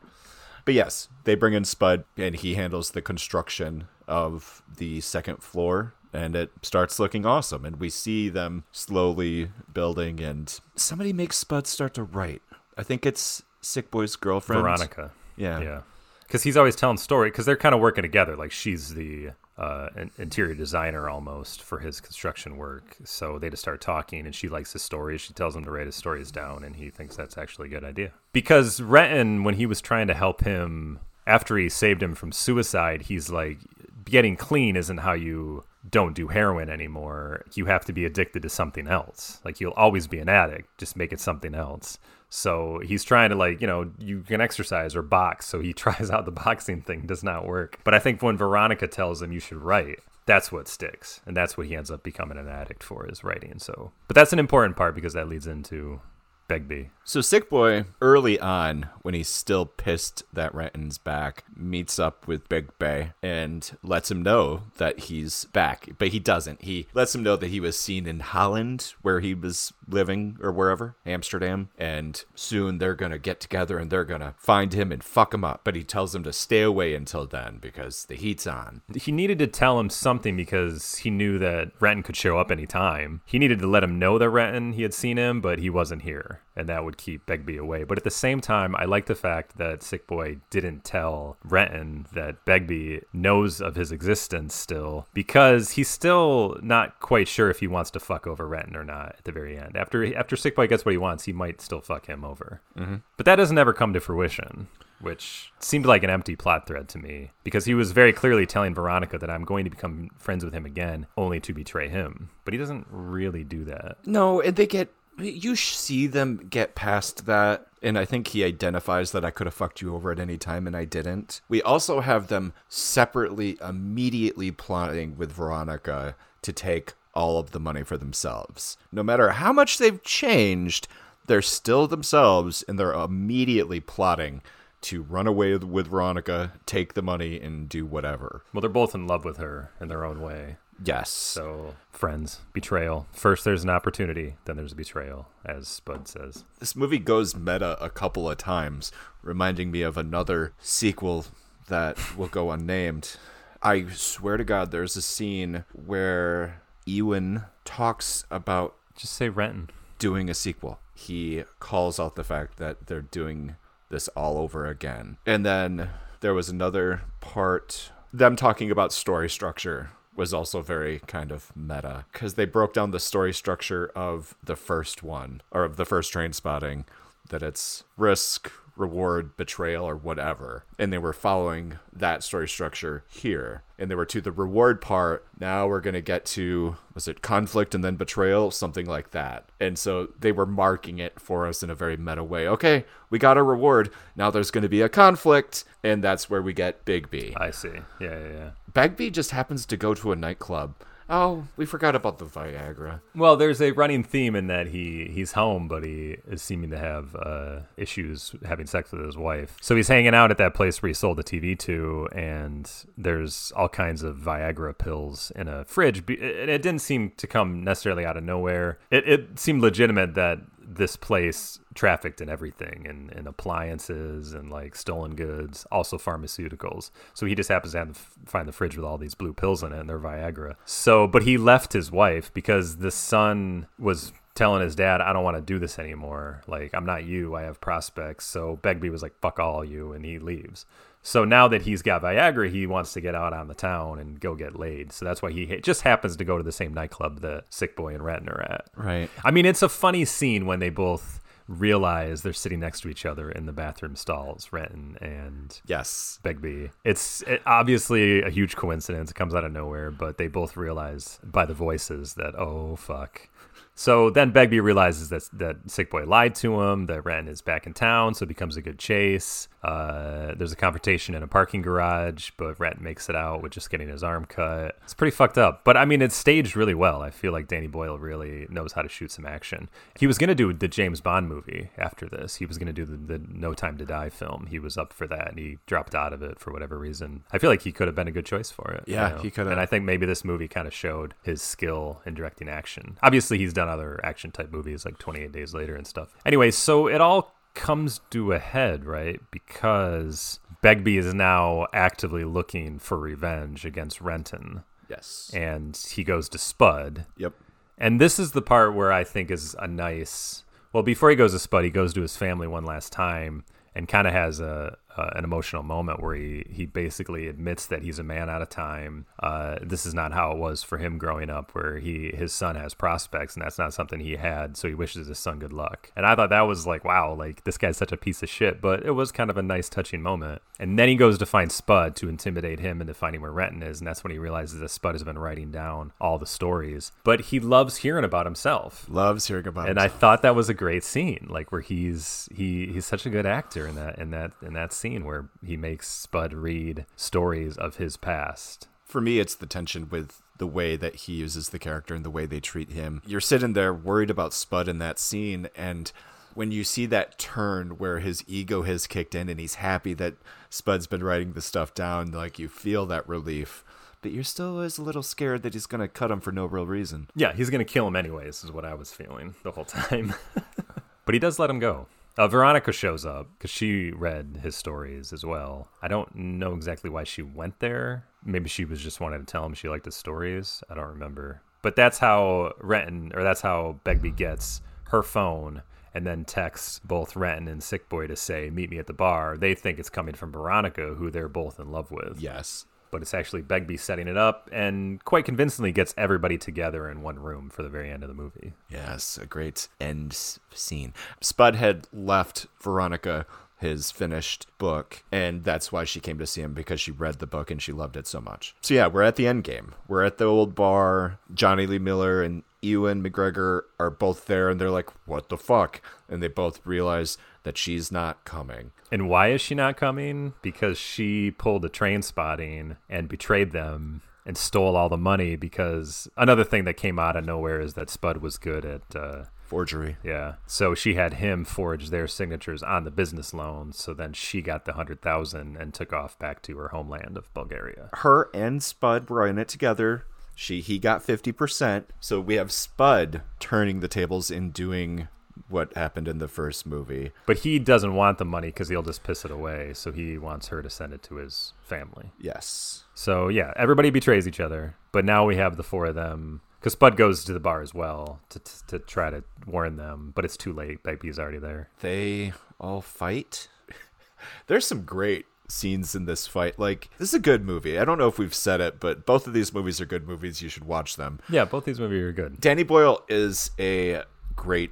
But 0.66 0.74
yes, 0.74 1.08
they 1.24 1.36
bring 1.36 1.54
in 1.54 1.64
Spud 1.64 2.04
and 2.18 2.36
he 2.36 2.56
handles 2.56 2.92
the 2.92 3.02
construction 3.02 3.88
of 4.08 4.62
the 4.78 5.02
second 5.02 5.42
floor 5.42 5.94
and 6.18 6.36
it 6.36 6.52
starts 6.64 7.00
looking 7.00 7.26
awesome 7.26 7.64
and 7.64 7.76
we 7.78 7.90
see 7.90 8.28
them 8.28 8.64
slowly 8.72 9.50
building 9.72 10.20
and 10.20 10.60
somebody 10.76 11.14
makes 11.14 11.38
Spud 11.38 11.68
start 11.68 11.94
to 11.94 12.04
write. 12.04 12.42
I 12.76 12.84
think 12.84 13.06
it's 13.06 13.44
Sick 13.62 13.92
Boy's 13.92 14.16
girlfriend. 14.16 14.62
Veronica. 14.64 15.12
Yeah. 15.36 15.62
Yeah. 15.62 15.82
Because 16.24 16.44
he's 16.44 16.58
always 16.58 16.76
telling 16.76 16.98
story. 16.98 17.30
Because 17.30 17.46
they're 17.46 17.56
kind 17.56 17.76
of 17.76 17.82
working 17.82 18.02
together. 18.02 18.36
Like 18.36 18.52
she's 18.52 18.96
the 18.96 19.32
uh, 19.58 19.90
interior 20.18 20.56
designer 20.56 21.10
almost 21.10 21.62
for 21.62 21.80
his 21.80 22.02
construction 22.02 22.58
work. 22.58 22.98
So 23.06 23.40
they 23.40 23.50
just 23.50 23.62
start 23.62 23.82
talking, 23.82 24.26
and 24.26 24.36
she 24.36 24.50
likes 24.50 24.74
his 24.74 24.82
stories. 24.82 25.22
She 25.22 25.34
tells 25.34 25.56
him 25.56 25.64
to 25.66 25.72
write 25.72 25.86
his 25.86 25.96
stories 25.96 26.32
down, 26.32 26.64
and 26.64 26.76
he 26.76 26.90
thinks 26.90 27.16
that's 27.16 27.38
actually 27.38 27.68
a 27.68 27.72
good 27.72 27.84
idea. 27.84 28.12
Because 28.34 28.82
Renton, 28.82 29.44
when 29.44 29.56
he 29.56 29.66
was 29.66 29.82
trying 29.82 30.08
to 30.08 30.14
help 30.14 30.44
him 30.44 31.00
after 31.26 31.58
he 31.58 31.70
saved 31.70 32.04
him 32.04 32.14
from 32.14 32.32
suicide, 32.32 33.04
he's 33.04 33.30
like, 33.30 33.58
getting 34.06 34.36
clean 34.36 34.76
isn't 34.76 35.00
how 35.00 35.14
you 35.14 35.64
don't 35.90 36.16
do 36.16 36.28
heroin 36.28 36.70
anymore. 36.70 37.46
You 37.54 37.66
have 37.66 37.86
to 37.86 37.94
be 37.94 38.06
addicted 38.06 38.42
to 38.44 38.50
something 38.50 38.88
else. 38.88 39.40
Like 39.44 39.60
you'll 39.60 39.74
always 39.74 40.08
be 40.08 40.20
an 40.20 40.30
addict, 40.30 40.78
just 40.78 40.96
make 40.96 41.14
it 41.14 41.20
something 41.20 41.56
else. 41.56 41.98
So 42.30 42.82
he's 42.84 43.04
trying 43.04 43.30
to 43.30 43.36
like, 43.36 43.62
you 43.62 43.68
know, 43.68 43.92
you 43.98 44.22
can 44.22 44.42
exercise 44.42 44.96
or 44.96 45.02
box. 45.02 45.48
So 45.48 45.62
he 45.62 45.74
tries 45.86 46.12
out 46.12 46.26
the 46.26 46.32
boxing 46.32 46.82
thing, 46.82 47.06
does 47.06 47.24
not 47.24 47.46
work. 47.46 47.80
But 47.84 47.94
I 47.94 48.00
think 48.00 48.22
when 48.22 48.38
Veronica 48.38 48.88
tells 48.88 49.22
him 49.22 49.32
you 49.32 49.40
should 49.40 49.62
write, 49.62 50.00
that's 50.26 50.52
what 50.52 50.68
sticks. 50.68 51.22
And 51.26 51.38
that's 51.38 51.58
what 51.58 51.68
he 51.68 51.76
ends 51.76 51.90
up 51.90 52.04
becoming 52.04 52.38
an 52.38 52.50
addict 52.50 52.84
for 52.84 53.10
is 53.10 53.24
writing. 53.24 53.60
So 53.60 53.92
but 54.08 54.16
that's 54.16 54.34
an 54.34 54.40
important 54.40 54.76
part 54.76 54.96
because 54.96 55.14
that 55.14 55.30
leads 55.30 55.48
into 55.48 56.02
Begbie. 56.48 56.90
So 57.04 57.22
Sick 57.22 57.50
Boy, 57.50 57.86
early 58.02 58.40
on, 58.40 58.90
when 59.02 59.14
he's 59.14 59.28
still 59.28 59.66
pissed 59.66 60.24
that 60.34 60.54
Renton's 60.54 60.98
back, 60.98 61.44
meets 61.56 62.00
up 62.00 62.28
with 62.28 62.50
Begbie 62.50 63.12
and 63.22 63.78
lets 63.84 64.12
him 64.12 64.22
know 64.22 64.64
that 64.78 65.00
he's 65.02 65.46
back. 65.46 65.90
But 65.98 66.10
he 66.10 66.20
doesn't. 66.20 66.64
He 66.64 66.88
lets 66.94 67.16
him 67.16 67.24
know 67.24 67.36
that 67.36 67.48
he 67.48 67.60
was 67.60 67.78
seen 67.78 68.08
in 68.08 68.20
Holland, 68.20 68.94
where 69.02 69.20
he 69.20 69.34
was 69.34 69.74
living, 69.88 70.38
or 70.42 70.52
wherever, 70.52 70.96
Amsterdam. 71.06 71.70
And 71.78 72.24
soon 72.36 72.78
they're 72.78 72.96
going 72.96 73.12
to 73.12 73.20
get 73.20 73.40
together 73.40 73.78
and 73.78 73.90
they're 73.90 74.06
going 74.06 74.22
to 74.22 74.36
find 74.38 74.74
him 74.74 74.92
and 74.92 75.04
fuck 75.04 75.34
him 75.34 75.44
up. 75.44 75.62
But 75.64 75.76
he 75.76 75.84
tells 75.84 76.14
them 76.14 76.24
to 76.24 76.34
stay 76.34 76.62
away 76.62 76.94
until 76.94 77.26
then 77.26 77.58
because 77.62 78.06
the 78.06 78.16
heat's 78.16 78.48
on. 78.48 78.82
he 78.96 79.12
needed 79.12 79.40
to 79.40 79.48
tell 79.48 79.80
him 79.80 79.90
something 79.90 80.36
because 80.36 80.98
he 80.98 81.10
knew 81.10 81.40
that 81.40 81.72
Renton 81.80 82.04
could 82.04 82.16
show 82.16 82.38
up 82.38 82.52
anytime. 82.52 83.22
He 83.26 83.40
needed 83.40 83.60
to 83.60 83.68
let 83.68 83.84
him 83.84 84.00
know 84.00 84.18
that 84.18 84.30
Renton 84.30 84.74
he 84.74 84.84
had 84.84 84.94
seen 84.94 85.18
him, 85.18 85.42
but 85.42 85.60
he 85.60 85.70
wasn't 85.70 86.04
here, 86.04 86.42
and 86.58 86.68
that 86.68 86.84
would 86.84 86.98
keep 86.98 87.26
Begbie 87.26 87.58
away. 87.58 87.84
But 87.84 87.98
at 87.98 88.04
the 88.04 88.12
same 88.12 88.42
time, 88.42 88.76
I 88.76 88.86
like 88.86 89.06
the 89.06 89.16
fact 89.16 89.58
that 89.58 89.84
Sick 89.84 90.08
Boy 90.08 90.38
didn't 90.50 90.84
tell 90.84 91.38
Renton 91.44 92.08
that 92.14 92.44
Begbie 92.46 93.04
knows 93.14 93.62
of 93.62 93.76
his 93.76 93.92
existence 93.92 94.56
still 94.56 95.08
because 95.14 95.72
he's 95.72 95.88
still 95.88 96.58
not 96.62 97.00
quite 97.00 97.28
sure 97.28 97.50
if 97.50 97.60
he 97.60 97.68
wants 97.68 97.92
to 97.92 98.00
fuck 98.00 98.26
over 98.26 98.48
Renton 98.48 98.76
or 98.76 98.84
not 98.84 99.16
at 99.18 99.24
the 99.24 99.32
very 99.32 99.58
end. 99.58 99.78
After 99.78 100.18
after 100.18 100.36
Sick 100.36 100.56
Boy 100.56 100.68
gets 100.68 100.84
what 100.84 100.92
he 100.92 100.98
wants, 100.98 101.26
he 101.26 101.34
might 101.34 101.62
still 101.62 101.82
fuck 101.82 102.08
him 102.08 102.26
over. 102.26 102.62
Mm-hmm. 102.78 102.96
But 103.16 103.26
that 103.26 103.36
doesn't 103.36 103.58
ever 103.58 103.74
come 103.74 103.94
to 103.94 104.00
fruition 104.00 104.68
which 105.00 105.52
seemed 105.60 105.86
like 105.86 106.04
an 106.04 106.10
empty 106.10 106.36
plot 106.36 106.66
thread 106.68 106.88
to 106.90 106.98
me 106.98 107.32
because 107.44 107.66
he 107.66 107.74
was 107.74 107.92
very 107.92 108.12
clearly 108.12 108.46
telling 108.46 108.74
Veronica 108.74 109.18
that 109.18 109.30
I'm 109.30 109.44
going 109.44 109.64
to 109.66 109.70
become 109.70 110.10
friends 110.18 110.44
with 110.44 110.54
him 110.54 110.66
again 110.66 111.08
only 111.16 111.40
to 111.42 111.54
betray 111.54 111.88
him. 111.90 112.30
But 112.46 112.54
he 112.54 112.58
doesn't 112.58 112.88
really 112.90 113.44
do 113.44 113.64
that. 113.66 113.98
No, 114.06 114.42
and 114.42 114.56
they 114.56 114.66
get 114.66 114.90
you 115.18 115.56
see 115.56 116.08
them 116.08 116.48
get 116.50 116.76
past 116.76 117.26
that 117.26 117.68
and 117.82 117.98
I 117.98 118.06
think 118.06 118.28
he 118.28 118.44
identifies 118.44 119.12
that 119.12 119.24
I 119.24 119.30
could 119.32 119.46
have 119.48 119.54
fucked 119.54 119.82
you 119.82 119.94
over 119.94 120.12
at 120.12 120.20
any 120.20 120.38
time 120.38 120.66
and 120.66 120.76
I 120.76 120.86
didn't. 120.86 121.42
We 121.48 121.62
also 121.62 122.02
have 122.02 122.28
them 122.28 122.54
separately 122.68 123.58
immediately 123.62 124.52
plotting 124.52 125.16
with 125.18 125.32
Veronica 125.32 126.16
to 126.42 126.52
take 126.52 126.94
all 127.14 127.40
of 127.40 127.52
the 127.52 127.60
money 127.60 127.84
for 127.84 127.98
themselves. 127.98 128.78
No 128.92 129.04
matter 129.04 129.30
how 129.32 129.54
much 129.54 129.78
they've 129.78 130.02
changed, 130.04 130.88
they're 131.28 131.42
still 131.42 131.88
themselves 131.88 132.64
and 132.68 132.80
they're 132.80 132.94
immediately 132.94 133.80
plotting 133.80 134.42
to 134.82 135.02
run 135.02 135.28
away 135.28 135.56
with- 135.58 135.88
Veronica, 135.88 136.54
take 136.66 136.94
the 136.94 137.02
money 137.02 137.40
and 137.40 137.68
do 137.68 137.86
whatever. 137.86 138.44
Well, 138.54 138.62
they're 138.62 138.70
both 138.70 138.96
in 138.96 139.08
love 139.08 139.26
with 139.26 139.38
her 139.38 139.72
in 139.82 139.88
their 139.88 140.06
own 140.06 140.22
way. 140.22 140.58
Yes. 140.84 141.10
So, 141.10 141.76
friends, 141.92 142.42
betrayal. 142.54 143.08
First 143.12 143.44
there's 143.46 143.64
an 143.64 143.70
opportunity, 143.70 144.36
then 144.46 144.58
there's 144.58 144.74
a 144.74 144.76
betrayal, 144.76 145.28
as 145.46 145.68
Spud 145.68 146.08
says. 146.08 146.44
This 146.60 146.76
movie 146.76 147.00
goes 147.00 147.36
meta 147.36 147.78
a 147.84 147.90
couple 147.90 148.30
of 148.30 148.38
times, 148.38 148.92
reminding 149.24 149.72
me 149.72 149.82
of 149.82 149.98
another 149.98 150.54
sequel 150.60 151.26
that 151.68 152.16
will 152.18 152.28
go 152.28 152.52
unnamed. 152.52 153.18
I 153.62 153.86
swear 153.90 154.38
to 154.38 154.44
God, 154.44 154.72
there's 154.72 154.96
a 154.96 155.02
scene 155.02 155.66
where 155.74 156.62
Ewan 156.86 157.44
talks 157.66 158.24
about 158.30 158.76
Just 158.96 159.14
say 159.14 159.30
Renton. 159.30 159.70
doing 160.00 160.30
a 160.30 160.34
sequel. 160.34 160.80
He 160.94 161.44
calls 161.60 162.00
out 162.00 162.16
the 162.16 162.24
fact 162.24 162.58
that 162.58 162.88
they're 162.88 163.02
doing 163.02 163.56
this 163.90 164.08
all 164.10 164.38
over 164.38 164.66
again. 164.68 165.18
And 165.26 165.46
then 165.46 165.90
there 166.22 166.34
was 166.34 166.50
another 166.50 167.02
part, 167.20 167.92
them 168.14 168.36
talking 168.36 168.70
about 168.72 168.94
story 168.94 169.30
structure 169.30 169.90
was 170.18 170.34
also 170.34 170.62
very 170.62 171.00
kind 171.08 171.32
of 171.32 171.56
meta 171.56 172.06
because 172.12 172.34
they 172.34 172.46
broke 172.46 172.74
down 172.74 172.92
the 172.92 173.00
story 173.00 173.34
structure 173.34 173.92
of 173.96 174.36
the 174.44 174.56
first 174.56 175.04
one 175.04 175.42
or 175.52 175.64
of 175.64 175.78
the 175.78 175.86
first 175.86 176.14
Trainspotting 176.14 176.86
that 177.30 177.44
it's 177.44 177.84
risk, 177.98 178.52
reward, 178.76 179.36
betrayal, 179.36 179.86
or 179.86 179.96
whatever. 179.96 180.64
And 180.80 180.94
they 180.94 180.98
were 180.98 181.14
following 181.14 181.80
that 181.92 182.24
story 182.24 182.48
structure 182.48 183.04
here. 183.08 183.64
And 183.80 183.92
they 183.92 183.96
were 183.96 184.06
to 184.06 184.22
the 184.22 184.32
reward 184.32 184.82
part. 184.82 185.26
Now 185.40 185.68
we're 185.68 185.82
going 185.82 185.94
to 185.94 186.02
get 186.02 186.26
to, 186.26 186.78
was 186.94 187.08
it 187.08 187.22
conflict 187.22 187.76
and 187.76 187.84
then 187.84 187.96
betrayal? 187.96 188.50
Something 188.52 188.86
like 188.86 189.12
that. 189.12 189.50
And 189.60 189.78
so 189.78 190.10
they 190.20 190.32
were 190.32 190.46
marking 190.46 191.00
it 191.00 191.20
for 191.20 191.46
us 191.48 191.62
in 191.62 191.70
a 191.70 191.76
very 191.76 191.98
meta 191.98 192.24
way. 192.24 192.48
Okay, 192.48 192.86
we 193.10 193.20
got 193.20 193.38
a 193.38 193.44
reward. 193.44 193.92
Now 194.16 194.32
there's 194.32 194.52
going 194.52 194.64
to 194.64 194.70
be 194.70 194.82
a 194.82 194.90
conflict. 194.90 195.64
And 195.84 196.04
that's 196.04 196.30
where 196.30 196.42
we 196.42 196.54
get 196.54 196.86
Begbie. 196.86 197.34
I 197.38 197.52
see. 197.52 197.70
Yeah, 198.00 198.20
yeah, 198.20 198.32
yeah. 198.32 198.50
Begbie 198.78 199.10
just 199.10 199.32
happens 199.32 199.66
to 199.66 199.76
go 199.76 199.96
to 199.96 200.12
a 200.12 200.16
nightclub. 200.16 200.76
Oh, 201.10 201.48
we 201.56 201.66
forgot 201.66 201.96
about 201.96 202.20
the 202.20 202.26
Viagra. 202.26 203.02
Well, 203.16 203.36
there's 203.36 203.60
a 203.60 203.72
running 203.72 204.04
theme 204.04 204.36
in 204.36 204.46
that 204.48 204.68
he 204.68 205.10
he's 205.12 205.32
home, 205.32 205.68
but 205.68 205.84
he 205.84 206.18
is 206.28 206.44
seeming 206.44 206.70
to 206.70 206.78
have 206.78 207.16
uh, 207.16 207.62
issues 207.76 208.36
having 208.46 208.68
sex 208.68 208.92
with 208.92 209.04
his 209.04 209.18
wife. 209.18 209.58
So 209.62 209.76
he's 209.76 209.88
hanging 209.88 210.14
out 210.14 210.30
at 210.30 210.38
that 210.38 210.54
place 210.54 210.80
where 210.80 210.90
he 210.90 210.94
sold 210.94 211.18
the 211.18 211.24
TV 211.24 211.58
to, 211.58 212.08
and 212.12 212.72
there's 212.96 213.52
all 213.56 213.68
kinds 213.68 214.04
of 214.04 214.18
Viagra 214.18 214.78
pills 214.78 215.32
in 215.36 215.48
a 215.48 215.66
fridge. 215.66 216.04
And 216.08 216.52
it 216.52 216.62
didn't 216.62 216.82
seem 216.82 217.14
to 217.18 217.26
come 217.26 217.64
necessarily 217.64 218.06
out 218.06 218.16
of 218.16 218.24
nowhere. 218.26 218.78
It, 218.92 219.10
it 219.10 219.40
seemed 219.40 219.64
legitimate 219.64 220.14
that 220.14 220.38
this 220.68 220.98
place 220.98 221.60
trafficked 221.74 222.20
in 222.20 222.30
everything 222.30 222.86
and, 222.88 223.10
and 223.12 223.26
appliances 223.26 224.34
and 224.34 224.52
like 224.52 224.76
stolen 224.76 225.16
goods, 225.16 225.66
also 225.72 225.98
pharmaceuticals. 225.98 226.92
So 227.14 227.26
he 227.26 227.36
just 227.36 227.50
happens 227.50 227.72
to 227.72 227.80
have, 227.80 227.98
find 228.26 228.48
the 228.48 228.52
fridge 228.52 228.76
with 228.76 228.86
all 228.86 228.98
these 228.98 229.16
blue 229.16 229.34
pills 229.34 229.64
in 229.64 229.72
it 229.72 229.80
and 229.80 229.90
they're 229.90 229.98
Viagra. 229.98 230.56
So, 230.66 231.08
but 231.08 231.24
he 231.24 231.38
left 231.38 231.72
his 231.72 231.90
wife 231.92 232.34
because 232.34 232.78
the 232.78 232.92
son 232.92 233.68
was 233.80 234.12
telling 234.36 234.62
his 234.62 234.76
dad, 234.76 235.02
I 235.02 235.14
don't 235.14 235.24
want 235.24 235.38
to 235.38 235.42
do 235.42 235.58
this 235.58 235.80
anymore. 235.80 236.44
Like, 236.48 236.74
I'm 236.74 236.86
not 236.86 237.06
you. 237.06 237.36
I 237.36 237.44
have 237.44 237.60
prospects. 237.62 238.26
So 238.26 238.58
Begbie 238.62 238.90
was 238.90 239.02
like, 239.02 239.20
fuck 239.20 239.40
all 239.40 239.66
you. 239.66 239.94
And 239.94 240.06
he 240.06 240.20
leaves. 240.20 240.66
So 241.08 241.24
now 241.24 241.48
that 241.48 241.62
he's 241.62 241.82
got 241.82 242.02
Viagra, 242.02 242.50
he 242.50 242.68
wants 242.68 242.92
to 242.92 243.00
get 243.00 243.16
out 243.16 243.32
on 243.32 243.48
the 243.48 243.54
town 243.54 243.98
and 243.98 244.20
go 244.20 244.36
get 244.36 244.60
laid. 244.60 244.92
So 244.92 245.06
that's 245.06 245.22
why 245.22 245.32
he 245.32 245.46
just 245.62 245.84
happens 245.84 246.18
to 246.18 246.26
go 246.26 246.38
to 246.38 246.44
the 246.44 246.52
same 246.52 246.74
nightclub 246.74 247.22
that 247.22 247.46
Sick 247.50 247.78
Boy 247.78 247.94
and 247.94 248.04
Renton 248.04 248.28
are 248.28 248.42
at. 248.42 248.66
Right. 248.76 249.10
I 249.24 249.32
mean, 249.32 249.46
it's 249.46 249.62
a 249.62 249.70
funny 249.70 250.04
scene 250.04 250.46
when 250.46 250.60
they 250.60 250.70
both 250.70 251.22
realize 251.48 252.24
they're 252.24 252.34
sitting 252.34 252.60
next 252.60 252.82
to 252.82 252.90
each 252.90 253.06
other 253.06 253.32
in 253.32 253.46
the 253.46 253.54
bathroom 253.54 253.96
stalls, 253.96 254.50
Renton 254.52 254.98
and 255.00 255.62
Yes. 255.66 256.20
Begbie. 256.24 256.72
It's 256.84 257.22
it, 257.22 257.42
obviously 257.46 258.22
a 258.22 258.30
huge 258.30 258.58
coincidence. 258.58 259.10
It 259.10 259.16
comes 259.16 259.34
out 259.34 259.46
of 259.46 259.54
nowhere, 259.54 259.92
but 259.92 260.18
they 260.18 260.28
both 260.28 260.58
realize 260.58 261.22
by 261.24 261.46
the 261.46 261.54
voices 261.54 262.16
that, 262.16 262.36
oh, 262.36 262.76
fuck. 262.76 263.30
So 263.76 264.10
then 264.10 264.32
Begbie 264.32 264.60
realizes 264.60 265.10
that 265.10 265.30
that 265.34 265.70
Sick 265.70 265.92
Boy 265.92 266.04
lied 266.04 266.34
to 266.36 266.62
him, 266.64 266.88
that 266.88 267.06
Renton 267.06 267.32
is 267.32 267.42
back 267.42 267.68
in 267.68 267.74
town, 267.74 268.16
so 268.16 268.24
it 268.24 268.28
becomes 268.28 268.58
a 268.58 268.62
good 268.62 268.80
chase. 268.80 269.48
Uh, 269.64 270.34
there's 270.36 270.52
a 270.52 270.56
confrontation 270.56 271.16
in 271.16 271.24
a 271.24 271.28
parking 271.28 271.62
garage, 271.62 272.32
but 272.38 272.60
Renton 272.60 272.84
makes 272.84 273.10
it 273.10 273.16
out 273.16 273.42
with 273.42 273.52
just 273.52 273.70
getting 273.70 273.90
his 273.90 274.04
arm 274.04 274.26
cut. 274.26 274.78
It's 274.84 274.94
pretty 274.94 275.16
fucked 275.16 275.38
up, 275.38 275.64
but 275.64 275.76
I 275.76 275.86
mean, 275.86 276.02
it's 276.02 276.16
staged 276.16 276.56
really 276.56 276.76
well. 276.76 277.02
I 277.02 277.10
feel 277.10 277.32
like 277.32 277.48
Danny 277.48 277.68
Boyle 277.68 277.98
really 277.98 278.48
knows 278.50 278.74
how 278.74 278.82
to 278.82 278.90
shoot 278.90 279.12
some 279.12 279.26
action. 279.26 279.70
He 280.00 280.08
was 280.08 280.18
going 280.18 280.30
to 280.30 280.36
do 280.36 280.54
the 280.54 280.68
James 280.68 281.02
Bond 281.02 281.28
movie 281.28 281.72
after 281.78 282.08
this. 282.08 282.36
He 282.36 282.46
was 282.46 282.58
going 282.58 282.68
to 282.68 282.74
do 282.74 282.86
the, 282.86 283.18
the 283.18 283.22
No 283.34 283.54
Time 283.54 283.78
to 283.78 283.86
Die 283.86 284.10
film. 284.10 284.48
He 284.50 284.60
was 284.60 284.78
up 284.78 284.94
for 284.94 285.08
that, 285.08 285.30
and 285.30 285.40
he 285.40 285.58
dropped 285.66 285.96
out 285.96 286.14
of 286.14 286.22
it 286.22 286.40
for 286.40 286.52
whatever 286.52 286.78
reason. 286.78 287.24
I 287.32 287.40
feel 287.40 287.50
like 287.50 287.64
he 287.64 287.72
could 287.72 287.88
have 287.88 287.96
been 287.96 288.08
a 288.08 288.12
good 288.12 288.26
choice 288.26 288.52
for 288.52 288.72
it. 288.72 288.84
Yeah, 288.88 289.20
he 289.22 289.32
coulda. 289.32 289.52
And 289.52 289.60
I 289.60 289.66
think 289.66 289.86
maybe 289.86 290.06
this 290.06 290.24
movie 290.24 290.48
kind 290.48 290.68
of 290.68 290.74
showed 290.74 291.14
his 291.24 291.42
skill 291.42 292.02
in 292.06 292.14
directing 292.14 292.48
action. 292.48 292.98
Obviously, 293.02 293.38
he's 293.38 293.54
done 293.54 293.70
other 293.70 294.00
action 294.04 294.32
type 294.32 294.52
movies 294.52 294.86
like 294.86 294.98
28 295.00 295.32
Days 295.32 295.54
Later 295.54 295.76
and 295.76 295.88
stuff. 295.88 296.16
Anyway, 296.26 296.52
so 296.52 296.88
it 296.88 297.02
all 297.02 297.37
comes 297.58 298.00
to 298.12 298.32
a 298.32 298.40
head, 298.40 298.86
right? 298.86 299.20
Because 299.32 300.40
Begbie 300.62 300.98
is 300.98 301.14
now 301.14 301.68
actively 301.74 302.24
looking 302.24 302.80
for 302.80 302.98
revenge 302.98 303.66
against 303.66 304.00
Renton, 304.00 304.64
Yes. 304.88 305.30
and 305.34 305.76
he 305.76 306.04
goes 306.06 306.30
to 306.30 306.38
Spud. 306.38 307.06
Yep. 307.18 307.34
And 307.78 308.00
this 308.00 308.18
is 308.20 308.32
the 308.32 308.42
part 308.42 308.74
where 308.74 308.94
I 308.94 309.04
think 309.04 309.30
is 309.30 309.56
a 309.60 309.68
nice. 309.68 310.44
Well, 310.74 310.84
before 310.84 311.10
he 311.10 311.16
goes 311.16 311.34
to 311.34 311.40
Spud, 311.40 311.64
he 311.64 311.70
goes 311.70 311.94
to 311.96 312.02
his 312.02 312.16
family 312.16 312.48
one 312.48 312.64
last 312.66 312.92
time 312.94 313.44
and 313.76 313.88
kind 313.88 314.08
of 314.08 314.14
has 314.14 314.40
a 314.40 314.78
uh, 314.98 315.12
an 315.16 315.24
emotional 315.24 315.64
moment 315.64 316.02
where 316.02 316.16
he 316.16 316.46
he 316.50 316.66
basically 316.66 317.28
admits 317.28 317.66
that 317.68 317.84
he's 317.84 318.00
a 318.00 318.04
man 318.04 318.30
out 318.30 318.42
of 318.42 318.50
time. 318.50 319.06
Uh, 319.20 319.58
this 319.62 319.86
is 319.86 319.94
not 319.94 320.12
how 320.14 320.32
it 320.32 320.38
was 320.38 320.64
for 320.64 320.78
him 320.78 320.98
growing 320.98 321.30
up, 321.30 321.52
where 321.54 321.78
he 321.80 322.12
his 322.16 322.34
son 322.34 322.56
has 322.56 322.74
prospects 322.74 323.36
and 323.36 323.46
that's 323.46 323.58
not 323.58 323.74
something 323.74 324.00
he 324.00 324.16
had. 324.16 324.58
So 324.58 324.68
he 324.68 324.74
wishes 324.74 325.08
his 325.08 325.20
son 325.20 325.40
good 325.40 325.54
luck. 325.54 325.92
And 325.96 326.06
I 326.06 326.16
thought 326.16 326.30
that 326.30 326.42
was 326.42 326.66
like, 326.66 326.84
wow, 326.84 327.14
like 327.14 327.44
this 327.44 327.58
guy's 327.58 327.78
such 327.78 327.92
a 327.92 327.98
piece 327.98 328.24
of 328.24 328.30
shit. 328.30 328.62
But 328.62 328.86
it 328.86 328.92
was 328.92 329.12
kind 329.12 329.30
of 329.30 329.38
a 329.38 329.44
nice, 329.44 329.70
touching 329.70 330.02
moment. 330.02 330.42
And 330.60 330.78
then 330.80 330.90
he 330.90 330.96
goes 330.96 331.20
to 331.20 331.26
find 331.26 331.52
Spud 331.52 331.96
to 331.98 332.10
intimidate 332.10 332.60
him 332.60 332.82
into 332.82 332.94
finding 332.96 333.22
where 333.22 333.32
Renton 333.32 333.62
is, 333.62 333.80
and 333.80 333.88
that's 333.88 334.04
when 334.04 334.12
he 334.12 334.18
realizes 334.18 334.60
that 334.60 334.70
Spud 334.70 334.96
has 334.96 335.04
been 335.04 335.20
writing 335.20 335.52
down 335.52 335.92
all 336.02 336.18
the 336.18 336.26
stories. 336.26 336.92
But 337.04 337.22
he 337.22 337.40
loves 337.40 337.78
hearing 337.78 338.04
about 338.04 338.26
himself 338.26 338.88
Loves 338.90 339.28
hearing 339.28 339.46
about 339.48 339.68
himself. 339.68 339.70
and 339.70 339.80
I 339.80 339.88
thought 339.96 340.24
that 340.24 340.36
was 340.36 340.50
a 340.50 340.54
great 340.56 340.84
scene, 340.84 341.28
like 341.30 341.52
where 341.52 341.62
he's 341.62 342.28
he 342.34 342.68
he's 342.68 342.86
such 342.86 343.06
a 343.06 343.10
good 343.12 343.26
actor 343.28 343.68
in 343.68 343.76
that 343.76 344.00
in 344.00 344.10
that 344.12 344.32
in 344.42 344.54
that 344.54 344.74
scene 344.74 344.87
where 344.96 345.30
he 345.46 345.58
makes 345.58 345.88
Spud 345.88 346.34
read 346.34 346.86
stories 346.96 347.58
of 347.58 347.76
his 347.78 347.98
past. 347.98 348.68
for 348.86 349.02
me 349.02 349.20
it's 349.20 349.36
the 349.36 349.46
tension 349.46 349.90
with 349.90 350.22
the 350.38 350.48
way 350.48 350.76
that 350.76 350.96
he 350.96 351.14
uses 351.14 351.50
the 351.50 351.60
character 351.60 351.94
and 351.96 352.06
the 352.06 352.10
way 352.12 352.26
they 352.26 352.40
treat 352.40 352.72
him 352.72 353.02
you're 353.06 353.20
sitting 353.20 353.54
there 353.54 353.74
worried 353.74 354.10
about 354.10 354.34
spud 354.34 354.68
in 354.68 354.78
that 354.80 355.00
scene 355.00 355.50
and 355.56 355.92
when 356.36 356.52
you 356.52 356.64
see 356.64 356.86
that 356.86 357.18
turn 357.18 357.72
where 357.80 358.00
his 358.00 358.24
ego 358.28 358.62
has 358.62 358.86
kicked 358.88 359.16
in 359.16 359.28
and 359.30 359.40
he's 359.40 359.56
happy 359.56 359.94
that 359.96 360.14
spud's 360.52 360.86
been 360.88 361.04
writing 361.04 361.34
the 361.34 361.42
stuff 361.42 361.74
down 361.74 362.12
like 362.12 362.38
you 362.40 362.48
feel 362.48 362.86
that 362.86 363.08
relief 363.10 363.64
but 364.04 364.12
you're 364.12 364.24
still 364.24 364.52
always 364.56 364.78
a 364.78 364.84
little 364.84 365.02
scared 365.04 365.42
that 365.42 365.54
he's 365.54 365.66
going 365.66 365.82
to 365.82 365.88
cut 365.88 366.12
him 366.12 366.22
for 366.22 366.32
no 366.32 366.46
real 366.46 366.68
reason 366.68 367.10
Yeah, 367.16 367.34
he's 367.34 367.50
gonna 367.50 367.66
kill 367.66 367.88
him 367.88 367.96
anyways, 367.96 368.44
is 368.44 368.52
what 368.52 368.64
I 368.64 368.76
was 368.76 368.92
feeling 368.94 369.34
the 369.44 369.50
whole 369.52 369.66
time. 369.66 370.14
but 371.06 371.14
he 371.16 371.20
does 371.20 371.40
let 371.40 371.50
him 371.50 371.58
go. 371.58 371.88
Uh, 372.18 372.28
Veronica 372.28 372.72
shows 372.72 373.06
up 373.06 373.28
because 373.38 373.52
she 373.52 373.92
read 373.92 374.40
his 374.42 374.56
stories 374.56 375.14
as 375.14 375.24
well. 375.24 375.68
I 375.84 375.88
don't 375.88 376.14
know 376.16 376.54
exactly 376.54 376.90
why 376.90 377.04
she 377.04 377.22
went 377.22 377.60
there. 377.60 378.06
Maybe 378.26 378.50
she 378.50 378.66
was 378.66 378.82
just 378.82 379.00
wanting 379.00 379.20
to 379.20 379.26
tell 379.26 379.46
him 379.46 379.54
she 379.54 379.70
liked 379.70 379.86
his 379.86 379.96
stories. 379.96 380.64
I 380.70 380.74
don't 380.74 380.88
remember. 380.88 381.42
But 381.62 381.76
that's 381.76 382.00
how 382.00 382.54
Renton, 382.60 383.12
or 383.14 383.24
that's 383.24 383.42
how 383.42 383.80
Begbie 383.84 384.12
gets 384.12 384.62
her 384.86 385.04
phone 385.04 385.62
and 385.94 386.08
then 386.08 386.26
texts 386.26 386.80
both 386.84 387.16
Renton 387.16 387.48
and 387.48 387.62
Sick 387.62 387.88
Boy 387.88 388.08
to 388.08 388.16
say, 388.16 388.50
meet 388.50 388.72
me 388.72 388.80
at 388.80 388.88
the 388.88 388.94
bar. 388.94 389.38
They 389.38 389.54
think 389.54 389.78
it's 389.78 389.90
coming 389.90 390.16
from 390.16 390.32
Veronica, 390.32 390.96
who 390.96 391.12
they're 391.12 391.28
both 391.28 391.60
in 391.60 391.72
love 391.72 391.92
with 391.92 392.20
yes 392.20 392.66
but 392.92 393.02
it's 393.02 393.14
actually 393.14 393.42
Begbie 393.42 393.78
setting 393.78 394.08
it 394.08 394.18
up 394.18 394.50
and 394.52 395.04
quite 395.04 395.26
convincingly 395.26 395.72
gets 395.72 395.94
everybody 395.98 396.38
together 396.38 396.90
in 396.90 397.02
one 397.02 397.20
room 397.20 397.50
for 397.50 397.64
the 397.64 397.70
very 397.70 397.90
end 397.92 398.04
of 398.04 398.10
the 398.10 398.16
movie. 398.16 398.54
Yes, 398.70 399.18
a 399.18 399.26
great 399.26 399.68
end 399.80 400.14
scene. 400.54 400.94
Spud 401.22 401.56
had 401.56 401.88
left 401.94 402.48
Veronica 402.62 403.26
his 403.60 403.90
finished 403.90 404.46
book, 404.58 405.04
and 405.12 405.44
that's 405.44 405.72
why 405.72 405.84
she 405.84 406.00
came 406.00 406.20
to 406.20 406.28
see 406.28 406.42
him 406.42 406.54
because 406.54 406.80
she 406.80 406.92
read 406.92 407.20
the 407.20 407.28
book 407.28 407.50
and 407.50 407.62
she 407.62 407.72
loved 407.72 407.98
it 407.98 408.08
so 408.08 408.22
much. 408.22 408.56
So 408.62 408.74
yeah, 408.74 408.88
we're 408.88 409.02
at 409.02 409.16
the 409.16 409.28
end 409.28 409.44
game. 409.44 409.74
We're 409.88 410.04
at 410.04 410.18
the 410.18 410.26
old 410.26 410.56
bar. 410.56 411.20
Jonny 411.34 411.66
Lee 411.66 411.80
Miller 411.80 412.22
and 412.22 412.44
Ewan 412.62 413.04
McGregor 413.04 413.62
are 413.80 413.90
both 413.90 414.26
there, 414.26 414.50
and 414.50 414.60
they're 414.60 414.70
like, 414.70 414.90
"What 415.08 415.30
the 415.30 415.38
fuck?" 415.38 415.82
And 416.10 416.22
they 416.22 416.28
both 416.28 416.60
realize 416.66 417.18
that 417.48 417.58
she's 417.58 417.92
not 417.92 418.26
coming. 418.26 418.72
And 418.92 419.10
why 419.10 419.30
is 419.32 419.40
she 419.42 419.56
not 419.56 419.78
coming? 419.78 420.34
Because 420.42 420.78
she 420.78 421.32
pulled 421.32 421.64
a 421.64 421.70
Trainspotting 421.70 422.76
and 422.90 423.08
betrayed 423.08 423.52
them 423.52 424.02
and 424.26 424.38
stole 424.38 424.76
all 424.76 424.90
the 424.90 424.98
money 424.98 425.38
because 425.38 426.10
another 426.18 426.44
thing 426.44 426.66
that 426.66 426.76
came 426.76 427.00
out 427.00 427.16
of 427.16 427.26
nowhere 427.26 427.62
is 427.62 427.74
that 427.76 427.90
Spud 427.90 428.18
was 428.18 428.38
good 428.38 428.66
at 428.66 428.96
uh, 428.96 429.24
Forgery. 429.46 429.96
yeah. 430.04 430.34
So 430.46 430.76
she 430.76 430.96
had 430.96 431.14
him 431.16 431.46
forge 431.46 431.90
their 431.90 432.08
signatures 432.08 432.62
on 432.62 432.84
the 432.84 432.92
business 432.92 433.34
loan. 433.34 433.72
So 433.72 433.94
then 433.94 434.12
she 434.12 434.42
got 434.42 434.66
the 434.66 434.74
hundred 434.74 435.02
thousand 435.02 435.56
and 435.56 435.74
took 435.74 435.94
off 435.94 436.20
back 436.20 436.42
to 436.44 436.58
her 436.58 436.68
homeland 436.68 437.16
of 437.16 437.34
Bulgaria. 437.34 437.90
Her 437.94 438.30
and 438.34 438.62
Spud 438.62 439.10
were 439.10 439.26
in 439.26 439.38
it 439.38 439.48
together. 439.48 440.04
She 440.36 440.60
he 440.60 440.78
got 440.78 441.02
fifty 441.02 441.32
percent. 441.32 441.92
So 442.02 442.20
we 442.20 442.36
have 442.36 442.52
Spud 442.52 443.22
turning 443.40 443.80
the 443.80 443.88
tables 443.88 444.30
and 444.30 444.52
doing 444.54 445.08
what 445.50 445.76
happened 445.76 446.08
in 446.08 446.20
the 446.20 446.28
first 446.28 446.66
movie. 446.66 447.12
But 447.26 447.40
he 447.40 447.60
doesn't 447.60 447.96
want 447.96 448.18
the 448.18 448.26
money 448.26 448.48
because 448.48 448.70
he'll 448.70 448.84
just 448.84 449.04
piss 449.04 449.26
it 449.26 449.32
away. 449.32 449.74
So 449.74 449.92
he 449.92 450.18
wants 450.18 450.48
her 450.48 450.62
to 450.62 450.70
send 450.70 450.94
it 450.94 451.04
to 451.04 451.16
his 451.16 451.54
family. 451.62 452.12
Yes. 452.20 452.84
So 452.94 453.28
yeah, 453.28 453.54
everybody 453.56 453.90
betrays 453.90 454.28
each 454.28 454.40
other. 454.40 454.76
But 454.92 455.06
now 455.06 455.26
we 455.26 455.36
have 455.36 455.58
the 455.58 455.64
four 455.64 455.86
of 455.86 455.96
them 455.96 456.42
because 456.60 456.74
Spud 456.74 456.98
goes 456.98 457.24
to 457.26 457.34
the 457.34 457.40
bar 457.40 457.62
as 457.62 457.74
well 457.74 458.20
to, 458.30 458.40
to 458.40 458.68
to 458.68 458.80
try 458.80 459.10
to 459.10 459.24
warn 459.46 459.78
them, 459.78 460.12
but 460.16 460.26
it's 460.26 460.38
too 460.38 460.54
late. 460.54 460.84
Begbie's 460.84 461.20
already 461.20 461.38
there. 461.38 461.70
They 461.82 462.34
all 462.60 462.82
fight. 462.82 463.48
There's 464.48 464.66
some 464.66 464.84
great 464.84 465.26
scenes 465.48 465.96
in 465.96 466.06
this 466.06 466.28
fight. 466.28 466.60
Like 466.60 466.90
this 466.98 467.10
is 467.10 467.14
a 467.14 467.20
good 467.20 467.46
movie. 467.46 467.80
I 467.80 467.86
don't 467.86 467.98
know 467.98 468.08
if 468.08 468.20
we've 468.20 468.34
said 468.34 468.62
it, 468.62 468.80
but 468.80 469.06
both 469.06 469.28
of 469.28 469.34
these 469.34 469.54
movies 469.54 469.80
are 469.80 469.86
good 469.86 470.08
movies. 470.08 470.42
You 470.42 470.50
should 470.50 470.66
watch 470.66 470.96
them. 470.96 471.20
Yeah, 471.30 471.46
both 471.46 471.66
these 471.66 471.80
movies 471.80 472.04
are 472.04 472.12
good. 472.12 472.42
Danny 472.42 472.64
Boyle 472.64 473.04
is 473.08 473.52
a 473.60 474.04
great 474.36 474.72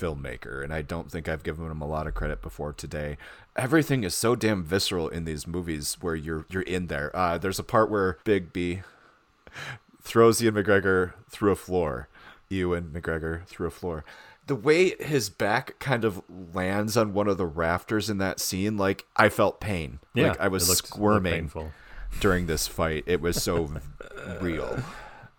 filmmaker, 0.00 0.62
and 0.64 0.72
I 0.72 0.82
don't 0.82 1.10
think 1.10 1.28
I've 1.28 1.42
given 1.42 1.70
him 1.70 1.80
a 1.82 1.86
lot 1.86 2.06
of 2.06 2.14
credit 2.14 2.40
before 2.42 2.72
today. 2.72 3.16
Everything 3.56 4.04
is 4.04 4.14
so 4.14 4.34
damn 4.34 4.64
visceral 4.64 5.08
in 5.08 5.24
these 5.24 5.46
movies 5.46 5.96
where 6.00 6.14
you're 6.14 6.46
you're 6.48 6.62
in 6.62 6.86
there. 6.86 7.14
Uh, 7.14 7.36
there's 7.38 7.58
a 7.58 7.64
part 7.64 7.90
where 7.90 8.18
Begbie 8.24 8.82
throws 10.02 10.42
Ian 10.42 10.54
McGregor 10.54 11.12
through 11.28 11.52
a 11.52 11.56
floor. 11.56 12.08
Ewan 12.48 12.90
McGregor 12.92 13.44
through 13.46 13.68
a 13.68 13.70
floor. 13.70 14.04
The 14.46 14.56
way 14.56 14.96
his 14.98 15.28
back 15.30 15.78
kind 15.78 16.04
of 16.04 16.20
lands 16.52 16.96
on 16.96 17.12
one 17.14 17.28
of 17.28 17.36
the 17.38 17.46
rafters 17.46 18.10
in 18.10 18.18
that 18.18 18.40
scene, 18.40 18.76
like 18.76 19.06
I 19.16 19.28
felt 19.28 19.60
pain. 19.60 20.00
Yeah, 20.14 20.28
like 20.30 20.40
I 20.40 20.48
was 20.48 20.64
it 20.64 20.70
looked- 20.70 20.78
it 20.80 20.82
looked 20.82 20.88
squirming 20.96 21.50
during 22.18 22.46
this 22.46 22.66
fight. 22.66 23.04
It 23.06 23.20
was 23.20 23.40
so 23.40 23.70
real. 24.40 24.82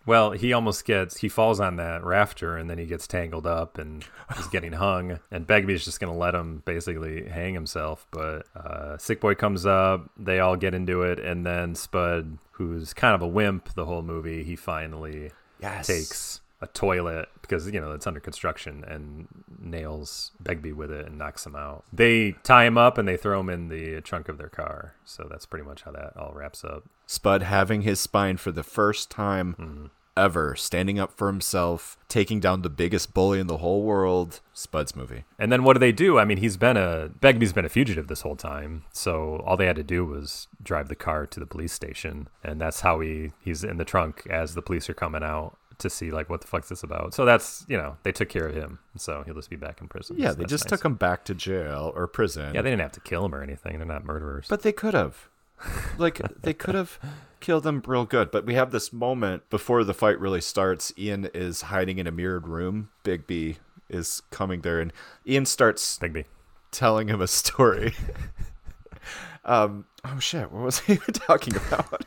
Well, 0.04 0.32
he 0.32 0.52
almost 0.52 0.84
gets 0.84 1.18
he 1.18 1.28
falls 1.28 1.60
on 1.60 1.76
that 1.76 2.04
rafter 2.04 2.56
and 2.56 2.68
then 2.68 2.78
he 2.78 2.86
gets 2.86 3.06
tangled 3.06 3.46
up 3.46 3.78
and 3.78 4.04
he's 4.36 4.46
getting 4.48 4.72
hung. 4.72 5.20
And 5.30 5.46
Begbie 5.46 5.74
is 5.74 5.84
just 5.84 6.00
gonna 6.00 6.16
let 6.16 6.34
him 6.34 6.62
basically 6.64 7.28
hang 7.28 7.54
himself. 7.54 8.06
But 8.10 8.46
uh, 8.56 8.98
Sick 8.98 9.20
Boy 9.20 9.34
comes 9.34 9.64
up, 9.64 10.10
they 10.18 10.40
all 10.40 10.56
get 10.56 10.74
into 10.74 11.02
it, 11.02 11.18
and 11.18 11.46
then 11.46 11.74
Spud, 11.74 12.38
who's 12.52 12.92
kind 12.92 13.14
of 13.14 13.22
a 13.22 13.26
wimp 13.28 13.74
the 13.74 13.84
whole 13.86 14.02
movie, 14.02 14.42
he 14.44 14.56
finally 14.56 15.30
Yes. 15.60 15.86
takes 15.86 16.40
a 16.62 16.68
toilet 16.68 17.28
because 17.42 17.68
you 17.70 17.80
know 17.80 17.92
it's 17.92 18.06
under 18.06 18.20
construction 18.20 18.84
and 18.86 19.28
nails 19.60 20.30
Begbie 20.40 20.72
with 20.72 20.90
it 20.90 21.06
and 21.06 21.18
knocks 21.18 21.44
him 21.44 21.56
out. 21.56 21.84
They 21.92 22.32
tie 22.44 22.64
him 22.64 22.78
up 22.78 22.96
and 22.96 23.06
they 23.06 23.16
throw 23.16 23.40
him 23.40 23.50
in 23.50 23.68
the 23.68 24.00
trunk 24.00 24.28
of 24.28 24.38
their 24.38 24.48
car. 24.48 24.94
So 25.04 25.26
that's 25.28 25.44
pretty 25.46 25.64
much 25.66 25.82
how 25.82 25.90
that 25.92 26.16
all 26.16 26.32
wraps 26.34 26.64
up. 26.64 26.84
Spud 27.06 27.42
having 27.42 27.82
his 27.82 28.00
spine 28.00 28.36
for 28.36 28.52
the 28.52 28.62
first 28.62 29.10
time 29.10 29.54
Mm-hmm. 29.58 29.86
ever, 30.16 30.54
standing 30.54 30.98
up 30.98 31.12
for 31.12 31.26
himself, 31.26 31.96
taking 32.08 32.38
down 32.38 32.62
the 32.62 32.70
biggest 32.70 33.12
bully 33.14 33.40
in 33.40 33.46
the 33.46 33.58
whole 33.58 33.82
world. 33.82 34.40
Spud's 34.52 34.94
movie. 34.94 35.24
And 35.38 35.50
then 35.50 35.64
what 35.64 35.72
do 35.74 35.78
they 35.80 35.92
do? 35.92 36.18
I 36.18 36.24
mean, 36.24 36.38
he's 36.38 36.56
been 36.56 36.76
a 36.76 37.08
Begbie's 37.20 37.52
been 37.52 37.64
a 37.64 37.70
fugitive 37.70 38.08
this 38.08 38.20
whole 38.22 38.36
time. 38.36 38.84
So 38.92 39.42
all 39.44 39.56
they 39.56 39.66
had 39.66 39.76
to 39.76 39.82
do 39.82 40.04
was 40.04 40.48
drive 40.62 40.88
the 40.88 40.94
car 40.94 41.26
to 41.26 41.40
the 41.40 41.46
police 41.46 41.72
station, 41.72 42.28
and 42.44 42.60
that's 42.60 42.80
how 42.80 43.00
he 43.00 43.32
he's 43.40 43.64
in 43.64 43.78
the 43.78 43.84
trunk 43.84 44.26
as 44.30 44.54
the 44.54 44.62
police 44.62 44.88
are 44.88 44.94
coming 44.94 45.22
out 45.22 45.56
to 45.82 45.90
see 45.90 46.10
like 46.10 46.28
what 46.30 46.40
the 46.40 46.46
fuck's 46.46 46.68
this 46.68 46.82
about. 46.82 47.14
So 47.14 47.24
that's 47.24 47.64
you 47.68 47.76
know 47.76 47.96
they 48.02 48.12
took 48.12 48.28
care 48.28 48.46
of 48.46 48.54
him, 48.54 48.78
so 48.96 49.22
he'll 49.24 49.34
just 49.34 49.50
be 49.50 49.56
back 49.56 49.80
in 49.80 49.88
prison. 49.88 50.16
Yeah, 50.18 50.30
So 50.30 50.34
they 50.36 50.44
just 50.46 50.64
nice. 50.64 50.70
took 50.70 50.84
him 50.84 50.94
back 50.94 51.24
to 51.26 51.34
jail 51.34 51.92
or 51.94 52.06
prison. 52.06 52.54
Yeah, 52.54 52.62
they 52.62 52.70
didn't 52.70 52.82
have 52.82 52.92
to 52.92 53.00
kill 53.00 53.24
him 53.24 53.34
or 53.34 53.42
anything. 53.42 53.76
They're 53.78 53.86
not 53.86 54.04
murderers. 54.04 54.46
But 54.48 54.62
they 54.62 54.72
could 54.72 54.94
have. 54.94 55.28
Like 55.96 56.20
they 56.42 56.54
could 56.54 56.74
have 56.74 56.98
killed 57.40 57.64
him 57.66 57.82
real 57.86 58.04
good. 58.04 58.30
But 58.32 58.44
we 58.46 58.54
have 58.54 58.72
this 58.72 58.92
moment 58.92 59.48
before 59.50 59.84
the 59.84 59.94
fight 59.94 60.18
really 60.18 60.40
starts. 60.40 60.92
Ewan 60.96 61.28
is 61.34 61.62
hiding 61.62 61.98
in 61.98 62.06
a 62.08 62.10
mirrored 62.10 62.48
room. 62.48 62.88
Begbie 63.04 63.58
is 63.88 64.22
coming 64.30 64.62
there, 64.62 64.80
and 64.80 64.92
Ewan 65.24 65.46
starts 65.46 65.98
Begbie. 65.98 66.24
telling 66.72 67.06
him 67.08 67.20
a 67.20 67.28
story. 67.28 67.94
um. 69.44 69.84
Oh 70.04 70.18
shit! 70.18 70.50
What 70.50 70.62
was 70.64 70.80
he 70.80 70.96
talking 71.12 71.54
about? 71.54 72.04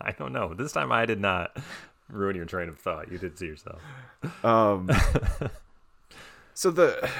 I 0.00 0.10
don't 0.10 0.32
know. 0.32 0.52
This 0.52 0.72
time 0.72 0.90
I 0.90 1.06
did 1.06 1.20
not 1.20 1.56
ruin 2.08 2.36
your 2.36 2.44
train 2.44 2.68
of 2.68 2.78
thought. 2.78 3.10
You 3.10 3.18
did 3.18 3.36
to 3.36 3.46
yourself. 3.46 3.80
Um. 4.44 4.90
so 6.54 6.70
the 6.70 7.10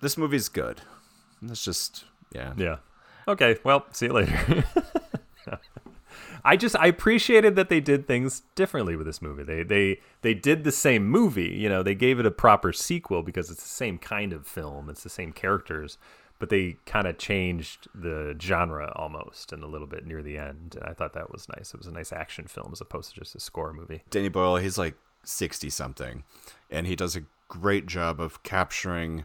this 0.00 0.16
movie's 0.16 0.48
good. 0.48 0.82
It's 1.42 1.64
just 1.64 2.04
yeah. 2.34 2.52
Yeah. 2.56 2.76
Okay. 3.28 3.58
Well, 3.64 3.86
see 3.92 4.06
you 4.06 4.12
later. 4.12 4.64
I 6.44 6.56
just 6.56 6.76
I 6.76 6.86
appreciated 6.86 7.56
that 7.56 7.68
they 7.68 7.80
did 7.80 8.06
things 8.06 8.42
differently 8.54 8.96
with 8.96 9.06
this 9.06 9.20
movie. 9.20 9.42
They 9.42 9.62
they 9.62 10.00
they 10.22 10.34
did 10.34 10.64
the 10.64 10.72
same 10.72 11.08
movie, 11.08 11.50
you 11.50 11.68
know, 11.68 11.82
they 11.82 11.94
gave 11.94 12.18
it 12.18 12.26
a 12.26 12.30
proper 12.30 12.72
sequel 12.72 13.22
because 13.22 13.50
it's 13.50 13.62
the 13.62 13.68
same 13.68 13.98
kind 13.98 14.32
of 14.32 14.46
film, 14.46 14.88
it's 14.88 15.02
the 15.02 15.10
same 15.10 15.32
characters, 15.32 15.98
but 16.40 16.48
they 16.48 16.78
kind 16.86 17.06
of 17.06 17.18
changed 17.18 17.86
the 17.94 18.34
genre 18.40 18.92
almost 18.96 19.52
and 19.52 19.62
a 19.62 19.68
little 19.68 19.86
bit 19.86 20.04
near 20.04 20.22
the 20.22 20.38
end. 20.38 20.76
And 20.80 20.90
I 20.90 20.94
thought 20.94 21.12
that 21.12 21.30
was 21.30 21.48
nice. 21.56 21.72
It 21.72 21.78
was 21.78 21.86
a 21.86 21.92
nice 21.92 22.12
action 22.12 22.46
film 22.48 22.70
as 22.72 22.80
opposed 22.80 23.14
to 23.14 23.20
just 23.20 23.36
a 23.36 23.40
score 23.40 23.72
movie. 23.72 24.02
Danny 24.10 24.30
Boyle, 24.30 24.56
he's 24.56 24.78
like 24.78 24.96
60 25.22 25.70
something, 25.70 26.24
and 26.70 26.88
he 26.88 26.96
does 26.96 27.14
a 27.14 27.22
great 27.46 27.86
job 27.86 28.20
of 28.20 28.42
capturing 28.42 29.24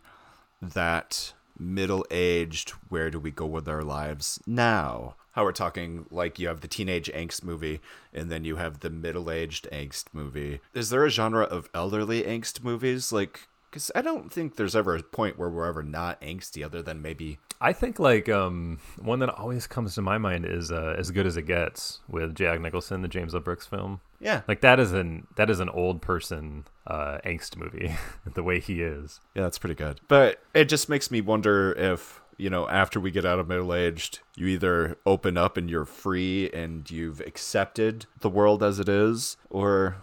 that 0.61 1.33
middle 1.57 2.05
aged, 2.11 2.71
where 2.89 3.09
do 3.09 3.19
we 3.19 3.31
go 3.31 3.45
with 3.45 3.67
our 3.67 3.83
lives 3.83 4.39
now? 4.45 5.15
How 5.31 5.43
we're 5.43 5.51
talking 5.51 6.05
like 6.11 6.39
you 6.39 6.47
have 6.47 6.61
the 6.61 6.67
teenage 6.67 7.11
angst 7.13 7.43
movie, 7.43 7.81
and 8.13 8.31
then 8.31 8.43
you 8.43 8.57
have 8.57 8.79
the 8.79 8.89
middle 8.89 9.29
aged 9.29 9.67
angst 9.71 10.05
movie. 10.13 10.61
Is 10.73 10.89
there 10.89 11.05
a 11.05 11.09
genre 11.09 11.43
of 11.43 11.69
elderly 11.73 12.23
angst 12.23 12.63
movies? 12.63 13.11
Like, 13.11 13.47
because 13.75 13.91
I 13.93 14.01
don't 14.01 14.31
think 14.31 14.55
there's 14.55 14.73
ever 14.73 14.95
a 14.95 15.03
point 15.03 15.37
where 15.37 15.49
we're 15.49 15.67
ever 15.67 15.83
not 15.83 16.21
angsty, 16.21 16.63
other 16.63 16.81
than 16.81 17.01
maybe. 17.01 17.39
I 17.59 17.73
think 17.73 17.99
like 17.99 18.29
um 18.29 18.79
one 18.97 19.19
that 19.19 19.29
always 19.29 19.67
comes 19.67 19.95
to 19.95 20.01
my 20.01 20.17
mind 20.17 20.45
is 20.45 20.71
uh, 20.71 20.95
as 20.97 21.11
good 21.11 21.27
as 21.27 21.35
it 21.35 21.41
gets 21.41 21.99
with 22.07 22.35
Jack 22.35 22.61
Nicholson, 22.61 23.01
the 23.01 23.09
James 23.09 23.35
L. 23.35 23.41
Brooks 23.41 23.67
film. 23.67 23.99
Yeah. 24.21 24.43
Like 24.47 24.61
that 24.61 24.79
is 24.79 24.93
an 24.93 25.27
that 25.35 25.49
is 25.49 25.59
an 25.59 25.67
old 25.67 26.01
person 26.01 26.63
uh, 26.87 27.17
angst 27.25 27.57
movie, 27.57 27.93
the 28.33 28.43
way 28.43 28.61
he 28.61 28.81
is. 28.81 29.19
Yeah, 29.35 29.43
that's 29.43 29.59
pretty 29.59 29.75
good. 29.75 29.99
But 30.07 30.41
it 30.53 30.69
just 30.69 30.87
makes 30.87 31.11
me 31.11 31.19
wonder 31.19 31.73
if, 31.73 32.21
you 32.37 32.49
know, 32.49 32.69
after 32.69 33.01
we 33.01 33.11
get 33.11 33.25
out 33.25 33.39
of 33.39 33.49
middle 33.49 33.73
aged, 33.73 34.19
you 34.37 34.47
either 34.47 34.97
open 35.05 35.37
up 35.37 35.57
and 35.57 35.69
you're 35.69 35.83
free 35.83 36.49
and 36.51 36.89
you've 36.89 37.19
accepted 37.19 38.05
the 38.21 38.29
world 38.29 38.63
as 38.63 38.79
it 38.79 38.87
is, 38.87 39.35
or 39.49 39.97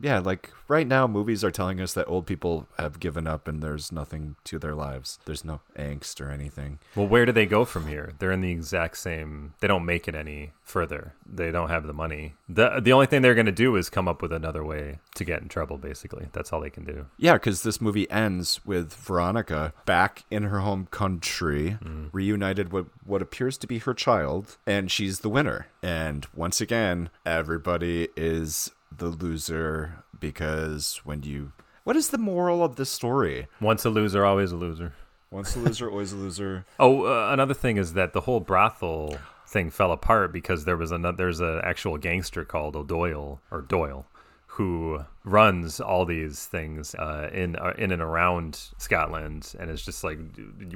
yeah, 0.00 0.18
like 0.18 0.50
right 0.68 0.86
now 0.86 1.06
movies 1.06 1.44
are 1.44 1.50
telling 1.50 1.80
us 1.80 1.94
that 1.94 2.08
old 2.08 2.26
people 2.26 2.66
have 2.78 3.00
given 3.00 3.26
up 3.26 3.48
and 3.48 3.62
there's 3.62 3.92
nothing 3.92 4.36
to 4.44 4.58
their 4.58 4.74
lives. 4.74 5.18
There's 5.24 5.44
no 5.44 5.60
angst 5.78 6.20
or 6.20 6.30
anything. 6.30 6.78
Well, 6.94 7.06
where 7.06 7.26
do 7.26 7.32
they 7.32 7.46
go 7.46 7.64
from 7.64 7.86
here? 7.86 8.12
They're 8.18 8.32
in 8.32 8.40
the 8.40 8.50
exact 8.50 8.98
same. 8.98 9.54
They 9.60 9.68
don't 9.68 9.84
make 9.84 10.08
it 10.08 10.14
any 10.14 10.52
further. 10.62 11.14
They 11.24 11.50
don't 11.50 11.70
have 11.70 11.86
the 11.86 11.92
money. 11.92 12.34
the 12.48 12.80
The 12.80 12.92
only 12.92 13.06
thing 13.06 13.22
they're 13.22 13.34
going 13.34 13.46
to 13.46 13.52
do 13.52 13.76
is 13.76 13.88
come 13.88 14.08
up 14.08 14.20
with 14.20 14.32
another 14.32 14.64
way 14.64 14.98
to 15.14 15.24
get 15.24 15.42
in 15.42 15.48
trouble. 15.48 15.78
Basically, 15.78 16.26
that's 16.32 16.52
all 16.52 16.60
they 16.60 16.70
can 16.70 16.84
do. 16.84 17.06
Yeah, 17.16 17.34
because 17.34 17.62
this 17.62 17.80
movie 17.80 18.10
ends 18.10 18.60
with 18.64 18.92
Veronica 18.92 19.72
back 19.84 20.24
in 20.30 20.44
her 20.44 20.60
home 20.60 20.88
country, 20.90 21.78
mm. 21.82 22.08
reunited 22.12 22.72
with 22.72 22.86
what 23.04 23.22
appears 23.22 23.56
to 23.58 23.66
be 23.66 23.78
her 23.78 23.94
child, 23.94 24.56
and 24.66 24.90
she's 24.90 25.20
the 25.20 25.28
winner. 25.28 25.68
And 25.82 26.26
once 26.34 26.60
again, 26.60 27.10
everybody 27.24 28.08
is 28.16 28.72
the 28.98 29.08
loser 29.08 30.04
because 30.18 31.00
when 31.04 31.22
you. 31.22 31.52
What 31.84 31.96
is 31.96 32.08
the 32.08 32.18
moral 32.18 32.64
of 32.64 32.76
this 32.76 32.90
story? 32.90 33.46
Once 33.60 33.84
a 33.84 33.90
loser, 33.90 34.24
always 34.24 34.52
a 34.52 34.56
loser. 34.56 34.94
Once 35.30 35.54
a 35.54 35.58
loser, 35.58 35.90
always 35.90 36.12
a 36.12 36.16
loser. 36.16 36.64
Oh, 36.78 37.04
uh, 37.06 37.32
another 37.32 37.54
thing 37.54 37.76
is 37.76 37.92
that 37.94 38.12
the 38.12 38.22
whole 38.22 38.40
brothel 38.40 39.18
thing 39.46 39.70
fell 39.70 39.92
apart 39.92 40.32
because 40.32 40.64
there 40.64 40.76
was 40.76 40.92
another. 40.92 41.16
There's 41.16 41.40
an 41.40 41.60
actual 41.62 41.98
gangster 41.98 42.44
called 42.44 42.76
O'Doyle 42.76 43.40
or 43.50 43.62
Doyle, 43.62 44.06
who 44.46 45.04
runs 45.24 45.80
all 45.80 46.04
these 46.04 46.46
things 46.46 46.94
uh, 46.94 47.28
in 47.32 47.56
uh, 47.56 47.74
in 47.76 47.92
and 47.92 48.02
around 48.02 48.58
Scotland, 48.78 49.54
and 49.58 49.70
it's 49.70 49.84
just 49.84 50.02
like, 50.02 50.18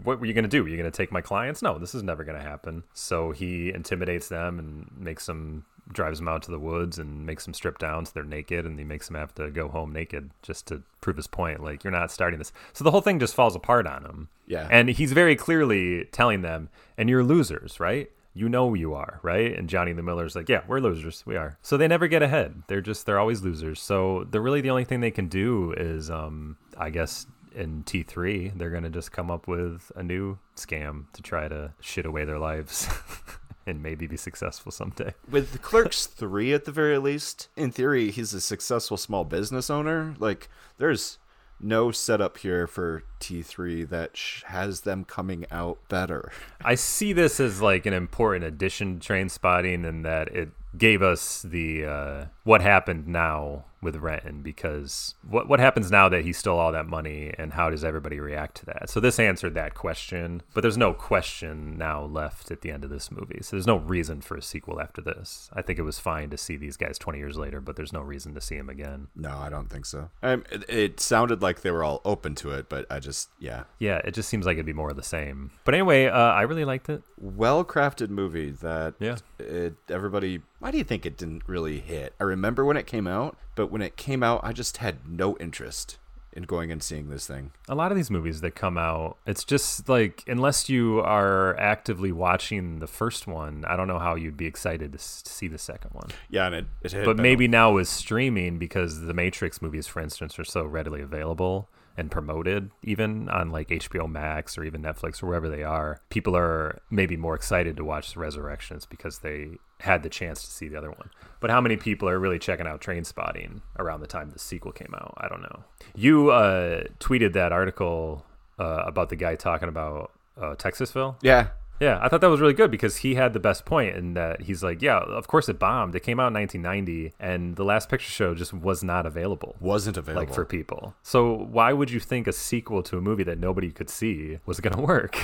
what 0.03 0.21
were 0.21 0.27
you 0.27 0.35
gonna 0.35 0.49
do? 0.49 0.63
Were 0.63 0.69
you 0.69 0.77
gonna 0.77 0.91
take 0.91 1.13
my 1.13 1.21
clients? 1.21 1.63
No, 1.63 1.79
this 1.79 1.95
is 1.95 2.03
never 2.03 2.25
gonna 2.25 2.43
happen. 2.43 2.83
So 2.93 3.31
he 3.33 3.73
intimidates 3.73 4.29
them 4.29 4.59
and 4.59 4.91
makes 4.97 5.27
them 5.27 5.65
drives 5.93 6.19
them 6.19 6.29
out 6.29 6.43
to 6.43 6.51
the 6.51 6.59
woods 6.59 6.99
and 6.99 7.27
makes 7.27 7.45
them 7.45 7.55
strip 7.55 7.79
down 7.79 8.05
so 8.07 8.12
they're 8.15 8.25
naked 8.25 8.65
and 8.65 8.79
he 8.79 8.85
makes 8.85 9.07
them 9.09 9.17
have 9.17 9.35
to 9.35 9.51
go 9.51 9.69
home 9.69 9.93
naked 9.93 10.31
just 10.43 10.67
to 10.67 10.83
prove 11.01 11.17
his 11.17 11.27
point 11.27 11.62
like 11.62 11.83
you're 11.85 11.91
not 11.91 12.11
starting 12.11 12.39
this 12.39 12.53
so 12.73 12.85
the 12.85 12.91
whole 12.91 13.01
thing 13.01 13.19
just 13.19 13.35
falls 13.35 13.57
apart 13.57 13.87
on 13.87 14.05
him 14.05 14.29
Yeah. 14.47 14.69
and 14.71 14.89
he's 14.89 15.12
very 15.12 15.37
clearly 15.37 16.05
telling 16.12 16.43
them, 16.43 16.69
and 16.99 17.09
you're 17.09 17.25
losers, 17.25 17.81
right? 17.81 18.11
You 18.33 18.49
know 18.49 18.75
you 18.75 18.95
are, 18.95 19.19
right? 19.23 19.57
And 19.59 19.69
Jonny 19.69 19.93
Lee 19.93 20.03
Miller's 20.03 20.37
like, 20.37 20.49
yeah, 20.49 20.62
we're 20.69 20.79
losers. 20.79 21.25
We 21.27 21.35
are. 21.37 21.59
So 21.62 21.77
they 21.77 21.89
never 21.89 22.07
get 22.07 22.23
ahead. 22.23 22.62
They're 22.69 22.81
just, 22.81 23.05
they're 23.05 23.19
always 23.19 23.43
losers. 23.43 23.81
So 23.81 24.25
they're 24.31 24.41
really 24.41 24.61
the 24.61 24.71
only 24.71 24.85
thing 24.85 25.01
they 25.01 25.11
can 25.11 25.27
do 25.27 25.73
is, 25.77 26.11
um, 26.11 26.57
I 26.79 26.91
guess, 26.91 27.27
in 27.57 27.83
T3, 27.83 28.57
they're 28.57 28.71
going 28.71 28.85
to 28.85 28.91
just 28.91 29.11
come 29.11 29.33
up 29.33 29.49
with 29.49 29.91
a 29.97 30.03
new 30.05 30.39
scam 30.55 31.07
to 31.15 31.23
try 31.23 31.49
to 31.49 31.73
shit 31.81 32.07
away 32.07 32.25
their 32.25 32.39
lives 32.39 32.89
and 33.71 33.83
maybe 33.83 34.07
be 34.07 34.17
successful 34.17 34.73
someday. 34.73 35.15
with 35.31 35.63
Clerks 35.63 36.07
3 36.07 36.53
at 36.53 36.65
the 36.65 36.73
very 36.73 36.99
least, 36.99 37.49
in 37.57 37.71
theory, 37.71 38.11
he's 38.11 38.35
a 38.35 38.41
successful 38.41 38.97
small 38.97 39.25
business 39.25 39.71
owner. 39.71 40.15
Like, 40.19 40.49
there's 40.79 41.19
no 41.63 41.91
setup 41.91 42.39
here 42.39 42.67
for 42.67 43.03
T3 43.21 43.89
that 43.91 44.17
sh- 44.17 44.43
has 44.45 44.83
them 44.83 45.05
coming 45.05 45.47
out 45.51 45.79
better. 45.89 46.33
I 46.65 46.75
see 46.75 47.13
this 47.13 47.39
as 47.39 47.61
like 47.61 47.87
an 47.87 47.93
important 47.93 48.45
addition 48.45 48.99
to 48.99 49.13
Trainspotting 49.13 49.87
and 49.87 50.05
that 50.05 50.29
it 50.29 50.51
gave 50.77 51.03
us 51.03 51.43
the 51.43 51.85
uh, 51.85 52.25
what 52.45 52.61
happened 52.63 53.07
now 53.09 53.65
with 53.83 53.97
Renton 53.97 54.43
because 54.43 55.15
what 55.27 55.49
what 55.49 55.59
happens 55.59 55.91
now 55.91 56.07
that 56.11 56.23
he 56.23 56.35
stole 56.35 56.59
all 56.59 56.71
that 56.73 56.87
money 56.87 57.33
and 57.39 57.55
how 57.55 57.71
does 57.71 57.83
everybody 57.83 58.21
react 58.21 58.57
to 58.59 58.67
that? 58.67 58.91
So 58.91 59.01
this 59.01 59.19
answered 59.19 59.55
that 59.55 59.73
question, 59.75 60.43
but 60.53 60.61
there's 60.61 60.77
no 60.77 60.93
question 60.93 61.79
now 61.79 62.03
left 62.05 62.51
at 62.51 62.61
the 62.61 62.71
end 62.71 62.85
of 62.85 62.91
this 62.91 63.11
movie. 63.11 63.39
So 63.41 63.57
there's 63.57 63.67
no 63.67 63.79
reason 63.79 64.21
for 64.21 64.37
a 64.37 64.43
sequel 64.43 64.81
after 64.83 65.01
this. 65.01 65.49
I 65.55 65.63
think 65.63 65.79
it 65.79 65.83
was 65.83 65.99
fine 65.99 66.29
to 66.29 66.37
see 66.37 66.57
these 66.59 66.77
guys 66.77 66.99
20 66.99 67.19
years 67.19 67.39
later, 67.39 67.63
but 67.63 67.77
there's 67.77 67.93
no 67.93 68.03
reason 68.03 68.35
to 68.35 68.41
see 68.43 68.59
them 68.59 68.69
again. 68.69 69.09
No, 69.17 69.31
I 69.39 69.49
don't 69.49 69.71
think 69.71 69.87
so. 69.87 70.11
Um, 70.23 70.45
it, 70.53 70.69
it 70.69 71.01
sounded 71.01 71.41
like 71.41 71.63
they 71.63 71.71
were 71.71 71.83
all 71.83 72.03
open 72.05 72.35
to 72.37 72.51
it, 72.51 72.69
but 72.69 72.85
I 72.91 72.99
just, 73.01 73.31
yeah. 73.39 73.65
Yeah, 73.79 74.03
it 74.05 74.13
just 74.13 74.29
seems 74.29 74.45
like 74.45 74.57
it'd 74.57 74.67
be 74.67 74.75
more 74.75 74.91
of 74.91 74.97
the 74.97 75.03
same. 75.03 75.53
But 75.65 75.73
anyway, 75.73 76.05
uh, 76.07 76.19
I 76.19 76.43
really 76.43 76.67
liked 76.67 76.91
it. 76.91 77.03
Well 77.19 77.65
crafted 77.65 78.11
movie 78.11 78.51
that 78.51 78.95
Yeah. 79.01 79.17
it, 79.39 79.75
everybody. 79.89 80.43
Why 80.61 80.70
do 80.70 80.78
you 80.78 80.85
think 80.85 81.05
it 81.05 81.16
didn't 81.16 81.43
really 81.47 81.81
hit? 81.81 82.15
I 82.20 82.24
remember 82.24 82.65
when 82.65 82.77
it 82.77 82.87
came 82.87 83.07
out, 83.07 83.37
but 83.55 83.70
when 83.73 83.82
it 83.82 83.97
came 83.97 84.23
out, 84.23 84.41
I 84.45 84.53
just 84.53 84.77
had 84.77 85.09
no 85.09 85.37
interest 85.39 85.99
in 86.32 86.45
going 86.45 86.70
and 86.70 86.81
seeing 86.81 87.11
this 87.11 87.27
thing. 87.27 87.51
a 87.69 87.74
lot 87.74 87.91
of 87.91 87.97
these 87.97 88.09
movies 88.09 88.41
that 88.41 88.55
come 88.55 88.78
out 88.78 89.16
it's 89.27 89.43
just 89.43 89.89
like 89.89 90.23
unless 90.28 90.69
you 90.69 91.01
are 91.01 91.59
actively 91.59 92.12
watching 92.12 92.78
the 92.78 92.87
first 92.87 93.27
one 93.27 93.65
i 93.66 93.74
don't 93.74 93.89
know 93.89 93.99
how 93.99 94.15
you'd 94.15 94.37
be 94.37 94.47
excited 94.47 94.93
to 94.93 94.97
s- 94.99 95.24
see 95.27 95.49
the 95.49 95.59
second 95.59 95.91
one 95.93 96.07
Yeah, 96.28 96.47
and 96.47 96.55
it, 96.55 96.66
it 96.82 96.93
hit. 96.93 97.05
but 97.05 97.16
maybe 97.16 97.49
now 97.49 97.73
with 97.73 97.89
streaming 97.89 98.59
because 98.61 99.01
the 99.01 99.12
matrix 99.12 99.61
movies 99.61 99.89
for 99.89 100.01
instance 100.01 100.39
are 100.39 100.45
so 100.45 100.65
readily 100.65 101.01
available 101.03 101.69
and 101.97 102.11
promoted 102.11 102.71
even 102.83 103.29
on 103.29 103.51
like 103.51 103.69
HBO 103.69 104.11
Max 104.11 104.57
or 104.57 104.65
even 104.65 104.83
Netflix 104.83 105.23
or 105.23 105.27
wherever 105.27 105.49
they 105.49 105.62
are, 105.62 106.01
people 106.09 106.37
are 106.37 106.81
maybe 106.91 107.17
more 107.17 107.35
excited 107.35 107.77
to 107.77 107.85
watch 107.85 108.15
the 108.15 108.21
Resurrections 108.21 108.87
because 108.87 109.19
they 109.19 109.59
had 109.81 110.03
the 110.03 110.09
chance 110.09 110.43
to 110.43 110.51
see 110.51 110.69
the 110.69 110.77
other 110.77 110.91
one. 110.91 111.11
But 111.41 111.51
how 111.51 111.61
many 111.61 111.77
people 111.77 112.09
are 112.09 112.19
really 112.19 112.39
checking 112.39 112.67
out 112.67 112.81
Trainspotting 112.81 113.62
around 113.79 114.01
the 114.01 114.07
time 114.07 114.31
the 114.31 114.39
sequel 114.39 114.73
came 114.73 114.95
out? 114.95 115.15
I 115.19 115.29
don't 115.29 115.43
know. 115.43 115.65
You 115.95 116.31
uh, 116.31 116.85
tweeted 116.99 117.33
that 117.33 117.53
article 117.53 118.25
uh, 118.59 118.85
about 118.87 119.09
the 119.09 119.17
guy 119.17 119.37
talking 119.37 119.69
about 119.69 120.12
uh, 120.41 120.55
Texasville. 120.55 121.17
Yeah. 121.23 121.49
Yeah, 121.81 121.98
I 122.02 122.09
thought 122.09 122.20
that 122.20 122.28
was 122.28 122.40
really 122.40 122.52
good 122.52 122.70
because 122.70 122.98
he 122.98 123.15
had 123.15 123.32
the 123.32 123.40
best 123.40 123.65
point 123.65 123.97
in 123.97 124.12
that 124.12 124.43
he's 124.43 124.62
like, 124.62 124.82
yeah, 124.82 124.98
of 124.98 125.27
course 125.28 125.48
it 125.48 125.59
bombed. 125.59 125.94
It 125.94 126.01
came 126.01 126.20
out 126.20 126.28
in 126.28 126.35
1990, 126.35 127.15
and 127.19 127.57
the 127.57 127.65
Last 127.65 127.89
Picture 127.89 128.11
Show 128.11 128.35
just 128.35 128.52
was 128.52 128.85
not 128.85 129.07
available. 129.07 129.57
Wasn't 129.61 129.97
available. 129.97 130.27
Like 130.27 130.35
for 130.35 130.44
people. 130.44 130.94
So 131.02 131.32
why 131.32 131.73
would 131.73 131.90
you 131.90 131.98
think 131.98 132.27
a 132.27 132.32
sequel 132.32 132.82
to 132.82 132.98
a 132.98 133.01
movie 133.01 133.24
that 133.24 133.39
nobody 133.39 133.70
could 133.70 133.89
see 133.89 134.39
was 134.44 134.61
going 134.61 134.77
to 134.77 134.82
work? 134.82 135.16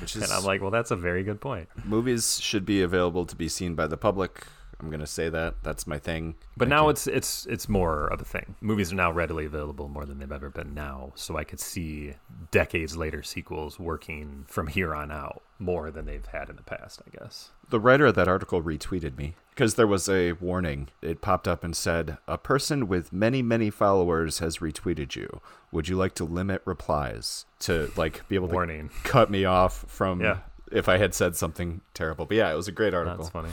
Which 0.00 0.16
is, 0.16 0.22
and 0.24 0.32
I'm 0.32 0.44
like, 0.44 0.60
well, 0.60 0.72
that's 0.72 0.90
a 0.90 0.96
very 0.96 1.22
good 1.22 1.40
point. 1.40 1.68
movies 1.84 2.40
should 2.40 2.66
be 2.66 2.82
available 2.82 3.24
to 3.26 3.36
be 3.36 3.48
seen 3.48 3.74
by 3.76 3.86
the 3.86 3.96
public. 3.96 4.44
I'm 4.80 4.90
gonna 4.90 5.06
say 5.06 5.28
that. 5.28 5.56
That's 5.62 5.86
my 5.86 5.98
thing. 5.98 6.34
But 6.56 6.68
now 6.68 6.88
it's 6.88 7.06
it's 7.06 7.46
it's 7.46 7.68
more 7.68 8.06
of 8.06 8.20
a 8.20 8.24
thing. 8.24 8.54
Movies 8.60 8.92
are 8.92 8.96
now 8.96 9.12
readily 9.12 9.44
available 9.44 9.88
more 9.88 10.04
than 10.06 10.18
they've 10.18 10.32
ever 10.32 10.50
been 10.50 10.74
now, 10.74 11.12
so 11.14 11.36
I 11.36 11.44
could 11.44 11.60
see 11.60 12.14
decades 12.50 12.96
later 12.96 13.22
sequels 13.22 13.78
working 13.78 14.44
from 14.48 14.68
here 14.68 14.94
on 14.94 15.10
out 15.12 15.42
more 15.58 15.90
than 15.90 16.06
they've 16.06 16.24
had 16.26 16.48
in 16.48 16.56
the 16.56 16.62
past, 16.62 17.02
I 17.06 17.16
guess. 17.18 17.50
The 17.68 17.78
writer 17.80 18.06
of 18.06 18.14
that 18.14 18.26
article 18.28 18.62
retweeted 18.62 19.16
me 19.18 19.34
because 19.50 19.74
there 19.74 19.86
was 19.86 20.08
a 20.08 20.32
warning. 20.32 20.88
It 21.02 21.20
popped 21.20 21.46
up 21.46 21.62
and 21.62 21.76
said, 21.76 22.16
"A 22.26 22.38
person 22.38 22.88
with 22.88 23.12
many, 23.12 23.42
many 23.42 23.68
followers 23.70 24.38
has 24.38 24.58
retweeted 24.58 25.14
you. 25.14 25.40
Would 25.70 25.88
you 25.88 25.96
like 25.96 26.14
to 26.14 26.24
limit 26.24 26.62
replies 26.64 27.44
to 27.60 27.92
like 27.96 28.26
be 28.28 28.34
able 28.36 28.48
to 28.48 28.54
Warning. 28.54 28.90
cut 29.04 29.30
me 29.30 29.44
off 29.44 29.84
from 29.86 30.20
Yeah. 30.20 30.38
if 30.72 30.88
I 30.88 30.96
had 30.96 31.14
said 31.14 31.36
something 31.36 31.82
terrible?" 31.94 32.24
But 32.26 32.38
yeah, 32.38 32.50
it 32.50 32.56
was 32.56 32.66
a 32.68 32.72
great 32.72 32.94
article, 32.94 33.18
That's 33.18 33.30
funny. 33.30 33.50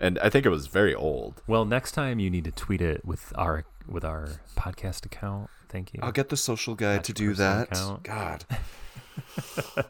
And 0.00 0.18
I 0.20 0.30
think 0.30 0.46
it 0.46 0.48
was 0.48 0.66
very 0.66 0.94
old. 0.94 1.42
Well, 1.46 1.64
next 1.66 1.92
time 1.92 2.18
you 2.18 2.30
need 2.30 2.44
to 2.44 2.50
tweet 2.50 2.80
it 2.80 3.04
with 3.04 3.32
our 3.36 3.64
with 3.86 4.04
our 4.04 4.28
podcast 4.56 5.04
account. 5.04 5.50
Thank 5.68 5.92
you. 5.92 6.00
I'll 6.02 6.10
get 6.12 6.30
the 6.30 6.36
social 6.36 6.74
guy 6.74 6.94
That's 6.94 7.06
to 7.08 7.12
do 7.12 7.34
that. 7.34 7.70
account. 7.70 8.02
God, 8.02 8.44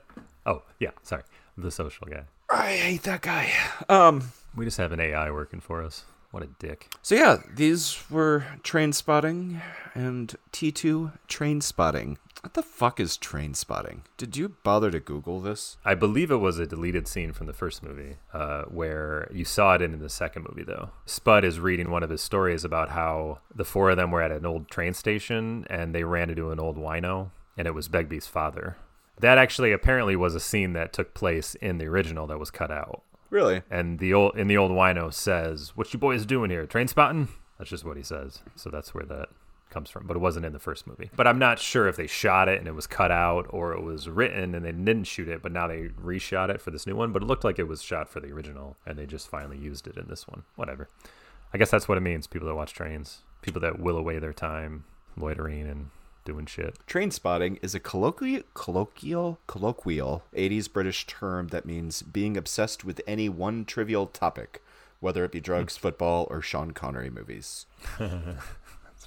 Oh, 0.47 0.62
yeah, 0.78 0.91
sorry. 1.03 1.23
The 1.57 1.70
social 1.70 2.07
guy. 2.09 2.24
I 2.49 2.73
hate 2.73 3.03
that 3.05 3.20
guy. 3.23 3.51
Um. 3.89 4.32
We 4.57 4.65
just 4.65 4.78
have 4.78 4.91
an 4.91 4.99
AI 4.99 5.31
working 5.31 5.61
for 5.61 5.81
us. 5.82 6.05
What 6.32 6.43
a 6.43 6.49
dick. 6.59 6.93
So 7.03 7.15
yeah, 7.15 7.39
these 7.55 8.03
were 8.11 8.45
Trainspotting 8.62 9.61
and 9.95 10.35
T2 10.53 11.12
Trainspotting. 11.28 12.16
What 12.43 12.55
the 12.55 12.62
fuck 12.62 12.99
is 12.99 13.19
train 13.19 13.53
spotting? 13.53 14.03
Did 14.17 14.35
you 14.35 14.57
bother 14.65 14.91
to 14.91 14.99
Google 14.99 15.41
this? 15.41 15.77
I 15.85 15.95
believe 15.95 16.31
it 16.31 16.37
was 16.37 16.59
a 16.59 16.67
deleted 16.67 17.07
scene 17.07 17.35
from 17.35 17.47
the 17.47 17.53
first 17.53 17.83
movie, 17.83 18.17
uh, 18.33 18.62
where 18.62 19.29
you 19.31 19.45
saw 19.45 19.75
it 19.75 19.83
in 19.83 19.99
the 19.99 20.09
second 20.09 20.47
movie, 20.49 20.65
though. 20.65 20.91
Spud 21.05 21.45
is 21.45 21.61
reading 21.61 21.91
one 21.91 22.03
of 22.03 22.09
his 22.09 22.23
stories 22.23 22.65
about 22.65 22.91
how 22.91 23.41
the 23.55 23.65
four 23.65 23.91
of 23.91 23.99
them 23.99 24.11
were 24.11 24.23
at 24.23 24.33
an 24.33 24.47
old 24.47 24.71
train 24.71 24.95
station 24.95 25.67
and 25.69 25.95
they 25.95 26.03
ran 26.03 26.31
into 26.31 26.51
an 26.51 26.59
old 26.59 26.79
wino, 26.79 27.31
and 27.59 27.69
it 27.69 27.75
was 27.75 27.89
Begbie's 27.89 28.27
father. 28.27 28.79
That 29.19 29.37
actually 29.37 29.73
apparently 29.73 30.17
was 30.17 30.35
a 30.35 30.41
scene 30.41 30.73
that 30.73 30.95
took 30.95 31.12
place 31.12 31.55
in 31.57 31.77
the 31.77 31.87
original 31.87 32.27
that 32.29 32.39
was 32.39 32.51
cut 32.51 32.71
out. 32.71 33.03
Really? 33.29 33.62
And 33.71 33.99
the 33.99 34.15
old 34.15 34.37
in 34.37 34.49
the 34.49 34.57
old 34.57 34.73
wino 34.73 35.12
says, 35.12 35.77
"What 35.77 35.93
you 35.93 36.01
boys 36.01 36.25
doing 36.25 36.51
here? 36.51 36.65
Train 36.65 36.89
spotting?" 36.89 37.29
That's 37.59 37.71
just 37.71 37.85
what 37.85 37.99
he 37.99 38.03
says. 38.03 38.41
So 38.57 38.71
that's 38.71 38.95
where 38.95 39.05
that 39.05 39.29
comes 39.71 39.91
from. 39.91 40.07
But 40.07 40.17
it 40.17 40.21
wasn't 40.21 40.47
in 40.47 40.53
the 40.53 40.59
first 40.59 40.87
movie. 40.87 41.11
But 41.17 41.27
I'm 41.27 41.39
not 41.39 41.59
sure 41.59 41.89
if 41.89 41.97
they 41.97 42.07
shot 42.07 42.49
it 42.49 42.59
and 42.59 42.69
it 42.69 42.75
was 42.75 42.87
cut 42.87 43.11
out 43.11 43.47
or 43.51 43.73
it 43.73 43.83
was 43.83 44.09
written 44.09 44.55
and 44.55 44.65
they 44.65 44.73
didn't 44.73 45.05
shoot 45.05 45.29
it, 45.29 45.43
but 45.43 45.53
now 45.53 45.69
they 45.69 45.89
reshot 46.03 46.51
it 46.51 46.61
for 46.61 46.71
this 46.71 46.87
new 46.87 46.97
one. 46.97 47.13
But 47.13 47.23
it 47.23 47.27
looked 47.27 47.45
like 47.45 47.59
it 47.59 47.69
was 47.69 47.83
shot 47.83 48.09
for 48.09 48.21
the 48.21 48.33
original 48.33 48.77
and 48.87 48.99
they 48.99 49.07
just 49.07 49.29
finally 49.29 49.59
used 49.59 49.87
it 49.87 49.97
in 49.97 50.09
this 50.09 50.29
one. 50.29 50.43
Whatever. 50.57 50.89
I 51.53 51.59
guess 51.59 51.71
that's 51.71 51.89
what 51.89 51.99
it 51.99 52.03
means. 52.03 52.27
People 52.27 52.49
that 52.49 52.55
watch 52.55 52.73
trains, 52.73 53.23
people 53.43 53.61
that 53.63 53.81
will 53.81 53.97
away 53.97 54.19
their 54.19 54.33
time 54.33 54.85
loitering 55.17 55.69
and 55.69 55.91
doing 56.25 56.47
shit. 56.47 56.77
Train 56.87 57.11
spotting 57.11 57.59
is 57.63 57.75
a 57.75 57.81
colloquial, 57.81 58.43
colloquial, 58.55 59.39
colloquial 59.47 60.23
80s 60.35 60.73
British 60.73 61.07
term 61.07 61.49
that 61.49 61.65
means 61.65 62.03
being 62.03 62.37
obsessed 62.37 62.85
with 62.85 63.01
any 63.07 63.29
one 63.29 63.65
trivial 63.65 64.07
topic, 64.07 64.63
whether 65.01 65.25
it 65.25 65.33
be 65.33 65.41
drugs, 65.41 65.77
hmm. 65.77 65.83
football, 65.83 66.27
or 66.31 66.43
Sean 66.43 66.73
Connery 66.73 67.11
movies. 67.11 67.67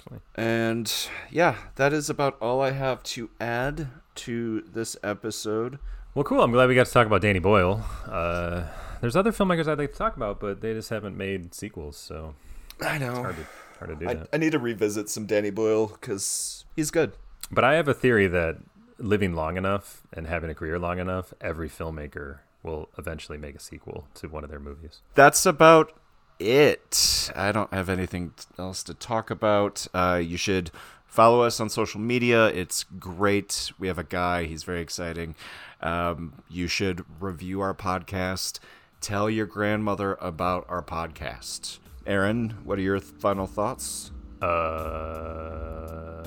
Funny. 0.08 0.20
And 0.34 0.92
yeah, 1.30 1.56
that 1.76 1.92
is 1.92 2.10
about 2.10 2.36
all 2.40 2.60
I 2.60 2.72
have 2.72 3.02
to 3.04 3.30
add 3.40 3.88
to 4.16 4.60
this 4.62 4.96
episode. 5.02 5.78
Well, 6.14 6.24
cool. 6.24 6.42
I'm 6.42 6.52
glad 6.52 6.68
we 6.68 6.74
got 6.74 6.86
to 6.86 6.92
talk 6.92 7.06
about 7.06 7.22
Danny 7.22 7.38
Boyle. 7.40 7.84
Uh, 8.06 8.64
there's 9.00 9.16
other 9.16 9.32
filmmakers 9.32 9.66
I'd 9.66 9.78
like 9.78 9.92
to 9.92 9.98
talk 9.98 10.16
about, 10.16 10.40
but 10.40 10.60
they 10.60 10.72
just 10.72 10.90
haven't 10.90 11.16
made 11.16 11.54
sequels, 11.54 11.96
so 11.96 12.34
I 12.80 12.98
know. 12.98 13.14
hard 13.14 13.36
to 13.36 13.46
hard 13.78 13.90
to 13.90 13.96
do 13.96 14.08
I, 14.08 14.14
that. 14.14 14.28
I 14.32 14.36
need 14.36 14.52
to 14.52 14.58
revisit 14.58 15.08
some 15.08 15.26
Danny 15.26 15.50
Boyle 15.50 15.88
because 15.88 16.64
he's 16.76 16.90
good. 16.90 17.12
But 17.50 17.64
I 17.64 17.74
have 17.74 17.88
a 17.88 17.94
theory 17.94 18.26
that 18.28 18.58
living 18.98 19.34
long 19.34 19.56
enough 19.56 20.02
and 20.12 20.26
having 20.26 20.50
a 20.50 20.54
career 20.54 20.78
long 20.78 20.98
enough, 20.98 21.34
every 21.40 21.68
filmmaker 21.68 22.38
will 22.62 22.88
eventually 22.96 23.36
make 23.36 23.54
a 23.54 23.60
sequel 23.60 24.06
to 24.14 24.28
one 24.28 24.44
of 24.44 24.50
their 24.50 24.60
movies. 24.60 25.00
That's 25.14 25.44
about 25.44 25.92
it. 26.38 27.30
I 27.34 27.52
don't 27.52 27.72
have 27.72 27.88
anything 27.88 28.32
else 28.58 28.82
to 28.84 28.94
talk 28.94 29.30
about. 29.30 29.86
Uh, 29.94 30.20
you 30.22 30.36
should 30.36 30.70
follow 31.06 31.42
us 31.42 31.60
on 31.60 31.68
social 31.68 32.00
media. 32.00 32.46
It's 32.48 32.84
great. 32.98 33.72
We 33.78 33.88
have 33.88 33.98
a 33.98 34.04
guy, 34.04 34.44
he's 34.44 34.64
very 34.64 34.80
exciting. 34.80 35.34
Um, 35.80 36.32
you 36.48 36.66
should 36.66 37.04
review 37.20 37.60
our 37.60 37.74
podcast. 37.74 38.58
Tell 39.00 39.28
your 39.28 39.46
grandmother 39.46 40.16
about 40.20 40.66
our 40.68 40.82
podcast. 40.82 41.78
Aaron, 42.06 42.56
what 42.64 42.78
are 42.78 42.82
your 42.82 42.98
th- 43.00 43.12
final 43.18 43.46
thoughts? 43.46 44.10
Uh, 44.40 46.22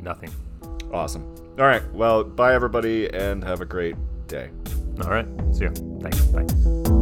nothing. 0.00 0.30
Awesome. 0.92 1.22
All 1.58 1.66
right. 1.66 1.82
Well, 1.92 2.24
bye, 2.24 2.54
everybody, 2.54 3.12
and 3.12 3.44
have 3.44 3.60
a 3.60 3.66
great 3.66 3.96
day. 4.26 4.50
All 5.02 5.10
right. 5.10 5.26
See 5.52 5.64
ya. 5.64 5.70
Thanks. 6.00 6.20
Bye. 6.26 6.99